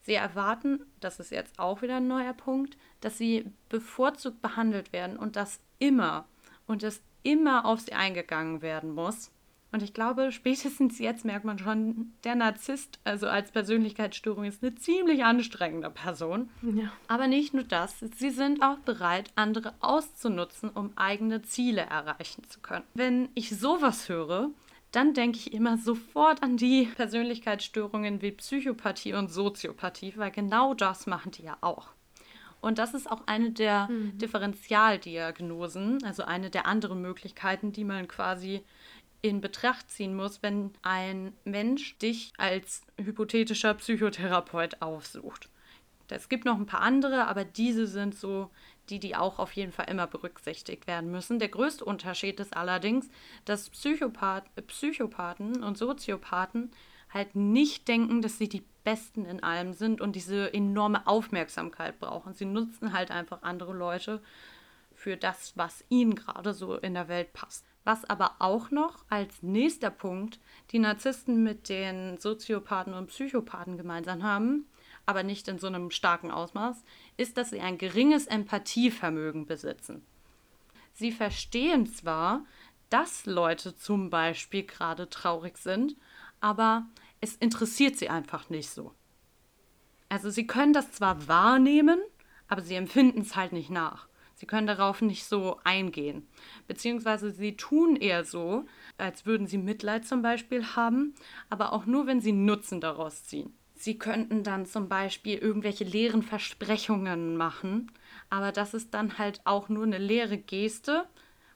Sie 0.03 0.13
erwarten, 0.13 0.85
das 0.99 1.19
ist 1.19 1.31
jetzt 1.31 1.59
auch 1.59 1.81
wieder 1.81 1.97
ein 1.97 2.07
neuer 2.07 2.33
Punkt, 2.33 2.77
dass 3.01 3.17
sie 3.17 3.45
bevorzugt 3.69 4.41
behandelt 4.41 4.93
werden 4.93 5.17
und 5.17 5.35
das 5.35 5.59
immer 5.79 6.25
und 6.65 6.83
dass 6.83 7.01
immer 7.23 7.65
auf 7.65 7.81
sie 7.81 7.93
eingegangen 7.93 8.61
werden 8.61 8.93
muss. 8.93 9.31
Und 9.71 9.83
ich 9.83 9.93
glaube, 9.93 10.31
spätestens 10.31 10.99
jetzt 10.99 11.23
merkt 11.23 11.45
man 11.45 11.57
schon, 11.57 12.11
der 12.25 12.35
Narzisst, 12.35 12.99
also 13.05 13.27
als 13.27 13.51
Persönlichkeitsstörung, 13.51 14.43
ist 14.43 14.61
eine 14.61 14.75
ziemlich 14.75 15.23
anstrengende 15.23 15.89
Person. 15.89 16.49
Ja. 16.61 16.91
Aber 17.07 17.27
nicht 17.27 17.53
nur 17.53 17.63
das, 17.63 17.99
sie 18.17 18.31
sind 18.31 18.61
auch 18.61 18.79
bereit, 18.79 19.31
andere 19.35 19.73
auszunutzen, 19.79 20.69
um 20.69 20.91
eigene 20.97 21.41
Ziele 21.41 21.81
erreichen 21.81 22.43
zu 22.49 22.59
können. 22.59 22.83
Wenn 22.93 23.29
ich 23.33 23.57
sowas 23.57 24.09
höre, 24.09 24.49
dann 24.91 25.13
denke 25.13 25.37
ich 25.37 25.53
immer 25.53 25.77
sofort 25.77 26.43
an 26.43 26.57
die 26.57 26.89
Persönlichkeitsstörungen 26.95 28.21
wie 28.21 28.31
Psychopathie 28.31 29.13
und 29.13 29.31
Soziopathie, 29.31 30.13
weil 30.17 30.31
genau 30.31 30.73
das 30.73 31.07
machen 31.07 31.31
die 31.31 31.43
ja 31.43 31.57
auch. 31.61 31.87
Und 32.59 32.77
das 32.77 32.93
ist 32.93 33.09
auch 33.09 33.25
eine 33.25 33.51
der 33.51 33.87
mhm. 33.89 34.17
Differentialdiagnosen, 34.17 36.03
also 36.03 36.23
eine 36.23 36.49
der 36.49 36.67
anderen 36.67 37.01
Möglichkeiten, 37.01 37.71
die 37.71 37.85
man 37.85 38.07
quasi 38.07 38.63
in 39.21 39.41
Betracht 39.41 39.89
ziehen 39.91 40.15
muss, 40.15 40.41
wenn 40.41 40.71
ein 40.81 41.33
Mensch 41.43 41.97
dich 41.99 42.33
als 42.37 42.81
hypothetischer 42.97 43.73
Psychotherapeut 43.75 44.81
aufsucht. 44.81 45.49
Es 46.09 46.27
gibt 46.27 46.43
noch 46.43 46.57
ein 46.57 46.65
paar 46.65 46.81
andere, 46.81 47.27
aber 47.27 47.45
diese 47.45 47.87
sind 47.87 48.15
so 48.15 48.49
die, 48.89 48.99
die 48.99 49.15
auch 49.15 49.39
auf 49.39 49.53
jeden 49.53 49.71
Fall 49.71 49.89
immer 49.89 50.07
berücksichtigt 50.07 50.85
werden 50.85 51.09
müssen. 51.09 51.39
Der 51.39 51.47
größte 51.47 51.85
Unterschied 51.85 52.39
ist 52.39 52.57
allerdings, 52.57 53.09
dass 53.45 53.69
Psychopath, 53.69 54.43
Psychopathen 54.67 55.63
und 55.63 55.77
Soziopathen 55.77 56.71
halt 57.13 57.35
nicht 57.35 57.87
denken, 57.87 58.21
dass 58.21 58.37
sie 58.37 58.49
die 58.49 58.65
Besten 58.83 59.25
in 59.25 59.43
allem 59.43 59.73
sind 59.73 60.01
und 60.01 60.15
diese 60.15 60.53
enorme 60.53 61.07
Aufmerksamkeit 61.07 61.99
brauchen. 61.99 62.33
Sie 62.33 62.45
nutzen 62.45 62.93
halt 62.93 63.11
einfach 63.11 63.43
andere 63.43 63.73
Leute 63.73 64.21
für 64.93 65.17
das, 65.17 65.53
was 65.55 65.83
ihnen 65.89 66.15
gerade 66.15 66.53
so 66.53 66.75
in 66.75 66.93
der 66.93 67.07
Welt 67.07 67.33
passt. 67.33 67.70
Was 67.83 68.05
aber 68.05 68.35
auch 68.39 68.69
noch 68.69 69.03
als 69.09 69.41
nächster 69.41 69.89
Punkt 69.89 70.39
die 70.71 70.79
Narzissten 70.79 71.43
mit 71.43 71.67
den 71.67 72.17
Soziopathen 72.17 72.93
und 72.93 73.07
Psychopathen 73.07 73.77
gemeinsam 73.77 74.23
haben, 74.23 74.67
aber 75.05 75.23
nicht 75.23 75.47
in 75.47 75.57
so 75.57 75.67
einem 75.67 75.89
starken 75.89 76.29
Ausmaß, 76.29 76.83
ist, 77.17 77.37
dass 77.37 77.49
sie 77.49 77.59
ein 77.59 77.77
geringes 77.77 78.27
Empathievermögen 78.27 79.45
besitzen. 79.45 80.05
Sie 80.93 81.11
verstehen 81.11 81.87
zwar, 81.87 82.45
dass 82.89 83.25
Leute 83.25 83.75
zum 83.75 84.09
Beispiel 84.09 84.63
gerade 84.63 85.09
traurig 85.09 85.57
sind, 85.57 85.95
aber 86.39 86.85
es 87.21 87.35
interessiert 87.35 87.97
sie 87.97 88.09
einfach 88.09 88.49
nicht 88.49 88.69
so. 88.69 88.93
Also 90.09 90.29
sie 90.29 90.45
können 90.45 90.73
das 90.73 90.91
zwar 90.91 91.27
wahrnehmen, 91.27 91.99
aber 92.47 92.61
sie 92.61 92.75
empfinden 92.75 93.21
es 93.21 93.35
halt 93.35 93.53
nicht 93.53 93.69
nach. 93.69 94.07
Sie 94.41 94.47
können 94.47 94.65
darauf 94.65 95.03
nicht 95.03 95.25
so 95.25 95.59
eingehen. 95.63 96.27
Beziehungsweise 96.67 97.29
sie 97.29 97.55
tun 97.57 97.95
eher 97.95 98.25
so, 98.25 98.65
als 98.97 99.27
würden 99.27 99.45
sie 99.45 99.59
Mitleid 99.59 100.03
zum 100.03 100.23
Beispiel 100.23 100.65
haben, 100.75 101.13
aber 101.51 101.73
auch 101.73 101.85
nur, 101.85 102.07
wenn 102.07 102.21
sie 102.21 102.31
Nutzen 102.31 102.81
daraus 102.81 103.23
ziehen. 103.23 103.53
Sie 103.75 103.99
könnten 103.99 104.43
dann 104.43 104.65
zum 104.65 104.89
Beispiel 104.89 105.37
irgendwelche 105.37 105.83
leeren 105.83 106.23
Versprechungen 106.23 107.37
machen, 107.37 107.91
aber 108.31 108.51
das 108.51 108.73
ist 108.73 108.95
dann 108.95 109.19
halt 109.19 109.41
auch 109.43 109.69
nur 109.69 109.83
eine 109.83 109.99
leere 109.99 110.39
Geste 110.39 111.07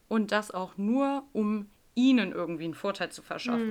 und 0.06 0.30
das 0.30 0.52
auch 0.52 0.76
nur, 0.76 1.24
um 1.32 1.68
ihnen 1.96 2.30
irgendwie 2.30 2.66
einen 2.66 2.74
Vorteil 2.74 3.10
zu 3.10 3.22
verschaffen. 3.22 3.66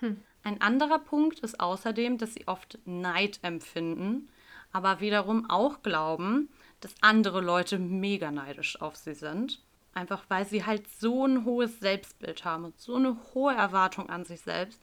Mhm. 0.00 0.06
Hm. 0.06 0.16
Ein 0.42 0.60
anderer 0.60 0.98
Punkt 0.98 1.40
ist 1.40 1.60
außerdem, 1.60 2.18
dass 2.18 2.34
sie 2.34 2.46
oft 2.46 2.78
Neid 2.84 3.38
empfinden, 3.40 4.28
aber 4.70 5.00
wiederum 5.00 5.48
auch 5.48 5.80
glauben, 5.80 6.50
dass 6.80 6.94
andere 7.00 7.40
Leute 7.40 7.78
mega 7.78 8.30
neidisch 8.30 8.80
auf 8.80 8.96
sie 8.96 9.14
sind. 9.14 9.62
Einfach 9.94 10.24
weil 10.28 10.46
sie 10.46 10.64
halt 10.64 10.86
so 10.88 11.26
ein 11.26 11.44
hohes 11.44 11.80
Selbstbild 11.80 12.44
haben 12.44 12.66
und 12.66 12.80
so 12.80 12.94
eine 12.94 13.16
hohe 13.34 13.54
Erwartung 13.54 14.08
an 14.10 14.24
sich 14.24 14.40
selbst, 14.40 14.80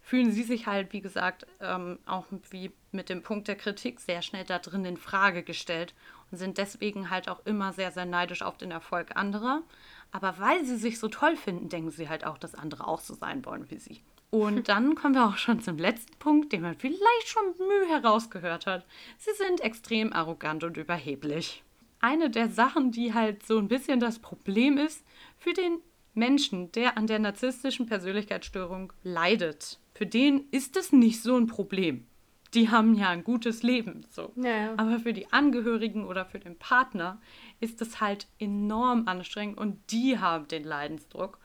fühlen 0.00 0.32
sie 0.32 0.42
sich 0.42 0.66
halt, 0.66 0.92
wie 0.92 1.00
gesagt, 1.00 1.46
ähm, 1.60 1.98
auch 2.06 2.24
wie 2.50 2.72
mit 2.92 3.08
dem 3.08 3.22
Punkt 3.22 3.46
der 3.46 3.56
Kritik 3.56 4.00
sehr 4.00 4.22
schnell 4.22 4.44
da 4.44 4.58
drin 4.58 4.84
in 4.84 4.96
Frage 4.96 5.42
gestellt 5.42 5.94
und 6.30 6.38
sind 6.38 6.58
deswegen 6.58 7.10
halt 7.10 7.28
auch 7.28 7.44
immer 7.44 7.72
sehr, 7.72 7.92
sehr 7.92 8.06
neidisch 8.06 8.42
auf 8.42 8.56
den 8.56 8.70
Erfolg 8.70 9.16
anderer. 9.16 9.62
Aber 10.10 10.38
weil 10.38 10.64
sie 10.64 10.76
sich 10.76 10.98
so 10.98 11.08
toll 11.08 11.36
finden, 11.36 11.68
denken 11.68 11.90
sie 11.90 12.08
halt 12.08 12.24
auch, 12.24 12.38
dass 12.38 12.54
andere 12.54 12.86
auch 12.86 13.00
so 13.00 13.14
sein 13.14 13.44
wollen 13.44 13.70
wie 13.70 13.78
sie. 13.78 14.00
Und 14.30 14.68
dann 14.68 14.94
kommen 14.94 15.14
wir 15.14 15.26
auch 15.26 15.36
schon 15.36 15.60
zum 15.60 15.78
letzten 15.78 16.16
Punkt, 16.18 16.52
den 16.52 16.62
man 16.62 16.74
vielleicht 16.74 17.28
schon 17.28 17.54
Mühe 17.58 17.88
herausgehört 17.88 18.66
hat. 18.66 18.86
Sie 19.18 19.32
sind 19.34 19.60
extrem 19.60 20.12
arrogant 20.12 20.64
und 20.64 20.76
überheblich. 20.76 21.62
Eine 22.00 22.30
der 22.30 22.48
Sachen, 22.48 22.92
die 22.92 23.14
halt 23.14 23.44
so 23.44 23.58
ein 23.58 23.68
bisschen 23.68 24.00
das 24.00 24.18
Problem 24.18 24.78
ist 24.78 25.04
für 25.36 25.52
den 25.52 25.78
Menschen, 26.14 26.70
der 26.72 26.96
an 26.96 27.06
der 27.06 27.18
narzisstischen 27.18 27.86
Persönlichkeitsstörung 27.86 28.92
leidet, 29.02 29.78
für 29.94 30.06
den 30.06 30.46
ist 30.50 30.76
es 30.76 30.92
nicht 30.92 31.22
so 31.22 31.36
ein 31.36 31.46
Problem. 31.46 32.06
Die 32.54 32.70
haben 32.70 32.94
ja 32.94 33.10
ein 33.10 33.24
gutes 33.24 33.62
Leben, 33.62 34.06
so. 34.10 34.32
Ja. 34.36 34.72
Aber 34.76 35.00
für 35.00 35.12
die 35.12 35.32
Angehörigen 35.32 36.06
oder 36.06 36.24
für 36.24 36.38
den 36.38 36.56
Partner 36.56 37.20
ist 37.60 37.82
es 37.82 38.00
halt 38.00 38.26
enorm 38.38 39.06
anstrengend 39.06 39.58
und 39.58 39.78
die 39.90 40.18
haben 40.18 40.48
den 40.48 40.64
Leidensdruck. 40.64 41.38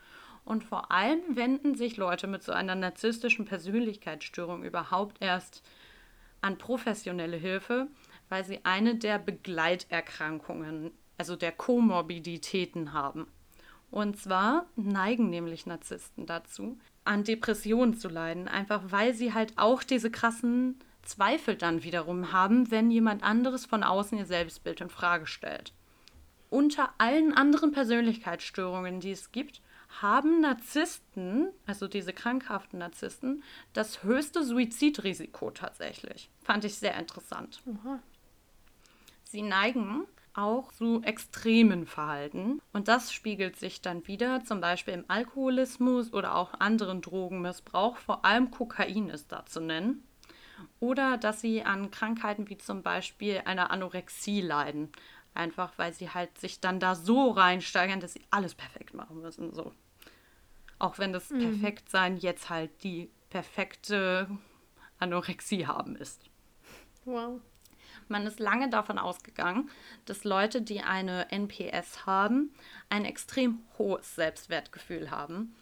Und 0.44 0.62
vor 0.62 0.92
allem 0.92 1.22
wenden 1.30 1.74
sich 1.74 1.96
Leute 1.96 2.26
mit 2.26 2.42
so 2.42 2.52
einer 2.52 2.74
narzisstischen 2.74 3.46
Persönlichkeitsstörung 3.46 4.62
überhaupt 4.62 5.16
erst 5.20 5.62
an 6.42 6.58
professionelle 6.58 7.38
Hilfe, 7.38 7.88
weil 8.28 8.44
sie 8.44 8.60
eine 8.64 8.96
der 8.96 9.18
Begleiterkrankungen, 9.18 10.90
also 11.16 11.36
der 11.36 11.52
Komorbiditäten 11.52 12.92
haben. 12.92 13.26
Und 13.90 14.18
zwar 14.18 14.66
neigen 14.76 15.30
nämlich 15.30 15.66
Narzissten 15.66 16.26
dazu, 16.26 16.78
an 17.04 17.24
Depressionen 17.24 17.94
zu 17.94 18.08
leiden, 18.08 18.48
einfach 18.48 18.82
weil 18.88 19.14
sie 19.14 19.32
halt 19.32 19.54
auch 19.56 19.82
diese 19.82 20.10
krassen 20.10 20.78
Zweifel 21.02 21.54
dann 21.54 21.84
wiederum 21.84 22.32
haben, 22.32 22.70
wenn 22.70 22.90
jemand 22.90 23.22
anderes 23.22 23.66
von 23.66 23.82
außen 23.82 24.18
ihr 24.18 24.26
Selbstbild 24.26 24.80
in 24.80 24.90
Frage 24.90 25.26
stellt. 25.26 25.72
Unter 26.50 26.92
allen 26.98 27.32
anderen 27.32 27.72
Persönlichkeitsstörungen, 27.72 29.00
die 29.00 29.12
es 29.12 29.32
gibt, 29.32 29.60
haben 30.02 30.40
Narzissten, 30.40 31.48
also 31.66 31.88
diese 31.88 32.12
krankhaften 32.12 32.78
Narzissten, 32.78 33.42
das 33.72 34.02
höchste 34.02 34.42
Suizidrisiko 34.42 35.50
tatsächlich. 35.50 36.30
Fand 36.42 36.64
ich 36.64 36.76
sehr 36.76 36.96
interessant. 36.96 37.62
Aha. 37.66 38.00
Sie 39.24 39.42
neigen 39.42 40.06
auch 40.34 40.72
zu 40.72 41.02
extremen 41.02 41.86
Verhalten 41.86 42.60
und 42.72 42.88
das 42.88 43.12
spiegelt 43.12 43.56
sich 43.56 43.82
dann 43.82 44.06
wieder 44.06 44.44
zum 44.44 44.60
Beispiel 44.60 44.94
im 44.94 45.04
Alkoholismus 45.08 46.12
oder 46.12 46.34
auch 46.34 46.54
anderen 46.54 47.00
Drogenmissbrauch, 47.00 47.96
vor 47.98 48.24
allem 48.24 48.50
Kokain 48.50 49.10
ist 49.10 49.30
da 49.32 49.46
zu 49.46 49.60
nennen. 49.60 50.06
Oder 50.80 51.18
dass 51.18 51.40
sie 51.40 51.62
an 51.62 51.90
Krankheiten 51.90 52.48
wie 52.48 52.58
zum 52.58 52.82
Beispiel 52.82 53.42
einer 53.44 53.70
Anorexie 53.70 54.40
leiden. 54.40 54.90
Einfach 55.34 55.72
weil 55.78 55.92
sie 55.92 56.10
halt 56.10 56.38
sich 56.38 56.60
dann 56.60 56.78
da 56.78 56.94
so 56.94 57.30
reinsteigern, 57.30 58.00
dass 58.00 58.12
sie 58.12 58.22
alles 58.30 58.54
perfekt 58.54 58.94
machen 58.94 59.20
müssen. 59.20 59.52
So. 59.52 59.72
Auch 60.78 60.98
wenn 60.98 61.12
das 61.12 61.30
mhm. 61.30 61.40
Perfektsein 61.40 62.16
jetzt 62.16 62.50
halt 62.50 62.70
die 62.82 63.10
perfekte 63.30 64.28
Anorexie 64.98 65.66
haben 65.66 65.96
ist. 65.96 66.22
Wow. 67.04 67.40
Man 68.08 68.26
ist 68.26 68.40
lange 68.40 68.68
davon 68.68 68.98
ausgegangen, 68.98 69.70
dass 70.04 70.24
Leute, 70.24 70.62
die 70.62 70.82
eine 70.82 71.30
NPS 71.30 72.06
haben, 72.06 72.52
ein 72.90 73.04
extrem 73.04 73.60
hohes 73.78 74.14
Selbstwertgefühl 74.14 75.10
haben. 75.10 75.54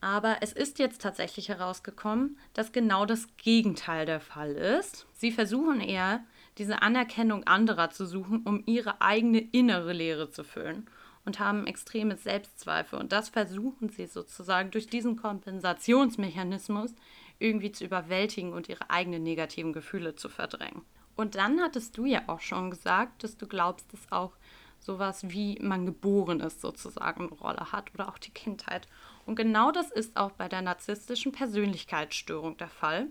Aber 0.00 0.38
es 0.40 0.52
ist 0.52 0.78
jetzt 0.78 1.00
tatsächlich 1.00 1.48
herausgekommen, 1.48 2.38
dass 2.54 2.72
genau 2.72 3.06
das 3.06 3.28
Gegenteil 3.36 4.04
der 4.04 4.20
Fall 4.20 4.52
ist. 4.52 5.06
Sie 5.12 5.30
versuchen 5.30 5.80
eher, 5.80 6.24
diese 6.58 6.82
Anerkennung 6.82 7.44
anderer 7.44 7.90
zu 7.90 8.04
suchen, 8.04 8.42
um 8.44 8.62
ihre 8.66 9.00
eigene 9.00 9.38
innere 9.38 9.92
Leere 9.92 10.30
zu 10.30 10.44
füllen 10.44 10.88
und 11.24 11.38
haben 11.38 11.66
extreme 11.66 12.16
Selbstzweifel. 12.16 12.98
Und 12.98 13.12
das 13.12 13.28
versuchen 13.28 13.88
sie 13.88 14.06
sozusagen 14.06 14.70
durch 14.70 14.86
diesen 14.86 15.16
Kompensationsmechanismus 15.16 16.94
irgendwie 17.38 17.72
zu 17.72 17.84
überwältigen 17.84 18.52
und 18.52 18.68
ihre 18.68 18.90
eigenen 18.90 19.22
negativen 19.22 19.72
Gefühle 19.72 20.14
zu 20.14 20.28
verdrängen. 20.28 20.82
Und 21.16 21.34
dann 21.34 21.60
hattest 21.60 21.96
du 21.98 22.06
ja 22.06 22.22
auch 22.26 22.40
schon 22.40 22.70
gesagt, 22.70 23.22
dass 23.22 23.36
du 23.36 23.46
glaubst, 23.46 23.92
dass 23.92 24.10
auch 24.10 24.32
sowas 24.78 25.28
wie 25.28 25.58
man 25.60 25.86
geboren 25.86 26.40
ist 26.40 26.60
sozusagen 26.60 27.28
eine 27.28 27.38
Rolle 27.38 27.72
hat 27.72 27.94
oder 27.94 28.08
auch 28.08 28.18
die 28.18 28.32
Kindheit. 28.32 28.88
Und 29.26 29.36
genau 29.36 29.70
das 29.70 29.90
ist 29.90 30.16
auch 30.16 30.32
bei 30.32 30.48
der 30.48 30.62
narzisstischen 30.62 31.32
Persönlichkeitsstörung 31.32 32.56
der 32.56 32.68
Fall. 32.68 33.06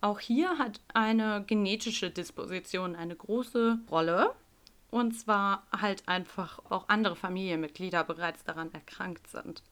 Auch 0.00 0.20
hier 0.20 0.58
hat 0.58 0.80
eine 0.92 1.44
genetische 1.46 2.10
Disposition 2.10 2.96
eine 2.96 3.16
große 3.16 3.78
Rolle. 3.90 4.34
Und 4.96 5.12
zwar 5.12 5.66
halt 5.78 6.08
einfach 6.08 6.58
auch 6.70 6.88
andere 6.88 7.16
Familienmitglieder 7.16 8.02
bereits 8.02 8.44
daran 8.44 8.72
erkrankt 8.72 9.28
sind. 9.28 9.62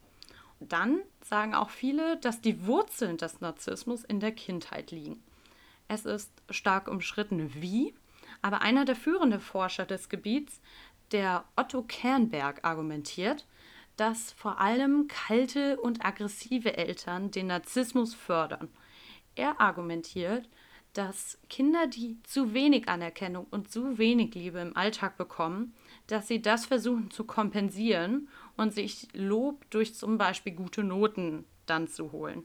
Dann 0.61 1.01
sagen 1.23 1.55
auch 1.55 1.71
viele, 1.71 2.19
dass 2.19 2.43
die 2.43 2.67
Wurzeln 2.67 3.17
des 3.17 3.41
Narzissmus 3.41 4.05
in 4.05 4.21
der 4.21 4.33
Kindheit 4.33 4.91
liegen. 4.91 5.23
Es 5.89 6.05
ist 6.05 6.31
stark 6.51 6.89
umschritten, 6.89 7.55
wie, 7.55 7.95
aber 8.43 8.61
einer 8.61 8.85
der 8.85 8.97
führenden 8.97 9.41
Forscher 9.41 9.87
des 9.87 10.11
Gebiets, 10.11 10.61
der 11.11 11.47
Otto 11.57 11.81
Kernberg, 11.81 12.63
argumentiert, 12.63 13.47
dass 13.97 14.31
vor 14.33 14.61
allem 14.61 15.09
kalte 15.09 15.81
und 15.81 16.05
aggressive 16.05 16.77
Eltern 16.77 17.31
den 17.31 17.47
Narzissmus 17.47 18.13
fördern. 18.13 18.69
Er 19.37 19.59
argumentiert, 19.59 20.51
dass 20.95 21.39
Kinder, 21.51 21.87
die 21.89 22.23
zu 22.23 22.55
wenig 22.55 22.89
Anerkennung 22.89 23.47
und 23.51 23.71
zu 23.71 23.99
wenig 23.99 24.35
Liebe 24.35 24.61
im 24.61 24.77
Alltag 24.77 25.17
bekommen, 25.19 25.75
dass 26.07 26.29
sie 26.29 26.41
das 26.41 26.67
versuchen 26.67 27.11
zu 27.11 27.25
kompensieren 27.25 28.29
und 28.57 28.73
sich 28.73 29.09
Lob 29.13 29.69
durch 29.71 29.95
zum 29.95 30.19
Beispiel 30.19 30.55
gute 30.55 30.85
Noten 30.85 31.45
dann 31.67 31.89
zu 31.89 32.13
holen. 32.13 32.45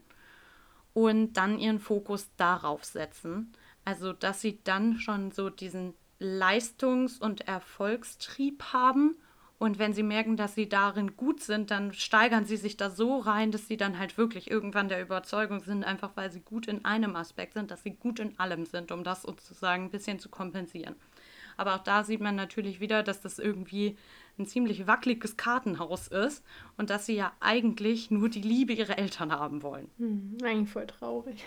Und 0.92 1.34
dann 1.34 1.58
ihren 1.58 1.78
Fokus 1.78 2.28
darauf 2.36 2.84
setzen. 2.84 3.52
Also, 3.84 4.12
dass 4.12 4.40
sie 4.40 4.58
dann 4.64 4.98
schon 4.98 5.30
so 5.30 5.48
diesen 5.48 5.94
Leistungs- 6.18 7.20
und 7.20 7.42
Erfolgstrieb 7.42 8.64
haben 8.72 9.16
und 9.60 9.78
wenn 9.78 9.92
sie 9.92 10.02
merken, 10.02 10.38
dass 10.38 10.54
sie 10.54 10.70
darin 10.70 11.18
gut 11.18 11.42
sind, 11.42 11.70
dann 11.70 11.92
steigern 11.92 12.46
sie 12.46 12.56
sich 12.56 12.78
da 12.78 12.88
so 12.88 13.18
rein, 13.18 13.52
dass 13.52 13.68
sie 13.68 13.76
dann 13.76 13.98
halt 13.98 14.16
wirklich 14.16 14.50
irgendwann 14.50 14.88
der 14.88 15.02
Überzeugung 15.02 15.62
sind, 15.62 15.84
einfach 15.84 16.12
weil 16.14 16.32
sie 16.32 16.40
gut 16.40 16.66
in 16.66 16.86
einem 16.86 17.14
Aspekt 17.14 17.52
sind, 17.52 17.70
dass 17.70 17.82
sie 17.82 17.90
gut 17.90 18.20
in 18.20 18.38
allem 18.40 18.64
sind, 18.64 18.90
um 18.90 19.04
das 19.04 19.20
sozusagen 19.20 19.84
ein 19.84 19.90
bisschen 19.90 20.18
zu 20.18 20.30
kompensieren. 20.30 20.94
Aber 21.58 21.74
auch 21.74 21.84
da 21.84 22.04
sieht 22.04 22.22
man 22.22 22.36
natürlich 22.36 22.80
wieder, 22.80 23.02
dass 23.02 23.20
das 23.20 23.38
irgendwie 23.38 23.98
ein 24.38 24.46
ziemlich 24.46 24.86
wackeliges 24.86 25.36
Kartenhaus 25.36 26.08
ist 26.08 26.42
und 26.78 26.88
dass 26.88 27.04
sie 27.04 27.16
ja 27.16 27.30
eigentlich 27.40 28.10
nur 28.10 28.30
die 28.30 28.40
Liebe 28.40 28.72
ihrer 28.72 28.96
Eltern 28.96 29.30
haben 29.30 29.62
wollen. 29.62 29.90
Hm, 29.98 30.38
eigentlich 30.42 30.70
voll 30.70 30.86
traurig. 30.86 31.44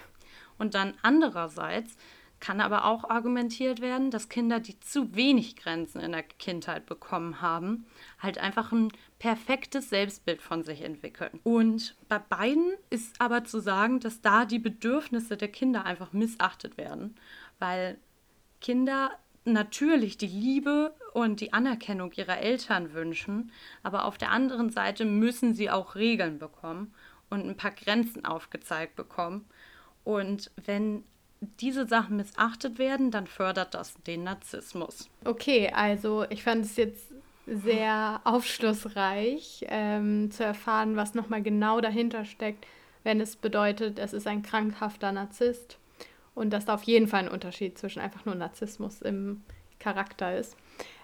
Und 0.60 0.76
dann 0.76 0.94
andererseits 1.02 1.98
kann 2.44 2.60
aber 2.60 2.84
auch 2.84 3.10
argumentiert 3.10 3.80
werden, 3.80 4.12
dass 4.12 4.28
Kinder, 4.28 4.60
die 4.60 4.78
zu 4.82 5.16
wenig 5.16 5.56
Grenzen 5.56 6.02
in 6.02 6.12
der 6.12 6.24
Kindheit 6.24 6.86
bekommen 6.86 7.40
haben, 7.40 7.86
halt 8.20 8.38
einfach 8.38 8.74
ein 8.74 8.92
perfektes 9.18 9.90
Selbstbild 9.90 10.42
von 10.42 10.62
sich 10.62 10.82
entwickeln. 10.82 11.40
Und 11.44 11.96
bei 12.10 12.20
beiden 12.20 12.74
ist 12.90 13.22
aber 13.22 13.46
zu 13.46 13.62
sagen, 13.62 14.02
dass 14.02 14.20
da 14.20 14.44
die 14.44 14.60
Bedürfnisse 14.60 15.38
der 15.38 15.48
Kinder 15.48 15.86
einfach 15.86 16.12
missachtet 16.12 16.76
werden, 16.76 17.16
weil 17.60 17.98
Kinder 18.60 19.12
natürlich 19.46 20.18
die 20.18 20.28
Liebe 20.28 20.94
und 21.14 21.40
die 21.40 21.54
Anerkennung 21.54 22.12
ihrer 22.12 22.40
Eltern 22.40 22.92
wünschen, 22.92 23.54
aber 23.84 24.04
auf 24.04 24.18
der 24.18 24.32
anderen 24.32 24.70
Seite 24.70 25.06
müssen 25.06 25.54
sie 25.54 25.70
auch 25.70 25.96
Regeln 25.96 26.40
bekommen 26.40 26.94
und 27.30 27.48
ein 27.48 27.56
paar 27.56 27.72
Grenzen 27.72 28.26
aufgezeigt 28.26 28.98
bekommen. 28.98 29.46
Und 30.04 30.52
wenn 30.66 31.06
diese 31.60 31.88
Sachen 31.88 32.18
missachtet 32.18 32.80
werden, 32.80 33.12
dann 33.12 33.28
fördert 33.28 33.74
das 33.74 33.96
den 34.04 34.24
Narzissmus. 34.24 35.10
Okay, 35.26 35.72
also 35.74 36.26
ich 36.30 36.44
fand 36.44 36.66
es 36.66 36.76
jetzt 36.76 37.12
sehr 37.46 38.22
aufschlussreich 38.24 39.66
ähm, 39.68 40.32
zu 40.32 40.44
erfahren, 40.44 40.96
was 40.96 41.14
nochmal 41.14 41.42
genau 41.42 41.82
dahinter 41.82 42.26
steckt, 42.26 42.66
wenn 43.04 43.20
es 43.20 43.36
bedeutet, 43.36 44.00
es 44.00 44.14
ist 44.14 44.28
ein 44.28 44.44
krankhafter 44.44 45.12
Narzisst 45.12 45.78
und 46.36 46.52
dass 46.52 46.66
da 46.66 46.76
auf 46.76 46.84
jeden 46.84 47.08
Fall 47.08 47.24
ein 47.24 47.32
Unterschied 47.32 47.78
zwischen 47.78 48.00
einfach 48.00 48.26
nur 48.26 48.36
Narzissmus 48.36 49.02
im 49.02 49.44
Charakter 49.80 50.38
ist. 50.38 50.56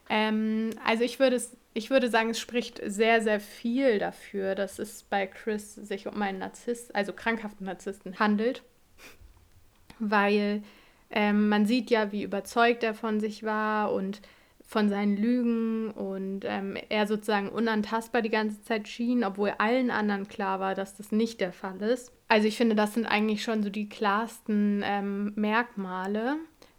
Ähm, 0.10 0.72
also 0.86 1.04
ich 1.04 1.20
würde, 1.20 1.42
ich 1.74 1.90
würde 1.90 2.10
sagen, 2.10 2.30
es 2.30 2.40
spricht 2.40 2.82
sehr, 2.86 3.22
sehr 3.22 3.40
viel 3.40 4.00
dafür, 4.00 4.56
dass 4.56 4.80
es 4.80 5.04
bei 5.04 5.28
Chris 5.28 5.76
sich 5.76 6.08
um 6.08 6.22
einen 6.22 6.40
Narzisst, 6.40 6.96
also 6.96 7.12
krankhaften 7.14 7.66
Narzissten 7.66 8.18
handelt 8.18 8.64
weil 10.00 10.64
ähm, 11.10 11.50
man 11.50 11.66
sieht 11.66 11.90
ja, 11.90 12.12
wie 12.12 12.24
überzeugt 12.24 12.84
er 12.84 12.94
von 12.94 13.20
sich 13.20 13.44
war 13.44 13.92
und 13.92 14.22
von 14.70 14.88
seinen 14.88 15.18
Lügen 15.18 15.90
und 15.90 16.42
ähm, 16.46 16.78
er 16.90 17.08
sozusagen 17.08 17.50
unantastbar 17.50 18.22
die 18.22 18.30
ganze 18.30 18.62
Zeit 18.62 18.88
schien, 18.88 19.24
obwohl 19.24 19.54
allen 19.58 19.90
anderen 19.90 20.28
klar 20.28 20.60
war, 20.60 20.76
dass 20.76 20.96
das 20.96 21.12
nicht 21.12 21.42
der 21.42 21.52
Fall 21.52 21.82
ist. 21.82 22.12
Also 22.28 22.48
ich 22.48 22.56
finde, 22.56 22.76
das 22.76 22.94
sind 22.94 23.08
eigentlich 23.08 23.44
schon 23.44 23.64
so 23.64 23.72
die 23.72 23.90
klarsten 23.90 24.84
ähm, 24.86 25.34
Merkmale. 25.36 26.36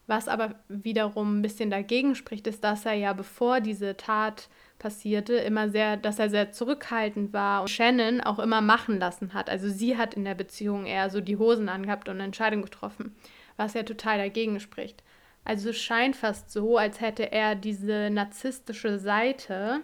Was 0.06 0.28
aber 0.28 0.55
wiederum 0.68 1.38
ein 1.38 1.42
bisschen 1.42 1.70
dagegen 1.70 2.14
spricht, 2.14 2.47
ist, 2.47 2.62
dass 2.62 2.86
er 2.86 2.94
ja 2.94 3.12
bevor 3.12 3.60
diese 3.60 3.97
Tat 3.97 4.48
passierte, 4.81 5.35
immer 5.35 5.69
sehr, 5.69 5.97
dass 5.97 6.19
er 6.19 6.28
sehr 6.28 6.51
zurückhaltend 6.51 7.32
war 7.32 7.61
und 7.61 7.70
Shannon 7.70 8.20
auch 8.20 8.40
immer 8.40 8.61
machen 8.61 8.98
lassen 8.98 9.32
hat. 9.32 9.48
Also 9.48 9.69
sie 9.69 9.97
hat 9.97 10.15
in 10.15 10.24
der 10.24 10.35
Beziehung 10.35 10.86
eher 10.86 11.09
so 11.11 11.20
die 11.20 11.36
Hosen 11.36 11.69
angehabt 11.69 12.09
und 12.09 12.16
eine 12.16 12.24
Entscheidung 12.24 12.62
getroffen, 12.62 13.15
was 13.57 13.74
ja 13.74 13.85
total 13.85 14.19
dagegen 14.19 14.59
spricht. 14.59 15.05
Also 15.44 15.70
es 15.70 15.78
scheint 15.78 16.16
fast 16.16 16.51
so, 16.51 16.77
als 16.77 17.01
hätte 17.01 17.31
er 17.31 17.55
diese 17.55 18.11
narzisstische 18.11 18.98
Seite, 18.98 19.82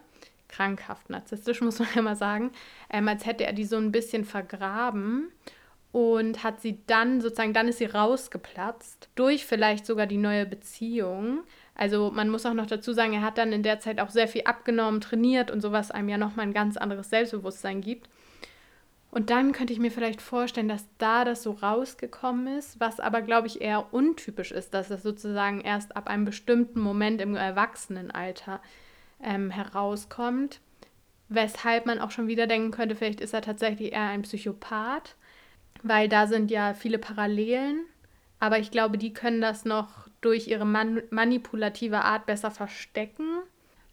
krankhaft 0.49 1.11
narzisstisch 1.11 1.61
muss 1.63 1.79
man 1.79 1.89
ja 1.95 2.03
mal 2.03 2.17
sagen, 2.17 2.51
ähm, 2.91 3.07
als 3.07 3.27
hätte 3.27 3.47
er 3.47 3.53
die 3.53 3.65
so 3.65 3.77
ein 3.77 3.93
bisschen 3.93 4.25
vergraben 4.25 5.31
und 5.93 6.43
hat 6.43 6.61
sie 6.61 6.81
dann 6.87 7.21
sozusagen, 7.21 7.53
dann 7.53 7.69
ist 7.69 7.79
sie 7.79 7.87
rausgeplatzt 7.87 9.09
durch 9.15 9.47
vielleicht 9.47 9.87
sogar 9.87 10.07
die 10.07 10.19
neue 10.19 10.47
Beziehung, 10.47 11.45
also 11.77 12.11
man 12.11 12.31
muss 12.31 12.47
auch 12.47 12.55
noch 12.55 12.67
dazu 12.67 12.93
sagen, 12.93 13.13
er 13.13 13.23
hat 13.23 13.39
dann 13.39 13.53
in 13.53 13.63
der 13.63 13.81
Zeit 13.81 14.01
auch 14.01 14.11
sehr 14.11 14.29
viel 14.29 14.43
abgenommen, 14.45 15.01
trainiert 15.01 15.51
und 15.51 15.61
sowas 15.61 15.91
einem 15.91 16.09
ja 16.09 16.17
nochmal 16.19 16.47
ein 16.47 16.55
ganz 16.55 16.77
anderes 16.77 17.11
Selbstbewusstsein 17.11 17.83
gibt. 17.83 18.09
Und 19.11 19.31
dann 19.31 19.53
könnte 19.53 19.73
ich 19.73 19.79
mir 19.79 19.91
vielleicht 19.91 20.21
vorstellen, 20.21 20.69
dass 20.69 20.87
da 20.99 21.25
das 21.25 21.43
so 21.43 21.53
rausgekommen 21.53 22.59
ist, 22.59 22.81
was 22.81 23.01
aber, 23.01 23.23
glaube 23.23 23.47
ich, 23.47 23.61
eher 23.61 23.93
untypisch 23.95 24.53
ist, 24.53 24.75
dass 24.75 24.89
das 24.89 25.03
sozusagen 25.03 25.61
erst 25.61 25.97
ab 25.97 26.09
einem 26.09 26.25
bestimmten 26.25 26.81
Moment 26.81 27.21
im 27.21 27.35
Erwachsenenalter 27.35 28.61
ähm, 29.23 29.51
herauskommt. 29.51 30.61
Weshalb 31.29 31.87
man 31.87 31.99
auch 31.99 32.11
schon 32.11 32.29
wieder 32.29 32.47
denken 32.47 32.71
könnte, 32.71 32.95
vielleicht 32.95 33.21
ist 33.21 33.35
er 33.35 33.43
tatsächlich 33.43 33.93
eher 33.93 34.03
ein 34.03 34.23
Psychopath, 34.23 35.17
weil 35.83 36.09
da 36.09 36.27
sind 36.27 36.51
ja 36.51 36.75
viele 36.75 36.99
Parallelen. 36.99 37.85
Aber 38.39 38.59
ich 38.59 38.71
glaube, 38.71 38.99
die 38.99 39.13
können 39.13 39.41
das 39.41 39.65
noch 39.65 40.06
durch 40.21 40.49
ihre 40.49 40.65
man 40.65 41.03
manipulative 41.11 42.05
Art 42.05 42.27
besser 42.27 42.51
verstecken. 42.51 43.43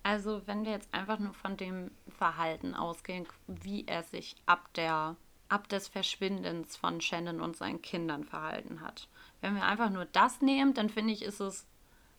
Also 0.03 0.41
wenn 0.45 0.65
wir 0.65 0.71
jetzt 0.71 0.93
einfach 0.93 1.19
nur 1.19 1.33
von 1.33 1.57
dem 1.57 1.91
Verhalten 2.09 2.75
ausgehen, 2.75 3.25
wie 3.47 3.85
er 3.87 4.03
sich 4.03 4.35
ab 4.45 4.73
der 4.75 5.15
ab 5.49 5.69
des 5.69 5.87
Verschwindens 5.87 6.75
von 6.75 6.99
Shannon 6.99 7.39
und 7.39 7.55
seinen 7.55 7.81
Kindern 7.81 8.23
verhalten 8.23 8.81
hat. 8.81 9.07
Wenn 9.39 9.53
wir 9.53 9.63
einfach 9.63 9.91
nur 9.91 10.05
das 10.05 10.41
nehmen, 10.41 10.73
dann 10.73 10.89
finde 10.89 11.13
ich, 11.13 11.21
ist 11.21 11.41
es 11.41 11.67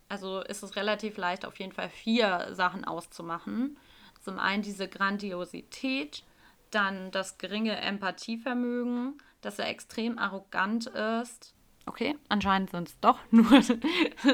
also 0.07 0.41
ist 0.41 0.63
es 0.63 0.75
relativ 0.75 1.17
leicht, 1.17 1.45
auf 1.45 1.59
jeden 1.59 1.71
Fall 1.71 1.89
vier 1.89 2.49
Sachen 2.51 2.85
auszumachen. 2.85 3.77
Zum 4.21 4.39
einen 4.39 4.63
diese 4.63 4.87
Grandiosität, 4.87 6.23
dann 6.71 7.11
das 7.11 7.37
geringe 7.37 7.75
Empathievermögen, 7.77 9.17
dass 9.41 9.59
er 9.59 9.69
extrem 9.69 10.17
arrogant 10.17 10.87
ist, 10.87 11.54
Okay, 11.85 12.17
anscheinend 12.29 12.71
sind 12.71 12.89
es 12.89 12.99
doch 12.99 13.19
nur 13.31 13.61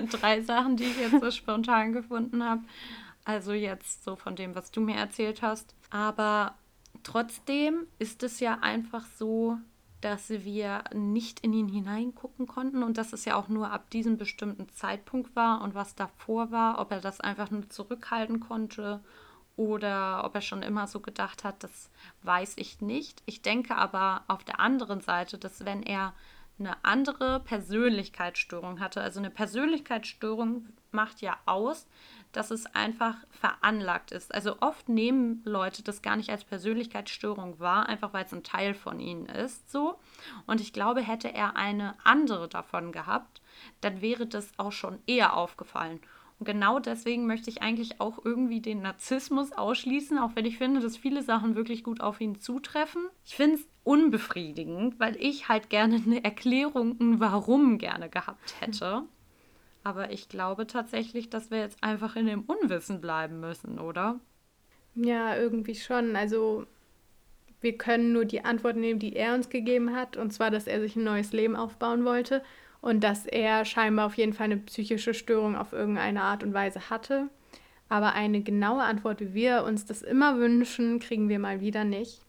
drei 0.09 0.41
Sachen, 0.41 0.77
die 0.77 0.85
ich 0.85 0.99
jetzt 0.99 1.19
so 1.19 1.31
spontan 1.31 1.93
gefunden 1.93 2.43
habe. 2.43 2.61
Also 3.25 3.51
jetzt 3.53 4.03
so 4.03 4.15
von 4.15 4.35
dem, 4.35 4.55
was 4.55 4.71
du 4.71 4.81
mir 4.81 4.95
erzählt 4.95 5.41
hast. 5.41 5.75
Aber 5.89 6.55
trotzdem 7.03 7.87
ist 7.99 8.23
es 8.23 8.39
ja 8.39 8.59
einfach 8.61 9.05
so, 9.17 9.57
dass 10.01 10.29
wir 10.29 10.83
nicht 10.93 11.41
in 11.41 11.53
ihn 11.53 11.67
hineingucken 11.67 12.47
konnten 12.47 12.81
und 12.81 12.97
dass 12.97 13.13
es 13.13 13.25
ja 13.25 13.35
auch 13.35 13.47
nur 13.47 13.71
ab 13.71 13.89
diesem 13.91 14.17
bestimmten 14.17 14.67
Zeitpunkt 14.69 15.35
war 15.35 15.61
und 15.61 15.75
was 15.75 15.93
davor 15.93 16.51
war, 16.51 16.79
ob 16.79 16.91
er 16.91 17.01
das 17.01 17.21
einfach 17.21 17.51
nur 17.51 17.69
zurückhalten 17.69 18.39
konnte 18.39 19.01
oder 19.55 20.23
ob 20.25 20.33
er 20.33 20.41
schon 20.41 20.63
immer 20.63 20.87
so 20.87 21.01
gedacht 21.01 21.43
hat, 21.43 21.63
das 21.63 21.91
weiß 22.23 22.53
ich 22.55 22.81
nicht. 22.81 23.21
Ich 23.27 23.43
denke 23.43 23.75
aber 23.75 24.23
auf 24.27 24.43
der 24.43 24.59
anderen 24.59 25.01
Seite, 25.01 25.37
dass 25.37 25.65
wenn 25.65 25.83
er 25.83 26.13
eine 26.61 26.83
andere 26.83 27.39
Persönlichkeitsstörung 27.41 28.79
hatte. 28.79 29.01
Also 29.01 29.19
eine 29.19 29.29
Persönlichkeitsstörung 29.29 30.67
macht 30.91 31.21
ja 31.21 31.37
aus, 31.45 31.87
dass 32.31 32.51
es 32.51 32.65
einfach 32.67 33.15
veranlagt 33.29 34.11
ist. 34.11 34.33
Also 34.33 34.57
oft 34.61 34.87
nehmen 34.87 35.41
Leute 35.43 35.83
das 35.83 36.01
gar 36.01 36.15
nicht 36.15 36.29
als 36.29 36.43
Persönlichkeitsstörung 36.43 37.59
wahr, 37.59 37.87
einfach 37.87 38.13
weil 38.13 38.25
es 38.25 38.33
ein 38.33 38.43
Teil 38.43 38.73
von 38.73 38.99
ihnen 38.99 39.25
ist, 39.25 39.69
so. 39.69 39.99
Und 40.45 40.61
ich 40.61 40.73
glaube, 40.73 41.01
hätte 41.01 41.33
er 41.33 41.55
eine 41.55 41.95
andere 42.03 42.47
davon 42.47 42.91
gehabt, 42.91 43.41
dann 43.81 44.01
wäre 44.01 44.25
das 44.27 44.51
auch 44.57 44.71
schon 44.71 44.99
eher 45.07 45.35
aufgefallen. 45.35 45.99
Und 46.41 46.45
genau 46.45 46.79
deswegen 46.79 47.27
möchte 47.27 47.51
ich 47.51 47.61
eigentlich 47.61 48.01
auch 48.01 48.17
irgendwie 48.25 48.61
den 48.61 48.81
Narzissmus 48.81 49.51
ausschließen, 49.51 50.17
auch 50.17 50.31
wenn 50.33 50.45
ich 50.45 50.57
finde, 50.57 50.79
dass 50.79 50.97
viele 50.97 51.21
Sachen 51.21 51.53
wirklich 51.53 51.83
gut 51.83 52.01
auf 52.01 52.19
ihn 52.19 52.39
zutreffen. 52.39 53.03
Ich 53.23 53.35
finde 53.35 53.57
es 53.57 53.67
unbefriedigend, 53.83 54.99
weil 54.99 55.15
ich 55.17 55.49
halt 55.49 55.69
gerne 55.69 56.01
eine 56.03 56.23
Erklärung, 56.23 56.99
ein 56.99 57.19
Warum 57.19 57.77
gerne 57.77 58.09
gehabt 58.09 58.59
hätte. 58.59 59.03
Aber 59.83 60.09
ich 60.09 60.29
glaube 60.29 60.65
tatsächlich, 60.65 61.29
dass 61.29 61.51
wir 61.51 61.59
jetzt 61.59 61.83
einfach 61.83 62.15
in 62.15 62.25
dem 62.25 62.41
Unwissen 62.41 63.01
bleiben 63.01 63.39
müssen, 63.39 63.77
oder? 63.77 64.19
Ja, 64.95 65.37
irgendwie 65.37 65.75
schon. 65.75 66.15
Also 66.15 66.65
wir 67.59 67.77
können 67.77 68.13
nur 68.13 68.25
die 68.25 68.43
Antwort 68.43 68.77
nehmen, 68.77 68.99
die 68.99 69.15
er 69.15 69.35
uns 69.35 69.49
gegeben 69.49 69.95
hat, 69.95 70.17
und 70.17 70.33
zwar, 70.33 70.49
dass 70.49 70.65
er 70.65 70.81
sich 70.81 70.95
ein 70.95 71.03
neues 71.03 71.33
Leben 71.33 71.55
aufbauen 71.55 72.03
wollte 72.03 72.41
und 72.81 73.03
dass 73.03 73.25
er 73.25 73.63
scheinbar 73.65 74.07
auf 74.07 74.15
jeden 74.15 74.33
Fall 74.33 74.45
eine 74.45 74.57
psychische 74.57 75.13
Störung 75.13 75.55
auf 75.55 75.71
irgendeine 75.71 76.23
Art 76.23 76.43
und 76.43 76.53
Weise 76.53 76.89
hatte. 76.89 77.29
Aber 77.89 78.13
eine 78.13 78.41
genaue 78.41 78.83
Antwort, 78.83 79.19
wie 79.19 79.33
wir 79.33 79.63
uns 79.63 79.85
das 79.85 80.01
immer 80.01 80.37
wünschen, 80.37 80.99
kriegen 80.99 81.29
wir 81.29 81.39
mal 81.39 81.61
wieder 81.61 81.83
nicht. 81.83 82.21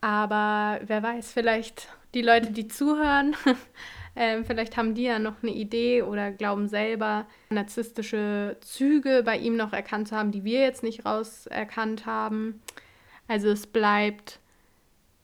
Aber 0.00 0.80
wer 0.84 1.02
weiß, 1.02 1.32
vielleicht 1.32 1.88
die 2.14 2.22
Leute, 2.22 2.50
die 2.50 2.68
zuhören, 2.68 3.36
äh, 4.14 4.42
vielleicht 4.44 4.76
haben 4.76 4.94
die 4.94 5.04
ja 5.04 5.18
noch 5.18 5.42
eine 5.42 5.52
Idee 5.52 6.02
oder 6.02 6.32
glauben 6.32 6.68
selber 6.68 7.26
narzisstische 7.50 8.56
Züge 8.60 9.22
bei 9.24 9.38
ihm 9.38 9.56
noch 9.56 9.72
erkannt 9.72 10.08
zu 10.08 10.16
haben, 10.16 10.32
die 10.32 10.44
wir 10.44 10.60
jetzt 10.60 10.82
nicht 10.82 11.06
rauserkannt 11.06 12.06
haben. 12.06 12.60
Also 13.28 13.48
es 13.48 13.66
bleibt 13.66 14.40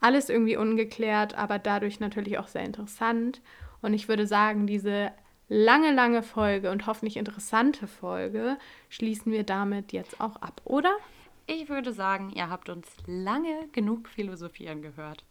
alles 0.00 0.28
irgendwie 0.28 0.56
ungeklärt, 0.56 1.34
aber 1.34 1.58
dadurch 1.58 1.98
natürlich 1.98 2.38
auch 2.38 2.48
sehr 2.48 2.62
interessant. 2.62 3.40
Und 3.82 3.94
ich 3.94 4.08
würde 4.08 4.26
sagen, 4.26 4.66
diese 4.66 5.12
lange, 5.48 5.92
lange 5.92 6.22
Folge 6.22 6.70
und 6.70 6.86
hoffentlich 6.86 7.16
interessante 7.16 7.86
Folge 7.86 8.58
schließen 8.88 9.32
wir 9.32 9.44
damit 9.44 9.92
jetzt 9.92 10.20
auch 10.20 10.36
ab, 10.36 10.60
oder? 10.64 10.94
Ich 11.46 11.68
würde 11.68 11.92
sagen, 11.92 12.30
ihr 12.30 12.50
habt 12.50 12.68
uns 12.68 12.88
lange 13.06 13.68
genug 13.72 14.08
philosophieren 14.08 14.82
gehört. 14.82 15.24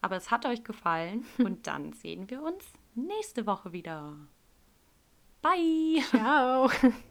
Aber 0.00 0.16
es 0.16 0.30
hat 0.30 0.46
euch 0.46 0.64
gefallen 0.64 1.24
und 1.38 1.66
dann 1.66 1.92
sehen 1.92 2.30
wir 2.30 2.42
uns 2.42 2.64
nächste 2.94 3.46
Woche 3.46 3.72
wieder. 3.72 4.14
Bye. 5.42 6.02
Ciao. 6.10 6.70